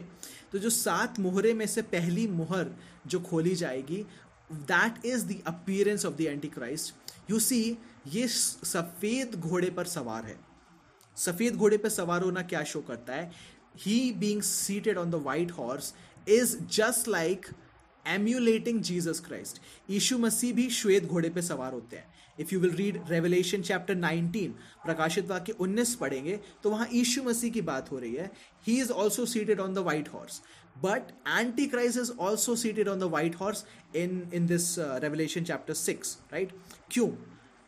तो 0.52 0.59
जो 0.59 0.70
सात 0.70 1.19
मोहरे 1.20 1.52
में 1.55 1.66
से 1.66 1.82
पहली 1.90 2.27
मोहर 2.31 2.70
जो 3.06 3.20
खोली 3.20 3.55
जाएगी 3.55 4.05
that 4.51 5.06
is 5.06 5.27
the 5.27 5.40
appearance 5.47 6.06
of 6.06 6.14
the 6.14 6.20
Antichrist 6.48 7.31
you 7.31 7.39
see 7.40 7.60
ये 8.09 8.27
सफ़ेद 8.28 9.35
घोड़े 9.36 9.70
पर 9.70 9.85
सवार 9.86 10.24
है। 10.24 10.36
सफ़ेद 11.16 11.56
घोड़े 11.56 11.77
पर 11.78 11.89
सवार 11.89 12.23
होना 12.23 12.43
क्या 12.43 12.62
शो 12.64 12.81
करता 12.81 13.14
है? 13.14 13.31
He 13.81 14.12
being 14.12 14.43
seated 14.43 14.98
on 14.98 15.10
the 15.10 15.23
white 15.24 15.52
horse 15.52 15.93
is 16.28 16.56
just 16.77 17.09
like 17.09 17.47
emulating 18.06 18.81
Jesus 18.82 19.20
Christ 19.27 19.60
यीशु 19.90 20.19
मसीह 20.19 20.52
भी 20.55 20.69
श्वेत 20.70 21.05
घोड़े 21.05 21.28
पे 21.31 21.43
सवार 21.43 21.73
होते 21.73 21.97
हैं। 21.97 22.10
If 22.40 22.55
you 22.55 22.60
will 22.60 22.74
read 22.77 23.01
Revelation 23.09 23.62
chapter 23.62 23.94
19 23.97 24.48
प्रकाशित 24.85 25.28
वाक्य 25.28 25.55
19 25.60 25.94
पढ़ेंगे 25.94 26.39
तो 26.62 26.70
वहाँ 26.70 26.89
यीशु 26.93 27.23
मसीह 27.23 27.52
की 27.52 27.60
बात 27.62 27.90
हो 27.93 27.98
रही 27.98 28.14
है। 28.14 28.31
He 28.66 28.81
is 28.81 28.90
also 28.93 29.27
seated 29.27 29.60
on 29.60 29.74
the 29.74 29.78
white 29.86 30.09
horse 30.12 30.40
But 30.82 31.11
Antichrist 31.26 31.98
is 31.98 32.11
also 32.11 32.56
seated 32.56 32.88
on 32.88 32.99
the 32.99 33.07
white 33.07 33.36
horse 33.36 33.65
in, 33.94 34.28
in 34.32 34.45
this 34.45 34.78
uh, 34.78 34.99
Revelation 35.02 35.44
chapter 35.44 35.74
6, 35.74 36.18
right? 36.32 36.52
Q. 36.90 37.18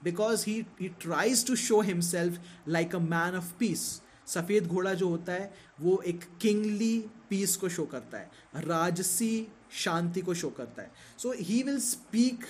Because 0.04 0.44
he, 0.44 0.66
he 0.78 0.90
tries 0.90 1.44
to 1.44 1.56
show 1.56 1.82
himself 1.82 2.38
like 2.66 2.94
a 2.94 3.00
man 3.00 3.36
of 3.36 3.58
peace. 3.58 4.02
सफ़ेद 4.28 4.68
घोड़ा 4.68 4.94
जो 4.94 5.08
होता 5.10 5.34
है 5.34 5.52
वो 5.82 6.02
एक 6.08 6.24
kingly 6.42 6.98
peace 7.30 7.56
को 7.58 7.70
show 7.70 7.86
करता 7.94 8.18
है 8.18 8.62
राजसी 8.66 9.48
शांति 9.84 10.22
को 10.22 10.34
शो 10.42 10.50
करता 10.58 10.82
है 10.82 10.92
so 11.18 11.32
he 11.40 11.62
will 11.64 11.80
speak 11.82 12.46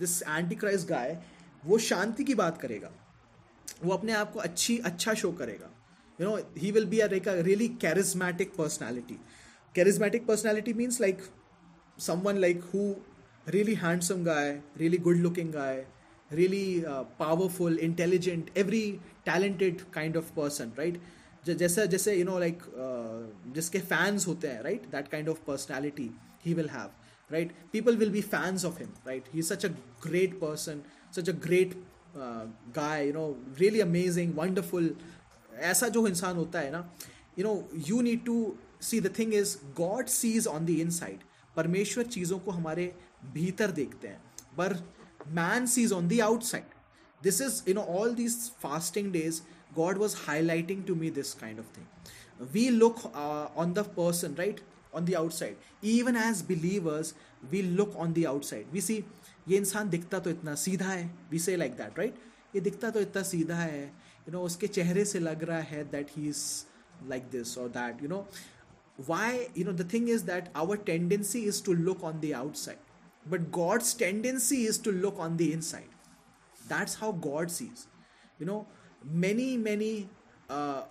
this 0.00 0.22
antichrist 0.56 0.88
guy 0.88 1.16
वो 1.66 1.78
शांति 1.86 2.24
की 2.24 2.34
बात 2.42 2.60
करेगा 2.62 2.90
वो 3.82 3.92
अपने 3.92 4.12
आप 4.12 4.32
को 4.32 4.40
अच्छी 4.40 4.78
अच्छा 4.90 5.14
शो 5.22 5.32
करेगा 5.40 5.70
you 6.20 6.26
know 6.28 6.36
he 6.58 6.70
will 6.72 6.86
be 6.86 6.98
a 6.98 7.08
really 7.14 7.68
charismatic 7.82 8.54
personality 8.56 9.18
charismatic 9.76 10.26
personality 10.26 10.74
means 10.74 11.00
like 11.00 11.22
someone 11.96 12.40
like 12.40 12.62
who 12.72 12.84
really 13.46 13.74
handsome 13.74 14.22
guy 14.24 14.60
really 14.76 14.98
good 14.98 15.18
looking 15.18 15.50
guy 15.50 15.84
really 16.30 16.84
uh, 16.86 17.04
powerful 17.18 17.78
intelligent 17.78 18.50
every 18.56 19.00
talented 19.24 19.90
kind 19.92 20.16
of 20.16 20.34
person 20.34 20.72
right 20.76 21.02
जैसे 21.46 21.86
जैसे 21.86 22.14
you 22.14 22.24
know 22.24 22.38
like 22.38 22.58
जिसके 23.54 23.78
fans 23.78 24.26
होते 24.26 24.48
हैं 24.48 24.62
right 24.62 24.82
that 24.90 25.08
kind 25.12 25.28
of 25.28 25.40
personality 25.46 26.08
he 26.44 26.52
will 26.54 26.68
have 26.70 26.90
right 27.30 27.52
people 27.72 27.96
will 27.96 28.10
be 28.10 28.20
fans 28.34 28.64
of 28.64 28.78
him 28.80 28.88
right 29.06 29.24
he 29.34 29.42
such 29.42 29.64
a 29.66 29.68
great 30.04 30.38
person 30.40 30.82
such 31.16 31.28
a 31.28 31.32
great 31.46 31.74
guy 32.76 33.06
you 33.06 33.12
know 33.12 33.26
really 33.60 33.80
amazing 33.80 34.34
wonderful 34.36 34.94
ऐसा 35.70 35.88
जो 35.96 36.06
इंसान 36.08 36.36
होता 36.36 36.60
है 36.60 36.70
ना 36.72 36.88
you 37.38 37.44
know 37.44 37.56
you 37.88 38.00
need 38.08 38.24
to 38.24 38.36
see 38.81 38.99
the 39.01 39.13
thing 39.19 39.33
is 39.33 39.55
God 39.77 40.07
sees 40.07 40.47
on 40.47 40.65
the 40.65 40.69
inside 40.91 41.19
परमेश्वर 41.55 42.03
चीज़ों 42.05 42.39
को 42.39 42.51
हमारे 42.51 42.93
भीतर 43.33 43.71
देखते 43.71 44.07
हैं। 44.07 44.21
पर 44.57 44.73
man 45.35 45.65
sees 45.67 45.91
on 45.91 46.07
the 46.07 46.19
outside 46.21 46.75
this 47.21 47.41
is 47.41 47.61
you 47.67 47.73
know 47.75 47.81
all 47.99 48.15
these 48.15 48.37
fasting 48.63 49.11
days 49.11 49.41
God 49.75 49.97
was 49.97 50.15
highlighting 50.17 50.83
to 50.85 50.95
me 50.95 51.09
this 51.11 51.33
kind 51.35 51.59
of 51.59 51.77
thing 51.77 52.47
we 52.53 52.67
look 52.69 53.05
on 53.05 53.73
the 53.73 53.85
person 53.97 54.35
right 54.37 54.61
on 54.95 55.05
the 55.05 55.13
outside 55.15 55.85
even 55.85 56.17
as 56.17 56.41
believers 56.47 57.13
we 57.51 57.61
look 57.61 57.95
on 57.95 58.13
the 58.13 58.25
outside 58.27 58.71
we 58.73 58.81
see 58.81 59.03
ये 59.47 59.57
इंसान 59.57 59.89
दिखता 59.89 60.19
तो 60.19 60.29
इतना 60.29 60.53
सीधा 60.55 60.85
है। 60.85 61.09
We 61.31 61.39
say 61.39 61.55
like 61.55 61.75
that 61.75 61.99
right 61.99 62.15
ये 62.55 62.61
दिखता 62.61 62.89
तो 62.89 63.01
इतना 63.01 63.21
सीधा 63.23 63.55
है। 63.55 63.83
यू 63.83 64.23
you 64.23 64.31
नो 64.31 64.37
know, 64.37 64.45
उसके 64.45 64.67
चेहरे 64.67 65.05
से 65.05 65.19
लग 65.19 65.43
रहा 65.43 65.59
है 65.59 65.83
that 65.91 66.07
he 66.15 66.27
is 66.29 66.43
like 67.09 67.29
this 67.31 67.57
और 67.57 67.69
that 67.69 68.01
you 68.03 68.09
know 68.09 68.27
why 69.05 69.47
you 69.53 69.63
know 69.63 69.71
the 69.71 69.83
thing 69.83 70.07
is 70.07 70.23
that 70.23 70.49
our 70.55 70.75
tendency 70.75 71.45
is 71.45 71.61
to 71.61 71.73
look 71.73 72.03
on 72.03 72.19
the 72.21 72.33
outside 72.33 72.79
but 73.29 73.51
god's 73.51 73.93
tendency 73.93 74.65
is 74.65 74.77
to 74.77 74.91
look 74.91 75.19
on 75.19 75.37
the 75.37 75.51
inside 75.53 75.89
that's 76.67 76.95
how 76.95 77.11
god 77.11 77.51
sees 77.51 77.87
you 78.39 78.45
know 78.45 78.65
many 79.03 79.55
many 79.57 80.09
uh, 80.49 80.81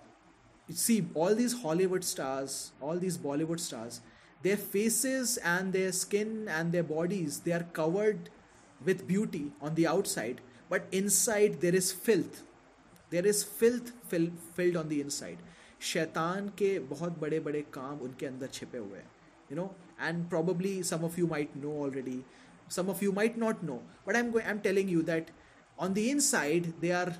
see 0.69 1.05
all 1.13 1.35
these 1.35 1.53
hollywood 1.61 2.03
stars 2.03 2.71
all 2.81 2.97
these 2.97 3.17
bollywood 3.17 3.59
stars 3.59 4.01
their 4.43 4.57
faces 4.57 5.37
and 5.37 5.73
their 5.73 5.91
skin 5.91 6.47
and 6.47 6.71
their 6.71 6.83
bodies 6.83 7.39
they 7.41 7.51
are 7.51 7.67
covered 7.73 8.29
with 8.83 9.07
beauty 9.07 9.51
on 9.61 9.75
the 9.75 9.87
outside, 9.87 10.41
but 10.69 10.85
inside 10.91 11.61
there 11.61 11.75
is 11.75 11.91
filth. 11.91 12.43
There 13.09 13.25
is 13.25 13.43
filth 13.43 13.91
fill, 14.07 14.29
filled 14.55 14.75
on 14.75 14.89
the 14.89 15.01
inside. 15.01 15.37
शैतान 15.81 16.47
के 16.57 16.77
बहुत 16.89 17.17
बड़े 17.19 17.39
बड़े 17.39 17.61
काम 17.73 17.99
उनके 18.01 18.25
अंदर 18.25 18.47
छिपे 18.53 18.77
हुए 18.77 18.97
हैं 18.97 19.09
you 19.51 19.57
know 19.57 19.75
and 20.01 20.27
probably 20.29 20.81
some 20.83 21.03
of 21.05 21.19
you 21.19 21.27
might 21.27 21.55
know 21.57 21.73
already 21.83 22.21
some 22.71 22.89
of 22.89 23.03
you 23.03 23.11
might 23.11 23.37
not 23.37 23.63
know 23.63 23.75
but 24.07 24.15
I 24.15 24.21
am 24.21 24.37
I 24.37 24.49
am 24.51 24.59
telling 24.59 24.89
you 24.91 25.01
that 25.03 25.31
on 25.77 25.93
the 25.93 25.97
inside 26.19 26.71
they 26.81 26.91
are 26.91 27.13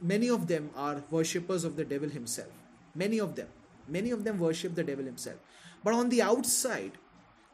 many 0.00 0.28
of 0.28 0.44
them 0.46 0.68
are 0.76 1.02
worshippers 1.12 1.64
of 1.64 1.72
the 1.72 1.86
devil 1.88 2.10
himself 2.12 2.96
many 2.96 3.20
of 3.20 3.30
them 3.30 3.92
many 3.92 4.12
of 4.12 4.20
them 4.20 4.38
worship 4.38 4.72
the 4.72 4.86
devil 4.86 5.04
himself 5.04 5.86
but 5.86 5.92
on 5.94 6.08
the 6.08 6.20
outside 6.20 6.92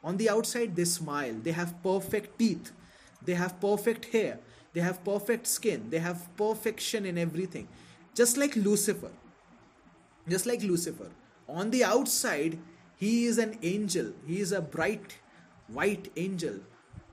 on 0.05 0.17
the 0.17 0.29
outside 0.47 0.75
they 0.75 0.85
smile 0.85 1.41
they 1.43 1.51
have 1.51 1.73
perfect 1.85 2.39
teeth 2.39 2.73
they 3.25 3.35
have 3.35 3.51
perfect 3.63 4.07
hair 4.15 4.39
they 4.75 4.81
have 4.81 4.99
perfect 5.07 5.47
skin 5.47 5.89
they 5.91 5.99
have 5.99 6.21
perfection 6.39 7.07
in 7.07 7.19
everything 7.55 7.67
just 8.17 8.39
like 8.39 8.57
Lucifer 8.57 9.11
just 10.29 10.47
like 10.47 10.63
Lucifer. 10.63 11.11
On 11.49 11.71
the 11.71 11.85
outside, 11.85 12.59
he 12.97 13.25
is 13.27 13.39
an 13.39 13.59
angel, 13.63 14.13
he 14.27 14.41
is 14.41 14.53
a 14.53 14.61
bright 14.61 15.19
white 15.69 16.11
angel, 16.17 16.61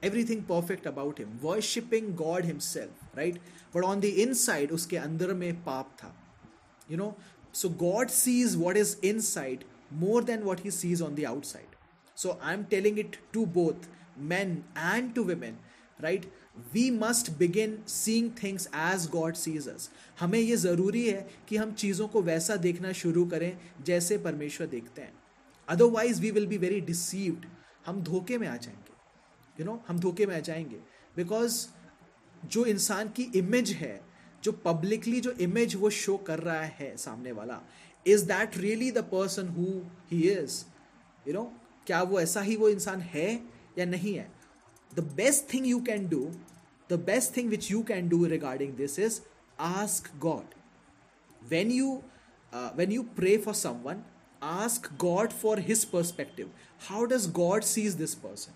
everything 0.01 0.41
perfect 0.43 0.85
about 0.85 1.17
him, 1.17 1.37
worshipping 1.41 2.15
God 2.15 2.45
himself, 2.45 2.91
right? 3.15 3.37
But 3.73 3.83
on 3.83 3.99
the 3.99 4.21
inside, 4.21 4.71
uske 4.71 4.97
andar 5.05 5.37
mein 5.37 5.61
paap 5.65 5.97
tha. 6.01 6.11
You 6.87 6.97
know, 6.97 7.15
so 7.51 7.69
God 7.69 8.11
sees 8.11 8.55
what 8.57 8.77
is 8.77 8.95
inside 9.01 9.65
more 9.91 10.21
than 10.21 10.45
what 10.45 10.61
he 10.61 10.69
sees 10.69 11.01
on 11.01 11.15
the 11.15 11.25
outside. 11.25 11.75
So 12.15 12.37
I'm 12.41 12.65
telling 12.65 12.97
it 12.97 13.17
to 13.33 13.45
both 13.45 13.87
men 14.17 14.63
and 14.75 15.13
to 15.15 15.23
women, 15.23 15.57
right? 16.01 16.25
We 16.73 16.91
must 16.91 17.31
begin 17.31 17.77
seeing 17.87 18.31
things 18.43 18.67
as 18.67 19.07
God 19.09 19.35
sees 19.35 19.67
us 19.67 19.89
हमें 20.19 20.39
ये 20.39 20.55
ज़रूरी 20.55 21.07
है 21.07 21.29
कि 21.49 21.57
हम 21.57 21.71
चीज़ों 21.71 22.07
को 22.07 22.21
वैसा 22.21 22.55
देखना 22.55 22.91
शुरू 22.91 23.25
करें 23.25 23.57
जैसे 23.83 24.17
परमेश्वर 24.17 24.67
देखते 24.67 25.01
हैं। 25.01 25.13
Otherwise 25.67 26.21
we 26.21 26.31
will 26.31 26.47
be 26.47 26.57
very 26.57 26.81
deceived 26.81 27.45
हम 27.85 28.01
धोखे 28.01 28.37
में 28.37 28.47
आ 28.47 28.55
जाएँगे। 28.57 28.93
यू 29.59 29.65
you 29.65 29.65
नो 29.65 29.71
know, 29.71 29.89
हम 29.89 29.99
धोखे 29.99 30.25
में 30.25 30.35
आ 30.35 30.39
जाएँगे। 30.39 30.79
बिकॉज़ 31.15 31.67
जो 32.45 32.65
इंसान 32.65 33.09
की 33.09 33.23
इमेज 33.23 33.71
है 33.71 34.01
जो 34.43 34.51
पब्लिकली 34.51 35.21
जो 35.21 35.31
इमेज 35.31 35.75
वो 35.75 35.89
शो 35.89 36.17
कर 36.17 36.39
रहा 36.39 36.61
है 36.61 36.97
सामने 36.97 37.31
वाला 37.31 37.61
is 38.07 38.25
that 38.25 38.57
really 38.57 38.91
the 38.91 38.97
person 38.97 39.47
who 39.47 39.65
he 40.11 40.21
is 40.29 40.63
you 41.27 41.33
know 41.33 41.43
क्या 41.87 42.01
वो 42.03 42.19
ऐसा 42.19 42.41
ही 42.41 42.55
वो 42.55 42.69
इंसान 42.69 43.01
है 43.01 43.29
या 43.77 43.85
नहीं 43.85 44.15
है? 44.15 44.34
the 44.94 45.02
best 45.02 45.48
thing 45.48 45.64
you 45.64 45.80
can 45.80 46.06
do, 46.06 46.30
the 46.88 46.98
best 46.98 47.32
thing 47.34 47.50
which 47.50 47.70
you 47.70 47.82
can 47.82 48.08
do 48.08 48.26
regarding 48.26 48.76
this 48.76 48.98
is 48.98 49.20
ask 49.58 50.10
God. 50.18 50.44
When 51.48 51.70
you 51.70 52.02
uh, 52.52 52.70
when 52.74 52.90
you 52.90 53.04
pray 53.04 53.36
for 53.38 53.54
someone, 53.54 54.04
ask 54.42 54.90
God 54.98 55.32
for 55.32 55.56
His 55.56 55.84
perspective. 55.84 56.48
How 56.78 57.06
does 57.06 57.26
God 57.26 57.64
sees 57.64 57.96
this 57.96 58.14
person? 58.14 58.52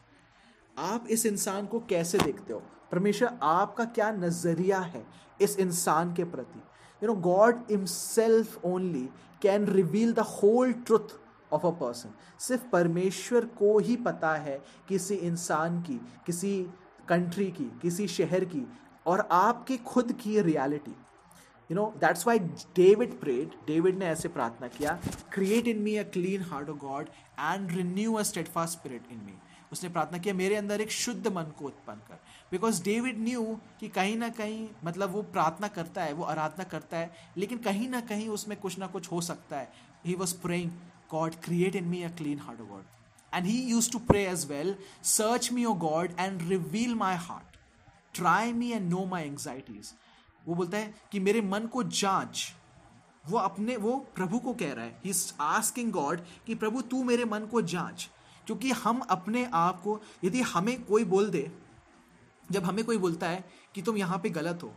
आप 0.79 1.07
इस 1.11 1.25
इंसान 1.27 1.67
को 1.67 1.79
कैसे 1.91 2.19
देखते 2.19 2.53
हो 2.53 2.59
परमेश्वर 2.93 3.39
आपका 3.43 3.85
क्या 3.99 4.11
नजरिया 4.13 4.79
है 4.95 5.05
इस 5.43 5.59
इंसान 5.61 6.13
के 6.15 6.25
प्रति 6.33 6.63
you 7.03 7.09
know 7.09 7.15
God 7.27 7.61
himself 7.71 8.65
only 8.65 9.05
can 9.43 9.67
reveal 9.67 10.13
the 10.13 10.21
whole 10.31 10.73
truth 10.87 11.15
of 11.54 11.66
a 11.68 11.70
person 11.80 12.14
सिर्फ़ 12.40 12.64
परमेश्वर 12.72 13.46
को 13.58 13.78
ही 13.80 13.96
पता 13.98 14.34
है 14.38 14.60
किसी 14.88 15.16
इंसान 15.16 15.82
की, 15.82 16.00
किसी 16.26 16.62
कंट्री 17.10 17.46
की, 17.52 17.72
किसी 17.82 18.08
शहर 18.08 18.46
की 18.46 18.66
और 19.06 19.28
आपकी 19.32 19.78
खुद 19.78 20.12
की 20.14 20.42
reality 20.42 20.96
you 21.70 21.76
know 21.76 21.86
that's 21.98 22.28
why 22.28 22.40
David 22.76 23.20
prayed 23.20 23.52
David 23.68 23.98
ने 24.00 24.06
ऐसे 24.06 24.28
प्रार्थना 24.30 24.68
किया 24.68 25.00
create 25.34 25.68
in 25.68 25.80
me 25.80 25.96
a 25.96 26.04
clean 26.10 26.42
heart 26.42 26.70
of 26.70 26.78
God 26.78 27.10
and 27.40 27.72
renew 27.72 28.14
a 28.14 28.24
steadfast 28.24 28.80
spirit 28.80 29.12
in 29.12 29.18
me 29.18 29.34
उसने 29.72 29.90
प्रार्थना 29.90 30.18
किया, 30.18 30.34
मेरे 30.34 30.56
अंदर 30.56 30.82
एक 30.82 30.92
शुद्ध 30.92 31.28
मन 31.28 31.52
को 31.58 31.66
उत्पन्न 31.66 32.00
कर. 32.08 32.20
बिकॉज़ 32.52 32.82
डेविड 32.84 33.20
न्यू 33.20 33.44
कि 33.80 33.88
कहीं 33.88 34.16
ना 34.18 34.30
कहीं 34.30 34.68
मतलब 34.86 35.12
वो 35.12 35.22
प्रार्थना 35.24 35.68
करता 35.68 36.04
है, 36.04 36.14
वो 36.14 36.24
आराधना 36.24 36.64
करता 36.64 36.98
है, 36.98 37.12
लेकिन 37.38 37.58
कहीं 37.58 37.90
ना 37.90 38.02
कहीं 38.02 38.28
उसमें 38.30 38.58
कुछ 38.60 38.78
ना 38.80 38.88
कुछ 38.88 39.12
हो 39.12 39.22
सकता 39.22 39.58
है. 39.58 39.72
He 40.06 40.16
was 40.16 40.36
praying 40.42 40.72
God, 41.10 41.42
create 41.42 41.76
in 41.76 41.90
me 41.90 42.04
a 42.04 42.10
clean 42.12 42.38
heart, 42.38 42.60
O 42.62 42.66
God. 42.66 42.84
And 43.34 43.46
he 43.46 43.58
used 43.70 43.92
to 43.92 44.00
pray 44.00 44.26
as 44.28 44.48
well 44.48 44.76
Search 45.02 45.52
me, 45.52 45.66
O 45.66 45.74
God, 45.74 46.14
and 46.18 46.44
reveal 46.44 46.96
my 46.96 47.16
heart. 47.16 47.58
Try 48.14 48.52
me 48.54 48.74
and 48.74 48.90
know 48.90 49.06
my 49.06 49.24
anxieties. 49.24 49.94
वो 50.48 50.56
बोलता 50.56 50.78
है 50.78 50.94
कि 51.12 51.20
मेरे 51.20 51.42
मन 51.42 51.66
को 51.68 51.84
जाँच 51.84 52.54
वो 53.30 53.38
अपने 53.38 53.76
वो 53.78 53.98
प्रभु 54.16 54.40
को 54.40 54.54
कह 54.54 54.74
रहा 54.74 54.86
है 54.86 55.00
ही 55.06 55.14
आस्किंग 55.42 55.92
गॉड 55.92 56.22
कि 56.48 56.56
प्रभु 56.56 56.82
तू 56.92 57.04
मेरे 57.04 57.26
मन 57.26 57.46
को 57.52 57.62
जाँच 57.74 58.10
क्योंकि 58.48 58.72
हम 58.84 59.00
अपने 59.10 59.46
आप 59.54 59.82
को 59.82 60.00
यदि 60.24 60.42
हमें 60.52 60.82
कोई 60.84 61.04
बोल 61.06 61.30
दे 61.30 61.50
जब 62.52 62.64
हमें 62.64 62.84
कोई 62.86 62.98
बोलता 62.98 63.30
है 63.30 63.44
कि 63.76 63.82
तुम 63.82 63.98
यहाँ 63.98 64.20
पे 64.24 64.30
गलत 64.30 64.64
हो 64.64 64.74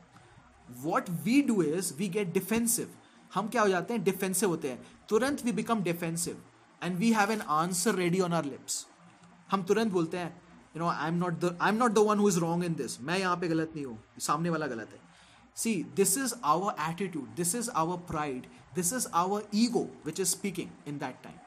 what 0.81 1.11
we 1.25 1.41
do 1.43 1.63
is 1.63 1.95
we 1.95 2.09
get 2.09 2.33
defensive 2.33 2.91
हम 3.33 3.49
क्या 3.49 3.63
हो 3.63 3.69
जाते 3.69 3.95
हैं? 3.95 4.03
डिफेंसिव 4.05 4.49
होते 4.49 4.71
हैं। 4.71 4.83
तुरंत 5.09 5.45
we 5.45 5.53
become 5.53 5.83
defensive 5.83 6.43
and 6.83 6.97
we 6.97 7.13
have 7.13 7.31
an 7.33 7.41
answer 7.41 7.95
ready 7.95 8.21
on 8.21 8.33
our 8.33 8.45
lips 8.45 8.87
हम 9.51 9.63
तुरंत 9.65 9.93
बोलते 9.93 10.19
हैं 10.19 10.41
you 10.77 10.83
know 10.83 10.89
I 10.89 11.09
am 11.09 11.15
not 11.15 11.39
the 11.41 11.57
I 11.63 11.69
am 11.69 11.77
not 11.77 11.93
the 11.93 11.99
one 12.09 12.19
who 12.19 12.29
is 12.29 12.39
wrong 12.41 12.65
in 12.65 12.75
this 12.75 13.01
मैं 13.01 13.19
यहाँ 13.19 13.37
पे 13.37 13.49
गलत 13.49 13.73
नहीं 13.75 13.85
हूँ। 13.87 13.99
सामने 14.21 14.51
वाला 14.51 14.67
गलत 14.67 14.93
है. 14.93 15.01
See 15.57 15.75
this 15.97 16.17
is 16.19 16.35
our 16.45 16.75
attitude 16.83 17.35
this 17.37 17.55
is 17.55 17.71
our 17.71 17.97
pride 18.11 18.47
this 18.75 18.93
is 18.93 19.07
our 19.15 19.49
ego 19.55 19.87
which 20.07 20.21
is 20.21 20.29
speaking 20.29 20.69
in 20.89 20.99
that 20.99 21.23
time 21.25 21.39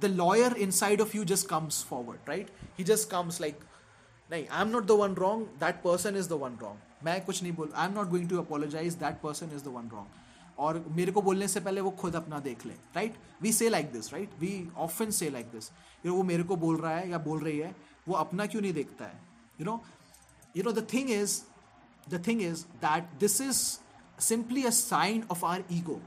the 0.00 0.04
lawyer 0.04 0.56
inside 0.70 1.00
of 1.00 1.16
you 1.16 1.24
just 1.24 1.48
comes 1.48 1.82
forward 1.84 2.28
right 2.28 2.50
he 2.78 2.84
just 2.84 3.08
comes 3.10 3.40
like 3.40 3.60
नहीं 4.30 4.46
I 4.46 4.62
am 4.62 4.68
not 4.68 4.86
the 4.86 4.98
one 5.00 5.14
wrong 5.14 5.46
that 5.60 5.82
person 5.82 6.16
is 6.16 6.28
the 6.28 6.38
one 6.42 6.58
wrong 6.62 7.04
मैं 7.04 7.24
कुछ 7.24 7.42
नहीं 7.42 7.52
बोल 7.52 7.72
I 7.74 7.86
am 7.86 7.94
not 7.94 8.08
going 8.08 8.28
to 8.30 8.38
apologise 8.38 8.94
that 8.94 9.20
person 9.22 9.50
is 9.56 9.64
the 9.64 9.74
one 9.74 9.88
wrong 9.92 10.26
और 10.58 10.84
मेरे 10.90 11.12
को 11.12 11.22
बोलने 11.22 11.48
से 11.48 11.60
पहले 11.60 11.80
वो 11.80 11.90
खुद 12.00 12.16
अपना 12.16 12.38
देख 12.40 12.64
ले 12.66 12.74
right 12.96 13.14
we 13.42 13.52
say 13.52 13.68
like 13.68 13.92
this 13.92 14.12
right 14.12 14.30
we 14.40 14.68
often 14.76 15.10
say 15.10 15.30
like 15.30 15.46
this 15.46 15.70
you 16.06 16.10
know 16.10 16.16
वो 16.16 16.22
मेरे 16.22 16.42
को 16.42 16.56
बोल 16.56 16.76
रहा 16.76 16.96
है 16.96 17.10
या 17.10 17.18
बोल 17.18 17.40
रही 17.40 17.58
है, 17.58 17.74
वो 18.08 18.14
अपना 18.14 18.46
क्यों 18.46 18.62
नहीं 18.62 18.72
देखता 18.72 19.04
है? 19.04 19.20
You 19.60 19.66
know 19.66 19.82
you 20.56 20.62
know 20.62 20.72
the 20.72 20.86
thing 20.92 21.10
is 21.10 21.40
the 22.10 22.22
thing 22.26 22.42
is 22.42 22.64
that 22.84 23.18
this 23.20 23.40
is 23.40 23.62
simply 24.20 24.64
a 24.64 24.70
sign 24.70 25.22
of 25.30 25.44
our 25.44 25.64
ego 25.72 26.00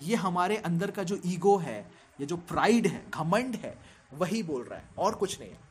ये 0.00 0.16
हमारे 0.16 0.56
अंदर 0.58 0.90
का 0.90 1.02
जो 1.02 1.18
ईगो 1.26 1.56
है, 1.56 1.78
ये 2.18 2.26
जो 2.26 2.36
प्राइड 2.36 2.86
है, 2.86 3.04
घमंड 3.14 3.54
है, 3.56 3.76
वही 4.14 4.42
बोल 4.42 4.62
रहा 4.62 4.78
है, 4.78 4.88
और 4.98 5.14
कुछ 5.14 5.40
नहीं 5.40 5.50
है। 5.50 5.64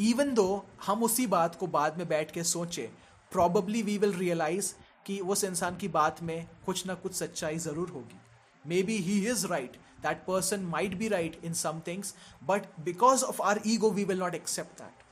इवन 0.00 0.32
दो 0.34 0.64
हम 0.86 1.02
उसी 1.02 1.26
बात 1.26 1.54
को 1.54 1.66
बाद 1.66 1.98
में 1.98 2.06
बैठ 2.08 2.30
के 2.30 2.42
सोचे 2.44 2.90
प्रॉबली 3.32 3.82
वी 3.82 3.96
विल 3.98 4.12
रियलाइज़ 4.12 4.72
कि 5.06 5.18
उस 5.20 5.44
इंसान 5.44 5.76
की 5.76 5.88
बात 5.88 6.22
में 6.22 6.46
कुछ 6.66 6.86
ना 6.86 6.94
कुछ 6.94 7.14
सच्चाई 7.14 7.58
ज़रूर 7.58 7.90
होगी। 7.90 8.20
Maybe 8.82 8.96
he 8.98 9.18
is 9.30 9.46
right 9.46 9.76
that 10.02 10.24
person 10.26 10.60
might 10.66 10.94
be 10.98 11.08
right 11.08 11.40
in 11.44 11.54
some 11.54 11.80
things 11.86 12.14
but 12.44 12.66
because 12.84 13.24
of 13.24 13.42
our 13.42 13.60
ego 13.66 13.90
we 13.90 14.04
will 14.04 14.18
not 14.18 14.34
accept 14.34 14.82
that 14.82 15.02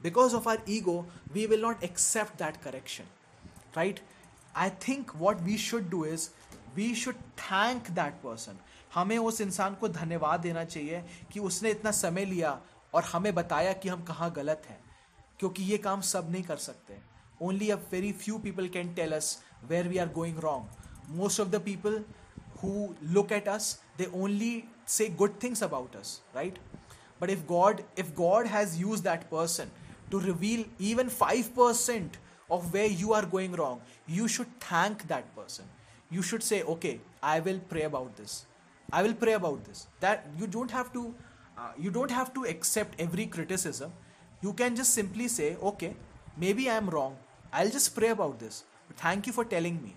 because 0.00 0.34
of 0.36 0.48
our 0.48 0.62
ego 0.68 1.04
we 1.32 1.46
will 1.46 1.62
not 1.62 1.84
accept 1.84 2.42
that 2.42 2.56
correction 2.62 3.04
right 3.76 4.00
I 4.56 4.70
think 4.88 5.12
what 5.16 5.40
we 5.40 5.58
should 5.58 5.88
do 5.90 6.04
is 6.06 6.28
we 6.74 6.94
should 6.94 7.14
thank 7.38 7.90
that 7.90 8.14
person 8.22 8.58
हमें 8.94 9.16
उस 9.18 9.40
इंसान 9.40 9.74
को 9.74 9.88
धन्यवाद 9.88 10.40
देना 10.40 10.64
चाहिए 10.64 11.04
कि 11.32 11.40
उसने 11.40 11.70
इतना 11.70 11.90
समय 11.90 12.24
लिया 12.24 12.58
और 12.94 13.04
हमें 13.04 13.34
बताया 13.34 13.72
कि 13.72 13.88
हम 13.88 14.02
कहाँ 14.04 14.30
गलत 14.32 14.62
हैं, 14.68 14.78
क्योंकि 15.40 15.62
ये 15.62 15.76
काम 15.78 16.00
सब 16.00 16.30
नहीं 16.30 16.42
कर 16.42 16.56
सकते। 16.56 16.96
Only 17.40 17.70
a 17.70 17.76
very 17.76 18.12
few 18.12 18.38
people 18.38 18.68
can 18.68 18.94
tell 18.94 19.14
us 19.14 19.38
where 19.66 19.84
we 19.84 19.98
are 19.98 20.06
going 20.06 20.38
wrong. 20.40 20.68
Most 21.08 21.38
of 21.38 21.50
the 21.50 21.60
people 21.60 22.04
who 22.60 22.94
look 23.02 23.32
at 23.32 23.48
us 23.48 23.78
they 23.96 24.06
only 24.08 24.68
say 24.84 25.08
good 25.08 25.38
things 25.40 25.62
about 25.62 25.94
us 25.96 26.20
right? 26.34 26.58
But 27.18 27.30
if 27.30 27.46
god 27.46 27.82
if 27.96 28.14
god 28.14 28.46
has 28.46 28.78
used 28.78 29.04
that 29.04 29.30
person 29.30 29.70
to 30.10 30.20
reveal 30.20 30.64
even 30.78 31.08
5% 31.08 32.08
of 32.50 32.72
where 32.74 32.86
you 32.86 33.12
are 33.12 33.24
going 33.24 33.52
wrong 33.52 33.80
you 34.06 34.28
should 34.28 34.60
thank 34.60 35.06
that 35.08 35.34
person. 35.34 35.64
You 36.10 36.22
should 36.22 36.42
say 36.42 36.62
okay 36.62 37.00
i 37.22 37.40
will 37.40 37.60
pray 37.68 37.82
about 37.82 38.16
this. 38.16 38.44
I 38.92 39.02
will 39.02 39.14
pray 39.14 39.34
about 39.34 39.64
this. 39.64 39.86
That 40.00 40.26
you 40.38 40.46
don't 40.46 40.70
have 40.70 40.92
to 40.92 41.14
uh, 41.56 41.72
you 41.78 41.90
don't 41.90 42.10
have 42.10 42.34
to 42.34 42.44
accept 42.44 43.00
every 43.00 43.26
criticism. 43.26 43.92
You 44.42 44.52
can 44.52 44.76
just 44.76 44.94
simply 44.94 45.28
say 45.28 45.56
okay 45.72 45.94
maybe 46.36 46.68
i 46.70 46.76
am 46.82 46.88
wrong 46.88 47.16
I'll 47.52 47.70
just 47.70 47.94
pray 47.94 48.08
about 48.08 48.38
this. 48.38 48.64
But 48.88 48.96
thank 48.98 49.26
you 49.26 49.32
for 49.32 49.44
telling 49.44 49.82
me. 49.82 49.94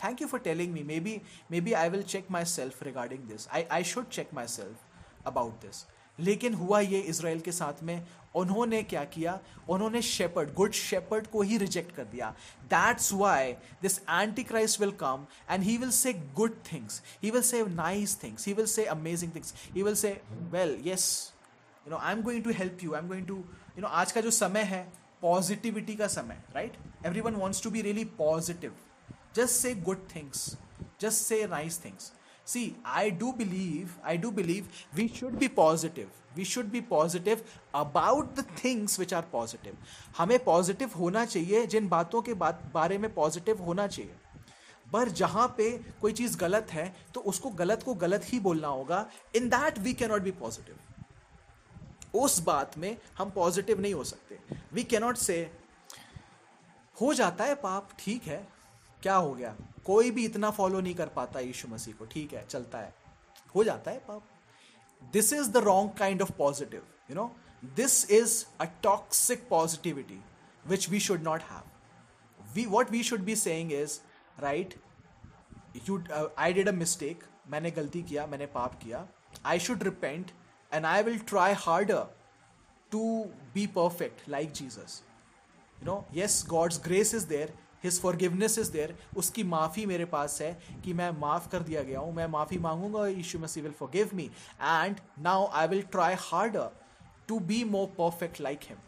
Thank 0.00 0.20
you 0.20 0.28
for 0.28 0.38
telling 0.38 0.72
me. 0.72 0.82
Maybe 0.82 1.22
maybe 1.50 1.74
I 1.76 1.88
will 1.88 2.02
check 2.04 2.30
myself 2.30 2.82
regarding 2.82 3.26
this. 3.26 3.48
I, 3.52 3.66
I 3.70 3.82
should 3.82 4.10
check 4.10 4.32
myself 4.32 4.84
about 5.24 5.60
this. 5.60 5.86
लेकिन 6.18 6.54
हुआ 6.54 6.80
ये 6.80 6.98
Israel 7.10 7.40
के 7.40 7.52
साथ 7.52 7.82
में 7.82 8.02
उन्होंने 8.36 8.82
क्या 8.82 9.04
किया 9.14 9.38
उन्होंने 9.70 10.02
शेपर्ड 10.02 10.52
गुड 10.54 10.72
शेपर्ड 10.72 11.26
को 11.26 11.42
ही 11.42 11.56
रिजेक्ट 11.58 11.94
कर 11.96 12.04
दिया 12.04 12.30
that's 12.72 13.12
why 13.12 13.52
this 13.82 13.98
antichrist 14.50 14.80
will 14.80 14.90
come 15.00 15.26
and 15.50 15.62
he 15.62 15.76
will 15.78 15.90
say 15.90 16.12
good 16.36 16.56
things 16.72 17.02
he 17.22 17.30
will 17.30 17.42
say 17.42 17.64
nice 17.74 18.22
things 18.22 18.46
he 18.46 18.52
will 18.52 18.66
say 18.74 18.84
amazing 18.96 19.34
things 19.34 19.54
he 19.74 19.82
will 19.82 19.94
say 20.02 20.20
well 20.52 20.76
yes 20.86 21.10
you 21.86 21.90
know 21.92 21.98
I 21.98 22.12
am 22.12 22.22
going 22.22 22.44
to 22.44 22.52
help 22.58 22.84
you 22.84 22.94
I 22.94 23.00
am 23.00 23.08
going 23.08 23.26
to 23.26 23.36
you 23.36 23.82
know 23.82 23.88
आज 24.02 24.12
का 24.12 24.20
जो 24.20 24.30
समय 24.44 24.62
है 24.74 24.86
positivity 25.22 25.94
का 25.96 26.06
समय 26.06 26.42
right 26.54 26.76
everyone 27.20 27.34
wants 27.34 27.62
to 27.62 27.70
be 27.70 27.82
really 27.82 28.04
positive 28.04 28.74
just 29.36 29.54
say 29.54 29.74
good 29.74 30.08
things 30.16 30.56
just 31.00 31.26
say 31.26 31.46
nice 31.46 31.84
things 31.84 32.12
see, 32.46 32.74
i 32.84 33.10
do 33.10 33.32
believe, 33.32 33.90
i 34.04 34.16
do 34.16 34.30
believe 34.36 34.64
we 34.96 35.04
should 35.08 35.38
be 35.38 35.48
positive. 35.48 36.08
We 36.36 36.44
should 36.44 36.70
be 36.72 36.80
positive 36.82 37.42
about 37.74 38.34
the 38.38 38.44
things 38.62 38.96
which 38.98 39.12
are 39.18 39.24
positive. 39.34 39.76
हमें 40.18 40.38
positive 40.44 40.90
होना 40.98 41.24
चाहिए, 41.24 41.66
जिन 41.66 41.88
बातों 41.88 42.22
के 42.22 42.34
बात, 42.34 42.70
बारे 42.74 42.98
में 42.98 43.12
positive 43.14 43.62
होना 43.62 43.86
चाहिए। 43.86 44.12
पर 44.92 45.08
जहाँ 45.08 45.46
पे 45.56 45.70
कोई 46.00 46.12
चीज़ 46.12 46.36
गलत 46.38 46.72
है 46.72 46.94
तो 47.14 47.20
उसको 47.20 47.50
गलत 47.50 47.82
को 47.82 47.94
गलत 47.94 48.22
ही 48.24 48.40
बोलना 48.40 48.68
होगा। 48.68 49.06
In 49.36 49.48
that 49.48 49.78
we 49.78 49.94
cannot 49.94 50.22
be 50.22 50.30
positive 50.30 50.78
उस 52.14 52.38
बात 52.42 52.76
में 52.78 52.96
हम 53.18 53.30
पॉजिटिव 53.30 53.80
नहीं 53.80 53.94
हो 53.94 54.04
सकते। 54.04 54.38
वी 54.72 54.84
कैनॉट 54.84 55.16
से 55.16 55.50
हो 56.96 57.12
जाता 57.14 57.44
है 57.44 57.54
पाप, 57.54 57.88
ठीक 57.98 58.22
है, 58.22 58.46
क्या 59.02 59.14
हो 59.14 59.34
गया? 59.34 59.54
कोई 59.84 60.10
भी 60.10 60.24
इतना 60.24 60.50
फॉलो 60.50 60.80
नहीं 60.80 60.94
कर 60.94 61.08
पाता 61.08 61.40
यीशु 61.40 61.68
मसीह 61.68 61.94
को, 61.94 62.04
ठीक 62.04 62.32
है, 62.32 62.46
चलता 62.46 62.78
है। 62.78 62.94
हो 63.54 63.64
जाता 63.64 63.90
है 63.90 63.98
पाप। 64.08 64.22
This 65.12 65.32
is 65.32 65.50
the 65.50 65.56
wrong 65.56 65.90
kind 65.98 66.22
of 66.22 66.32
positive 66.38 66.82
you 67.10 67.16
know 67.16 67.30
this 67.76 68.10
is 68.10 68.44
a 68.60 68.64
toxic 68.82 69.48
positivity 69.48 70.20
which 70.64 70.88
we 70.90 71.00
should 71.00 71.22
not 71.22 71.42
have 71.42 72.52
we 72.54 72.66
what 72.66 72.90
we 72.90 73.02
should 73.02 73.20
be 73.24 73.36
saying 73.36 73.72
is 73.72 73.98
right 74.40 74.74
you 75.88 76.02
I 76.38 76.52
did 76.52 76.68
a 76.68 76.72
mistake 76.72 77.24
मैंने 77.48 77.70
गलती 77.70 78.02
किया, 78.02 78.26
मैंने 78.26 78.46
पाप 78.46 78.78
किया। 78.82 79.06
I 79.46 79.58
should 79.60 79.82
repent 79.82 80.30
and 80.72 80.86
I 80.86 81.02
will 81.02 81.18
try 81.28 81.52
harder 81.58 82.04
to 82.92 83.02
be 83.54 83.66
perfect 83.76 84.28
like 84.28 84.52
Jesus 84.52 85.02
you 85.78 85.86
know 85.86 86.04
yes 86.14 86.44
God's 86.48 86.80
grace 86.84 87.14
is 87.14 87.26
there 87.28 87.54
his 87.84 88.00
forgiveness 88.02 88.58
is 88.58 88.72
there 88.72 88.94
उसकी 89.18 89.44
माफ़ी 89.54 89.86
मेरे 89.86 90.04
पास 90.14 90.40
है 90.42 90.52
कि 90.84 90.92
मैं 90.94 91.10
माफ़ 91.20 91.48
कर 91.52 91.62
दिया 91.62 91.82
गया 91.82 92.00
हूँ 92.00 92.14
मैं 92.14 92.26
माफ़ी 92.36 92.58
मांगूँगा 92.68 93.06
यीशु 93.06 93.38
मसीह 93.38 93.62
will 93.62 93.72
forgive 93.80 94.10
me 94.14 94.30
and 94.60 95.00
now 95.22 95.48
I 95.52 95.68
will 95.68 95.82
try 95.92 96.14
harder 96.20 96.70
to 97.28 97.38
be 97.50 97.62
more 97.64 97.86
perfect 97.98 98.40
like 98.40 98.60
him 98.68 98.78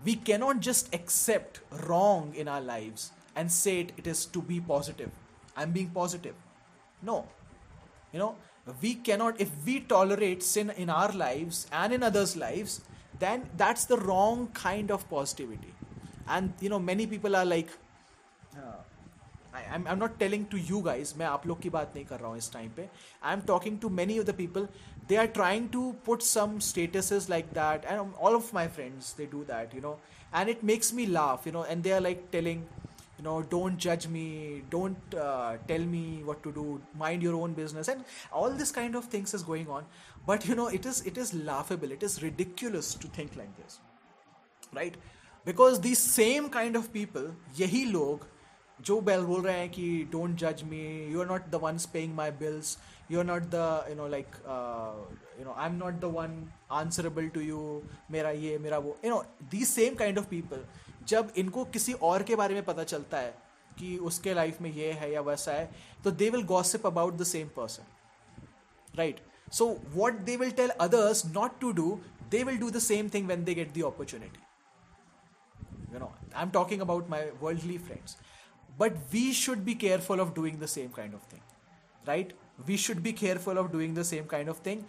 we 0.00 0.14
cannot 0.16 0.60
just 0.60 0.94
accept 0.94 1.60
wrong 1.86 2.34
in 2.34 2.48
our 2.48 2.60
lives 2.60 3.12
and 3.36 3.50
say 3.50 3.80
it, 3.80 3.92
it 3.96 4.06
is 4.06 4.26
to 4.26 4.42
be 4.42 4.60
positive. 4.60 5.10
I'm 5.56 5.72
being 5.72 5.90
positive. 5.90 6.34
No. 7.02 7.26
You 8.12 8.18
know, 8.18 8.36
we 8.82 8.94
cannot, 8.94 9.40
if 9.40 9.50
we 9.66 9.80
tolerate 9.80 10.42
sin 10.42 10.70
in 10.70 10.90
our 10.90 11.12
lives 11.12 11.66
and 11.72 11.92
in 11.92 12.02
others' 12.02 12.36
lives, 12.36 12.80
then 13.18 13.48
that's 13.56 13.84
the 13.84 13.96
wrong 13.98 14.48
kind 14.54 14.90
of 14.90 15.08
positivity. 15.08 15.72
And, 16.28 16.52
you 16.60 16.68
know, 16.68 16.78
many 16.78 17.06
people 17.06 17.36
are 17.36 17.44
like, 17.44 17.68
I 19.56 19.62
am 19.74 19.98
not 19.98 20.16
telling 20.18 20.44
to 20.50 20.58
you 20.58 20.80
guys 20.82 21.12
मैं 21.18 21.26
आप 21.26 21.46
लोग 21.46 21.60
की 21.62 21.70
बात 21.70 21.92
नहीं 21.94 22.04
कर 22.04 22.20
रहा 22.20 22.28
हूँ 22.28 22.38
इस 22.38 22.52
टाइम 22.52 22.70
पे. 22.76 22.88
I 23.22 23.32
am 23.32 23.40
talking 23.46 23.78
to 23.80 23.88
many 23.88 24.18
of 24.18 24.26
the 24.26 24.34
people 24.36 24.66
they 25.08 25.16
are 25.16 25.26
trying 25.36 25.68
to 25.72 25.90
put 26.06 26.22
some 26.22 26.58
status 26.68 27.26
like 27.30 27.46
that 27.54 27.84
and 27.84 28.00
all 28.00 28.34
of 28.36 28.50
my 28.54 28.68
friends 28.68 29.14
they 29.16 29.26
do 29.32 29.42
that 29.50 29.74
you 29.74 29.80
know 29.80 29.98
and 30.34 30.48
it 30.48 30.64
makes 30.64 30.92
me 30.94 31.06
laugh 31.06 31.46
you 31.46 31.52
know 31.52 31.64
and 31.64 31.82
they 31.82 31.90
are 31.90 32.00
like 32.00 32.26
telling 32.32 32.62
you 33.17 33.23
know 33.23 33.41
don't 33.53 33.77
judge 33.77 34.07
me 34.07 34.61
don't 34.69 35.15
uh, 35.15 35.57
tell 35.67 35.85
me 35.93 36.03
what 36.23 36.41
to 36.43 36.51
do 36.51 36.65
mind 37.03 37.21
your 37.21 37.35
own 37.35 37.53
business 37.53 37.89
and 37.89 38.05
all 38.31 38.49
this 38.61 38.71
kind 38.71 38.95
of 38.95 39.05
things 39.15 39.33
is 39.33 39.43
going 39.43 39.67
on 39.77 39.85
but 40.25 40.47
you 40.47 40.55
know 40.55 40.67
it 40.79 40.85
is 40.85 41.01
it 41.11 41.17
is 41.17 41.33
laughable 41.51 41.91
it 41.91 42.03
is 42.09 42.21
ridiculous 42.23 42.93
to 43.05 43.07
think 43.19 43.35
like 43.35 43.55
this 43.61 43.79
right 44.73 44.95
because 45.45 45.81
these 45.81 45.99
same 45.99 46.49
kind 46.57 46.75
of 46.81 46.91
people 46.93 47.31
यही 47.57 47.85
लोग 47.91 48.27
जो 48.79 48.99
बेल 49.01 49.21
बोल 49.25 49.41
रहे 49.41 49.57
हैं 49.59 49.69
कि 49.69 49.87
don't 50.11 50.35
जज 50.39 50.63
me 50.69 50.81
you 51.11 51.19
are 51.21 51.27
not 51.27 51.47
the 51.51 51.55
ones 51.63 51.85
paying 51.93 52.13
my 52.15 52.31
bills 52.43 52.77
you 53.11 53.19
are 53.19 53.25
not 53.25 53.43
the 53.55 53.85
you 53.89 53.95
know 53.95 54.07
like 54.07 54.35
you 55.39 55.45
know 55.45 55.53
I 55.53 55.67
am 55.69 55.75
not 55.77 55.93
the 56.01 56.11
one 56.15 56.37
answerable 56.81 57.27
to 57.35 57.41
you 57.41 57.81
मेरा 58.11 58.29
ये 58.43 58.57
मेरा 58.65 58.77
वो 58.85 58.97
you 59.05 59.11
know 59.11 59.23
the 59.51 59.65
same 59.65 59.95
kind 60.03 60.19
of 60.19 60.29
people 60.29 60.63
जब 61.08 61.32
इनको 61.36 61.64
किसी 61.74 61.92
और 62.02 62.22
के 62.22 62.36
बारे 62.36 62.54
में 62.54 62.64
पता 62.64 62.84
चलता 62.84 63.18
है 63.18 63.34
कि 63.78 63.96
उसके 64.08 64.34
लाइफ 64.34 64.60
में 64.60 64.70
ये 64.72 64.90
है 64.92 65.12
या 65.12 65.20
वैसा 65.20 65.52
है 65.52 65.70
तो 66.04 66.10
they 66.12 66.28
will 66.30 66.42
gossip 66.46 66.86
about 66.86 67.14
the 67.14 67.24
same 67.26 67.48
person 67.56 67.92
right 68.94 69.20
so 69.52 69.66
what 69.94 70.18
they 70.20 70.36
will 70.36 70.50
tell 70.52 70.70
others 70.80 71.24
not 71.26 71.58
to 71.60 71.72
do 71.72 72.00
they 72.30 72.42
will 72.44 72.58
do 72.58 72.70
the 72.70 72.78
same 72.80 73.08
thing 73.14 73.28
when 73.28 73.44
they 73.44 73.54
get 73.54 73.72
the 73.72 73.82
opportunity 73.86 74.40
you 75.92 75.98
know 75.98 76.12
I 76.34 76.42
am 76.42 76.50
talking 76.50 76.80
about 76.80 77.10
my 77.10 77.30
worldly 77.42 77.78
friends 77.80 78.16
but 78.78 78.96
we 79.12 79.32
should 79.34 79.58
be 79.64 79.74
careful 79.76 80.20
of 80.20 80.34
doing 80.34 80.60
the 80.60 80.66
same 80.68 80.90
kind 80.90 81.14
of 81.14 81.32
thing 81.32 82.08
right 82.08 82.34
we 82.66 82.76
should 82.78 83.00
be 83.02 83.12
careful 83.14 83.58
of 83.58 83.70
doing 83.72 83.96
the 83.98 84.02
same 84.04 84.26
kind 84.26 84.48
of 84.48 84.60
thing 84.66 84.82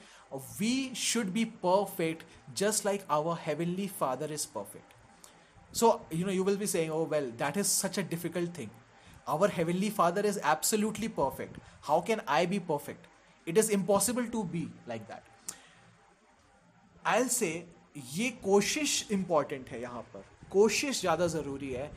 we 0.60 0.74
should 0.98 1.32
be 1.32 1.44
perfect 1.64 2.24
just 2.58 2.86
like 2.86 3.06
our 3.12 3.38
heavenly 3.42 3.88
father 4.00 4.32
is 4.34 4.48
perfect 4.56 4.95
so 5.76 5.88
you 6.10 6.26
know 6.26 6.32
you 6.32 6.44
will 6.44 6.58
be 6.58 6.68
saying 6.74 6.92
oh 6.92 7.04
well 7.14 7.30
that 7.38 7.58
is 7.58 7.72
such 7.84 7.98
a 7.98 8.04
difficult 8.12 8.54
thing 8.58 8.70
our 9.28 9.48
heavenly 9.50 9.90
father 9.92 10.22
is 10.32 10.40
absolutely 10.56 11.10
perfect 11.16 11.58
how 11.90 12.00
can 12.02 12.22
i 12.28 12.46
be 12.46 12.60
perfect 12.68 13.08
it 13.48 13.58
is 13.58 13.72
impossible 13.78 14.30
to 14.36 14.44
be 14.56 14.68
like 14.88 15.08
that 15.08 15.24
i'll 17.06 17.34
say 17.38 17.56
ये 18.14 18.30
कोशिश 18.44 18.94
important 19.12 19.70
है 19.70 19.80
यहाँ 19.82 20.02
पर 20.14 20.24
कोशिश 20.52 21.00
ज़्यादा 21.02 21.28
ज़रूरी 21.28 21.70
है 21.74 21.92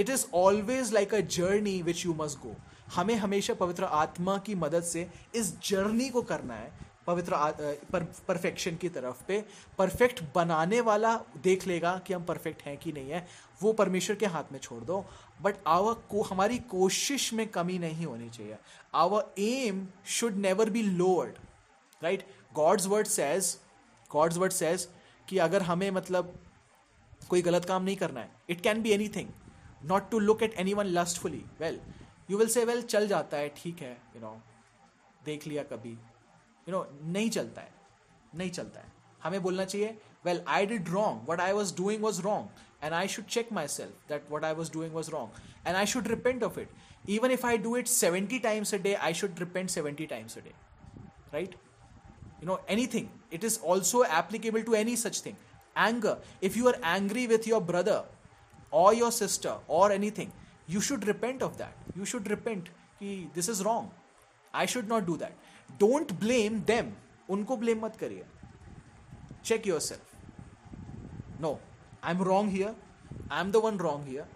it 0.00 0.10
is 0.10 0.24
always 0.34 0.92
like 0.92 1.14
a 1.14 1.20
journey 1.36 1.80
which 1.82 2.04
you 2.04 2.14
must 2.14 2.38
go 2.40 2.54
हमें 2.94 3.14
हमेशा 3.14 3.54
पवित्र 3.62 3.84
आत्मा 4.00 4.36
की 4.46 4.54
मदद 4.54 4.82
से 4.90 5.06
इस 5.34 5.52
जर्नी 5.68 6.08
को 6.10 6.22
करना 6.30 6.54
है 6.54 6.70
पवित्र 7.06 7.36
पर, 7.92 8.04
परफेक्शन 8.28 8.76
की 8.76 8.88
तरफ़ 8.88 9.22
पे। 9.28 9.40
परफेक्ट 9.78 10.22
बनाने 10.34 10.80
वाला 10.80 11.14
देख 11.42 11.66
लेगा 11.66 11.96
कि 12.06 12.12
हम 12.12 12.24
परफेक्ट 12.24 12.62
हैं 12.62 12.76
कि 12.78 12.92
नहीं 12.92 13.10
है। 13.10 13.26
वो 13.62 13.72
परमेश्वर 13.72 14.16
के 14.16 14.26
हाथ 14.26 14.52
में 14.52 14.58
छोड़ 14.58 14.82
दो। 14.84 15.04
बट 15.42 15.56
आवर 15.66 15.94
को 16.10 16.22
हमारी 16.22 16.58
कोशिश 16.70 17.32
में 17.32 17.46
कमी 17.48 17.78
नहीं 17.78 18.06
होनी 18.06 18.28
चाहिए। 18.30 18.56
Our 18.94 19.32
aim 19.38 19.86
should 20.06 20.36
never 20.36 20.70
be 20.70 20.82
lowered 20.82 21.38
right 22.02 22.26
God's 22.54 22.86
word 22.86 23.06
says 23.06 23.56
God's 24.10 24.36
word 24.36 24.52
says 24.52 24.88
कि 25.28 25.38
अगर 25.38 25.62
हमें 25.62 25.90
मतलब 25.90 26.32
कोई 27.28 27.42
गलत 27.42 27.64
काम 27.64 27.82
नहीं 27.82 27.96
करना 27.96 28.20
है 28.20 28.30
it 28.50 28.60
can 28.60 28.82
be 28.82 28.90
anything 29.08 29.28
not 29.84 30.10
to 30.10 30.18
look 30.18 30.42
at 30.42 30.54
anyone 30.74 30.86
lustfully 30.86 31.44
well 31.60 31.80
you 32.30 32.38
will 32.38 32.48
say 32.48 32.64
well 32.64 32.82
चल 32.84 33.08
जाता 33.08 33.36
है 33.36 33.48
ठीक 33.56 33.80
है 33.82 33.90
यू 33.90 34.20
you 34.20 34.22
नो 34.22 34.28
know, 34.28 35.24
देख 35.24 35.46
लिया 35.46 35.62
कभी। 35.62 35.96
यू 36.68 36.72
नो 36.72 36.86
नहीं 37.02 37.30
चलता 37.30 37.60
है। 37.60 37.74
नहीं 38.34 38.50
चलता 38.50 38.80
है। 38.80 38.92
हमें 39.22 39.42
बोलना 39.42 39.64
चाहिए 39.64 39.98
well 40.24 40.42
I 40.48 40.66
did 40.66 40.88
wrong 40.88 41.30
what 41.30 41.40
I 41.40 41.52
was 41.52 41.74
doing 41.76 42.02
was 42.02 42.20
wrong 42.22 42.48
and 42.84 42.94
I 42.94 43.08
should 43.08 43.24
check 43.26 43.52
myself 43.68 44.08
that 44.08 44.26
what 44.30 44.44
I 44.44 44.54
was 44.54 44.72
doing 44.72 44.94
was 44.94 45.10
wrong 45.10 45.66
and 45.66 45.76
I 45.76 45.86
should 45.86 46.08
repent 46.08 46.42
of 46.42 46.58
it 46.60 46.70
even 47.08 47.30
if 47.30 47.46
I 47.46 47.58
do 47.58 47.76
it 47.76 47.86
seventy 47.86 48.38
times 48.38 48.74
a 48.74 48.78
day 48.78 48.94
I 48.94 49.14
should 49.14 49.38
repent 49.38 49.70
seventy 49.70 50.06
times 50.06 50.38
a 50.38 50.40
day 50.40 50.54
right 51.32 51.54
you 52.42 52.46
know 52.46 52.60
anything 52.86 53.08
it 53.32 53.44
is 53.44 53.58
also 53.64 54.04
applicable 54.04 54.62
to 54.62 54.74
any 54.74 54.96
such 54.96 55.22
thing 55.26 55.36
anger 55.78 56.22
if 56.42 56.58
you 56.58 56.68
are 56.68 56.80
angry 56.96 57.26
with 57.26 57.48
your 57.48 57.62
brother 57.62 58.04
और 58.72 58.94
your 58.94 59.12
sister 59.12 59.60
और 59.70 59.92
anything 60.10 60.30
you 60.70 60.80
should 60.80 61.04
repent 61.04 61.42
of 61.42 61.56
that 61.56 61.98
you 61.98 62.04
should 62.04 62.28
repent 62.28 62.68
कि 62.68 63.16
this 63.34 63.48
is 63.48 63.62
wrong 63.62 63.90
I 64.54 64.66
should 64.66 64.88
not 64.88 65.02
do 65.02 65.16
that 65.16 65.36
don't 65.80 66.12
blame 66.20 66.60
them 66.62 66.92
उनको 67.28 67.56
blame 67.56 67.84
मत 67.84 67.96
करिए। 67.96 68.24
Check 69.44 69.66
yourself 69.80 71.40
no 71.40 71.58
I 72.04 72.14
am 72.14 72.22
wrong 72.24 72.50
here 72.50 72.74
I 73.32 73.40
am 73.40 73.50
the 73.52 73.56
one 73.64 73.78
wrong 73.78 74.06
here 74.08 74.26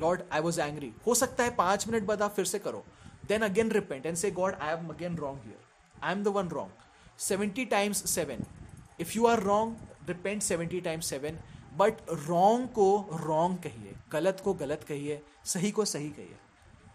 Lord 0.00 0.22
I 0.32 0.40
was 0.40 0.60
angry 0.60 0.92
हो 1.06 1.14
सकता 1.14 1.44
है 1.44 1.54
पाँच 1.56 1.86
minute 1.88 2.06
बाद 2.06 2.22
आप 2.22 2.34
फिर 2.34 2.44
से 2.44 2.58
करो। 2.58 2.84
Then 3.28 3.42
again 3.42 3.70
repent 3.70 4.06
and 4.06 4.16
say 4.16 4.30
God 4.30 4.54
I 4.54 4.74
am 4.74 4.88
again 4.88 5.16
wrong 5.16 5.40
here 5.44 6.04
I 6.04 6.12
am 6.12 6.22
the 6.24 6.28
one 6.36 6.48
wrong 6.48 7.20
seventy 7.20 7.64
times 7.66 8.10
seven 8.10 8.44
if 9.00 9.12
you 9.16 9.26
are 9.26 9.40
wrong 9.42 10.08
repent 10.08 10.42
seventy 10.42 10.80
times 10.80 11.06
seven 11.10 11.38
but 11.78 12.00
wrong 12.28 12.68
को 12.68 12.86
रोंग 13.12 13.56
कहिए। 13.58 13.94
गलत 14.12 14.40
को 14.44 14.54
गलत 14.54 14.84
कहिए। 14.88 15.20
सही 15.44 15.70
को 15.70 15.84
सही 15.84 16.08
कहिए। 16.10 16.36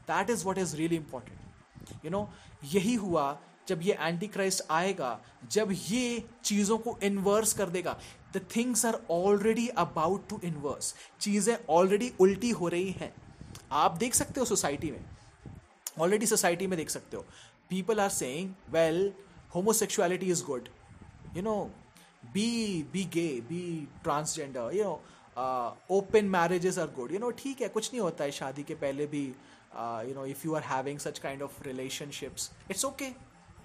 That 0.07 0.29
is 0.29 0.43
what 0.45 0.57
is 0.57 0.75
really 0.75 0.95
important 0.95 2.05
you 2.05 2.11
know 2.11 2.29
यही 2.61 2.93
हुआ 2.95 3.37
जब 3.67 3.81
ये 3.83 3.97
एंटी 3.99 4.27
क्राइस्ट 4.27 4.63
आएगा, 4.71 5.19
जब 5.51 5.71
ये 5.71 6.23
चीज़ों 6.43 6.77
को 6.77 6.97
इन्वर्स 7.03 7.53
कर 7.53 7.69
देगा। 7.69 7.97
The 8.33 8.41
things 8.55 8.85
are 8.85 8.99
already 9.11 9.67
about 9.77 10.27
to 10.29 10.39
inverse 10.43 10.93
चीज़ें 11.21 11.57
ऑलरेडी 11.69 12.11
उल्टी 12.19 12.49
हो 12.51 12.67
रही 12.67 12.91
हैं। 12.91 13.13
आप 13.73 13.97
देख 13.97 14.13
सकते 14.13 14.39
हो 14.39 14.45
सोसाइटी 14.45 14.91
में। 14.91 15.03
ऑलरेडी 15.99 16.25
सोसाइटी 16.25 16.67
में 16.67 16.77
देख 16.77 16.89
सकते 16.89 17.17
हो। 17.17 17.25
People 17.69 17.99
are 17.99 18.09
saying 18.09 18.53
well 18.71 19.11
homosexuality 19.55 20.31
is 20.31 20.43
good 20.45 20.69
you 21.35 21.43
know 21.43 21.63
be 22.33 22.83
be 22.93 23.03
gay 23.13 23.29
be 23.49 23.87
transgender 24.03 24.75
you 24.75 24.83
know 24.83 25.01
open 25.91 26.25
marriages 26.27 26.77
are 26.79 26.87
good 26.95 27.11
you 27.11 27.19
know 27.19 27.29
ठीक 27.33 27.61
है, 27.61 27.67
कुछ 27.67 27.91
नहीं 27.91 28.01
होता 28.01 28.23
है 28.23 28.31
शादी 28.31 28.63
के 28.63 28.75
पहले 28.75 29.05
भी। 29.07 29.25
you 30.08 30.14
know 30.14 30.24
if 30.26 30.44
you 30.46 30.54
are 30.54 30.62
having 30.62 30.98
such 30.98 31.18
kind 31.18 31.42
of 31.42 31.62
relationships 31.66 32.50
it's 32.70 32.84
okay 32.84 33.06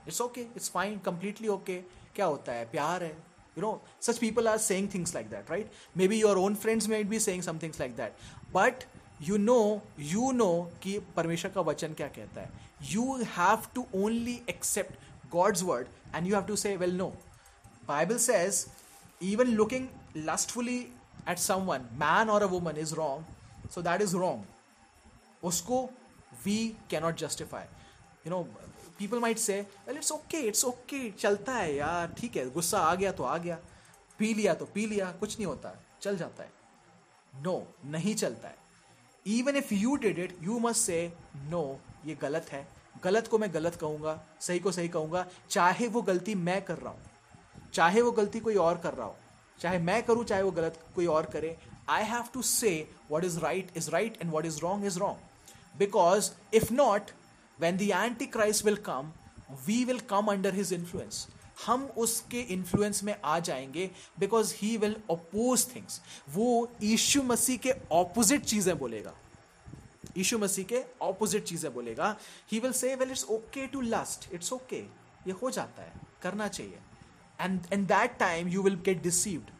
it's 0.07 0.22
okay 0.22 0.41
it's 0.41 0.69
fine 0.72 0.99
completely 1.06 1.48
okay 1.48 1.81
क्या 2.15 2.26
होता 2.26 2.52
है 2.52 2.65
प्यार 2.72 3.03
है 3.03 3.15
you 3.57 3.64
know 3.64 3.81
such 3.99 4.19
people 4.19 4.48
are 4.48 4.60
saying 4.64 4.88
things 4.88 5.14
like 5.15 5.30
that 5.31 5.49
right 5.49 5.77
maybe 5.95 6.18
your 6.18 6.38
own 6.38 6.56
friends 6.64 6.88
might 6.88 7.10
be 7.10 7.19
saying 7.19 7.44
some 7.48 7.60
things 7.64 7.80
like 7.84 7.95
that 7.99 8.26
but 8.57 8.85
you 9.19 9.38
know 9.45 9.81
you 9.98 10.31
know 10.39 10.56
कि 10.81 10.98
परमेश्वर 11.15 11.52
का 11.52 11.61
वचन 11.69 11.94
क्या 12.02 12.07
कहता 12.18 12.41
है 12.41 12.49
you 12.91 13.06
have 13.38 13.69
to 13.77 13.85
only 14.02 14.35
accept 14.53 15.07
God's 15.31 15.64
word 15.69 15.88
and 16.14 16.30
you 16.30 16.35
have 16.39 16.45
to 16.52 16.57
say 16.65 16.76
well 16.84 16.94
no 16.99 17.07
Bible 17.88 18.19
says 18.27 18.61
even 19.31 19.56
looking 19.61 19.89
lustfully 20.30 20.77
at 21.34 21.44
someone 21.48 21.89
man 22.03 22.30
or 22.35 22.41
a 22.44 22.52
woman 22.53 22.84
is 22.85 22.95
wrong 22.99 23.26
so 23.76 23.85
that 23.89 24.06
is 24.07 24.14
wrong 24.23 24.45
उसको 25.43 25.82
we 26.44 26.56
cannot 26.90 27.16
justify 27.16 27.64
you 28.27 28.31
know 28.31 28.43
people 28.98 29.19
might 29.19 29.39
say 29.39 29.60
well 29.86 29.97
it's 29.97 30.12
okay 30.12 30.39
it's 30.39 30.64
okay 30.64 31.10
चलता 31.10 31.55
है 31.55 31.74
यार 31.74 32.14
ठीक 32.19 32.36
है 32.36 32.51
गुस्सा 32.51 32.78
आ 32.78 32.94
गया 32.94 33.12
तो 33.12 33.24
आ 33.24 33.36
गया 33.39 33.59
पी 34.19 34.35
लिया 34.35 34.55
तो 34.55 34.64
पी 34.64 34.86
लिया 34.86 35.10
कुछ 35.10 35.36
नहीं 35.39 35.47
होता 35.47 35.74
चल 36.02 36.16
जाता 36.16 36.43
है. 36.43 36.51
नो 37.35 37.52
no, 37.52 37.93
नहीं 37.93 38.14
चलता 38.14 38.48
है. 38.48 38.56
Even 39.27 39.56
if 39.56 39.74
you 39.74 39.97
did 39.97 40.19
it 40.19 40.36
you 40.43 40.59
must 40.59 40.81
say 40.81 41.12
no 41.36 41.81
ये 42.06 42.14
गलत 42.14 42.47
है. 42.52 42.66
गलत 43.05 43.28
को 43.28 43.39
मैं 43.39 43.52
गलत 43.55 43.74
कहूँगा 43.74 44.20
सही 44.40 44.59
को 44.59 44.73
सही 44.73 44.89
कहूँगा 44.89 45.27
चाहे 45.51 45.89
वो 45.89 46.02
गलती 46.02 46.35
मैं 46.35 46.60
कर 46.64 46.78
रहा 46.78 46.93
हूँ 46.93 47.70
चाहे 47.74 48.02
वो 48.02 48.10
गलती 48.12 48.40
कोई 48.40 48.55
और 48.56 48.78
कर 48.78 48.94
रहा 48.94 49.06
हो 49.06 49.16
चाहे 49.60 49.78
मैं 49.78 50.02
करूँ 50.02 50.24
चाहे 50.24 50.43
वो 50.43 50.51
गलत 50.51 50.78
कोई 50.94 51.06
और 51.06 51.27
करे 51.27 51.56
I 51.89 52.05
have 52.05 52.24
to 52.35 52.43
say 52.43 52.73
what 53.10 53.24
is 53.24 53.39
right 53.40 53.77
is 53.77 53.90
right 53.90 54.19
and 54.23 54.31
what 54.32 54.47
is 54.47 54.60
wrong 54.60 54.85
is 54.86 54.98
wrong 54.98 55.31
because 55.78 56.31
if 56.55 56.73
not 56.74 57.11
when 57.59 57.77
the 57.78 57.89
antichrist 57.93 58.65
will 58.66 58.78
come, 58.86 59.11
we 59.66 59.74
will 59.89 60.01
come 60.12 60.28
under 60.28 60.51
his 60.51 60.70
influence. 60.73 61.19
हम 61.66 61.85
उसके 61.97 62.40
इन्फ्लुएंस 62.53 63.03
में 63.05 63.15
आ 63.24 63.39
जाएँगे 63.39 63.90
because 64.20 64.55
he 64.59 64.77
will 64.77 64.97
oppose 65.11 65.66
things 65.74 66.01
वो 66.35 66.47
यीशु 66.82 67.23
मसीह 67.23 67.57
के 67.66 67.74
opposite 67.93 68.44
चीज़ें 68.44 68.78
बोलेगा। 68.78 69.15
यीशु 70.16 70.39
मसीह 70.39 70.65
के 70.73 70.82
ऑपोजिट 71.03 71.44
चीज़ें 71.44 71.73
बोलेगा। 71.74 72.16
He 72.53 72.59
will 72.59 72.73
say 72.73 72.94
well 72.94 73.11
it's 73.11 73.24
okay 73.31 73.66
to 73.66 73.81
last 73.81 74.32
it's 74.35 74.53
okay 74.53 74.81
ये 75.27 75.32
हो 75.43 75.51
जाता 75.51 75.82
है. 75.82 75.93
करना 76.23 76.49
चाहिए. 76.49 76.78
And 77.40 77.61
and 77.73 77.86
that 77.89 78.19
time 78.19 78.49
you 78.49 78.62
will 78.62 78.81
get 78.85 79.03
deceived 79.03 79.51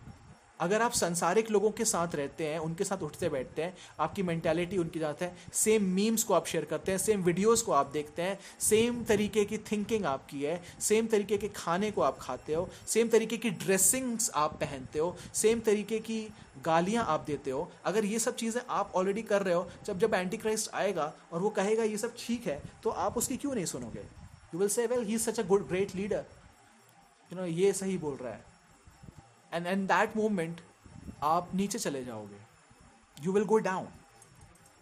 अगर 0.63 0.83
आप 0.83 0.93
संसारिक 0.95 1.51
लोगों 1.51 1.71
के 1.73 1.85
साथ 1.85 2.15
रहते 2.15 2.47
हैं, 2.47 2.59
उनके 2.61 2.85
साथ 2.85 3.03
उठते 3.03 3.29
बैठते 3.29 3.63
हैं, 3.63 3.75
आपकी 4.01 4.23
मैंटेलिटी 4.23 4.77
उनकी 4.79 4.99
जाता 4.99 5.25
है। 5.25 5.37
सेम 5.55 5.85
मीम्स 5.91 6.25
को 6.25 6.35
आप 6.35 6.47
शेयर 6.47 6.65
करते 6.65 6.93
हैं 6.93 6.99
सेम 6.99 7.23
वीडियोस 7.23 7.63
को 7.63 7.73
आप 7.73 7.91
देखते 7.93 8.23
हैं 8.23 8.39
सेम 8.61 9.03
तरीके 9.05 9.45
की 9.45 9.59
थिंकिंग 9.63 10.05
आपकी 10.07 10.43
है 10.43 10.61
सेम 10.81 11.07
तरीके 11.07 11.39
के 11.39 11.49
खाने 11.57 11.91
को 11.91 12.03
आप 12.03 12.19
खाते 12.21 12.55
हो 12.55 12.69
सेम 12.87 13.09
तरीके 13.09 13.37
की 13.37 13.51
ड्रेसिंग्स 13.63 14.31
आप 14.35 14.55
पहनते 14.61 14.99
हो 14.99 15.17
सेम 15.35 15.61
तरीके 15.61 15.99
की 16.01 16.21
गालियाँ 16.65 17.05
आप 17.07 17.25
देते 17.27 17.51
हो। 17.51 17.71
अगर 17.85 18.05
ये 18.05 18.19
सब 18.19 18.37
चीज़ें 18.37 18.61
आप 18.71 18.93
ऑलरेडी 18.95 19.23
कर 19.25 19.43
रहे 19.43 19.55
हो, 19.55 19.69
जब 19.87 19.99
जब 19.99 20.15
एंटी 20.15 20.37
क्राइस्ट 20.37 20.71
आएगा 20.75 21.13
और 21.33 21.41
वो 21.41 21.51
कहेगा 21.51 21.85
ये 21.85 21.99
सब 21.99 22.15
ठीक 22.19 22.47
है 22.47 22.61
तो 22.83 22.91
आप 22.91 23.17
उसकी 23.17 23.37
क्यों 23.37 23.55
नहीं 23.55 23.65
सुनोगे? 23.67 24.01
You 24.55 24.61
will 24.61 24.69
say 24.69 24.87
well 24.87 25.05
he 25.05 25.15
is 25.15 25.23
such 25.23 25.41
a 25.41 25.43
good 25.45 25.67
great 25.69 25.95
leader 25.97 26.25
you 27.31 27.39
know 27.39 27.47
ये 27.47 27.73
सही 27.73 27.99
बोल 27.99 28.17
रहा 28.17 28.33
है। 28.33 28.52
एंड 29.55 29.67
एंड 29.67 29.89
दैट 29.89 30.17
मोमेंट 30.17 30.61
आप 31.23 31.55
नीचे 31.55 31.79
चले 31.79 32.05
जाओगे. 32.05 32.41
You 33.25 33.33
will 33.33 33.45
go 33.45 33.59
down 33.59 33.89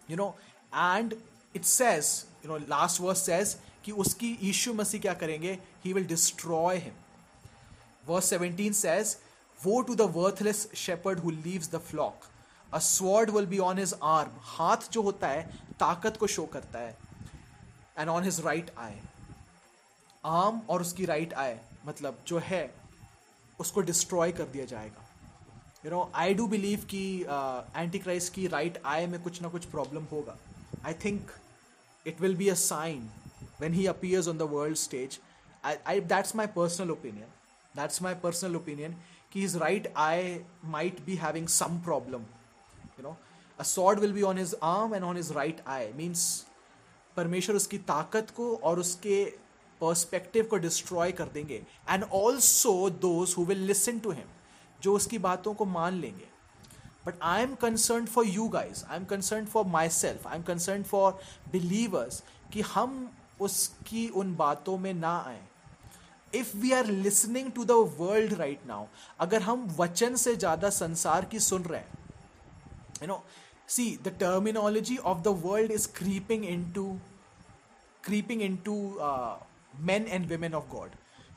you 0.09 0.17
know 0.17 0.35
and 0.75 1.15
it 1.55 1.63
says 1.63 2.25
you 2.45 2.51
know 2.51 2.57
last 2.57 3.01
verse 3.01 3.25
says 3.25 3.57
कि 3.85 3.91
उसकी 3.91 4.37
यीशु 4.41 4.73
मसीह 4.73 5.01
क्या 5.01 5.13
करेंगे? 5.13 5.59
He 5.85 5.93
will 5.93 6.05
destroy 6.05 6.77
him 6.77 6.93
verse 8.07 8.33
17 8.33 8.73
says, 8.73 9.17
woe 9.65 9.83
to 9.83 9.95
the 9.95 10.07
worthless 10.07 10.67
shepherd 10.73 11.19
who 11.19 11.31
leaves 11.31 11.67
the 11.67 11.79
flock. 11.79 12.13
A 12.75 12.81
sword 12.81 13.29
will 13.29 13.45
be 13.45 13.59
on 13.59 13.77
his 13.77 13.93
arm. 14.01 14.29
हाथ 14.41 14.91
जो 14.91 15.01
होता 15.01 15.27
है, 15.27 15.43
ताकत 15.79 16.17
को 16.17 16.27
शो 16.27 16.45
करता 16.45 16.79
है. 16.79 16.97
And 17.97 18.09
on 18.09 18.23
his 18.23 18.39
right 18.39 18.71
eye 18.77 18.95
arm 20.25 20.61
और 20.69 20.81
उसकी 20.81 21.05
राइट 21.05 21.33
right 21.33 21.87
मतलब 21.87 22.17
जो 22.27 22.39
है 22.39 22.80
उसको 23.61 23.81
डिस्ट्रॉय 23.81 24.31
कर 24.31 24.47
दिया 24.47 24.65
जाएगा। 24.65 25.07
You 25.85 25.91
know 25.91 26.09
I 26.15 26.33
do 26.33 26.47
believe 26.47 26.85
कि 26.89 27.03
एंटी 27.75 27.99
क्राइस्ट 27.99 28.33
की 28.33 28.47
राइट 28.47 28.81
आई 28.85 29.07
में 29.07 29.21
कुछ 29.23 29.41
ना 29.41 29.49
कुछ 29.49 29.65
प्रॉब्लम 29.71 30.03
होगा। 30.11 30.37
I 30.85 30.93
think 31.05 31.31
it 32.05 32.21
will 32.21 32.35
be 32.35 32.49
a 32.49 32.53
sign 32.61 33.09
when 33.61 33.73
he 33.73 33.85
appears 33.87 34.27
on 34.27 34.37
the 34.37 34.49
world 34.51 34.77
stage 34.77 35.19
I 35.65 35.99
that's 36.01 36.35
my 36.35 36.47
personal 36.55 36.91
opinion 36.91 37.27
that's 37.75 38.01
my 38.01 38.15
personal 38.23 38.55
opinion 38.55 38.95
कि 39.33 39.43
is 39.43 39.57
right 39.57 39.93
I 39.97 40.39
might 40.65 41.01
be 41.05 41.15
having 41.15 41.47
some 41.47 41.79
problem 41.81 42.21
you 42.99 43.03
know 43.03 43.15
a 43.59 43.63
sword 43.63 43.99
will 43.99 44.13
be 44.13 44.21
on 44.21 44.37
his 44.37 44.55
arm 44.63 44.95
and 44.95 45.03
on 45.03 45.17
his 45.17 45.31
right 45.31 45.63
eye 45.67 45.91
means 45.93 46.23
परमेश्वर 47.17 47.55
उसकी 47.55 47.77
ताकत 47.87 48.29
को 48.35 48.55
और 48.63 48.79
उसके 48.79 49.23
perspective 49.81 50.45
को 50.45 50.57
destroy 50.57 51.11
कर 51.11 51.25
देंगे 51.33 51.61
and 51.89 52.03
also 52.13 52.89
those 53.01 53.35
who 53.37 53.45
will 53.45 53.63
listen 53.67 53.99
to 53.99 54.11
him 54.11 54.29
जो 54.83 54.95
उसकी 54.95 55.17
बातों 55.19 55.53
को 55.53 55.65
मान 55.67 55.99
लेंगे। 56.01 56.27
But 57.05 57.21
I 57.23 57.41
am 57.43 57.53
concern 57.61 58.05
for 58.05 58.25
you 58.27 58.47
guys 58.49 58.83
I 58.85 58.97
am 58.97 59.05
concern 59.05 59.45
for 59.45 59.65
myself 59.91 60.27
I 60.27 60.37
am 60.37 60.43
concern 60.43 60.83
for 60.83 61.19
believers 61.51 62.23
कि 62.53 62.61
हम 62.73 63.09
उसकी 63.41 64.07
उन 64.09 64.35
बातों 64.35 64.77
में 64.77 64.93
ना 64.93 65.17
आए। 65.19 65.41
If 66.33 66.55
we 66.57 66.71
are 66.71 66.85
listening 66.85 67.51
to 67.51 67.65
the 67.65 67.71
world 67.99 68.33
right 68.33 68.65
now 68.67 68.85
अगर 69.19 69.41
हम 69.41 69.67
वचन 69.79 70.15
से 70.15 70.35
ज़्यादा 70.35 70.69
संसार 70.69 71.25
की 71.25 71.39
सुन 71.39 71.63
रहे 71.63 71.79
हैं 71.79 73.07
no 73.07 73.23
see 73.69 73.85
the 74.03 74.15
terminology 74.19 74.97
of 74.97 75.21
the 75.21 75.27
world 75.45 75.71
is 75.71 75.87
creeping 75.95 76.45
into 76.71 76.85
creeping 78.03 78.41
into 78.65 78.75
men 79.73 80.05
and 80.07 80.25
women 80.27 80.53
of 80.53 80.67
God 80.69 80.91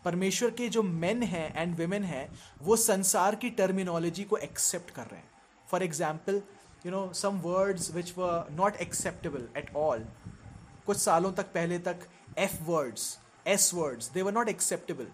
परमेश्वर 0.05 0.51
के 0.51 0.69
जो 0.69 0.83
मेन 0.83 1.23
हैं 1.23 1.55
एंड 1.57 1.75
वेमेन 1.77 2.03
हैं, 2.05 2.29
वो 2.63 2.77
संसार 2.77 3.35
की 3.35 3.51
टर्मिनोलॉजी 3.51 4.25
को 4.25 4.37
एक्सेप्ट 4.39 4.91
कर 4.91 5.03
रहे 5.03 5.21
हैं. 5.21 5.31
For 5.69 5.83
example 5.83 6.43
you 6.87 6.93
know 6.93 7.13
some 7.15 7.41
words 7.41 7.95
which 7.95 8.13
were 8.19 8.47
not 8.53 8.77
acceptable 8.83 9.49
eight 9.57 9.75
all 9.77 10.07
कुछ 10.87 10.97
सालों 10.97 11.33
तक 11.33 11.53
पहले 11.53 11.79
तक 11.81 12.07
F 12.39 12.63
words 12.63 13.19
S 13.47 13.73
words 13.75 14.11
they 14.15 14.23
were 14.23 14.33
not 14.33 14.49
acceptable 14.49 15.07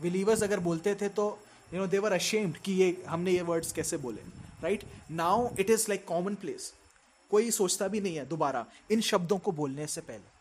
believers 0.00 0.42
अगर 0.42 0.60
बोलते 0.60 0.94
थे 0.94 1.08
तो 1.10 1.26
यू 1.74 1.80
नो 1.80 1.86
देवर 1.86 2.12
अशेम्ड 2.12 2.56
कि 2.56 2.72
ये, 2.72 3.04
हमने 3.08 3.30
ये 3.32 3.42
वर्ड्स 3.42 3.72
कैसे 3.72 3.96
बोले 3.96 4.22
right 4.62 4.84
now 5.10 5.48
it 5.60 5.70
is 5.70 5.86
like 5.88 6.04
commonplace 6.34 6.72
कोई 7.30 7.50
सोचता 7.50 7.88
भी 7.88 8.00
नहीं 8.00 8.16
है 8.16 8.26
दोबारा 8.28 8.64
इन 8.90 9.00
शब्दों 9.00 9.38
को 9.38 9.52
बोलने 9.52 9.86
से 9.86 10.00
पहले. 10.00 10.35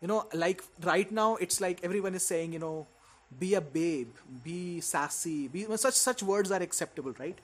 you 0.00 0.08
know 0.08 0.26
like 0.34 0.62
right 0.84 1.10
now 1.10 1.36
it's 1.36 1.60
like 1.60 1.82
everyone 1.82 2.14
is 2.14 2.22
saying 2.22 2.52
you 2.52 2.58
know 2.58 2.86
be 3.38 3.54
a 3.54 3.60
babe 3.60 4.08
be 4.44 4.80
sassy 4.80 5.48
be 5.48 5.66
such 5.76 5.94
such 5.94 6.22
words 6.22 6.50
are 6.50 6.62
acceptable 6.62 7.14
right 7.18 7.38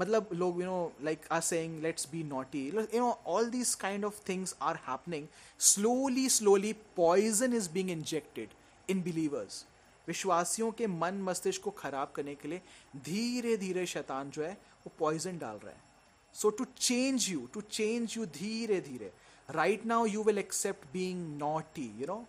matlab 0.00 0.26
log 0.42 0.58
you 0.58 0.66
know 0.66 0.92
like 1.08 1.26
are 1.30 1.42
saying 1.42 1.78
let's 1.82 2.06
be 2.06 2.22
naughty 2.22 2.64
you 2.66 3.00
know 3.04 3.18
all 3.24 3.48
these 3.56 3.74
kind 3.74 4.04
of 4.04 4.14
things 4.30 4.54
are 4.60 4.78
happening 4.90 5.28
slowly 5.58 6.28
slowly 6.28 6.74
poison 7.00 7.52
is 7.52 7.68
being 7.78 7.88
injected 8.00 8.60
in 8.88 9.02
believers 9.08 9.64
विश्वासियों 10.08 10.70
के 10.78 10.86
मन 10.86 11.14
मस्तिष्क 11.22 11.62
को 11.62 11.70
खराब 11.78 12.12
करने 12.16 12.34
के 12.34 12.48
लिए 12.48 12.60
धीरे 13.04 13.56
धीरे 13.56 13.86
शैतान 13.86 14.30
जो 14.30 14.42
है 14.42 14.52
वो 14.84 14.92
पॉइजन 14.98 15.38
डाल 15.38 15.56
रहा 15.62 15.70
है 15.70 15.80
so 16.40 16.50
to 16.58 16.64
change 16.78 17.28
you 17.30 17.46
to 17.54 17.60
change 17.60 18.16
you 18.16 18.26
धीरे 18.36 18.80
धीरे 18.80 19.10
right 19.55 19.85
now 19.85 20.05
you 20.05 20.23
will 20.23 20.37
accept 20.37 20.85
being 20.93 21.37
naughty 21.39 21.85
you 21.99 22.07
know 22.07 22.25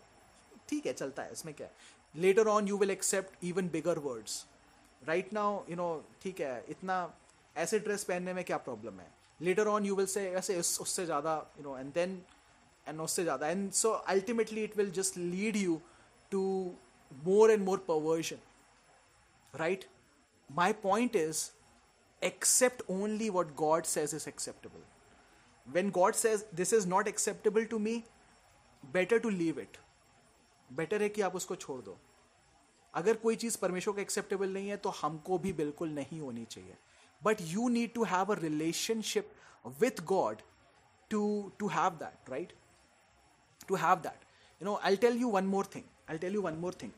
ठीक 0.68 0.86
है, 0.86 0.92
चलता 0.92 1.22
है, 1.22 1.32
इसमें 1.32 1.54
क्या 1.54 1.66
है 1.66 2.20
later 2.22 2.48
on 2.48 2.68
you 2.68 2.76
will 2.78 2.90
accept 2.90 3.44
even 3.44 3.68
bigger 3.72 3.98
words 4.08 4.44
right 5.08 5.32
now 5.32 5.62
you 5.70 5.76
know 5.76 5.88
ठीक 6.22 6.40
है, 6.40 6.64
इतना 6.68 7.12
ऐसे 7.56 7.78
ड्रेस 7.78 8.04
पहनने 8.04 8.34
में 8.34 8.44
क्या 8.44 8.56
प्रॉब्लम 8.68 9.00
है 9.00 9.10
later 9.40 9.68
on 9.68 9.86
you 9.86 9.96
will 9.96 10.06
say 10.06 10.28
ऐसे 10.30 10.58
उससे 10.58 11.04
ज़्यादा 11.06 11.34
you 11.58 11.64
know 11.64 11.78
and 11.78 11.92
then 11.94 12.20
and 12.86 13.00
उससे 13.00 13.22
ज़्यादा 13.22 13.48
and 13.48 13.70
so 13.72 13.90
ultimately 13.90 14.64
it 14.64 14.76
will 14.76 14.90
just 15.00 15.16
lead 15.16 15.56
you 15.56 15.80
to 16.30 16.44
more 17.24 17.46
and 17.52 17.62
more 17.64 17.80
perversion. 17.86 18.38
Right? 19.54 19.82
My 20.50 20.68
point 20.84 21.16
is, 21.22 21.40
accept 22.22 22.80
only 22.94 23.26
what 23.34 23.50
God 23.58 23.88
says 23.90 24.14
is 24.18 24.24
acceptable. 24.30 24.84
When 25.66 25.90
God 25.90 26.16
says 26.16 26.44
this 26.52 26.72
is 26.72 26.86
not 26.86 27.08
acceptable 27.08 27.66
to 27.66 27.78
me, 27.78 28.04
better 28.82 29.18
to 29.20 29.30
leave 29.40 29.58
it. 29.64 29.78
Better 30.68 31.02
है 31.02 31.08
कि 31.08 31.20
आप 31.20 31.34
उसको 31.36 31.56
छोड़ 31.56 31.80
दो। 31.82 31.96
अगर 32.94 33.16
कोई 33.16 33.36
चीज़ 33.36 33.58
परमेश्वर 33.58 33.94
को 33.94 34.00
एक्सेप्टेबल 34.00 34.48
नहीं 34.54 34.68
है 34.68 34.76
तो 34.76 34.88
हमको 35.00 35.38
भी 35.38 35.52
बिल्कुल 35.60 35.90
नहीं 35.98 36.20
होनी 36.20 36.44
चाहिए। 36.44 36.76
But 37.22 37.40
you 37.40 37.68
need 37.68 37.92
to 37.94 38.04
have 38.04 38.32
a 38.32 38.38
relationship 38.38 39.30
with 39.80 40.02
God 40.12 40.42
to 41.10 41.52
to 41.58 41.68
have 41.76 41.90
that 42.02 42.30
right 42.30 42.52
to 43.68 43.74
have 43.84 43.96
that 44.08 44.24
you 44.62 44.66
know 44.68 44.76
I 44.84 44.96
tell 45.06 45.20
you 45.20 45.30
one 45.30 45.44
more 45.54 45.66
thing 45.74 45.84
I 46.10 46.18
tell 46.18 46.34
you 46.34 46.42
one 46.42 46.54
more 46.64 46.74
thing 46.82 46.92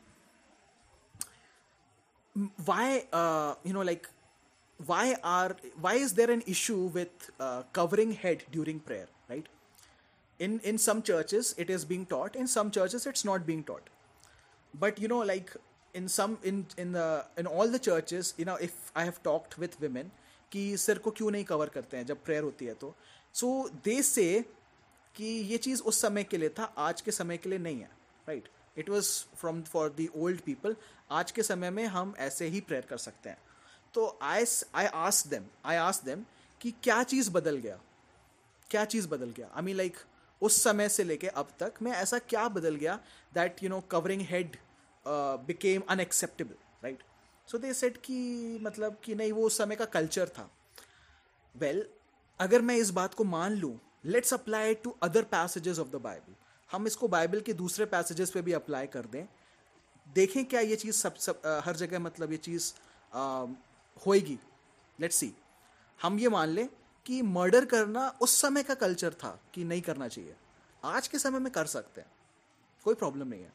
why 2.67 2.87
uh, 3.17 3.55
you 3.65 3.73
know 3.75 3.83
like 3.89 4.07
why 4.87 5.17
are 5.23 5.57
why 5.81 5.95
is 5.95 6.15
there 6.15 6.31
an 6.31 6.43
issue 6.47 6.81
with 6.99 7.31
uh, 7.41 7.63
covering 7.73 8.13
head 8.13 8.43
during 8.51 8.81
prayer 8.81 9.07
right 9.29 9.47
in 10.41 10.59
in 10.73 10.79
some 10.79 11.03
churches 11.03 11.55
it 11.65 11.71
is 11.71 11.85
being 11.85 12.05
taught 12.07 12.37
in 12.37 12.47
some 12.57 12.71
churches 12.71 13.07
it's 13.07 13.25
not 13.25 13.47
being 13.47 13.63
taught 13.63 13.89
but 14.75 14.99
you 14.99 15.09
know 15.09 15.23
like 15.33 15.55
in 15.95 16.09
some 16.09 16.37
in 16.43 16.67
in 16.77 16.93
the 16.93 17.09
in 17.39 17.47
all 17.47 17.69
the 17.69 17.79
churches 17.79 18.35
you 18.37 18.45
know 18.45 18.57
if 18.69 18.93
i 18.97 19.05
have 19.05 19.23
talked 19.23 19.59
with 19.65 19.81
women 19.87 20.11
कि 20.53 20.77
सिर 20.79 20.99
को 21.05 21.11
क्यों 21.11 21.31
नहीं 21.31 21.45
cover 21.45 21.69
करते 21.75 21.97
हैं 21.97 22.07
जब 22.07 22.23
prayer 22.25 22.43
होती 22.43 22.65
है 22.65 22.75
तो 22.81 22.95
सो 23.35 23.49
दे 23.85 24.03
से 24.03 24.27
कि 25.17 25.25
ये 25.51 25.57
चीज़ 25.59 25.83
उस 25.83 26.01
समय 26.01 26.25
के 26.25 26.39
लिए 26.39 26.49
था 26.59 26.65
आज 26.79 27.01
के 27.01 27.11
समय 27.11 27.37
के 27.37 27.49
लिए 27.49 27.59
नहीं 27.59 27.81
है 27.81 27.89
right 28.29 28.49
it 28.79 28.91
was 28.91 29.09
from 29.41 29.63
for 29.73 29.89
the 30.01 30.09
old 30.17 30.41
people 30.47 30.77
आज 31.21 31.31
के 31.33 31.43
समय 31.43 31.71
में 31.71 31.85
हम 31.97 32.15
ऐसे 32.27 32.47
ही 32.55 32.61
प्रेयर 32.69 32.87
कर 32.91 32.97
सकते 33.07 33.29
हैं 33.29 33.39
तो 33.95 34.07
I 34.23 34.45
I 34.75 34.87
ask 34.87 35.27
them 35.27 35.45
I 35.65 35.77
ask 35.77 36.03
them 36.05 36.25
कि 36.61 36.71
क्या 36.83 37.03
चीज़ 37.03 37.31
बदल 37.31 37.57
गया? 37.57 37.79
क्या 38.71 38.85
चीज़ 38.85 39.09
बदल 39.09 39.31
गया? 39.31 39.49
आई 39.55 39.63
मीन 39.63 39.77
लाइक 39.77 39.97
उस 40.43 40.63
समय 40.63 40.89
से 40.89 41.05
लेके 41.05 41.29
अब 41.29 41.49
तक 41.61 41.75
मैं 41.83 41.93
ऐसा 41.93 42.19
क्या 42.19 42.49
बदल 42.49 42.77
गया 42.77 42.99
that 43.35 43.63
you 43.63 43.69
know 43.69 43.81
covering 43.81 44.23
head 44.23 44.57
became 45.07 45.83
unacceptable 45.89 46.55
right 46.85 47.03
so 47.49 47.59
they 47.59 47.73
said 47.75 47.97
कि 47.97 48.59
मतलब 48.63 48.97
कि 49.05 49.15
नहीं 49.15 49.33
वो 49.33 49.47
उस 49.47 49.59
समय 49.59 49.77
का 49.77 49.85
कल्चर 49.85 50.29
था। 50.29 50.49
वेल 51.55 51.79
well, 51.79 51.91
अगर 52.41 52.63
मैं 52.63 52.77
इस 52.77 52.91
बात 52.91 53.15
को 53.15 53.25
मान 53.25 53.53
लूँ 53.53 53.79
let's 54.05 54.35
apply 54.35 54.75
to 54.75 54.97
other 55.03 55.23
passages 55.23 55.79
of 55.79 55.89
the 55.89 55.97
Bible 55.97 56.35
हम 56.71 56.87
इसको 56.87 57.09
बाइबल 57.09 57.41
के 57.41 57.53
दूसरे 57.53 57.85
पैसेजेस 57.87 58.31
पे 58.31 58.43
भी 58.43 58.53
अप्लाई 58.53 58.87
कर 58.87 59.07
दें। 59.07 59.27
देखें 60.07 60.45
क्या 60.45 60.61
ये 60.61 60.77
चीज़ 60.77 60.97
सब 60.97 61.15
सब 61.15 61.41
आ, 61.47 61.61
हर 61.65 61.77
जगह 61.77 61.99
मतलब 61.99 62.33
ये 62.33 62.39
चीज़ 62.39 62.73
होएगी। 64.07 64.39
लेट्स 65.01 65.17
सी 65.17 65.33
हम 66.03 66.19
ये 66.19 66.29
मान 66.29 66.49
लें 66.49 66.69
कि 67.07 67.23
मर्डर 67.23 67.65
करना 67.65 68.09
उस 68.21 68.41
समय 68.41 68.63
का 68.63 68.75
कल्चर 68.75 69.15
था 69.15 69.41
कि 69.55 69.65
नहीं 69.65 69.83
करना 69.83 70.09
चाहिए। 70.09 70.35
आज 70.85 71.09
के 71.09 71.19
समय 71.19 71.39
में 71.39 71.53
कर 71.53 71.67
सकते 71.67 72.01
हैं। 72.01 72.11
कोई 72.85 72.95
प्रॉब्लम 72.95 73.29
नहीं 73.29 73.43
है। 73.43 73.53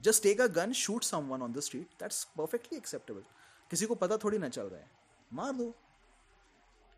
Just 0.00 0.22
take 0.22 0.40
a 0.40 0.46
gun 0.46 0.72
shoot 0.72 1.04
someone 1.28 1.42
on 1.42 1.52
the 1.52 1.60
street 1.60 1.86
that's 2.00 2.24
perfectly 2.24 2.78
acceptable 2.78 3.22
किसी 3.70 3.86
को 3.86 3.94
पता 3.94 4.16
थोड़ी 4.16 4.38
ना 4.38 4.48
चल 4.48 4.62
रहा 4.62 4.80
है। 4.80 4.90
मार 5.32 5.52
दो। 5.52 5.74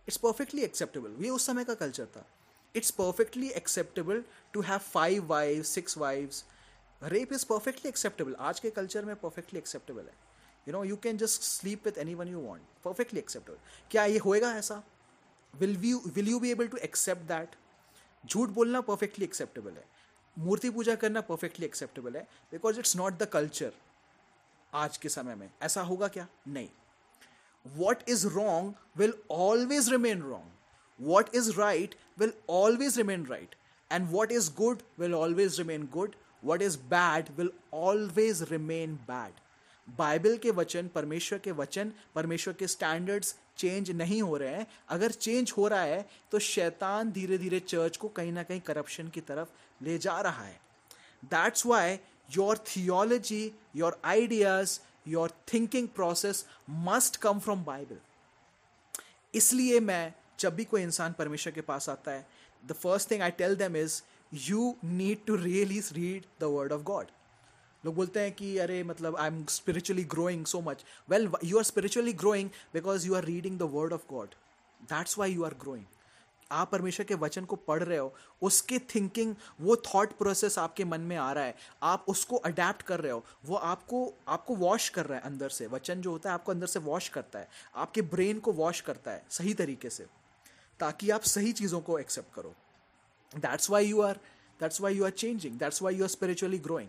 इट्स 0.09 0.17
परफेक्टली 0.17 0.63
एक्सेप्टेबल 0.63 1.25
ये 1.25 1.31
उस 1.31 1.47
समय 1.47 1.65
का 1.65 1.75
कल्चर 1.75 2.07
था। 2.07 2.27
It's 2.75 2.91
perfectly 2.91 3.51
acceptable 3.51 4.25
to 4.53 4.61
have 4.61 4.79
five 4.79 5.27
wives 5.27 5.63
six 5.63 5.99
wives 5.99 6.45
rape 7.03 7.33
is 7.33 7.47
perfectly 7.47 7.89
acceptable 7.89 8.35
आज 8.35 8.61
के 8.61 8.71
कल्चर 8.71 9.05
में 9.05 9.17
परफेक्टली 9.17 9.59
एक्सेप्टेबल 9.59 10.03
है। 10.03 10.30
You 10.67 10.73
know 10.73 10.85
you 10.85 10.97
can 11.03 11.19
just 11.19 11.43
sleep 11.43 11.87
with 11.87 11.99
anyone 12.15 12.29
you 12.29 12.41
want 12.41 12.63
perfectly 12.85 13.21
acceptable 13.21 13.59
क्या 13.91 14.05
ये 14.05 14.19
होएगा 14.19 14.55
ऐसा? 14.57 14.83
Will 15.55 15.77
you 15.85 16.03
will 16.15 16.29
you 16.29 16.41
be 16.41 16.51
able 16.51 16.69
to 16.69 16.77
accept 16.77 17.23
that 17.29 17.57
झूठ 18.25 18.49
बोलना 18.49 18.81
परफेक्टली 18.81 19.25
एक्सेप्टेबल 19.25 19.71
है. 19.71 19.85
मूर्ति 20.37 20.71
पूजा 20.71 20.95
करना 20.95 21.21
परफेक्टली 21.21 21.67
एक्सेप्टेबल 21.67 22.17
है 22.17 22.23
because 22.53 22.79
it's 22.79 22.97
not 22.97 23.19
the 23.19 23.29
culture 23.33 23.73
आज 24.73 24.97
के 24.97 25.09
समय 25.09 25.35
में. 25.35 25.51
ऐसा 25.63 25.83
होगा 25.83 26.09
क्या? 26.09 26.27
नहीं. 26.49 26.69
What 27.67 28.09
is 28.09 28.27
wrong 28.29 28.75
will 28.97 29.15
always 29.31 29.91
remain 29.91 30.23
wrong. 30.23 30.49
What 31.01 31.35
is 31.35 31.51
right 31.59 31.95
will 32.19 32.33
always 32.51 32.97
remain 32.97 33.27
right 33.27 33.55
and 33.91 34.11
what 34.11 34.33
is 34.33 34.51
good 34.57 34.83
will 34.99 35.15
always 35.15 35.59
remain 35.59 35.89
good 35.93 36.15
what 36.45 36.63
is 36.63 36.79
bad 36.91 37.31
will 37.37 37.51
always 37.75 38.43
remain 38.51 38.99
bad. 39.09 39.41
Bible 39.89 40.37
के 40.37 40.51
वचन, 40.51 40.89
परमेश्वर 40.89 41.39
के 41.39 41.53
वचन, 41.53 41.93
परमेश्वर 42.15 42.55
के 42.55 42.67
स्टैंडर्ड्स 42.67 43.35
चेंज 43.59 43.91
नहीं 43.93 44.21
हो 44.23 44.37
रहे 44.37 44.55
हैं। 44.55 44.67
अगर 44.89 45.11
चेंज 45.13 45.53
हो 45.57 45.67
रहा 45.69 45.83
है 45.83 46.07
तो 46.33 46.39
शैतान 46.39 47.11
धीरे 47.13 47.39
धीरे 47.39 47.61
चर्च 47.61 47.97
को 47.97 48.09
कहीं 48.11 48.33
ना 48.33 48.43
कहीं 48.43 48.61
करप्शन 48.61 49.09
की 49.09 49.21
तरफ़ 49.23 49.49
ले 49.81 49.99
जा 49.99 50.21
रहा 50.21 50.45
है। 50.45 50.61
That's 51.25 51.67
why 51.67 51.99
your 52.29 52.59
theology 52.67 53.53
your 53.77 54.01
ideas 54.05 54.79
your 55.09 55.33
thinking 55.53 55.89
process 55.89 56.45
must 56.71 57.17
come 57.17 57.39
from 57.39 57.65
Bible 57.65 57.99
इसलिए 59.35 59.81
मैं, 59.81 60.15
जब 60.41 60.55
भी 60.55 60.65
कोई 60.65 60.83
इंसान 60.83 61.13
परमेश्वर 61.19 61.53
के 61.53 61.61
पास 61.63 61.89
आता 61.89 62.13
है 62.13 62.27
the 62.63 62.73
first 62.73 63.11
thing 63.11 63.23
I 63.23 63.31
tell 63.39 63.57
them 63.57 63.77
is 63.77 64.03
you 64.49 64.75
need 64.85 65.25
to 65.27 65.37
really 65.37 65.81
read 65.93 66.25
the 66.41 66.45
word 66.55 66.73
of 66.73 66.83
God 66.83 67.07
लोग 67.85 67.95
बोलते 67.95 68.21
हैं 68.21 68.33
कि, 68.33 68.57
अरे 68.59 68.83
मतलब 68.85 69.17
I 69.17 69.29
am 69.29 69.45
spiritually 69.51 70.05
growing 70.05 70.45
so 70.47 70.61
much 70.61 70.85
well 71.11 71.31
you 71.45 71.59
are 71.59 71.65
spiritually 71.65 72.13
growing 72.13 72.51
because 72.75 73.07
you 73.07 73.15
are 73.15 73.25
reading 73.25 73.59
the 73.59 73.71
word 73.73 73.93
of 73.93 74.03
God 74.11 74.35
that's 74.81 75.19
why 75.19 75.33
you 75.33 75.45
are 75.45 75.55
growing 75.55 75.85
आप 76.51 76.71
परमेश्वर 76.73 77.07
के 77.07 77.15
वचन 77.15 77.45
को 77.45 77.57
पढ़ 77.57 77.83
रहे 77.83 77.99
हो, 77.99 78.13
उसके 78.43 78.79
थिंकिंग 78.95 79.35
वो 79.61 79.77
थॉट 79.77 80.13
प्रोसेस 80.13 80.59
आपके 80.59 80.85
मन 80.85 81.01
में 81.01 81.17
आ 81.17 81.33
रहा 81.33 81.45
है, 81.45 81.55
आप 81.83 82.05
उसको 82.09 82.37
अडेप्ट 82.37 82.83
कर 82.83 83.01
रहे 83.01 83.13
हो, 83.13 83.25
वो 83.47 83.57
आपको 83.57 84.13
आपको 84.29 84.57
वॉश 84.57 84.89
कर 84.89 85.07
रहा 85.07 85.19
है 85.19 85.25
अंदर 85.25 85.49
से। 85.49 85.67
वचन 85.67 86.01
जो 86.01 86.11
होता 86.11 86.31
है, 86.31 86.35
आपको 86.35 86.53
अंदर 86.53 86.67
से 86.67 86.79
वॉश 86.79 87.09
करता 87.09 87.39
है, 87.39 87.49
आपके 87.77 88.03
ब्रेन 88.03 88.39
को 88.39 88.53
वॉश 88.53 88.81
करता 88.81 89.11
है 89.11 89.23
सही 89.31 89.55
तरीके 89.55 89.91
से, 89.91 90.07
ताकि 90.81 91.11
आप 91.11 91.23
सही 91.27 91.53
चीज़ों 91.53 91.81
को 91.81 91.99
एक्सेप्ट 91.99 92.35
करो। 92.35 92.55
That's 93.33 93.71
why 93.71 93.87
you 93.87 94.01
are 94.01 94.21
that's 94.61 94.81
why 94.81 94.95
you 94.95 95.05
are 95.05 95.11
changing 95.11 95.59
that's 95.59 95.83
why 95.83 95.95
you 95.95 96.03
are 96.03 96.09
spiritually 96.09 96.59
growing 96.59 96.89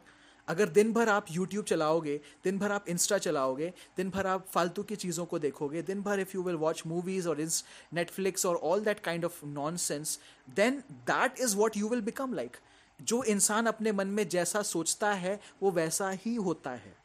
अगर 0.51 0.69
दिन 0.69 0.91
भर 0.93 1.09
आप 1.09 1.25
यूट्यूब 1.31 1.65
चलाओगे, 1.65 2.19
दिन 2.43 2.57
भर 2.59 2.71
आप 2.71 2.87
इंस्टा 2.89 3.17
चलाओगे, 3.17 3.71
दिन 3.97 4.09
भर 4.09 4.27
आप 4.27 4.45
फालतू 4.53 4.83
की 4.83 4.95
चीज़ों 4.95 5.25
को 5.25 5.39
देखोगे, 5.39 5.81
दिन 5.81 6.01
भर 6.01 6.19
if 6.19 6.31
you 6.35 6.43
will 6.43 6.55
watch 6.55 6.81
movies 6.87 7.29
और 7.29 7.41
इस 7.41 7.63
नेटफ्लिक्स 7.93 8.45
और 8.45 8.55
all 8.55 8.83
that 8.85 8.99
kind 8.99 9.25
of 9.25 9.45
nonsense 9.77 10.19
then 10.55 10.83
that 11.09 11.39
is 11.39 11.55
what 11.57 11.77
you 11.77 11.89
will 11.89 12.01
become 12.01 12.33
like 12.33 12.57
जो 12.99 13.23
इंसान 13.23 13.65
अपने 13.65 13.91
मन 13.91 14.07
में 14.07 14.27
जैसा 14.29 14.61
सोचता 14.61 15.13
है, 15.13 15.39
वो 15.63 15.71
वैसा 15.71 16.09
ही 16.25 16.35
होता 16.35 16.71
है। 16.71 16.95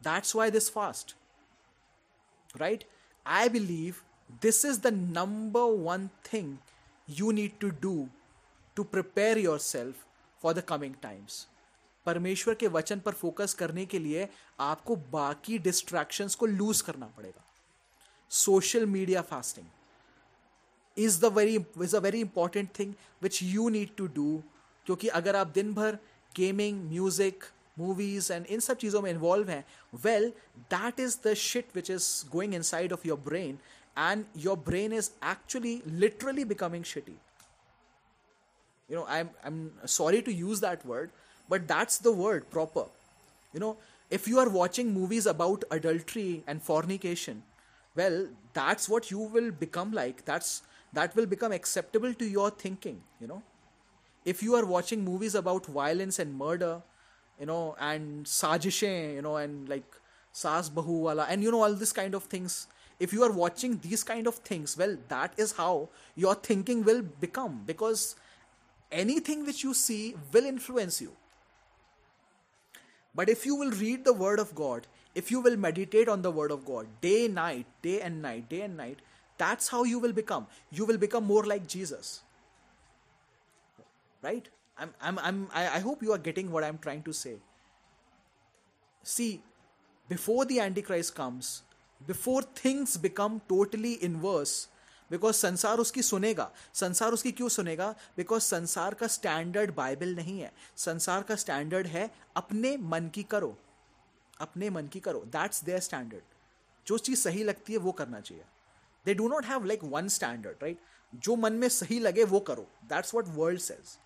That's 0.00 0.36
why 0.36 0.50
this 0.50 0.70
fast 0.70 1.14
right 2.56 2.84
I 3.26 3.48
believe 3.48 4.02
this 4.42 4.64
is 4.64 4.80
the 4.80 4.92
number 5.16 5.78
one 5.84 6.08
thing 6.32 6.56
you 7.08 7.30
need 7.30 7.58
to 7.60 7.70
do 7.82 8.08
to 8.76 8.84
prepare 8.84 9.38
yourself 9.58 10.04
for 10.42 10.54
the 10.54 10.64
coming 10.68 10.94
times. 11.02 11.46
परमेश्वर 12.10 12.54
के 12.54 12.68
वचन 12.76 13.00
पर 13.00 13.12
फोकस 13.22 13.54
करने 13.54 13.86
के 13.86 13.98
लिए 13.98 14.28
आपको 14.60 14.96
बाकी 15.12 15.58
डिस्ट्रैक्शंस 15.68 16.34
को 16.34 16.46
लूज 16.46 16.80
करना 16.80 17.06
पड़ेगा। 17.16 17.44
Social 18.30 18.86
media 18.86 19.22
fasting 19.30 19.66
is 20.96 21.20
the 21.20 21.32
very 21.38 21.56
is 21.82 21.96
a 21.96 22.00
very 22.00 22.20
important 22.20 22.68
thing 22.78 22.94
which 23.22 23.42
you 23.42 23.68
need 23.68 23.94
to 23.96 24.06
do 24.18 24.42
क्योंकि 24.86 25.08
अगर 25.20 25.36
आप 25.36 25.46
दिन 25.54 25.74
भर 25.74 25.98
गेमिंग 26.36 26.84
म्यूज़िक 26.90 27.44
मूवीज़ 27.78 28.32
एंड 28.32 28.46
इन 28.46 28.60
सब 28.60 28.76
चीज़ों 28.76 29.02
में 29.02 29.10
इन्वॉल्व 29.10 29.48
हैं 29.50 29.64
well 30.04 30.32
that 30.74 31.00
is 31.00 31.16
the 31.24 31.34
shit 31.42 31.76
which 31.76 31.90
is 31.90 32.08
going 32.32 32.54
inside 32.62 32.92
of 32.92 33.06
your 33.08 33.18
brain 33.28 33.58
and 33.96 34.24
your 34.34 34.56
brain 34.56 34.92
is 34.92 35.10
actually 35.22 35.82
literally 35.86 36.44
becoming 36.44 36.82
shitty. 36.82 37.16
You 38.88 38.96
know, 38.96 39.06
i'm 39.08 39.30
i'm 39.44 39.72
sorry 39.86 40.22
to 40.22 40.32
use 40.32 40.60
that 40.60 40.84
word 40.84 41.10
but 41.50 41.68
that's 41.68 41.98
the 41.98 42.12
word 42.12 42.50
proper. 42.50 42.86
You 43.52 43.60
know 43.60 43.76
if 44.18 44.26
you 44.32 44.38
are 44.40 44.48
watching 44.48 44.92
movies 44.94 45.26
about 45.26 45.64
adultery 45.70 46.42
and 46.46 46.62
fornication 46.62 47.42
well 47.96 48.26
that's 48.52 48.88
what 48.88 49.10
you 49.10 49.18
will 49.18 49.50
become 49.50 49.92
like. 49.92 50.24
That's 50.24 50.62
that 50.92 51.14
will 51.16 51.26
become 51.26 51.52
acceptable 51.52 52.14
to 52.14 52.28
your 52.36 52.50
thinking 52.50 53.00
you 53.20 53.26
know. 53.26 53.42
If 54.24 54.42
you 54.42 54.54
are 54.54 54.66
watching 54.66 55.04
movies 55.04 55.34
about 55.34 55.66
violence 55.66 56.18
and 56.18 56.38
murder 56.38 56.82
you 57.40 57.46
know 57.46 57.74
and 57.80 58.26
sajishe 58.26 59.14
you 59.14 59.22
know 59.22 59.36
and 59.36 59.68
like 59.68 60.00
saas 60.40 60.70
bahu 60.78 60.98
wala 61.06 61.26
and 61.34 61.42
you 61.42 61.52
know 61.54 61.62
all 61.68 61.76
this 61.82 61.92
kind 62.00 62.18
of 62.18 62.24
things 62.34 62.58
if 63.06 63.14
you 63.16 63.22
are 63.28 63.32
watching 63.32 63.78
these 63.86 64.04
kind 64.10 64.26
of 64.32 64.40
things 64.50 64.76
well 64.82 64.96
that 65.12 65.38
is 65.44 65.54
how 65.60 65.88
your 66.24 66.34
thinking 66.50 66.84
will 66.90 67.02
become 67.24 67.62
because 67.70 68.04
anything 69.04 69.46
which 69.46 69.64
you 69.64 69.72
see 69.82 70.02
will 70.34 70.50
influence 70.52 71.00
you 71.06 71.12
But 73.14 73.28
if 73.28 73.44
you 73.44 73.56
will 73.56 73.70
read 73.72 74.04
the 74.04 74.12
Word 74.12 74.38
of 74.38 74.54
God, 74.54 74.86
if 75.14 75.30
you 75.30 75.40
will 75.40 75.56
meditate 75.56 76.08
on 76.08 76.22
the 76.22 76.30
Word 76.30 76.50
of 76.50 76.64
God 76.64 76.86
day, 77.00 77.28
night, 77.28 77.66
day 77.82 78.00
and 78.00 78.22
night, 78.22 78.48
day 78.48 78.62
and 78.62 78.76
night, 78.76 79.00
that's 79.38 79.68
how 79.68 79.84
you 79.84 79.98
will 79.98 80.12
become. 80.12 80.46
You 80.70 80.84
will 80.84 80.98
become 80.98 81.24
more 81.24 81.44
like 81.44 81.66
Jesus. 81.66 82.20
Right? 84.22 84.48
I'm, 84.78 84.94
I'm, 85.00 85.18
I'm, 85.18 85.48
I, 85.54 85.66
I 85.76 85.78
hope 85.80 86.02
you 86.02 86.12
are 86.12 86.18
getting 86.18 86.50
what 86.50 86.62
I'm 86.62 86.78
trying 86.78 87.02
to 87.04 87.12
say. 87.12 87.36
See, 89.02 89.42
before 90.08 90.44
the 90.44 90.60
Antichrist 90.60 91.14
comes, 91.14 91.62
before 92.06 92.42
things 92.42 92.96
become 92.96 93.40
totally 93.48 94.02
inverse, 94.02 94.68
because 95.10 95.36
संसार 95.36 95.78
उसकी 95.78 96.02
सुनेगा। 96.02 96.50
संसार 96.74 97.12
उसकी 97.12 97.32
क्यों 97.32 97.48
सुनेगा? 97.48 97.94
Because 98.16 98.42
संसार 98.42 98.94
का 98.94 99.06
standard 99.06 99.74
Bible 99.74 100.14
नहीं 100.14 100.40
है। 100.40 100.52
संसार 100.76 101.22
का 101.22 101.36
स्टैंडर्ड 101.36 101.86
है 101.86 102.10
अपने 102.36 102.76
मन 102.76 103.08
की 103.08 103.22
करो। 103.22 103.58
अपने 104.40 104.70
मन 104.70 104.86
की 104.86 105.00
करो। 105.00 105.20
दैट्स 105.20 105.64
देयर 105.64 105.80
स्टैंडर्ड 105.80 106.22
जो 106.86 106.98
चीज़ 106.98 107.20
सही 107.20 107.44
लगती 107.44 107.72
है, 107.72 107.78
वो 107.78 107.92
करना 107.92 108.20
चाहिए। 108.20 108.44
They 109.04 109.14
do 109.14 109.28
not 109.28 109.44
have 109.44 109.64
like 109.64 109.84
one 109.84 110.08
standard 110.08 110.56
right 110.62 110.78
जो 111.14 111.36
मन 111.36 111.52
में 111.52 111.68
सही 111.68 111.98
लगे, 111.98 112.24
वो 112.24 112.40
करो। 112.40 112.66
That's 112.84 113.14
what 113.14 113.24
world 113.28 113.60
says 113.60 113.98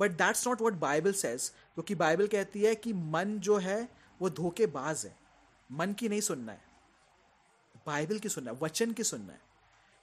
but 0.00 0.10
that's 0.10 0.46
not 0.46 0.60
what 0.60 0.72
Bible 0.72 1.12
says 1.12 1.48
क्योंकि 1.48 1.94
बाइबल 1.94 2.26
कहती 2.26 2.62
है 2.62 2.74
कि 2.74 2.92
मन 2.92 3.38
जो 3.38 3.56
है, 3.56 3.88
वो 4.20 4.30
धोखेबाज 4.30 5.06
है। 5.06 5.16
मन 5.72 5.92
की 5.92 6.08
नहीं 6.08 6.20
सुनना 6.20 6.52
है। 6.52 6.60
बाइबल 7.86 8.18
की 8.18 8.28
सुनना 8.28 8.50
है। 8.50 8.58
वचन 8.62 8.92
की 8.92 9.04
सुनना 9.04 9.32
है। 9.32 9.47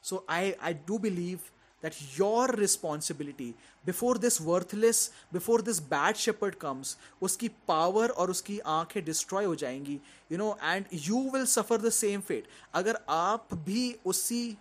So 0.06 0.24
I, 0.30 0.56
I 0.62 0.74
do 0.74 1.00
believe 1.00 1.52
that 1.82 1.96
your 2.18 2.48
responsibility 2.48 3.54
before 3.86 4.16
this 4.26 4.40
worthless, 4.42 5.00
before 5.34 5.62
this 5.62 5.80
bad 5.94 6.18
shepherd 6.18 6.58
comes, 6.60 6.96
uski 7.22 7.50
power 7.70 8.10
और 8.10 8.30
उसकी 8.30 8.60
आँखें 8.60 9.02
destroy 9.06 9.46
हो 9.46 9.56
जाएँगी, 9.56 10.00
you 10.32 10.38
know, 10.38 10.52
and 10.72 10.86
you 11.08 11.22
will 11.34 11.46
suffer 11.46 11.78
the 11.78 11.92
same 11.98 12.24
fate. 12.32 12.46
अगर 12.74 13.00
आप 13.10 13.54
भी 13.54 13.96
उसी 14.06 14.58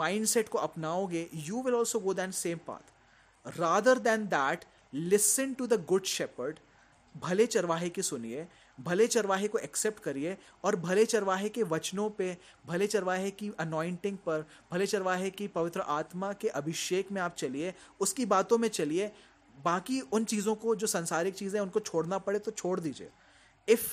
mindset 0.00 0.48
को 0.48 0.58
अपनाओगे, 0.58 1.28
you 1.48 1.62
will 1.66 1.78
also 1.80 2.02
go 2.06 2.14
that 2.20 2.34
same 2.34 2.60
path. 2.70 2.92
Rather 3.58 3.96
than 4.08 4.28
that, 4.28 4.64
listen 4.94 5.54
to 5.60 5.68
the 5.72 5.78
good 5.92 6.06
shepherd, 6.16 6.54
भले 7.16 7.46
चरवाहे 7.46 7.88
की 7.88 8.02
सुनिए 8.02 8.46
भले 8.78 9.06
चरवाहे 9.06 9.48
को 9.48 9.58
एक्सेप्ट 9.58 10.02
करिए 10.02 10.36
और 10.64 10.76
भले 10.76 11.04
चरवाहे 11.06 11.48
के 11.48 11.62
वचनों 11.62 12.08
पे, 12.10 12.36
भले 12.66 12.86
चरवाहे 12.86 13.30
की 13.30 13.50
अनॉइंटिंग 13.58 14.16
पर, 14.18 14.44
भले 14.72 14.86
चरवाहे 14.86 15.30
की 15.30 15.48
पवित्र 15.48 15.80
आत्मा 15.80 16.32
के 16.32 16.48
अभिषेक 16.50 17.12
में 17.12 17.20
आप 17.22 17.34
चलिए, 17.34 17.74
उसकी 18.00 18.26
बातों 18.26 18.58
में 18.58 18.68
चलिए, 18.68 19.10
बाकी 19.54 20.00
उन 20.02 20.24
चीज़ों 20.24 20.54
को 20.54 20.74
जो 20.76 20.86
संसारिक 20.86 21.34
चीज़ें 21.34 21.60
उनको 21.60 21.80
छोड़ना 21.80 22.18
पड़े 22.18 22.38
तो 22.38 22.50
छोड़ 22.50 22.78
दीजिए। 22.80 23.08
इफ़ 23.68 23.88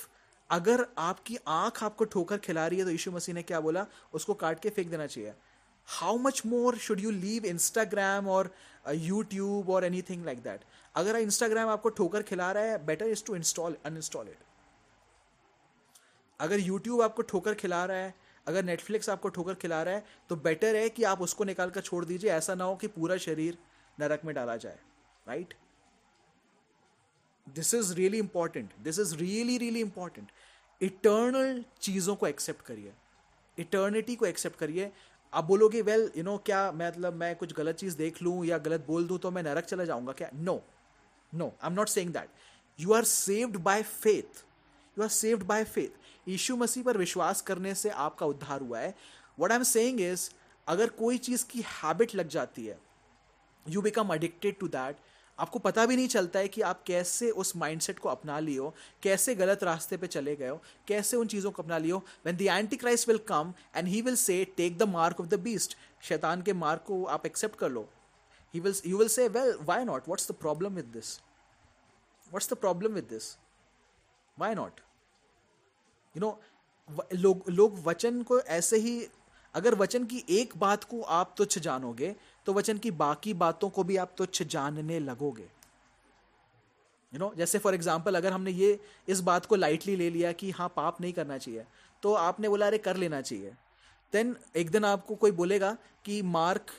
अगर 0.49 0.85
आपकी 0.97 1.37
आँख 1.47 1.83
आपको 1.83 2.05
ठोकर 2.05 2.37
खिला 2.37 2.67
रही 2.67 2.79
है 2.79 2.85
तो 2.85 2.91
यीशु 2.91 3.11
मसीह 3.11 3.35
ने 3.35 3.43
क्या 3.43 3.59
बोला? 3.59 3.85
उसको 4.13 4.33
काट 4.33 4.59
के 4.59 4.69
फेंक 4.69 4.89
देना 4.89 5.07
चाहिए। 5.07 5.33
How 5.87 6.17
much 6.17 6.41
more 6.45 6.77
should 6.77 6.99
you 6.99 7.11
leave 7.11 7.45
Instagram 7.45 8.27
और 8.29 8.53
यूट्यूब 8.87 9.69
और 9.69 9.85
एनी 9.85 10.01
थिंग 10.01 10.25
लाइक 10.25 10.41
दैट 10.43 10.61
अगर 10.95 11.15
इंस्टाग्राम 11.15 11.69
आपको 11.69 11.89
ठोकर 11.89 12.23
खिला 12.23 12.51
रहा 12.51 12.63
है 12.63 12.85
better 12.85 13.05
is 13.07 13.23
to 13.25 13.35
install 13.35 13.75
uninstall 13.85 14.27
it 14.27 14.50
अगर 16.41 16.59
यूट्यूब 16.59 17.01
आपको 17.01 17.21
ठोकर 17.23 17.53
खिला 17.55 17.83
रहा 17.85 17.97
है, 17.97 18.13
अगर 18.47 18.63
नेटफ्लिक्स 18.63 19.09
आपको 19.09 19.29
ठोकर 19.29 19.53
खिला 19.55 19.81
रहा 19.83 19.95
है 19.95 20.05
तो 20.29 20.35
बेटर 20.37 20.75
है 20.75 20.89
कि 20.89 21.03
आप 21.03 21.21
उसको 21.21 21.43
निकाल 21.43 21.69
कर 21.69 21.81
छोड़ 21.81 22.03
दीजिए। 22.05 22.31
ऐसा 22.31 22.55
ना 22.55 22.63
हो 22.63 22.75
कि 22.75 22.87
पूरा 22.89 23.17
शरीर 23.19 23.57
नरक 23.97 24.25
में 24.25 24.33
डाला 24.35 24.55
जाए 24.57 24.79
right 25.25 25.53
this 27.47 27.73
is 27.73 27.93
really 27.93 28.19
important 28.19 28.73
this 28.83 28.99
is 28.99 29.15
really 29.15 29.57
really 29.57 29.81
important 29.81 30.31
eternal 30.81 31.63
चीज़ों 31.81 32.15
को 32.15 32.27
एक्सेप्ट 32.27 32.65
करिए। 32.65 32.93
इटर्निटी 33.57 34.15
को 34.15 34.25
एक्सेप्ट 34.25 34.57
करिए। 34.57 34.91
आप 35.33 35.43
बोलोगे 35.45 35.81
वेल 35.81 36.09
यू 36.17 36.23
नो 36.23 36.37
क्या 36.45 36.71
मतलब 36.71 37.13
मैं 37.15 37.35
कुछ 37.35 37.53
गलत 37.53 37.75
चीज़ 37.75 37.97
देख 37.97 38.21
लूँ 38.23 38.45
या 38.45 38.57
गलत 38.59 38.85
बोल 38.87 39.07
दूँ 39.07 39.17
तो 39.19 39.31
मैं 39.31 39.43
नरक 39.43 39.65
चला 39.65 39.85
जाऊँगा 39.85 40.13
क्या? 40.13 40.29
No 40.33 40.61
no 41.33 41.47
I 41.47 41.67
am 41.67 41.73
not 41.73 41.89
saying 41.89 42.13
that 42.13 42.29
you 42.79 42.93
are 42.93 43.03
saved 43.05 43.57
by 43.59 43.83
faith 43.83 44.43
you 44.97 45.03
are 45.03 45.09
saved 45.09 45.43
by 45.43 45.63
faith 45.65 46.00
Yeshu 46.27 46.55
Masih 46.57 46.83
पर 46.83 46.97
विश्वास 46.97 47.41
करने 47.41 47.75
से 47.75 47.89
आपका 47.89 48.25
उद्धार 48.25 48.61
हुआ 48.61 48.79
है। 48.79 48.93
What 49.39 49.51
I 49.51 49.57
am 49.57 49.63
saying 49.63 50.01
is 50.01 50.29
अगर 50.67 50.89
कोई 50.97 51.17
चीज़ 51.19 51.45
की 51.45 51.63
हैबिट 51.67 52.15
लग 52.15 52.27
जाती 52.29 52.65
है 52.65 52.79
you 53.65 53.81
become 53.81 54.13
addicted 54.13 54.59
to 54.59 54.67
that 54.69 54.97
आपको 55.39 55.59
पता 55.59 55.85
भी 55.85 55.95
नहीं 55.95 56.07
चलता 56.07 56.39
है 56.39 56.47
कि 56.47 56.61
आप 56.61 56.81
कैसे 56.87 57.29
उस 57.41 57.55
माइंडसेट 57.57 57.99
को 57.99 58.09
अपना 58.09 58.39
लियो 58.39 58.73
कैसे 59.03 59.35
गलत 59.35 59.63
रास्ते 59.63 59.97
पे 59.97 60.07
चले 60.07 60.35
गए 60.35 60.47
हो, 60.47 60.61
कैसे 60.87 61.17
उन 61.17 61.27
चीज़ों 61.27 61.51
को 61.51 61.63
अपना 61.63 61.77
लियो 61.77 61.97
when 61.97 62.37
the 62.37 62.41
antichrist 62.77 63.07
will 63.07 63.17
come 63.27 63.53
and 63.75 63.87
he 63.87 64.01
will 64.01 64.15
say 64.15 64.43
take 64.57 64.77
the 64.77 64.83
mark 64.89 65.21
of 65.21 65.27
the 65.27 65.39
beast 65.39 65.75
शैतान 66.03 66.41
के 66.41 66.53
मार्क 66.55 66.83
को 66.87 67.03
आप 67.05 67.25
एक्सेप्ट 67.25 67.55
कर 67.59 67.69
लो। 67.71 67.87
He 68.53 68.59
will 68.59 68.75
you 68.85 68.97
will 68.97 69.07
say 69.07 69.27
well 69.29 69.57
why 69.61 69.83
not 69.85 70.07
what's 70.07 70.31
the 70.31 70.35
problem 70.35 70.75
with 70.75 70.85
this 70.93 71.19
what's 72.29 72.53
the 72.53 72.57
problem 72.57 72.93
with 72.93 73.07
this 73.09 73.35
why 74.37 74.55
not 74.55 74.79
you 76.15 76.21
know 76.21 76.39
लोग 77.15 77.49
लोग 77.49 77.77
वचन 77.83 78.21
को 78.23 78.39
ऐसे 78.41 78.77
ही, 78.77 79.07
अगर 79.55 79.75
वचन 79.75 80.05
की 80.05 80.23
एक 80.31 80.57
बात 80.57 80.83
को 80.83 81.01
आप 81.01 81.33
तुच्छ 81.37 81.59
जानोगे 81.59 82.15
तो 82.47 82.53
वचन 82.53 82.77
की 82.77 82.91
बाकी 82.97 83.33
बातों 83.35 83.69
को 83.69 83.83
भी 83.83 83.97
आप 83.97 84.13
तुच्छ 84.17 84.43
जानने 84.43 84.99
लगोगे। 84.99 85.47
यू 87.13 87.19
नो 87.19 87.33
जैसे 87.37 87.59
फॉर 87.59 87.73
एग्ज़ाम्पल 87.73 88.15
अगर 88.15 88.31
हमने 88.33 88.51
ये, 88.51 88.79
इस 89.07 89.19
बात 89.21 89.45
को 89.45 89.55
लाइटली 89.55 89.95
ले 89.95 90.09
लिया 90.09 90.31
कि 90.33 90.51
हाँ 90.51 90.71
पाप 90.75 91.01
नहीं 91.01 91.13
करना 91.13 91.37
चाहिए 91.37 91.65
तो 92.03 92.13
आपने 92.15 92.49
बोला, 92.49 92.67
अरे, 92.67 92.77
कर 92.79 92.97
लेना 92.97 93.21
चाहिए। 93.21 93.53
देन 94.13 94.35
एक 94.55 94.69
दिन 94.71 94.85
आपको 94.85 95.15
कोई 95.15 95.31
बोलेगा 95.33 95.75
कि 96.05 96.21
मार्क 96.29 96.71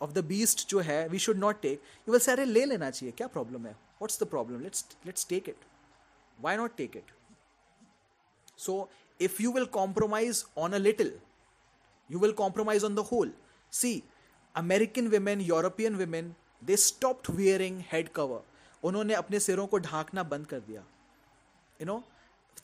ऑफ़ 0.00 0.10
द 0.12 0.24
बीस्ट 0.24 0.68
जो 0.68 0.80
है 0.80 1.08
we 1.08 1.18
should 1.18 1.38
not 1.38 1.60
take 1.62 1.82
you 2.08 2.12
will 2.12 2.20
say 2.20 2.32
अरे, 2.32 2.44
ले 2.44 2.64
लेना 2.64 2.90
चाहिए, 2.90 3.12
क्या 3.12 3.26
प्रॉब्लम 3.28 3.66
है? 3.66 3.72
What's 3.72 4.22
the 4.22 4.26
problem 4.26 4.60
let's 4.60 4.84
let's 5.06 5.26
take 5.28 5.48
it 5.48 5.64
why 6.38 6.56
not 6.56 6.76
take 6.76 6.96
it 6.96 7.10
So, 8.58 8.76
if 9.20 9.40
you 9.40 9.50
will 9.50 9.66
compromise 9.78 10.44
on 10.56 10.74
a 10.74 10.78
little, 10.80 11.10
you 12.10 12.18
will 12.18 12.32
compromise 12.34 12.84
on 12.84 12.94
the 12.94 13.04
whole. 13.04 13.30
See, 13.72 13.96
American 14.56 15.10
women, 15.10 15.40
European 15.40 15.96
women, 15.96 16.34
they 16.62 16.76
stopped 16.76 17.28
wearing 17.30 17.80
head 17.90 18.12
cover. 18.12 18.40
उन्होंने 18.82 19.14
अपने 19.14 19.38
सिरों 19.40 19.66
को 19.66 19.78
ढांकना 19.78 20.22
बंद 20.32 20.46
कर 20.46 20.60
दिया 20.66 20.82
you 21.80 21.86
know 21.86 22.02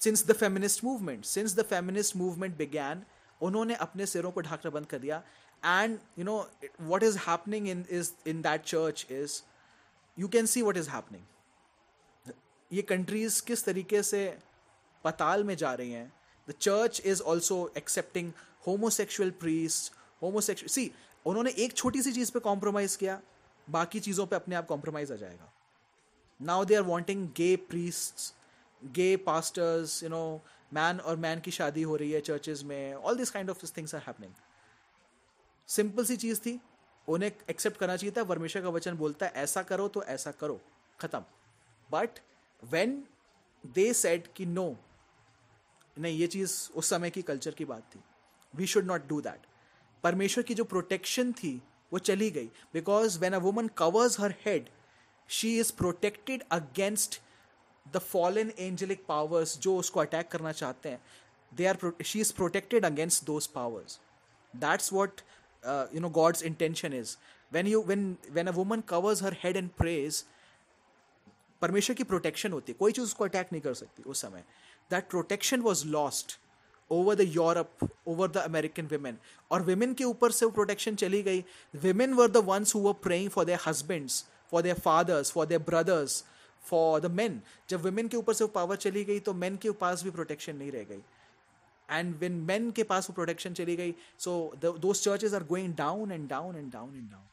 since 0.00 0.24
the 0.26 0.32
feminist 0.32 0.84
movement 0.84 1.24
since 1.24 1.54
the 1.56 1.62
feminist 1.70 2.16
movement 2.16 2.56
began 2.56 3.02
उन्होंने 3.40 3.74
अपने 3.86 4.06
सिरों 4.06 4.30
को 4.32 4.40
ढांकना 4.40 4.70
बंद 4.70 4.86
कर 4.86 4.98
दिया 4.98 5.22
and 5.62 5.98
you 6.18 6.24
know 6.24 6.36
what 6.80 7.02
is 7.02 7.18
happening 7.26 7.68
in 7.68 7.84
is 7.90 8.10
in 8.28 8.42
that 8.42 8.62
church 8.64 9.06
is 9.10 9.40
you 10.16 10.28
can 10.36 10.46
see 10.54 10.62
what 10.62 10.76
is 10.76 10.88
happening 10.90 12.32
ये 12.70 12.82
कंट्रीज़ 12.82 13.42
किस 13.46 13.64
तरीके 13.64 14.02
से 14.02 14.26
पताल 15.04 15.44
में 15.44 15.56
जा 15.56 15.72
रही 15.74 15.92
हैं। 15.92 16.12
The 16.48 16.52
church 16.52 17.00
is 17.04 17.22
also 17.22 17.58
accepting 17.76 18.32
homosexual 18.66 19.30
priest 19.40 19.92
homosexual 20.22 20.68
see 20.68 20.90
उन्होंने 21.26 21.50
एक 21.58 21.72
छोटी 21.74 22.02
सी 22.02 22.12
चीज़ 22.12 22.32
पे 22.32 22.40
कॉम्प्रोमाइज 22.40 22.96
किया, 22.96 23.20
बाकी 23.68 24.00
चीज़ों 24.00 24.26
पे 24.26 24.36
अपने 24.36 24.54
आप 24.54 24.66
कॉम्प्रोमाइज 24.66 25.12
आ 25.12 25.16
जाएगा। 25.16 25.52
Now 26.40 26.64
they 26.64 26.74
are 26.74 26.82
wanting 26.82 27.28
gay 27.36 27.54
priest 27.68 28.32
gay 28.82 29.16
pastors 29.26 30.02
you 30.02 30.08
know 30.08 30.40
man 30.72 31.00
और 31.00 31.16
मैन 31.16 31.40
की 31.40 31.50
शादी 31.50 31.82
हो 31.82 31.96
रही 31.96 32.10
है 32.12 32.20
चर्चेज 32.22 32.62
में 32.62 32.94
all 32.94 33.16
this 33.16 33.30
kind 33.30 33.50
of 33.50 33.64
things 33.76 33.94
are 33.94 34.02
happening 34.06 34.32
simple 35.68 36.04
सी 36.04 36.16
चीज़ 36.16 36.40
थी, 36.40 36.58
उन्हें 37.08 37.30
एक्सेप्ट 37.50 37.76
करना 37.76 37.96
चाहिए 37.96 38.14
था 38.16 38.22
वर्मेश्वर 38.24 38.62
का 38.62 38.68
वचन 38.70 38.96
बोलता 38.96 39.26
है, 39.26 39.32
ऐसा 39.32 39.62
करो 39.62 39.88
तो 39.88 40.02
ऐसा 40.04 40.30
करो, 40.32 40.60
खत्म। 40.98 41.24
बट 41.90 42.18
वेन 42.62 43.02
दे 43.64 43.92
सेट 43.94 44.26
कि 44.36 44.46
नो 44.46 44.76
नहीं, 45.96 46.18
ये 46.18 46.26
चीज़ 46.26 46.52
उस 46.74 46.88
समय 46.90 47.10
की 47.10 47.22
कल्चर 47.22 47.50
की 47.50 47.64
बात 47.64 47.82
थी। 47.94 48.00
We 48.54 48.66
should 48.66 48.86
not 48.86 49.06
do 49.08 49.20
that 49.20 49.46
परमेश्वर 50.04 50.44
की 50.44 50.54
जो 50.54 50.64
प्रोटेक्शन 50.64 51.32
थी, 51.32 51.60
वो 51.92 51.98
चली 52.00 52.30
गई। 52.30 52.46
Because 52.74 53.18
when 53.18 53.32
a 53.32 53.38
woman 53.38 53.68
covers 53.78 54.18
her 54.20 54.34
head 54.44 54.68
she 55.28 55.58
is 55.60 55.72
protected 55.72 56.42
against 56.52 57.20
the 57.86 57.98
fallen 57.98 58.50
angelic 58.58 59.04
powers 59.08 59.58
जो 59.58 59.76
उसको 59.78 60.00
अटैक 60.00 60.28
करना 60.28 60.52
चाहते 60.52 60.88
हैं। 60.88 61.00
They 61.52 61.66
are 61.66 61.92
she 62.04 62.20
is 62.20 62.32
protected 62.32 62.84
against 62.84 63.24
those 63.24 63.46
powers 63.54 63.98
that's 64.54 64.92
what 64.92 65.20
you 65.94 66.00
know 66.00 66.08
God's 66.10 66.42
intention 66.42 66.92
is 66.92 67.16
when 67.52 67.66
you 67.66 67.82
when 67.82 68.16
when 68.30 68.46
a 68.46 68.52
woman 68.52 68.80
covers 68.88 69.22
her 69.22 69.36
head 69.42 69.56
and 69.56 69.70
praise 69.78 70.24
परमेश्वर 71.62 71.96
की 71.96 72.04
protection 72.04 72.52
होती 72.52 72.72
है। 72.72 72.78
कोई 72.78 72.92
चीज़ 72.92 73.04
उसको 73.04 73.24
अटैक 73.24 73.52
नहीं 73.52 73.62
कर 73.62 73.74
सकती 73.74 74.02
उस 74.02 74.20
समय। 74.22 74.44
That 74.90 75.08
protection 75.08 75.62
was 75.62 75.84
lost 75.86 76.36
over 76.90 77.14
the 77.14 77.26
Europe, 77.26 77.90
over 78.06 78.28
the 78.28 78.44
American 78.44 78.88
women. 78.88 79.18
और 79.50 79.66
women 79.66 79.94
के 79.94 80.04
ऊपर 80.04 80.30
से 80.30 80.46
वो 80.46 80.52
protection 80.52 80.96
चली 80.96 81.22
गई 81.22 81.44
women 81.84 82.16
were 82.16 82.28
the 82.28 82.44
ones 82.44 82.72
who 82.72 82.80
were 82.80 82.98
praying 83.08 83.30
for 83.30 83.44
their 83.44 83.58
husbands, 83.58 84.24
for 84.48 84.62
their 84.62 84.74
fathers, 84.76 85.30
for 85.30 85.46
their 85.46 85.64
brothers, 85.70 86.22
for 86.62 87.00
the 87.00 87.10
men 87.10 87.40
जब 87.70 87.82
women 87.84 88.08
के 88.08 88.16
ऊपर 88.16 88.34
से 88.34 88.44
वो 88.44 88.48
पावर 88.50 88.76
चली 88.76 89.04
गई 89.04 89.20
तो 89.20 89.32
मेन 89.34 89.56
के 89.62 89.70
पास 89.80 90.02
भी 90.04 90.10
प्रोटेक्शन 90.10 90.56
नहीं 90.56 90.70
रह 90.72 90.84
गई 90.84 91.02
एंड 91.88 92.14
वेन 92.18 92.32
मेन 92.50 92.70
के 92.70 92.82
पास 92.82 93.08
वो 93.10 93.14
प्रोटेक्शन 93.14 93.54
चली 93.54 93.76
गई 93.76 93.94
so 94.24 94.32
those 94.62 95.02
churches 95.02 95.34
are 95.34 95.44
going 95.44 95.74
down 95.76 96.12
and 96.12 96.28
down 96.28 96.56
and 96.56 96.72
down 96.72 96.96
and 96.96 97.10
down 97.10 97.26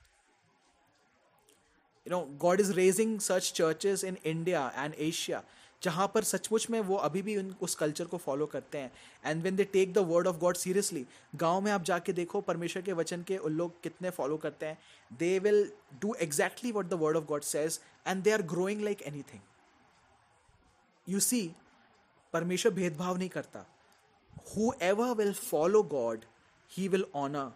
you 2.07 2.17
know 2.17 2.21
God 2.41 2.61
is 2.61 2.73
raising 2.73 3.19
such 3.29 3.51
churches 3.55 4.05
in 4.05 4.17
India 4.25 4.71
and 4.75 4.95
Asia 4.99 5.43
जहाँ 5.83 6.07
पर 6.13 6.23
सचमुच 6.23 6.69
में 6.69 6.79
वो 6.79 6.95
अभी 6.97 7.21
भी 7.21 7.35
उन, 7.37 7.53
उस 7.61 7.75
कल्चर 7.75 8.05
को 8.05 8.17
फॉलो 8.17 8.45
करते 8.45 8.77
हैं। 8.77 8.91
And 9.25 9.43
when 9.43 9.55
they 9.55 9.63
take 9.63 9.93
the 9.93 9.97
word 10.09 10.27
of 10.27 10.37
God 10.37 10.57
seriously 10.57 11.05
गाँव 11.35 11.61
में 11.61 11.71
आप 11.71 11.83
जाके 11.83 12.13
देखो, 12.13 12.41
परमेश्वर 12.41 12.83
के 12.83 12.93
वचन 12.93 13.23
के 13.27 13.37
उन 13.37 13.53
लोग 13.53 13.81
कितने 13.83 14.09
फॉलो 14.09 14.37
करते 14.37 14.65
हैं। 14.65 14.77
They 15.11 15.37
will 15.39 15.71
do 16.01 16.13
exactly 16.21 16.71
what 16.71 16.89
the 16.89 16.99
word 17.01 17.17
of 17.17 17.25
God 17.25 17.43
says 17.43 17.79
and 18.07 18.23
they 18.23 18.31
are 18.31 18.41
growing 18.53 18.81
like 18.83 19.01
any 19.01 19.21
thing 19.33 19.41
you 21.07 21.19
see 21.19 21.51
परमेश्वर 22.33 22.73
भेदभाव 22.73 23.17
नहीं 23.17 23.29
करता। 23.29 23.65
Whoever 24.81 25.15
will 25.15 25.33
follow 25.33 25.83
God 25.91 26.25
he 26.71 26.87
will 26.87 27.05
honour 27.15 27.51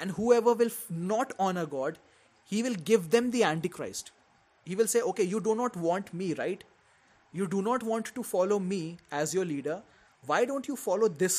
and 0.00 0.10
whoever 0.32 0.54
will 0.54 0.70
not 0.92 1.32
honour 1.40 1.66
God 1.66 1.96
he 2.52 2.60
will 2.64 2.76
give 2.88 3.04
them 3.10 3.28
the 3.32 3.68
Christ 3.74 4.12
he 4.66 4.74
will 4.74 4.86
say 4.86 5.00
okay 5.00 5.22
you 5.22 5.38
do 5.38 5.54
not 5.54 5.76
want 5.76 6.08
me 6.14 6.26
right? 6.34 6.64
You 7.34 7.46
do 7.46 7.62
not 7.62 7.82
want 7.82 8.12
to 8.14 8.22
follow 8.22 8.58
me 8.58 8.98
as 9.10 9.34
your 9.34 9.44
leader. 9.44 9.82
Why 10.24 10.44
don't 10.44 10.68
you 10.68 10.76
follow 10.76 11.08
this? 11.22 11.36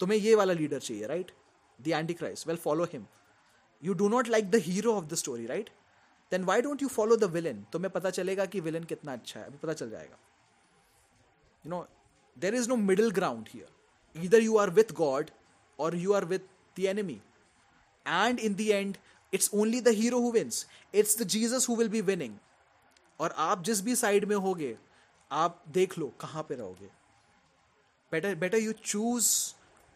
तुम्हें 0.00 0.18
ये 0.18 0.34
वाला 0.34 0.52
leader 0.52 0.78
चाहिए 0.78 1.06
right 1.06 1.30
the 1.78 1.88
anti 1.88 2.14
Christ 2.14 2.46
well 2.46 2.56
follow 2.56 2.84
him 2.92 3.04
you 3.82 3.94
do 3.94 4.08
not 4.08 4.28
like 4.28 4.50
the 4.50 4.56
hero 4.64 4.94
of 4.94 5.04
the 5.04 5.14
story 5.22 5.46
right 5.46 5.70
then 6.32 6.44
why 6.44 6.62
don't 6.62 6.82
you 6.82 6.88
follow 6.88 7.16
the 7.16 7.24
villain 7.32 7.64
तुम्हें 7.72 7.92
पता 7.92 8.10
चलेगा 8.10 8.46
कि 8.46 8.60
villain 8.60 8.84
कितना 8.92 9.12
अच्छा 9.12 9.40
है। 9.40 9.46
अभी 9.46 9.58
पता 9.62 9.72
चल 9.72 9.90
जाएगा। 9.90 10.18
You 11.64 11.70
know 11.70 11.86
there 12.36 12.54
is 12.54 12.68
no 12.68 12.76
middle 12.76 13.10
ground 13.20 13.48
here 13.54 14.24
इधर 14.24 14.42
यू 14.42 14.56
आर 14.58 14.70
विथ 14.80 14.92
गॉड 15.02 15.30
और 15.78 15.96
you 15.96 16.12
are 16.12 16.24
with 16.34 16.50
the 16.76 16.84
enemy 16.94 17.20
and 18.06 18.40
in 18.40 18.54
the 18.54 18.60
end 18.60 18.96
it's 19.32 19.50
only 19.54 19.80
the 19.80 19.88
hero 20.00 20.20
who 20.20 20.32
wins 20.32 20.66
it's 20.94 21.18
the 21.22 21.26
Jesus 21.36 21.68
who 21.68 21.76
will 21.76 21.88
be 21.88 22.00
winning 22.00 22.36
और 23.22 23.34
आप 23.38 23.62
जिस 23.64 23.80
भी 23.84 23.94
side 23.96 24.24
में 24.28 24.36
होगे 24.46 24.76
आप 25.30 25.62
देख 25.72 25.98
लो 25.98 26.12
कहाँ 26.20 26.42
पे 26.48 26.54
रहोगे 26.54 26.88
better 28.12 28.34
better 28.34 28.58
you 28.58 28.72
choose 28.72 29.30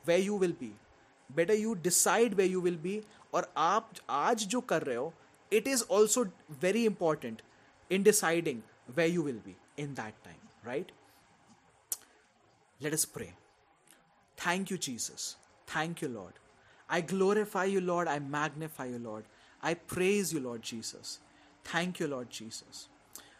where 0.05 0.16
you 0.19 0.39
will 0.39 0.53
be 0.61 0.73
better 1.31 1.55
you 1.55 1.74
decide 1.89 2.35
where 2.35 2.44
you 2.47 2.61
will 2.61 2.77
be 2.86 3.01
और 3.35 3.53
आप 3.57 3.90
आज 4.11 4.47
जो 4.55 4.61
कर 4.73 4.82
रहे 4.82 4.97
हो 4.97 5.12
it 5.53 5.69
is 5.69 5.85
also 5.98 6.24
very 6.62 6.85
important 6.86 7.43
in 7.90 8.03
deciding 8.03 8.62
where 8.97 9.07
you 9.07 9.23
will 9.23 9.40
be 9.47 9.57
in 9.82 9.94
that 9.94 10.24
time 10.24 10.66
right 10.66 10.93
let 12.81 12.93
us 12.93 13.05
pray 13.15 13.32
thank 14.39 14.73
you 14.73 14.78
Jesus 14.89 15.36
thank 15.77 16.03
you 16.03 16.09
Lord 16.09 16.44
I 16.89 17.01
glorify 17.01 17.65
you, 17.65 17.81
Lord. 17.81 18.09
I 18.09 18.19
magnify 18.19 18.86
you, 18.86 18.98
Lord. 18.98 19.24
I 19.61 19.74
praise 19.74 20.32
you, 20.32 20.40
Lord 20.40 20.62
Jesus. 20.62 21.19
Thank 21.65 21.98
you, 21.98 22.07
Lord 22.07 22.31
Jesus. 22.31 22.89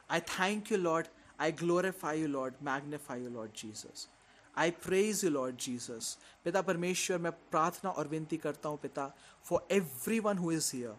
I 0.09 0.20
thank 0.20 0.70
you, 0.70 0.78
Lord. 0.78 1.09
I 1.39 1.51
glorify 1.51 2.15
you, 2.15 2.28
Lord. 2.28 2.55
Magnify 2.61 3.16
you, 3.16 3.31
Lord 3.31 3.53
Jesus. 3.55 4.09
I 4.57 4.70
praise 4.70 5.23
you, 5.23 5.31
Lord 5.31 5.59
Jesus. 5.59 6.16
पिता 6.45 6.62
परमेश्वर 6.62 7.19
मैं 7.19 7.33
प्रार्थना 7.51 7.91
और 7.91 8.09
विनती 8.09 8.37
करता 8.37 8.69
हूँ 8.69 8.78
पिता 8.83 9.12
for 9.43 9.61
everyone 9.69 10.39
who 10.39 10.51
is 10.51 10.70
here. 10.70 10.95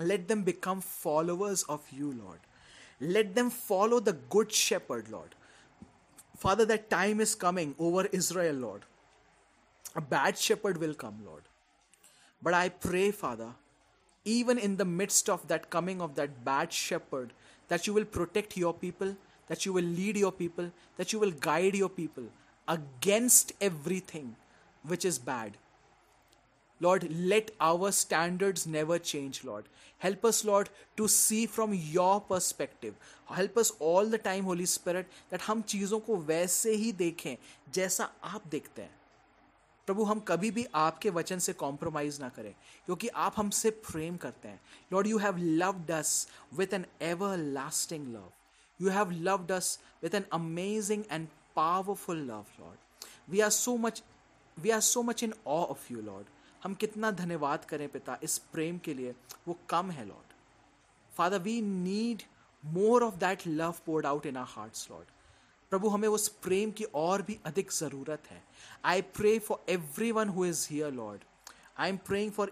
Let 0.00 0.26
them 0.28 0.42
become 0.42 0.80
followers 0.80 1.62
of 1.64 1.82
you, 1.90 2.12
Lord. 2.12 2.40
Let 3.00 3.34
them 3.34 3.50
follow 3.50 4.00
the 4.00 4.12
good 4.12 4.52
shepherd, 4.52 5.08
Lord. 5.08 5.34
Father, 6.36 6.64
that 6.66 6.90
time 6.90 7.20
is 7.20 7.34
coming 7.34 7.74
over 7.78 8.06
Israel, 8.06 8.54
Lord. 8.54 8.82
A 9.94 10.00
bad 10.00 10.36
shepherd 10.36 10.78
will 10.78 10.94
come, 10.94 11.22
Lord. 11.24 11.42
But 12.42 12.54
I 12.54 12.68
pray, 12.68 13.10
Father, 13.10 13.52
even 14.24 14.58
in 14.58 14.76
the 14.76 14.84
midst 14.84 15.28
of 15.28 15.46
that 15.48 15.70
coming 15.70 16.00
of 16.00 16.14
that 16.16 16.44
bad 16.44 16.72
shepherd, 16.72 17.32
that 17.67 17.87
you 17.87 17.93
will 17.93 18.05
protect 18.05 18.57
your 18.57 18.73
people, 18.73 19.15
that 19.47 19.65
you 19.65 19.73
will 19.73 19.83
lead 19.83 20.17
your 20.17 20.31
people, 20.31 20.71
that 20.97 21.13
you 21.13 21.19
will 21.19 21.31
guide 21.31 21.75
your 21.75 21.89
people 21.89 22.23
against 22.67 23.53
everything 23.61 24.35
which 24.83 25.05
is 25.05 25.19
bad. 25.19 25.57
Lord, 26.79 27.07
let 27.11 27.51
our 27.61 27.91
standards 27.91 28.67
never 28.67 28.99
change, 28.99 29.43
Lord. 29.43 29.65
Help 29.99 30.25
us, 30.25 30.43
Lord, 30.43 30.69
to 30.97 31.07
see 31.07 31.45
from 31.45 31.73
your 31.73 32.19
perspective. 32.21 32.93
Help 33.25 33.57
us 33.57 33.71
all 33.79 34.05
the 34.05 34.17
time, 34.17 34.43
Holy 34.43 34.65
Spirit, 34.65 35.05
that 35.29 35.41
हम 35.41 35.61
चीज़ों 35.61 35.99
को 35.99 36.17
वैसे 36.31 36.75
ही 36.75 36.91
देखें 36.91 37.35
जैसा 37.73 38.09
आप 38.23 38.47
देखते 38.51 38.81
हैं 38.81 38.96
प्रभु, 39.88 40.04
हम 40.04 40.20
कभी 40.28 40.50
भी 40.50 40.66
आपके 40.76 41.10
वचन 41.10 41.38
से 41.38 41.52
कॉम्प्रोमाइज 41.54 42.20
ना 42.20 42.28
करें, 42.28 42.52
क्योंकि 42.86 43.08
आप 43.08 43.34
हमसे 43.36 43.70
प्रेम 43.70 44.16
करते 44.16 44.48
हैं। 44.48 44.60
Lord 44.92 45.06
you 45.06 45.18
have 45.18 45.36
loved 45.36 45.90
us 45.92 46.10
with 46.54 46.74
an 46.74 46.84
everlasting 47.36 48.06
love 48.14 48.30
you 48.80 48.90
have 48.90 49.10
loved 49.22 49.52
us 49.52 49.78
with 50.02 50.14
an 50.14 50.24
amazing 50.32 51.04
and 51.10 51.26
powerful 51.56 52.18
love 52.22 52.44
Lord 52.60 53.06
we 53.30 53.40
are 53.40 53.50
so 53.50 53.76
much 53.76 54.02
we 54.56 54.70
are 54.70 54.80
so 54.82 55.02
much 55.02 55.22
in 55.24 55.34
awe 55.46 55.62
of 55.64 55.92
you 55.92 56.00
Lord 56.02 56.26
हम 56.62 56.74
कितना 56.74 57.10
धन्यवाद 57.12 57.64
करें 57.64 57.88
पिता, 57.88 58.18
इस 58.22 58.38
प्रेम 58.52 58.78
के 58.78 58.94
लिए। 58.94 59.14
वो 59.48 59.58
कम 59.68 59.90
है 59.90 60.04
Lord 60.06 60.32
father 61.12 61.38
we 61.40 61.60
need 61.62 62.22
more 62.62 63.04
of 63.04 63.14
that 63.16 63.46
love 63.46 63.74
poured 63.86 64.06
out 64.06 64.26
in 64.26 64.36
our 64.36 64.46
hearts 64.48 64.90
Lord 64.90 65.16
प्रभु, 65.72 65.88
हमें 65.88 66.08
उस 66.08 66.28
प्रेम 66.42 66.70
की 66.70 66.84
और 66.94 67.22
भी 67.22 67.38
अधिक 67.46 67.72
ज़रूरत 67.72 68.30
है। 68.30 68.42
I 68.84 69.02
pray 69.16 69.38
for 69.38 69.64
everyone 70.12 70.28
who 70.28 70.44
is 70.46 70.66
here 70.70 70.92
Lord 70.92 71.24
I 71.78 71.88
am 71.88 71.96
praying 72.06 72.32
for 72.32 72.46